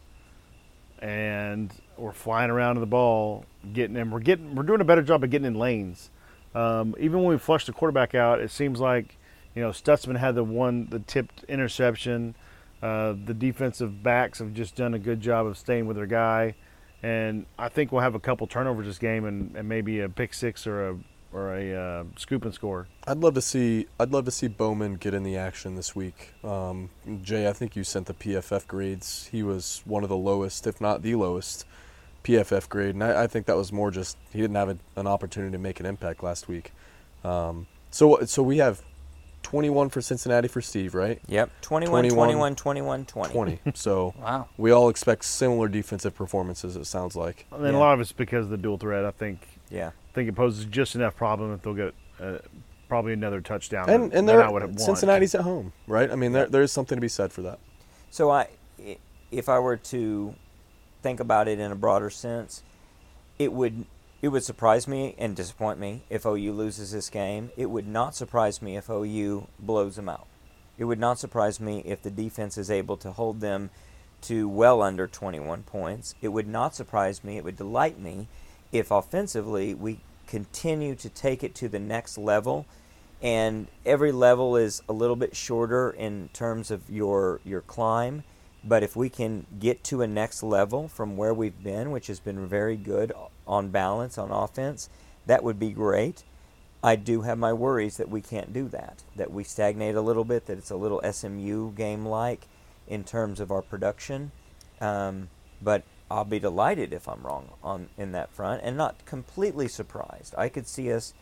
and 1.03 1.73
we're 1.99 2.13
flying 2.13 2.51
around 2.51 2.77
to 2.77 2.81
the 2.81 2.87
ball, 2.87 3.45
getting 3.73 3.97
and 3.97 4.11
we're 4.13 4.21
getting 4.21 4.55
we're 4.55 4.63
doing 4.63 4.81
a 4.81 4.85
better 4.85 5.03
job 5.03 5.23
of 5.25 5.31
getting 5.31 5.47
in 5.47 5.55
lanes. 5.55 6.11
Um, 6.55 6.95
even 6.99 7.19
when 7.23 7.33
we 7.33 7.39
flush 7.39 7.67
the 7.67 7.73
quarterback 7.73 8.15
out, 8.15 8.41
it 8.41 8.51
seems 8.51 8.81
like 8.81 9.19
you 9.55 9.63
know 9.63 9.71
Stutsman 9.71 10.17
had 10.17 10.37
the 10.37 10.45
one 10.45 10.87
the 10.89 11.01
tipped 11.01 11.45
interception. 11.45 12.37
Uh, 12.81 13.15
the 13.27 13.35
defensive 13.35 14.03
backs 14.03 14.39
have 14.39 14.55
just 14.55 14.75
done 14.75 14.95
a 14.95 14.99
good 14.99 15.21
job 15.21 15.47
of 15.47 15.59
staying 15.59 15.87
with 15.87 15.97
their 15.97 16.07
guy, 16.07 16.55
and 17.03 17.47
I 17.59 17.69
think 17.69 17.93
we'll 17.93 18.01
have 18.01 18.15
a 18.15 18.21
couple 18.21 18.47
turnovers 18.47 18.87
this 18.87 18.99
game 18.99 19.25
and, 19.25 19.55
and 19.57 19.69
maybe 19.69 20.01
a 20.01 20.09
pick 20.09 20.35
six 20.35 20.67
or 20.67 20.89
a 20.89 20.97
or 21.33 21.55
a 21.57 21.75
uh, 21.75 22.05
scoop 22.17 22.45
and 22.45 22.53
score. 22.55 22.89
I'd 23.07 23.19
love 23.19 23.35
to 23.35 23.43
see. 23.43 23.87
I'd 23.99 24.11
love 24.11 24.25
to 24.27 24.31
see 24.31 24.49
Bowman 24.49 24.95
get 24.97 25.15
in 25.15 25.23
the 25.23 25.37
action 25.37 25.77
this 25.77 25.95
week. 25.97 26.35
Um, 26.45 26.91
Jay, 27.23 27.49
I 27.49 27.53
think 27.53 27.75
you 27.77 27.85
sent 27.85 28.07
the 28.07 28.15
PFF 28.15 28.67
grades. 28.67 29.29
He 29.33 29.43
was 29.43 29.83
one 29.85 30.03
of 30.03 30.09
the 30.09 30.17
lowest, 30.17 30.67
if 30.67 30.81
not 30.81 31.03
the 31.03 31.15
lowest, 31.15 31.65
PFF 32.25 32.69
grade, 32.69 32.95
and 32.95 33.03
I, 33.03 33.25
I 33.25 33.27
think 33.27 33.47
that 33.47 33.57
was 33.57 33.73
more 33.73 33.91
just 33.91 34.17
he 34.33 34.41
didn't 34.41 34.57
have 34.57 34.69
a, 34.69 34.79
an 34.97 35.07
opportunity 35.07 35.53
to 35.53 35.59
make 35.59 35.81
an 35.81 35.87
impact 35.87 36.23
last 36.23 36.49
week. 36.49 36.73
Um, 37.25 37.67
so, 37.91 38.25
so 38.25 38.43
we 38.43 38.59
have 38.59 38.83
21 39.43 39.91
for 39.91 40.01
Cincinnati 40.01 40.49
for 40.49 40.61
Steve, 40.63 40.95
right? 40.95 41.21
Yep. 41.29 41.51
21, 41.63 42.09
21, 42.11 42.55
21, 42.55 42.55
21, 42.57 43.05
20. 43.05 43.57
20. 43.57 43.73
so 43.77 44.15
Wow. 44.21 44.49
we 44.57 44.71
all 44.71 44.89
expect 44.89 45.25
similar 45.25 45.69
defensive 45.69 46.15
performances. 46.15 46.77
It 46.77 46.87
sounds 46.87 47.17
like. 47.17 47.47
And 47.53 47.65
then 47.65 47.73
Yeah. 47.75 47.79
a 47.79 47.81
lot 47.81 47.95
of 47.95 48.01
it's 48.01 48.13
because 48.13 48.45
of 48.47 48.51
the 48.51 48.57
dual 48.57 48.79
threat. 48.79 49.05
I 49.05 49.11
think 49.11 49.41
Yeah. 49.71 49.91
I 50.13 50.15
think 50.15 50.29
it 50.29 50.35
poses 50.35 50.67
just 50.67 50.95
enough 50.95 51.17
problem 51.17 51.51
that 51.53 51.63
they'll 51.63 51.73
get 51.75 51.95
uh, 52.21 52.39
probably 52.89 53.15
another 53.15 53.41
touchdown. 53.41 53.89
And 53.89 54.05
than- 54.13 54.19
and 54.19 54.29
they're 54.29 54.43
I 54.45 54.51
would 54.51 54.63
want. 54.63 54.79
Cincinnati's 54.81 55.35
at 55.35 55.41
home, 55.41 55.73
right? 55.87 56.11
I 56.11 56.17
mean, 56.17 56.33
there 56.33 56.47
there 56.47 56.63
is 56.63 56.71
something 56.71 56.97
to 56.97 57.01
be 57.01 57.09
said 57.09 57.33
for 57.33 57.41
that. 57.43 57.59
So 58.11 58.31
I, 58.31 58.49
i- 58.79 58.99
if 59.31 59.49
I 59.49 59.59
were 59.59 59.79
to 59.79 60.35
think 61.03 61.19
about 61.19 61.49
it 61.49 61.59
in 61.59 61.73
a 61.73 61.75
broader 61.75 62.11
sense, 62.11 62.63
it 63.39 63.53
would 63.55 63.87
it 64.21 64.29
would 64.29 64.45
surprise 64.45 64.87
me 64.87 65.15
and 65.19 65.35
disappoint 65.35 65.81
me 65.81 66.03
if 66.11 66.27
OU 66.27 66.53
loses 66.53 66.93
this 66.93 67.09
game. 67.09 67.51
It 67.57 67.71
would 67.71 67.89
not 67.89 68.15
surprise 68.15 68.61
me 68.61 68.77
if 68.77 68.91
OU 68.91 69.49
blows 69.59 69.97
them 69.97 70.09
out. 70.11 70.27
It 70.79 70.85
would 70.85 71.01
not 71.01 71.19
surprise 71.19 71.59
me 71.59 71.83
if 71.87 72.03
the 72.03 72.11
defense 72.11 72.59
is 72.59 72.71
able 72.71 72.97
to 72.99 73.13
hold 73.13 73.41
them 73.41 73.71
to 74.23 74.47
well 74.49 74.83
under 74.83 75.07
21 75.09 75.63
points. 75.65 76.15
It 76.21 76.29
would 76.29 76.47
not 76.47 76.75
surprise 76.77 77.25
me. 77.25 77.37
It 77.39 77.45
would 77.45 77.57
delight 77.57 77.99
me 77.99 78.29
if 78.73 78.91
offensively 78.91 79.75
we 79.75 80.01
continue 80.27 80.95
to 80.95 81.09
take 81.09 81.45
it 81.45 81.55
to 81.57 81.69
the 81.69 81.79
next 81.79 82.17
level. 82.17 82.67
And 83.21 83.69
every 83.87 84.11
level 84.11 84.57
is 84.57 84.83
a 84.89 84.93
little 84.93 85.15
bit 85.15 85.37
shorter 85.37 85.91
in 85.91 86.31
terms 86.33 86.71
of 86.71 86.91
your 86.91 87.41
your 87.45 87.61
climb. 87.61 88.25
But 88.65 88.83
if 88.83 88.97
we 88.97 89.09
can 89.09 89.47
get 89.59 89.85
to 89.85 90.03
a 90.03 90.07
next 90.07 90.43
level 90.43 90.89
from 90.89 91.17
where 91.17 91.35
we've 91.35 91.63
been 91.63 91.91
which 91.91 92.07
has 92.07 92.21
been 92.21 92.47
very 92.47 92.77
good 92.77 93.13
on 93.47 93.69
balance 93.71 94.17
on 94.19 94.31
offense 94.31 94.89
that 95.27 95.45
would 95.45 95.59
be 95.59 95.71
great. 95.71 96.25
I 96.83 96.97
do 96.97 97.23
have 97.23 97.39
my 97.39 97.53
worries 97.53 97.97
that 97.99 98.09
we 98.09 98.21
can't 98.21 98.53
do 98.53 98.69
that 98.69 99.03
that 99.15 99.33
we 99.33 99.45
stagnate 99.45 99.95
a 99.95 100.01
little 100.01 100.25
bit 100.25 100.47
that 100.47 100.59
it's 100.59 100.71
a 100.71 100.77
little 100.77 101.01
smu 101.13 101.73
game 101.73 102.07
like 102.07 102.49
in 102.89 103.05
terms 103.05 103.39
of 103.39 103.51
our 103.51 103.63
production. 103.63 104.33
Um, 104.81 105.29
but 105.61 105.85
I'll 106.13 106.25
be 106.25 106.39
delighted 106.39 106.93
if 106.93 107.09
I'm 107.09 107.23
wrong 107.23 107.49
on 107.63 107.89
in 107.97 108.13
that 108.13 108.31
front, 108.31 108.61
and 108.63 108.77
not 108.77 109.07
completely 109.07 109.67
surprised. 109.67 110.35
I 110.37 110.51
could 110.51 110.69
see 110.69 110.93
us 110.93 111.15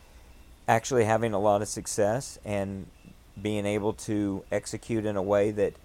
actually 0.67 1.05
having 1.05 1.33
a 1.33 1.39
lot 1.39 1.61
of 1.61 1.69
success 1.69 2.37
and 2.43 2.87
being 3.41 3.65
able 3.65 3.93
to 3.93 4.43
execute 4.51 5.05
in 5.05 5.15
a 5.15 5.21
way 5.21 5.51
that 5.51 5.75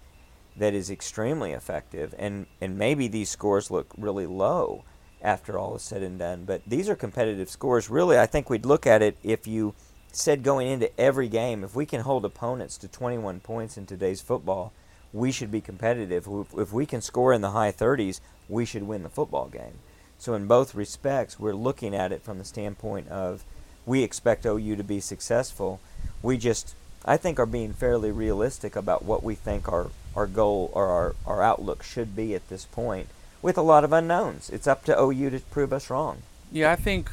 that 0.57 0.73
is 0.73 0.89
extremely 0.89 1.53
effective. 1.53 2.13
And 2.19 2.47
and 2.59 2.77
maybe 2.77 3.07
these 3.07 3.29
scores 3.29 3.71
look 3.71 3.93
really 3.97 4.25
low 4.25 4.83
after 5.21 5.57
all 5.57 5.77
is 5.77 5.83
said 5.83 6.03
and 6.03 6.19
done, 6.19 6.43
but 6.43 6.61
these 6.67 6.89
are 6.89 6.95
competitive 6.95 7.49
scores. 7.49 7.89
Really, 7.89 8.19
I 8.19 8.25
think 8.25 8.49
we'd 8.49 8.65
look 8.65 8.85
at 8.85 9.01
it 9.01 9.17
if 9.23 9.47
you 9.47 9.73
said 10.11 10.43
going 10.43 10.67
into 10.67 10.99
every 10.99 11.29
game, 11.29 11.63
if 11.63 11.75
we 11.75 11.85
can 11.85 12.01
hold 12.01 12.25
opponents 12.25 12.77
to 12.79 12.89
21 12.89 13.39
points 13.39 13.77
in 13.77 13.85
today's 13.85 14.21
football, 14.21 14.73
we 15.13 15.31
should 15.31 15.49
be 15.49 15.61
competitive. 15.61 16.27
If 16.57 16.73
we 16.73 16.85
can 16.85 17.01
score 17.01 17.31
in 17.31 17.41
the 17.41 17.51
high 17.51 17.71
30s, 17.71 18.19
we 18.49 18.65
should 18.65 18.83
win 18.83 19.03
the 19.03 19.09
football 19.09 19.47
game. 19.47 19.79
So 20.19 20.33
in 20.33 20.47
both 20.47 20.75
respects, 20.75 21.39
we're 21.39 21.53
looking 21.53 21.95
at 21.95 22.11
it 22.11 22.23
from 22.23 22.37
the 22.37 22.45
standpoint 22.45 23.07
of 23.09 23.43
we 23.85 24.03
expect 24.03 24.45
OU 24.45 24.75
to 24.75 24.83
be 24.83 24.99
successful. 24.99 25.79
We 26.21 26.37
just, 26.37 26.75
I 27.05 27.17
think, 27.17 27.39
are 27.39 27.45
being 27.45 27.73
fairly 27.73 28.11
realistic 28.11 28.75
about 28.75 29.05
what 29.05 29.23
we 29.23 29.35
think 29.35 29.71
our, 29.71 29.87
our 30.15 30.27
goal 30.27 30.71
or 30.73 30.87
our, 30.87 31.15
our 31.25 31.43
outlook 31.43 31.83
should 31.83 32.15
be 32.15 32.33
at 32.35 32.49
this 32.49 32.65
point 32.65 33.07
with 33.41 33.57
a 33.57 33.61
lot 33.61 33.83
of 33.83 33.93
unknowns. 33.93 34.49
It's 34.49 34.67
up 34.67 34.83
to 34.85 34.99
OU 34.99 35.29
to 35.29 35.39
prove 35.39 35.71
us 35.71 35.89
wrong. 35.89 36.23
Yeah, 36.51 36.71
I 36.71 36.75
think, 36.75 37.11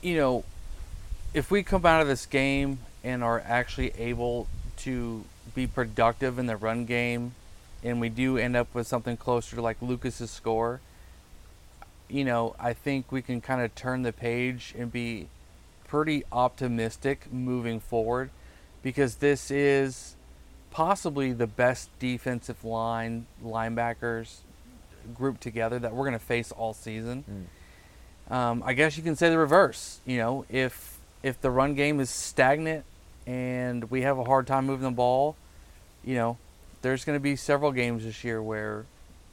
you 0.00 0.16
know, 0.16 0.44
if 1.34 1.50
we 1.50 1.62
come 1.62 1.84
out 1.84 2.00
of 2.00 2.08
this 2.08 2.24
game 2.26 2.78
and 3.04 3.22
are 3.22 3.42
actually 3.46 3.92
able 3.98 4.48
to 4.78 5.24
be 5.54 5.66
productive 5.66 6.38
in 6.38 6.46
the 6.46 6.56
run 6.56 6.86
game 6.86 7.34
and 7.82 8.00
we 8.00 8.08
do 8.08 8.36
end 8.36 8.56
up 8.56 8.74
with 8.74 8.86
something 8.86 9.16
closer 9.16 9.56
to 9.56 9.62
like 9.62 9.80
Lucas's 9.80 10.30
score, 10.30 10.80
you 12.08 12.24
know, 12.24 12.54
I 12.58 12.72
think 12.72 13.10
we 13.10 13.22
can 13.22 13.40
kind 13.40 13.60
of 13.60 13.74
turn 13.74 14.02
the 14.02 14.12
page 14.12 14.74
and 14.78 14.90
be 14.92 15.28
pretty 15.86 16.24
optimistic 16.32 17.32
moving 17.32 17.80
forward 17.80 18.30
because 18.82 19.16
this 19.16 19.50
is 19.50 20.16
possibly 20.70 21.32
the 21.32 21.46
best 21.46 21.88
defensive 21.98 22.64
line 22.64 23.26
linebackers 23.44 24.38
grouped 25.14 25.40
together 25.40 25.78
that 25.78 25.94
we're 25.94 26.04
going 26.04 26.18
to 26.18 26.24
face 26.24 26.52
all 26.52 26.74
season. 26.74 27.24
Mm. 28.30 28.34
Um, 28.34 28.62
I 28.66 28.72
guess 28.74 28.96
you 28.96 29.02
can 29.02 29.16
say 29.16 29.30
the 29.30 29.38
reverse. 29.38 30.00
You 30.04 30.18
know, 30.18 30.44
if 30.48 30.98
if 31.22 31.40
the 31.40 31.50
run 31.50 31.74
game 31.74 32.00
is 32.00 32.10
stagnant 32.10 32.84
and 33.26 33.90
we 33.90 34.02
have 34.02 34.18
a 34.18 34.24
hard 34.24 34.46
time 34.46 34.66
moving 34.66 34.84
the 34.84 34.90
ball, 34.90 35.36
you 36.04 36.14
know, 36.14 36.36
there's 36.86 37.04
going 37.04 37.16
to 37.16 37.20
be 37.22 37.34
several 37.34 37.72
games 37.72 38.04
this 38.04 38.22
year 38.22 38.40
where, 38.40 38.86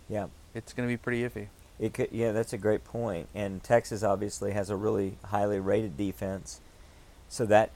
yeah, 0.09 0.25
it's 0.55 0.73
going 0.73 0.89
to 0.89 0.91
be 0.91 0.97
pretty 0.97 1.21
iffy. 1.21 1.49
It 1.79 1.93
could, 1.93 2.09
yeah, 2.11 2.31
that's 2.31 2.51
a 2.51 2.57
great 2.57 2.83
point. 2.83 3.27
And 3.35 3.63
Texas 3.63 4.01
obviously 4.01 4.53
has 4.53 4.71
a 4.71 4.75
really 4.75 5.17
highly 5.25 5.59
rated 5.59 5.95
defense, 5.95 6.61
so 7.29 7.45
that 7.45 7.69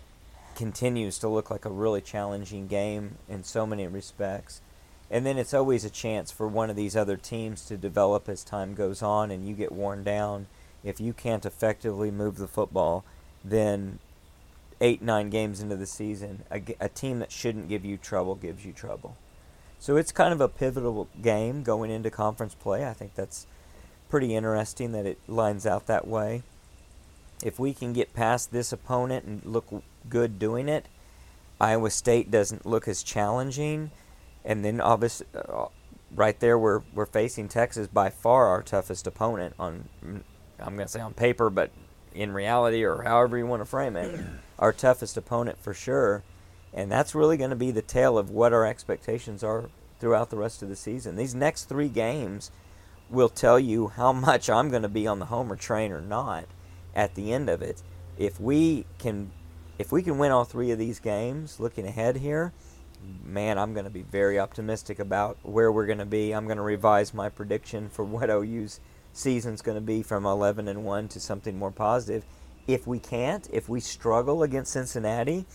continues 0.56 1.20
to 1.20 1.28
look 1.28 1.52
like 1.52 1.64
a 1.64 1.70
really 1.70 2.02
challenging 2.02 2.66
game 2.66 3.18
in 3.30 3.44
so 3.44 3.68
many 3.68 3.86
respects. 3.86 4.62
And 5.12 5.28
then 5.28 5.38
it's 5.38 5.54
always 5.54 5.86
a 5.86 5.92
chance 5.92 6.32
for 6.32 6.48
one 6.48 6.72
of 6.72 6.76
these 6.76 6.96
other 6.96 7.16
teams 7.16 7.64
to 7.66 7.78
develop 7.78 8.28
as 8.28 8.44
time 8.44 8.74
goes 8.74 9.04
on 9.04 9.30
and 9.30 9.48
you 9.48 9.54
get 9.54 9.72
worn 9.72 10.04
down. 10.04 10.48
If 10.84 11.00
you 11.00 11.14
can't 11.14 11.46
effectively 11.46 12.10
move 12.10 12.38
the 12.38 12.48
football, 12.48 13.06
then 13.46 14.00
eight, 14.82 15.04
nine 15.04 15.30
games 15.30 15.62
into 15.62 15.76
the 15.76 15.86
season, 15.86 16.44
a, 16.50 16.62
a 16.80 16.90
team 16.90 17.20
that 17.20 17.32
shouldn't 17.32 17.70
give 17.70 17.86
you 17.86 17.96
trouble 17.96 18.34
gives 18.34 18.66
you 18.66 18.74
trouble. 18.74 19.16
So 19.80 19.96
it's 19.96 20.12
kind 20.12 20.34
of 20.34 20.42
a 20.42 20.48
pivotal 20.48 21.08
game 21.22 21.64
going 21.64 21.92
into 21.92 22.10
conference 22.10 22.56
play. 22.56 22.88
I 22.88 22.94
think 22.94 23.16
that's 23.16 23.48
pretty 24.10 24.36
interesting 24.36 24.92
that 24.94 25.06
it 25.06 25.20
lines 25.28 25.66
out 25.66 25.88
that 25.88 26.08
way. 26.08 26.44
If 27.44 27.60
we 27.60 27.74
can 27.74 27.94
get 27.94 28.14
past 28.14 28.52
this 28.52 28.74
opponent 28.74 29.26
and 29.26 29.46
look 29.46 29.84
good 30.10 30.40
doing 30.40 30.68
it, 30.68 30.88
Iowa 31.60 31.90
State 31.90 32.32
doesn't 32.32 32.66
look 32.66 32.88
as 32.88 33.04
challenging 33.04 33.92
and 34.48 34.64
then 34.64 34.80
obviously 34.80 35.28
uh, 35.36 35.66
right 36.16 36.40
there 36.40 36.58
we're 36.58 36.82
we're 36.94 37.06
facing 37.06 37.48
Texas 37.48 37.88
by 37.88 38.10
far 38.10 38.48
our 38.48 38.64
toughest 38.64 39.06
opponent 39.06 39.54
on 39.60 39.90
I'm 40.60 40.76
going 40.76 40.88
to 40.88 40.92
say 40.92 41.02
on 41.02 41.14
paper 41.14 41.50
but 41.52 41.72
in 42.16 42.32
reality 42.32 42.84
or 42.84 43.04
however 43.04 43.38
you 43.38 43.46
want 43.46 43.62
to 43.62 43.66
frame 43.66 43.96
it 43.96 44.20
our 44.60 44.74
toughest 44.74 45.18
opponent 45.18 45.60
for 45.60 45.74
sure 45.74 46.24
and 46.78 46.92
that's 46.92 47.16
really 47.16 47.38
going 47.38 47.50
to 47.50 47.56
be 47.56 47.72
the 47.72 47.82
tale 47.82 48.18
of 48.18 48.30
what 48.30 48.54
our 48.54 48.66
expectations 48.66 49.44
are 49.44 49.70
throughout 50.00 50.30
the 50.30 50.38
rest 50.38 50.62
of 50.62 50.70
the 50.70 50.76
season 50.76 51.16
these 51.16 51.34
next 51.34 51.66
3 51.66 51.90
games 51.90 52.52
will 53.10 53.30
tell 53.30 53.60
you 53.60 53.88
how 53.88 54.14
much 54.14 54.50
I'm 54.50 54.70
going 54.70 54.84
to 54.84 54.90
be 54.90 55.08
on 55.08 55.20
the 55.20 55.26
homer 55.26 55.56
train 55.56 55.92
or 55.92 56.02
not 56.02 56.46
at 56.96 57.16
the 57.16 57.34
end 57.34 57.50
of 57.50 57.62
it 57.62 57.82
if 58.18 58.40
we 58.40 58.86
can 59.00 59.32
if 59.80 59.92
we 59.92 60.04
can 60.04 60.18
win 60.18 60.32
all 60.32 60.46
3 60.46 60.72
of 60.72 60.80
these 60.80 61.00
games 61.00 61.60
looking 61.60 61.88
ahead 61.88 62.18
here 62.18 62.54
man, 63.24 63.58
I'm 63.58 63.74
going 63.74 63.86
to 63.86 63.92
be 63.92 64.04
very 64.04 64.40
optimistic 64.40 65.00
about 65.00 65.38
where 65.44 65.72
we're 65.72 65.86
going 65.86 65.98
to 66.00 66.06
be. 66.06 66.32
I'm 66.34 66.46
going 66.46 66.58
to 66.58 66.64
revise 66.64 67.14
my 67.14 67.30
prediction 67.30 67.90
for 67.90 68.04
what 68.04 68.30
OU's 68.30 68.80
season's 69.14 69.62
going 69.62 69.78
to 69.78 69.82
be 69.82 70.04
from 70.04 70.26
11 70.26 70.68
and 70.68 70.84
1 70.84 71.08
to 71.10 71.20
something 71.20 71.58
more 71.58 71.72
positive. 71.72 72.24
If 72.68 72.86
we 72.86 73.00
can't, 73.00 73.48
if 73.52 73.70
we 73.70 73.80
struggle 73.80 74.44
against 74.44 74.74
Cincinnati, 74.74 75.46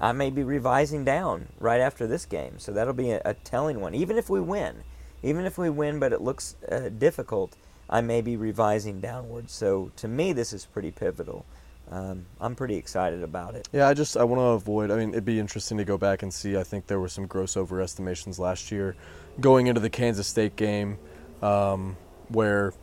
I 0.00 0.12
may 0.12 0.30
be 0.30 0.42
revising 0.42 1.04
down 1.04 1.48
right 1.58 1.80
after 1.80 2.06
this 2.06 2.24
game. 2.24 2.58
So 2.58 2.72
that'll 2.72 2.94
be 2.94 3.10
a, 3.10 3.22
a 3.24 3.34
telling 3.34 3.80
one. 3.80 3.94
Even 3.94 4.16
if 4.16 4.30
we 4.30 4.40
win, 4.40 4.84
even 5.22 5.44
if 5.44 5.58
we 5.58 5.70
win, 5.70 5.98
but 5.98 6.12
it 6.12 6.20
looks 6.20 6.56
uh, 6.70 6.88
difficult, 6.90 7.56
I 7.90 8.00
may 8.00 8.20
be 8.20 8.36
revising 8.36 9.00
downwards. 9.00 9.52
So 9.52 9.90
to 9.96 10.08
me, 10.08 10.32
this 10.32 10.52
is 10.52 10.66
pretty 10.66 10.90
pivotal 10.90 11.44
um, 11.90 12.26
I'm 12.40 12.54
pretty 12.54 12.76
excited 12.76 13.22
about 13.22 13.54
it. 13.54 13.68
Yeah, 13.72 13.88
I 13.88 13.94
just 13.94 14.16
I 14.16 14.24
want 14.24 14.40
to 14.40 14.48
avoid. 14.48 14.90
I 14.90 14.96
mean, 14.96 15.10
it'd 15.10 15.24
be 15.24 15.38
interesting 15.38 15.78
to 15.78 15.84
go 15.84 15.96
back 15.96 16.22
and 16.22 16.32
see. 16.32 16.56
I 16.56 16.62
think 16.62 16.86
there 16.86 17.00
were 17.00 17.08
some 17.08 17.26
gross 17.26 17.54
overestimations 17.54 18.38
last 18.38 18.70
year, 18.70 18.94
going 19.40 19.68
into 19.68 19.80
the 19.80 19.90
Kansas 19.90 20.26
State 20.26 20.56
game, 20.56 20.98
um, 21.40 21.96
where, 22.28 22.74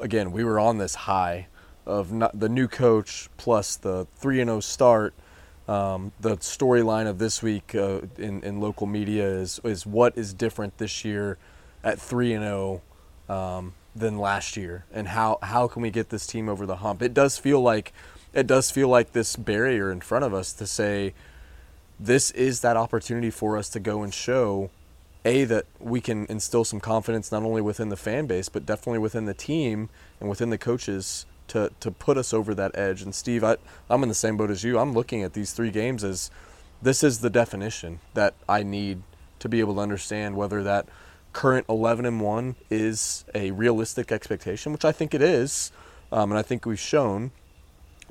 again, 0.00 0.32
we 0.32 0.44
were 0.44 0.60
on 0.60 0.78
this 0.78 0.94
high 0.94 1.46
of 1.86 2.12
not, 2.12 2.38
the 2.38 2.48
new 2.48 2.68
coach 2.68 3.30
plus 3.38 3.76
the 3.76 4.06
three 4.16 4.40
and 4.40 4.48
zero 4.48 4.58
oh 4.58 4.60
start. 4.60 5.14
Um, 5.68 6.12
the 6.20 6.36
storyline 6.38 7.06
of 7.06 7.18
this 7.18 7.42
week 7.42 7.74
uh, 7.74 8.00
in 8.18 8.42
in 8.42 8.60
local 8.60 8.86
media 8.86 9.26
is 9.28 9.60
is 9.62 9.86
what 9.86 10.16
is 10.16 10.34
different 10.34 10.78
this 10.78 11.04
year 11.04 11.38
at 11.84 12.00
three 12.00 12.32
and 12.32 12.42
zero. 12.42 12.82
Oh, 13.28 13.34
um, 13.34 13.74
than 13.94 14.18
last 14.18 14.56
year 14.56 14.84
and 14.92 15.08
how 15.08 15.38
how 15.42 15.66
can 15.66 15.82
we 15.82 15.90
get 15.90 16.10
this 16.10 16.26
team 16.26 16.48
over 16.48 16.64
the 16.64 16.76
hump 16.76 17.02
it 17.02 17.12
does 17.12 17.38
feel 17.38 17.60
like 17.60 17.92
it 18.32 18.46
does 18.46 18.70
feel 18.70 18.88
like 18.88 19.12
this 19.12 19.34
barrier 19.34 19.90
in 19.90 20.00
front 20.00 20.24
of 20.24 20.32
us 20.32 20.52
to 20.52 20.66
say 20.66 21.12
this 21.98 22.30
is 22.30 22.60
that 22.60 22.76
opportunity 22.76 23.30
for 23.30 23.56
us 23.56 23.68
to 23.68 23.80
go 23.80 24.02
and 24.02 24.14
show 24.14 24.70
a 25.24 25.44
that 25.44 25.66
we 25.80 26.00
can 26.00 26.24
instill 26.26 26.64
some 26.64 26.80
confidence 26.80 27.32
not 27.32 27.42
only 27.42 27.60
within 27.60 27.88
the 27.88 27.96
fan 27.96 28.26
base 28.26 28.48
but 28.48 28.64
definitely 28.64 28.98
within 28.98 29.26
the 29.26 29.34
team 29.34 29.88
and 30.20 30.28
within 30.28 30.50
the 30.50 30.58
coaches 30.58 31.26
to 31.50 31.70
to 31.80 31.90
put 31.90 32.16
us 32.16 32.32
over 32.32 32.54
that 32.54 32.76
edge 32.76 33.02
and 33.02 33.14
Steve 33.14 33.44
I, 33.44 33.56
I'm 33.88 34.02
in 34.02 34.08
the 34.08 34.14
same 34.14 34.36
boat 34.36 34.50
as 34.50 34.64
you 34.64 34.78
I'm 34.78 34.92
looking 34.92 35.22
at 35.22 35.32
these 35.32 35.52
three 35.52 35.70
games 35.70 36.02
as 36.04 36.30
this 36.82 37.04
is 37.04 37.20
the 37.20 37.30
definition 37.30 38.00
that 38.14 38.34
I 38.48 38.62
need 38.62 39.02
to 39.40 39.48
be 39.48 39.60
able 39.60 39.74
to 39.74 39.80
understand 39.80 40.36
whether 40.36 40.62
that 40.62 40.86
current 41.32 41.66
11 41.68 42.06
and 42.06 42.20
1 42.20 42.56
is 42.70 43.24
a 43.34 43.50
realistic 43.52 44.10
expectation 44.10 44.72
which 44.72 44.84
I 44.84 44.92
think 44.92 45.14
it 45.14 45.22
is 45.22 45.72
um, 46.12 46.30
and 46.30 46.38
I 46.38 46.42
think 46.42 46.66
we've 46.66 46.80
shown 46.80 47.30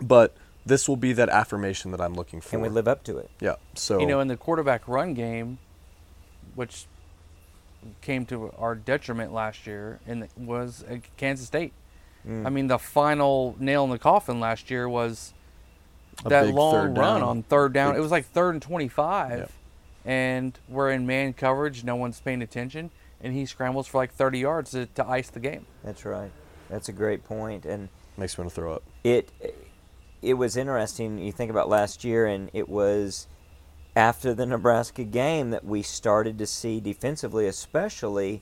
but 0.02 0.36
this 0.66 0.88
will 0.88 0.98
be 0.98 1.14
that 1.14 1.30
affirmation 1.30 1.92
that 1.92 2.02
I'm 2.02 2.14
looking 2.14 2.42
for. 2.42 2.52
Can 2.52 2.62
we 2.62 2.70
live 2.70 2.88
up 2.88 3.04
to 3.06 3.18
it? 3.18 3.30
Yeah. 3.40 3.56
So 3.76 4.00
you 4.00 4.06
know, 4.06 4.20
in 4.20 4.28
the 4.28 4.38
quarterback 4.38 4.88
run 4.88 5.14
game, 5.14 5.58
which 6.56 6.86
came 8.02 8.26
to 8.28 8.54
our 8.58 8.76
detriment 8.76 9.34
last 9.34 9.68
year, 9.68 10.00
and 10.08 10.28
was 10.38 10.86
Kansas 11.18 11.48
State. 11.48 11.74
Mm. 12.28 12.46
I 12.46 12.50
mean, 12.50 12.68
the 12.68 12.78
final 12.78 13.56
nail 13.60 13.84
in 13.86 13.90
the 13.90 14.00
coffin 14.00 14.40
last 14.40 14.70
year 14.70 14.88
was 14.90 15.34
A 16.26 16.30
that 16.30 16.54
long 16.54 16.96
run 16.96 17.22
on 17.22 17.44
third 17.44 17.74
down. 17.74 17.94
Big. 17.94 18.00
It 18.00 18.02
was 18.02 18.12
like 18.12 18.26
third 18.26 18.56
and 18.56 18.62
twenty-five, 18.62 19.40
yep. 19.40 19.52
and 20.06 20.58
we're 20.68 20.92
in 20.92 21.08
man 21.08 21.34
coverage. 21.34 21.84
No 21.84 21.96
one's 21.96 22.20
paying 22.20 22.42
attention, 22.42 22.92
and 23.22 23.34
he 23.34 23.46
scrambles 23.46 23.88
for 23.88 23.98
like 24.00 24.14
thirty 24.14 24.40
yards 24.40 24.72
to, 24.72 24.86
to 24.88 25.08
ice 25.08 25.30
the 25.30 25.40
game. 25.40 25.66
That's 25.84 26.06
right. 26.06 26.32
That's 26.70 26.90
a 26.90 26.94
great 26.94 27.24
point, 27.24 27.66
and 27.66 27.90
makes 28.18 28.38
me 28.38 28.44
want 28.44 28.52
to 28.52 28.56
throw 28.56 28.74
up. 28.74 28.84
It 29.04 29.32
it 30.22 30.34
was 30.34 30.58
interesting. 30.58 31.20
You 31.20 31.32
think 31.32 31.50
about 31.50 31.70
last 31.70 32.04
year, 32.04 32.26
and 32.26 32.50
it 32.54 32.68
was 32.68 33.28
after 33.96 34.34
the 34.34 34.46
Nebraska 34.46 35.04
game 35.04 35.50
that 35.52 35.66
we 35.66 35.82
started 35.82 36.38
to 36.38 36.46
see 36.46 36.80
defensively, 36.80 37.48
especially 37.48 38.42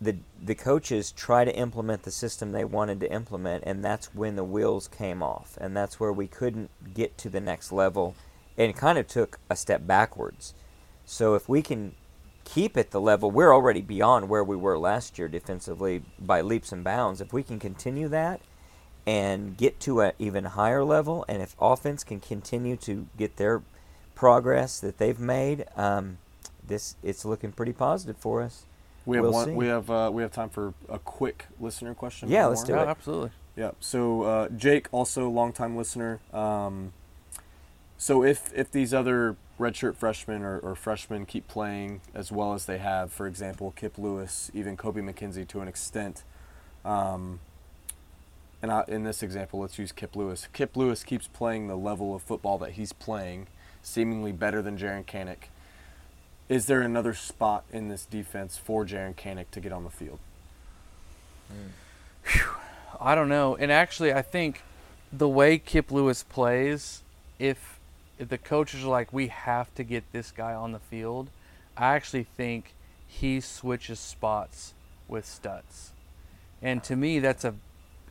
the 0.00 0.16
the 0.42 0.54
coaches 0.54 1.12
try 1.12 1.44
to 1.44 1.56
implement 1.56 2.02
the 2.02 2.10
system 2.10 2.52
they 2.52 2.64
wanted 2.64 3.00
to 3.00 3.12
implement, 3.12 3.64
and 3.66 3.84
that's 3.84 4.14
when 4.14 4.36
the 4.36 4.44
wheels 4.44 4.88
came 4.88 5.22
off, 5.22 5.56
and 5.60 5.76
that's 5.76 5.98
where 5.98 6.12
we 6.12 6.26
couldn't 6.26 6.70
get 6.94 7.16
to 7.18 7.30
the 7.30 7.40
next 7.40 7.72
level, 7.72 8.14
and 8.58 8.76
kind 8.76 8.98
of 8.98 9.06
took 9.06 9.38
a 9.48 9.56
step 9.56 9.86
backwards. 9.86 10.54
So 11.04 11.34
if 11.34 11.48
we 11.48 11.62
can 11.62 11.94
keep 12.46 12.76
at 12.76 12.92
the 12.92 13.00
level 13.00 13.30
we're 13.30 13.52
already 13.52 13.82
beyond 13.82 14.28
where 14.28 14.44
we 14.44 14.56
were 14.56 14.78
last 14.78 15.18
year 15.18 15.26
defensively 15.28 16.02
by 16.18 16.40
leaps 16.40 16.70
and 16.72 16.84
bounds. 16.84 17.20
If 17.20 17.32
we 17.32 17.42
can 17.42 17.58
continue 17.58 18.08
that 18.08 18.40
and 19.04 19.56
get 19.56 19.80
to 19.80 20.00
an 20.00 20.12
even 20.18 20.44
higher 20.44 20.84
level, 20.84 21.24
and 21.28 21.42
if 21.42 21.56
offense 21.60 22.04
can 22.04 22.20
continue 22.20 22.76
to 22.78 23.08
get 23.16 23.36
their 23.36 23.62
progress 24.14 24.80
that 24.80 24.98
they've 24.98 25.18
made, 25.18 25.64
um, 25.76 26.18
this 26.66 26.96
it's 27.02 27.24
looking 27.24 27.52
pretty 27.52 27.72
positive 27.72 28.16
for 28.16 28.42
us. 28.42 28.64
We 29.06 29.16
have 29.16 29.24
We'll 29.24 29.32
one. 29.32 29.46
see. 29.46 29.52
We 29.52 29.66
have 29.68 29.88
uh, 29.88 30.10
we 30.12 30.22
have 30.22 30.32
time 30.32 30.50
for 30.50 30.74
a 30.88 30.98
quick 30.98 31.46
listener 31.60 31.94
question. 31.94 32.28
Yeah, 32.28 32.46
let's 32.46 32.60
more? 32.62 32.66
do 32.66 32.72
Yeah, 32.74 32.82
it. 32.82 32.88
absolutely. 32.88 33.30
Yeah. 33.56 33.70
So 33.80 34.22
uh, 34.22 34.48
Jake, 34.50 34.88
also 34.92 35.28
longtime 35.30 35.76
listener. 35.76 36.20
Um, 36.32 36.92
so 37.96 38.22
if 38.24 38.52
if 38.54 38.70
these 38.70 38.92
other 38.92 39.36
redshirt 39.58 39.94
freshmen 39.94 40.42
or, 40.42 40.58
or 40.58 40.74
freshmen 40.74 41.24
keep 41.24 41.48
playing 41.48 42.02
as 42.14 42.30
well 42.30 42.52
as 42.52 42.66
they 42.66 42.78
have, 42.78 43.10
for 43.12 43.26
example, 43.26 43.72
Kip 43.74 43.96
Lewis, 43.96 44.50
even 44.52 44.76
Kobie 44.76 44.96
McKinzie 45.02 45.48
to 45.48 45.60
an 45.60 45.68
extent, 45.68 46.24
um, 46.84 47.38
and 48.60 48.70
I, 48.70 48.84
in 48.88 49.04
this 49.04 49.22
example, 49.22 49.60
let's 49.60 49.78
use 49.78 49.92
Kip 49.92 50.14
Lewis. 50.16 50.48
Kip 50.52 50.76
Lewis 50.76 51.04
keeps 51.04 51.26
playing 51.28 51.68
the 51.68 51.76
level 51.76 52.14
of 52.14 52.22
football 52.22 52.58
that 52.58 52.72
he's 52.72 52.92
playing, 52.92 53.46
seemingly 53.82 54.32
better 54.32 54.60
than 54.60 54.76
Jaren 54.76 55.06
Kanak. 55.06 55.44
Is 56.48 56.66
there 56.66 56.80
another 56.80 57.12
spot 57.12 57.64
in 57.72 57.88
this 57.88 58.06
defense 58.06 58.56
for 58.56 58.84
Jaren 58.84 59.16
Kanak 59.16 59.46
to 59.50 59.60
get 59.60 59.72
on 59.72 59.84
the 59.84 59.90
field? 59.90 60.18
Hmm. 61.48 62.38
I 63.00 63.14
don't 63.14 63.28
know. 63.28 63.56
And 63.56 63.72
actually, 63.72 64.12
I 64.12 64.22
think 64.22 64.62
the 65.12 65.28
way 65.28 65.58
Kip 65.58 65.90
Lewis 65.90 66.22
plays, 66.22 67.02
if 67.38 67.78
if 68.18 68.28
the 68.28 68.38
coaches 68.38 68.84
are 68.84 68.88
like, 68.88 69.12
we 69.12 69.28
have 69.28 69.74
to 69.74 69.84
get 69.84 70.04
this 70.12 70.30
guy 70.30 70.54
on 70.54 70.72
the 70.72 70.78
field, 70.78 71.28
I 71.76 71.94
actually 71.94 72.24
think 72.24 72.72
he 73.06 73.40
switches 73.40 74.00
spots 74.00 74.72
with 75.08 75.26
Stutz. 75.26 75.90
And 76.62 76.82
to 76.84 76.96
me, 76.96 77.18
that's 77.18 77.44
a 77.44 77.54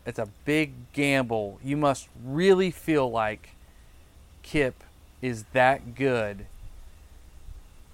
it's 0.05 0.19
a 0.19 0.27
big 0.43 0.73
gamble. 0.93 1.59
You 1.63 1.77
must 1.77 2.09
really 2.23 2.69
feel 2.69 3.09
like 3.09 3.51
Kip 4.43 4.83
is 5.21 5.45
that 5.53 5.95
good 5.95 6.45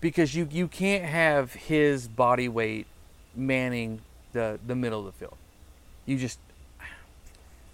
because 0.01 0.35
you 0.35 0.47
you 0.51 0.67
can't 0.67 1.05
have 1.05 1.53
his 1.53 2.07
body 2.07 2.49
weight 2.49 2.87
manning 3.35 4.01
the 4.33 4.59
the 4.65 4.75
middle 4.75 4.99
of 4.99 5.05
the 5.05 5.11
field. 5.13 5.37
You 6.05 6.17
just 6.17 6.39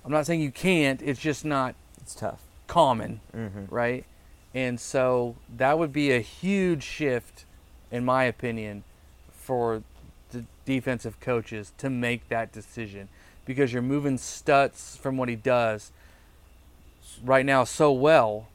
I'm 0.06 0.12
not 0.12 0.26
saying 0.26 0.42
you 0.42 0.52
can't, 0.52 1.02
it's 1.02 1.20
just 1.20 1.44
not 1.44 1.76
It's 2.02 2.16
tough. 2.16 2.40
common, 2.68 3.20
Mm-hmm. 3.36 3.66
right? 3.74 4.06
And 4.54 4.80
so 4.80 5.36
that 5.58 5.78
would 5.78 5.92
be 5.92 6.12
a 6.12 6.20
huge 6.20 6.82
shift 6.84 7.44
in 7.92 8.06
my 8.06 8.24
opinion 8.24 8.84
for 9.32 9.84
the 10.32 10.46
defensive 10.66 11.20
coaches 11.20 11.74
to 11.78 11.90
make 11.90 12.28
that 12.30 12.52
decision 12.52 13.08
because 13.46 13.72
you're 13.74 13.82
moving 13.82 14.18
Stutz 14.18 14.98
from 14.98 15.16
what 15.18 15.30
he 15.30 15.36
does 15.36 15.92
right 17.24 17.46
now 17.46 17.64
so 17.64 17.92
well 17.92 18.48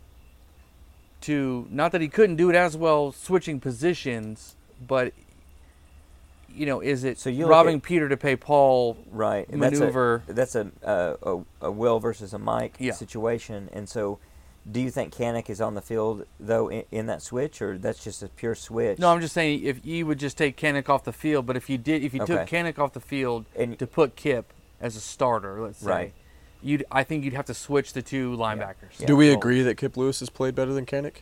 to 1.22 1.66
not 1.70 1.92
that 1.92 2.00
he 2.00 2.08
couldn't 2.08 2.36
do 2.36 2.50
it 2.50 2.56
as 2.56 2.76
well 2.76 3.12
switching 3.12 3.60
positions, 3.60 4.54
but 4.86 5.12
you 6.54 6.66
know, 6.66 6.80
is 6.80 7.02
it 7.04 7.18
So 7.18 7.30
you 7.30 7.46
robbing 7.46 7.76
at- 7.76 7.82
Peter 7.82 8.08
to 8.08 8.16
pay 8.16 8.36
Paul? 8.36 8.98
Right. 9.10 9.50
Maneuver. 9.52 10.22
That's 10.26 10.54
a 10.54 10.64
that's 10.64 10.84
a, 10.84 11.16
a, 11.22 11.66
a, 11.66 11.70
Will 11.70 11.98
versus 11.98 12.34
a 12.34 12.38
Mike 12.38 12.76
Yeah. 12.78 12.92
situation, 12.92 13.68
and 13.72 13.88
so. 13.88 14.18
Do 14.70 14.78
you 14.80 14.92
think 14.92 15.12
Kanak 15.12 15.50
is 15.50 15.60
on 15.60 15.74
the 15.74 15.82
field 15.82 16.24
though 16.38 16.68
in, 16.68 16.84
in 16.92 17.06
that 17.06 17.20
switch, 17.20 17.60
or 17.60 17.76
that's 17.76 18.04
just 18.04 18.22
a 18.22 18.28
pure 18.28 18.54
switch? 18.54 18.96
No, 19.00 19.08
I'm 19.12 19.20
just 19.20 19.34
saying 19.34 19.64
if 19.64 19.84
you 19.84 20.06
would 20.06 20.20
just 20.20 20.38
take 20.38 20.56
Kanak 20.56 20.88
off 20.88 21.02
the 21.02 21.12
field, 21.12 21.46
but 21.46 21.56
if 21.56 21.68
you 21.68 21.78
did, 21.78 22.04
if 22.04 22.14
you 22.14 22.20
took 22.24 22.42
Okay. 22.42 22.72
Off 22.78 22.92
the 22.92 23.00
field 23.00 23.44
And- 23.56 23.76
to 23.80 23.88
put 23.88 24.14
Kip 24.14 24.52
as 24.80 24.94
a 24.94 25.00
starter, 25.00 25.60
let's 25.60 25.78
say, 25.80 25.90
Right. 25.90 26.12
You'd 26.62 26.84
I 26.90 27.02
think 27.05 27.24
you'd 27.24 27.34
have 27.34 27.47
to 27.47 27.55
switch 27.55 27.93
the 27.93 28.02
two 28.02 28.36
linebackers. 28.36 28.98
Yeah. 29.01 29.06
Do 29.06 29.16
we 29.16 29.32
agree 29.32 29.62
that 29.62 29.76
Kip 29.76 29.97
Lewis 29.97 30.20
has 30.20 30.30
played 30.30 30.55
better 30.55 30.72
than 30.72 30.86
Kanak 30.86 31.16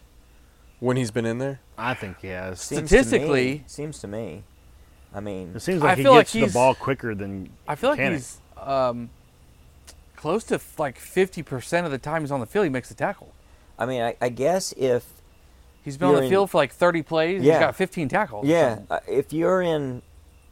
when 0.81 0.97
he's 0.97 1.11
been 1.11 1.25
in 1.27 1.39
there? 1.39 1.61
I 1.79 1.95
think 1.95 2.21
he 2.21 2.29
has. 2.29 2.61
Seems 2.61 2.89
Statistically- 2.89 3.53
to 3.53 3.59
me, 3.61 3.65
seems 3.67 3.99
to 4.01 4.07
me. 4.09 4.43
I 5.15 5.21
mean, 5.21 5.53
It 5.57 5.61
seems 5.61 5.83
I 5.83 5.87
like 5.87 5.97
he 5.97 6.03
feel 6.05 6.13
like 6.13 6.31
gets 6.31 6.53
the 6.53 6.59
ball 6.59 6.75
quicker 6.75 7.15
than 7.15 7.51
I 7.67 7.75
feel 7.75 7.91
like 7.91 7.99
Kanak. 8.01 8.13
he's 8.13 8.39
um, 8.59 9.11
close 10.17 10.45
to 10.45 10.61
like 10.79 10.99
50% 10.99 11.85
of 11.85 11.91
the 11.91 11.99
time 11.99 12.23
he's 12.23 12.31
on 12.31 12.41
the 12.41 12.47
field, 12.47 12.65
he 12.65 12.71
makes 12.71 12.89
the 12.89 12.95
tackle. 12.95 13.33
I 13.79 13.87
mean, 13.87 14.03
I, 14.03 14.17
I 14.21 14.29
guess 14.29 14.73
if 14.77 15.05
He's 15.83 15.97
been 15.97 16.09
on 16.11 16.15
the 16.17 16.23
in- 16.25 16.29
field 16.31 16.51
for 16.51 16.59
like 16.59 16.73
30 16.73 17.03
plays. 17.03 17.43
Yeah. 17.43 17.55
He's 17.55 17.61
got 17.61 17.75
15 17.77 18.09
tackles. 18.09 18.47
yeah, 18.47 18.77
So- 18.77 18.85
uh, 18.91 19.01
if 19.09 19.33
you're 19.33 19.63
in 19.63 20.03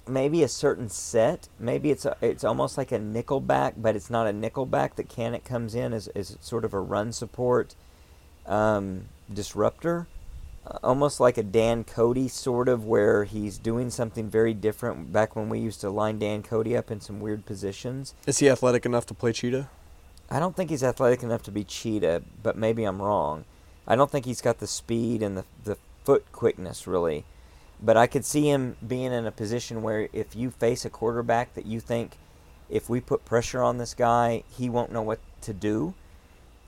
maybe 0.09 0.43
a 0.43 0.49
certain 0.49 0.89
set, 0.89 1.49
maybe 1.59 1.91
it's 1.91 2.05
a, 2.05 2.17
it's 2.21 2.45
almost 2.45 2.79
like 2.79 2.93
a 2.93 2.99
nickel 2.99 3.41
back, 3.41 3.75
but 3.77 3.97
it's 3.97 4.11
not 4.11 4.27
a 4.27 4.33
nickel 4.33 4.67
back. 4.67 4.97
That 4.97 5.09
Kanak 5.09 5.45
comes 5.45 5.75
in 5.75 5.93
as, 5.93 6.09
as 6.09 6.37
sort 6.41 6.65
of 6.65 6.75
a 6.75 6.81
run 6.81 7.13
support 7.13 7.75
um, 8.47 9.07
disruptor, 9.33 10.07
uh, 10.67 10.79
almost 10.83 11.21
like 11.21 11.39
a 11.39 11.43
Dan 11.43 11.85
Cody 11.85 12.29
sort 12.29 12.69
of, 12.69 12.85
where 12.85 13.25
he's 13.25 13.59
doing 13.59 13.91
something 13.91 14.29
very 14.29 14.55
different. 14.55 15.13
Back 15.13 15.37
when 15.37 15.49
we 15.49 15.59
used 15.59 15.81
to 15.83 15.91
line 15.91 16.19
Dan 16.19 16.43
Cody 16.43 16.77
up 16.77 16.91
in 16.91 17.01
some 17.01 17.21
weird 17.21 17.47
positions. 17.47 18.15
Is 18.27 18.39
he 18.39 18.49
athletic 18.49 18.87
enough 18.87 19.07
to 19.07 19.15
play 19.15 19.33
cheetah? 19.33 19.69
I 20.31 20.39
don't 20.39 20.55
think 20.55 20.71
he's 20.71 20.83
athletic 20.83 21.23
enough 21.23 21.43
to 21.45 21.51
be 21.51 21.65
cheetah, 21.65 22.23
but 22.43 22.57
maybe 22.57 22.85
I'm 22.85 23.01
wrong. 23.01 23.45
I 23.87 23.97
don't 23.97 24.11
think 24.11 24.27
he's 24.27 24.43
got 24.43 24.59
the 24.59 24.67
speed 24.67 25.23
and 25.23 25.39
the, 25.39 25.45
the 25.65 25.79
foot 26.05 26.31
quickness 26.33 26.87
really. 26.87 27.25
But 27.81 27.97
I 27.97 28.07
could 28.07 28.25
see 28.25 28.49
him 28.51 28.77
being 28.87 29.13
in 29.13 29.27
a 29.27 29.31
position 29.31 29.83
where 29.83 30.09
if 30.13 30.35
you 30.35 30.51
face 30.51 30.85
a 30.85 30.91
quarterback 30.91 31.55
that 31.55 31.67
you 31.67 31.81
think 31.81 32.17
if 32.69 32.89
we 32.89 33.01
put 33.01 33.25
pressure 33.25 33.63
on 33.63 33.79
this 33.79 33.95
guy, 33.95 34.43
he 34.51 34.69
won't 34.69 34.93
know 34.93 35.03
what 35.03 35.21
to 35.43 35.53
do, 35.53 35.95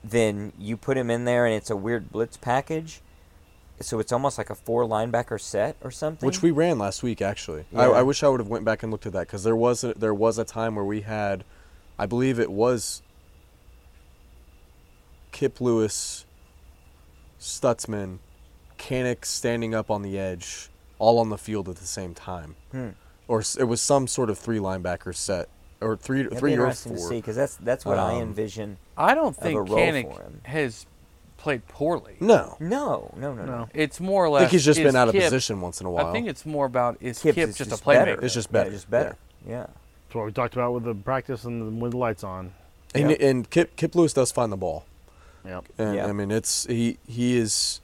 then 0.03 0.53
you 0.57 0.77
put 0.77 0.97
him 0.97 1.11
in 1.11 1.25
there 1.25 1.45
and 1.45 1.53
it's 1.53 1.69
a 1.69 1.75
weird 1.75 2.11
blitz 2.11 2.37
package. 2.37 3.01
So 3.81 3.99
it's 3.99 4.11
almost 4.11 4.37
like 4.37 4.49
a 4.49 4.55
four 4.55 4.85
linebacker 4.85 5.39
set 5.39 5.75
or 5.81 5.91
something. 5.91 6.25
Which 6.25 6.41
we 6.41 6.51
ran 6.51 6.77
last 6.77 7.03
week, 7.03 7.21
actually. 7.21 7.65
I, 7.75 7.87
Yeah. 7.87 7.91
I 7.91 8.01
wish 8.03 8.23
I 8.23 8.29
would 8.29 8.39
have 8.39 8.47
went 8.47 8.63
back 8.63 8.83
and 8.83 8.91
looked 8.91 9.05
at 9.05 9.13
that 9.13 9.27
because 9.27 9.43
there 9.43 9.55
was 9.55 9.83
a, 9.83 9.93
there 9.95 10.13
was 10.13 10.37
a 10.37 10.43
time 10.45 10.75
where 10.75 10.85
we 10.85 11.01
had, 11.01 11.43
I 11.97 12.05
believe 12.05 12.39
it 12.39 12.51
was 12.51 13.01
Kip 15.31 15.59
Lewis, 15.59 16.25
Stutsman, 17.39 18.19
Kanak 18.77 19.25
standing 19.25 19.73
up 19.73 19.89
on 19.89 20.03
the 20.03 20.17
edge, 20.17 20.69
all 21.01 21.17
on 21.19 21.29
the 21.29 21.37
field 21.37 21.67
at 21.67 21.77
the 21.77 21.87
same 21.87 22.13
time, 22.13 22.55
Hmm. 22.71 22.89
or 23.27 23.43
it 23.59 23.63
was 23.63 23.81
some 23.81 24.07
sort 24.07 24.29
of 24.29 24.37
three 24.37 24.59
linebacker 24.59 25.15
set, 25.15 25.49
or 25.81 25.97
three 25.97 26.19
That'd 26.23 26.31
be 26.35 26.39
three 26.39 26.51
or 26.53 26.61
interesting 26.61 26.93
to 26.93 26.99
see 26.99 27.03
four. 27.07 27.11
because 27.17 27.35
that's 27.35 27.55
that's 27.55 27.83
what 27.85 27.97
I 27.97 28.13
Um, 28.15 28.21
envision. 28.21 28.77
I 28.95 29.15
don't 29.15 29.35
think 29.35 29.57
role 29.57 29.79
Kanak 29.79 30.45
has 30.45 30.85
played 31.37 31.67
poorly. 31.67 32.17
No, 32.19 32.55
No, 32.59 33.11
no, 33.17 33.33
no, 33.33 33.45
no. 33.45 33.45
No. 33.45 33.69
It's 33.73 33.99
more 33.99 34.23
or 34.25 34.29
less. 34.29 34.41
I 34.41 34.43
think 34.45 34.51
he's 34.51 34.65
just 34.65 34.79
been 34.83 34.95
out 34.95 35.07
of 35.07 35.13
Kip- 35.15 35.23
position 35.23 35.59
once 35.59 35.81
in 35.81 35.87
a 35.87 35.91
while. 35.91 36.05
I 36.05 36.11
think 36.13 36.27
it's 36.27 36.45
more 36.45 36.67
about 36.67 36.97
is 37.01 37.17
Kip's 37.19 37.35
Kip 37.35 37.49
is 37.49 37.57
just, 37.57 37.71
just 37.71 37.81
a 37.81 37.83
playmaker? 37.83 38.05
better. 38.05 38.21
It's 38.25 38.33
just 38.35 38.49
Yeah, 38.49 38.53
better. 38.53 38.69
just 38.71 38.89
better. 38.91 39.15
Yeah. 39.47 39.65
That's 39.65 40.15
what 40.15 40.25
we 40.27 40.31
talked 40.33 40.53
about 40.53 40.73
with 40.73 40.83
the 40.83 40.93
practice 40.93 41.43
and 41.45 41.61
the, 41.79 41.83
with 41.83 41.91
the 41.93 41.97
lights 41.97 42.23
on. 42.23 42.53
and, 42.93 43.09
Yeah. 43.09 43.15
and 43.27 43.49
Kip 43.49 43.75
Kip 43.75 43.95
Lewis 43.95 44.13
does 44.13 44.31
find 44.31 44.51
the 44.51 44.57
ball. 44.57 44.85
Yep. 45.43 45.63
And 45.79 45.95
Yeah. 45.95 46.05
I 46.05 46.11
mean, 46.11 46.29
it's 46.29 46.65
he 46.67 46.99
he 47.07 47.37
is 47.39 47.81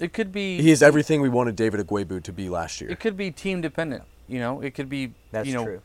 It 0.00 0.12
could 0.12 0.32
be. 0.32 0.60
he 0.60 0.70
is 0.70 0.82
everything 0.82 1.20
we 1.20 1.28
wanted 1.28 1.56
David 1.56 1.86
Ugwoegbu 1.86 2.22
to 2.24 2.32
be 2.32 2.48
last 2.48 2.80
year. 2.80 2.90
It 2.90 3.00
could 3.00 3.16
be 3.16 3.30
team 3.30 3.60
dependent. 3.60 4.04
You 4.26 4.40
know, 4.40 4.60
it 4.60 4.74
could 4.74 4.88
be. 4.88 5.12
That's 5.30 5.46
you 5.46 5.54
know, 5.54 5.64
true. 5.64 5.82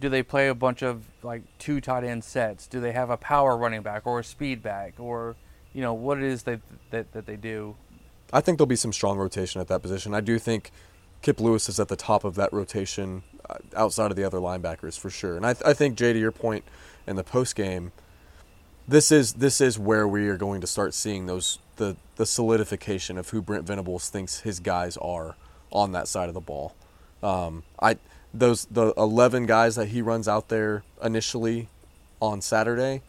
Do 0.00 0.08
they 0.08 0.22
play 0.22 0.48
a 0.48 0.54
bunch 0.54 0.82
of 0.82 1.04
like 1.22 1.42
two 1.58 1.80
tight 1.80 2.04
end 2.04 2.22
sets? 2.22 2.66
Do 2.66 2.80
they 2.80 2.92
have 2.92 3.10
a 3.10 3.16
power 3.16 3.56
running 3.56 3.82
back 3.82 4.06
or 4.06 4.20
a 4.20 4.24
speed 4.24 4.62
back 4.62 4.94
or, 4.98 5.34
you 5.72 5.82
know, 5.82 5.92
what 5.92 6.18
it 6.18 6.24
is 6.24 6.44
that 6.44 6.60
that, 6.90 7.12
that 7.12 7.26
they 7.26 7.36
do? 7.36 7.74
I 8.32 8.40
think 8.40 8.58
there'll 8.58 8.66
be 8.66 8.76
some 8.76 8.92
strong 8.92 9.18
rotation 9.18 9.60
at 9.60 9.68
that 9.68 9.82
position. 9.82 10.14
I 10.14 10.20
do 10.20 10.38
think 10.38 10.70
Kip 11.22 11.40
Lewis 11.40 11.68
is 11.68 11.80
at 11.80 11.88
the 11.88 11.96
top 11.96 12.24
of 12.24 12.34
that 12.36 12.52
rotation 12.52 13.22
uh, 13.48 13.56
outside 13.74 14.10
of 14.10 14.16
the 14.16 14.24
other 14.24 14.38
linebackers 14.38 14.98
for 14.98 15.10
sure. 15.10 15.36
And 15.36 15.46
I, 15.46 15.54
I 15.64 15.72
think 15.72 15.96
Jay, 15.96 16.12
to 16.12 16.18
your 16.18 16.32
point 16.32 16.64
in 17.06 17.16
the 17.16 17.24
post 17.24 17.56
game, 17.56 17.92
this 18.88 19.12
is 19.12 19.34
this 19.34 19.60
is 19.60 19.78
where 19.78 20.08
we 20.08 20.28
are 20.28 20.38
going 20.38 20.62
to 20.62 20.66
start 20.66 20.94
seeing 20.94 21.26
those 21.26 21.58
the 21.76 21.96
the 22.16 22.26
solidification 22.26 23.18
of 23.18 23.28
who 23.28 23.42
Brent 23.42 23.66
Venables 23.66 24.08
thinks 24.08 24.40
his 24.40 24.58
guys 24.58 24.96
are 24.96 25.36
on 25.70 25.92
that 25.92 26.08
side 26.08 26.28
of 26.28 26.34
the 26.34 26.40
ball. 26.40 26.74
Um, 27.22 27.62
I 27.80 27.98
those 28.32 28.64
the 28.64 28.94
eleven 28.96 29.46
guys 29.46 29.76
that 29.76 29.88
he 29.88 30.00
runs 30.00 30.26
out 30.26 30.48
there 30.48 30.82
initially 31.02 31.68
on 32.20 32.40
Saturday, 32.40 33.02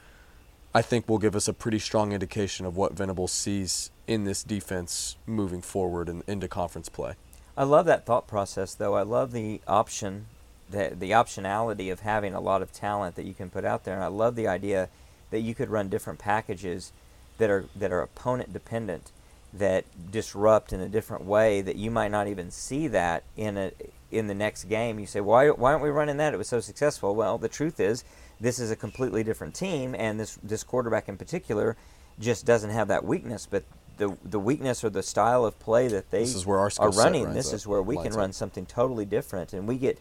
I 0.76 0.82
think 0.82 1.08
will 1.08 1.18
give 1.18 1.36
us 1.36 1.48
a 1.48 1.54
pretty 1.54 1.80
strong 1.80 2.12
indication 2.12 2.66
of 2.66 2.76
what 2.76 2.94
Venables 2.94 3.32
sees 3.32 3.90
in 4.06 4.26
this 4.26 4.44
defense 4.44 5.16
moving 5.26 5.62
forward 5.62 6.10
and 6.10 6.24
into 6.28 6.48
conference 6.48 6.90
play. 6.90 7.14
I 7.56 7.64
love 7.64 7.86
that 7.86 8.06
thought 8.06 8.28
process, 8.28 8.74
though. 8.74 8.96
I 8.96 9.04
love 9.04 9.32
the 9.32 9.62
option, 9.66 10.26
the 10.70 10.94
the 10.98 11.12
optionality 11.12 11.90
of 11.90 12.02
having 12.02 12.34
a 12.34 12.42
lot 12.42 12.62
of 12.62 12.74
talent 12.74 13.16
that 13.16 13.26
you 13.26 13.34
can 13.34 13.50
put 13.50 13.64
out 13.64 13.86
there, 13.86 13.96
and 13.96 14.04
I 14.04 14.08
love 14.08 14.36
the 14.36 14.48
idea 14.48 14.90
that 15.32 15.40
you 15.42 15.54
could 15.56 15.70
run 15.70 15.90
different 15.90 16.20
packages 16.20 16.92
that 17.38 17.50
are 17.50 17.66
that 17.76 17.92
are 17.92 18.02
opponent 18.02 18.52
dependent. 18.54 19.12
that 19.52 19.84
disrupt 20.12 20.72
in 20.74 20.80
a 20.80 20.88
different 20.88 21.26
way 21.26 21.60
that 21.62 21.76
you 21.76 21.90
might 21.90 22.12
not 22.12 22.28
even 22.28 22.52
see 22.52 22.88
that 22.88 23.24
in 23.36 23.58
a 23.58 23.72
in 24.12 24.28
the 24.28 24.34
next 24.36 24.66
game. 24.66 25.00
You 25.00 25.08
say, 25.08 25.22
why 25.22 25.50
why 25.50 25.72
aren't 25.72 25.84
we 25.84 25.90
running 25.90 26.18
that? 26.18 26.34
It 26.34 26.38
was 26.38 26.48
so 26.48 26.60
successful. 26.60 27.16
Well, 27.16 27.38
the 27.40 27.50
truth 27.50 27.80
is, 27.80 28.04
this 28.40 28.60
is 28.60 28.70
a 28.70 28.76
completely 28.76 29.24
different 29.24 29.56
team, 29.56 29.96
and 29.98 30.20
this 30.20 30.38
this 30.44 30.64
quarterback 30.64 31.10
in 31.10 31.18
particular 31.18 31.76
just 32.20 32.46
doesn't 32.46 32.70
have 32.70 32.90
that 32.90 33.04
weakness. 33.06 33.48
But 33.50 33.64
the 33.98 34.16
the 34.24 34.40
weakness 34.40 34.84
or 34.84 34.90
the 34.92 35.02
style 35.04 35.46
of 35.46 35.58
play 35.60 35.88
that 35.88 36.12
they 36.12 36.20
This 36.22 36.36
is 36.36 36.46
where 36.46 36.60
our 36.60 36.72
are 36.78 36.92
running. 36.92 37.34
This 37.34 37.50
up- 37.50 37.56
is 37.56 37.66
where 37.66 37.82
we 37.82 37.96
can 37.98 38.14
run 38.14 38.30
up. 38.30 38.36
something 38.36 38.66
totally 38.68 39.06
different, 39.06 39.54
and 39.54 39.68
we 39.68 39.78
get 39.78 39.98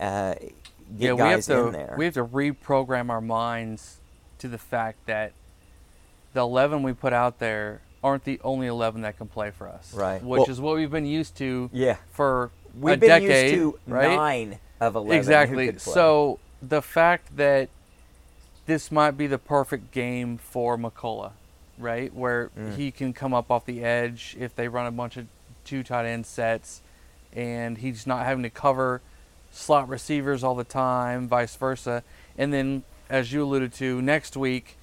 uh, 0.00 0.34
get 0.34 0.52
yeah, 0.98 1.12
we 1.12 1.20
have 1.20 1.36
guys 1.36 1.46
to 1.46 1.66
in 1.66 1.72
there. 1.72 1.94
we 1.96 2.04
have 2.04 2.14
to 2.14 2.24
reprogram 2.24 3.10
our 3.10 3.20
minds 3.20 3.97
to 4.38 4.48
the 4.48 4.58
fact 4.58 4.98
that 5.06 5.32
the 6.32 6.40
11 6.40 6.82
we 6.82 6.92
put 6.92 7.12
out 7.12 7.38
there 7.38 7.80
aren't 8.02 8.24
the 8.24 8.40
only 8.44 8.66
11 8.66 9.02
that 9.02 9.16
can 9.18 9.26
play 9.26 9.50
for 9.50 9.68
us. 9.68 9.92
Right. 9.94 10.22
Which 10.22 10.40
Well- 10.40 10.50
is 10.50 10.60
what 10.60 10.76
we've 10.76 10.90
been 10.90 11.06
used 11.06 11.36
to 11.38 11.68
Yeah. 11.72 11.96
for 12.12 12.50
We've 12.78 12.94
a 12.94 12.96
been 12.98 13.08
decade, 13.08 13.52
used 13.58 13.74
to 13.86 13.92
right? 13.92 14.14
nine 14.16 14.58
of 14.80 14.94
eleven. 14.94 15.12
who 15.12 15.18
exactly. 15.18 15.66
could 15.66 15.78
play. 15.78 15.92
So 15.94 16.38
the 16.62 16.82
fact 16.82 17.36
that 17.36 17.68
this 18.66 18.92
might 18.92 19.12
be 19.12 19.26
the 19.26 19.38
perfect 19.38 19.90
game 19.90 20.36
for 20.38 20.76
McCullough, 20.76 21.32
right? 21.78 22.14
Where 22.14 22.50
Mm. 22.56 22.76
he 22.76 22.90
can 22.92 23.12
come 23.12 23.32
up 23.34 23.50
off 23.50 23.64
the 23.64 23.82
edge 23.82 24.36
if 24.38 24.54
they 24.54 24.68
run 24.68 24.86
a 24.86 24.90
bunch 24.92 25.16
of 25.16 25.26
two 25.64 25.82
tight 25.82 26.06
end 26.06 26.26
sets, 26.26 26.82
and 27.32 27.78
he's 27.78 28.06
not 28.06 28.24
having 28.26 28.42
to 28.44 28.50
cover 28.50 29.00
slot 29.50 29.88
receivers 29.88 30.44
all 30.44 30.54
the 30.54 30.64
time, 30.64 31.26
vice 31.26 31.56
versa. 31.56 32.04
And 32.36 32.52
then, 32.52 32.84
as 33.10 33.32
you 33.32 33.42
alluded 33.44 33.72
to, 33.74 34.00
next 34.02 34.36
week 34.36 34.76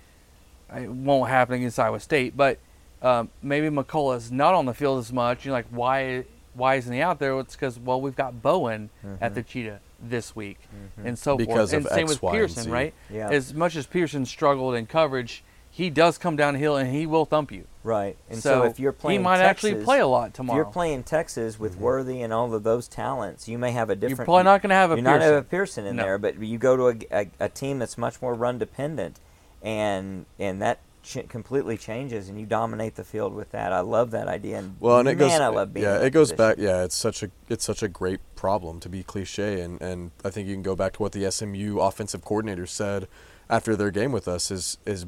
it 0.75 0.89
won't 0.89 1.29
happen 1.29 1.55
against 1.55 1.79
Iowa 1.79 1.99
State, 1.99 2.35
but 2.35 2.59
um, 3.01 3.29
maybe 3.41 3.67
McCullough 3.69 4.17
is 4.17 4.31
not 4.31 4.53
on 4.55 4.65
the 4.65 4.73
field 4.73 4.99
as 4.99 5.13
much. 5.13 5.45
You're 5.45 5.53
like, 5.53 5.67
why? 5.69 6.25
Why 6.53 6.75
isn't 6.75 6.91
he 6.93 7.01
out 7.01 7.19
there? 7.19 7.37
It's 7.39 7.55
because 7.55 7.77
well, 7.77 7.99
we've 7.99 8.15
got 8.15 8.41
Bowen 8.41 8.89
at 9.21 9.35
the 9.35 9.43
Cheetah 9.43 9.79
this 10.01 10.35
week, 10.35 10.57
and 11.03 11.17
so 11.19 11.35
Because 11.37 11.71
forth. 11.71 11.85
of 11.85 11.85
and 11.91 11.95
same 11.95 12.03
X, 12.05 12.09
with 12.09 12.21
Y, 12.21 12.29
and 12.31 12.39
Pearson, 12.39 12.63
Z. 12.63 12.69
right? 12.69 12.93
Yeah. 13.09 13.29
As 13.29 13.53
much 13.53 13.75
as 13.75 13.85
Pearson 13.85 14.25
struggled 14.25 14.75
in 14.75 14.85
coverage, 14.85 15.43
he 15.75 15.89
does 15.89 16.17
come 16.17 16.37
downhill 16.37 16.77
and 16.77 16.89
he 16.89 17.05
will 17.05 17.25
thump 17.25 17.51
you. 17.51 17.65
right. 17.83 18.15
And 18.29 18.41
so, 18.41 18.63
if 18.63 18.79
you're 18.79 18.93
playing, 18.93 19.19
he 19.19 19.23
might 19.23 19.41
actually 19.41 19.83
play 19.83 19.99
a 19.99 20.07
lot 20.07 20.33
tomorrow. 20.33 20.33
If 20.33 20.35
tomorrow. 20.35 20.57
you're 20.57 20.71
playing 20.71 21.03
Texas 21.03 21.59
with 21.59 21.73
mm-hmm. 21.73 21.83
Worthy 21.83 22.21
and 22.21 22.31
all 22.31 22.53
of 22.53 22.63
those 22.63 22.87
talents, 22.87 23.49
you 23.49 23.57
may 23.57 23.71
have 23.71 23.89
a 23.89 23.95
different. 23.95 24.19
You're 24.19 24.25
probably 24.25 24.43
not 24.43 24.61
gonna 24.61 24.73
have 24.73 24.91
a 24.91 24.95
You're 24.95 25.03
not 25.03 25.19
have 25.19 25.33
a 25.33 25.41
Pearson. 25.41 25.83
Pearson 25.83 25.85
in 25.87 25.95
No. 25.97 26.03
there, 26.03 26.17
but 26.17 26.41
you 26.41 26.57
go 26.57 26.77
to 26.77 27.05
a, 27.11 27.23
a, 27.23 27.27
a 27.41 27.49
team 27.49 27.79
that's 27.79 27.97
much 27.97 28.21
more 28.21 28.33
run 28.33 28.57
dependent, 28.57 29.19
and 29.61 30.25
and 30.39 30.61
that 30.61 30.79
ch- 31.03 31.27
completely 31.27 31.75
changes, 31.75 32.29
and 32.29 32.39
you 32.39 32.45
dominate 32.45 32.95
the 32.95 33.03
field 33.03 33.33
with 33.33 33.51
that. 33.51 33.73
I 33.73 33.81
love 33.81 34.11
that 34.11 34.29
idea. 34.29 34.59
And 34.59 34.77
Well, 34.79 34.99
and 34.99 35.09
it 35.09 35.17
man, 35.17 35.27
goes. 35.29 35.39
I 35.41 35.47
love 35.47 35.73
being 35.73 35.85
yeah, 35.85 35.99
it 35.99 36.11
goes 36.11 36.31
position. 36.31 36.37
back. 36.37 36.57
Yeah, 36.57 36.83
it's 36.85 36.95
such 36.95 37.21
a 37.21 37.29
it's 37.49 37.65
such 37.65 37.83
a 37.83 37.89
great 37.89 38.21
problem 38.37 38.79
to 38.79 38.87
be 38.87 39.03
cliche, 39.03 39.59
and 39.59 39.81
and 39.81 40.11
I 40.23 40.29
think 40.29 40.47
you 40.47 40.53
can 40.53 40.63
go 40.63 40.77
back 40.77 40.93
to 40.93 41.01
what 41.01 41.11
the 41.11 41.29
SMU 41.29 41.79
offensive 41.81 42.23
coordinator 42.23 42.65
said 42.65 43.09
after 43.49 43.75
their 43.75 43.91
game 43.91 44.13
with 44.13 44.29
us 44.29 44.49
is 44.51 44.77
is 44.85 45.05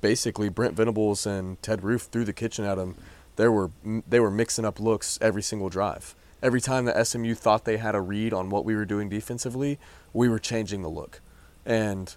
basically 0.00 0.48
Brent 0.48 0.74
Venables 0.74 1.26
and 1.26 1.60
Ted 1.62 1.82
Roof 1.82 2.02
threw 2.02 2.24
the 2.24 2.32
kitchen 2.32 2.64
at 2.64 2.78
him. 2.78 2.96
They 3.36 3.48
were 3.48 3.70
they 4.08 4.20
were 4.20 4.30
mixing 4.30 4.64
up 4.64 4.78
looks 4.78 5.18
every 5.20 5.42
single 5.42 5.68
drive. 5.68 6.14
Every 6.42 6.60
time 6.60 6.84
that 6.84 7.06
SMU 7.06 7.34
thought 7.34 7.64
they 7.64 7.78
had 7.78 7.94
a 7.94 8.00
read 8.00 8.32
on 8.32 8.50
what 8.50 8.64
we 8.64 8.74
were 8.74 8.84
doing 8.84 9.08
defensively, 9.08 9.78
we 10.12 10.28
were 10.28 10.38
changing 10.38 10.82
the 10.82 10.90
look, 10.90 11.20
and 11.64 12.14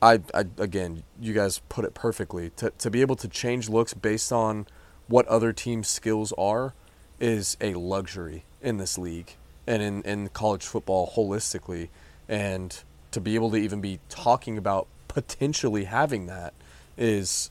I, 0.00 0.20
I 0.32 0.44
again, 0.58 1.02
you 1.20 1.32
guys 1.32 1.60
put 1.68 1.84
it 1.84 1.94
perfectly. 1.94 2.50
To 2.56 2.70
to 2.70 2.90
be 2.90 3.00
able 3.00 3.16
to 3.16 3.28
change 3.28 3.68
looks 3.68 3.94
based 3.94 4.32
on 4.32 4.66
what 5.08 5.26
other 5.26 5.52
teams' 5.52 5.88
skills 5.88 6.32
are 6.36 6.74
is 7.18 7.56
a 7.60 7.74
luxury 7.74 8.44
in 8.62 8.76
this 8.76 8.98
league 8.98 9.34
and 9.66 9.82
in, 9.82 10.02
in 10.02 10.28
college 10.28 10.64
football 10.64 11.12
holistically. 11.16 11.88
And 12.28 12.78
to 13.12 13.20
be 13.20 13.34
able 13.34 13.50
to 13.50 13.56
even 13.56 13.80
be 13.80 14.00
talking 14.08 14.58
about 14.58 14.88
potentially 15.16 15.84
having 15.84 16.26
that 16.26 16.52
is 16.98 17.50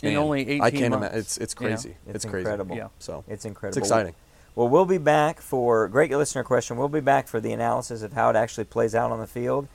In 0.00 0.14
man, 0.14 0.16
only 0.22 0.58
I 0.58 0.70
can't 0.70 0.90
months, 0.92 0.96
imagine. 1.04 1.18
It's 1.18 1.36
it's 1.36 1.54
you 1.60 1.66
know? 1.66 1.72
crazy. 1.74 1.96
It's 2.06 2.14
It's, 2.16 2.24
crazy. 2.24 2.38
incredible. 2.38 2.76
Yeah. 2.76 2.88
So 2.98 3.24
It's 3.28 3.44
incredible. 3.44 3.78
It's 3.78 3.86
exciting. 3.86 4.14
Well, 4.54 4.70
we'll 4.70 4.86
be 4.86 4.96
back 4.96 5.42
for 5.42 5.86
great 5.88 6.10
listener 6.10 6.44
question. 6.44 6.78
We'll 6.78 6.88
be 6.88 7.00
back 7.00 7.28
for 7.28 7.40
the 7.40 7.52
analysis 7.52 8.00
of 8.02 8.14
how 8.14 8.30
it 8.30 8.36
actually 8.36 8.64
plays 8.64 8.94
out 8.94 9.12
on 9.12 9.20
the 9.20 9.26
field. 9.26 9.68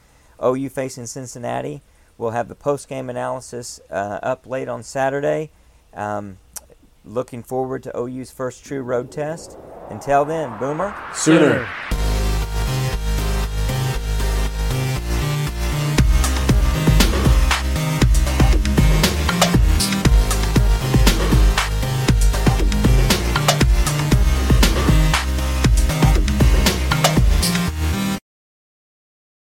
OU 0.44 0.70
facing 0.70 1.06
Cincinnati. 1.06 1.82
We'll 2.18 2.32
have 2.32 2.48
the 2.48 2.56
post 2.56 2.90
game 2.90 3.12
analysis 3.12 3.80
uh, 3.92 4.18
up 4.24 4.48
late 4.48 4.68
on 4.68 4.82
Saturday. 4.82 5.52
Um, 5.94 6.38
looking 7.06 7.44
forward 7.44 7.84
to 7.84 7.96
OU's 7.96 8.32
first 8.32 8.66
true 8.66 8.82
road 8.82 9.12
test. 9.12 9.56
Until 9.92 10.26
then, 10.26 10.58
Boomer. 10.58 10.96
Sooner. 11.14 11.68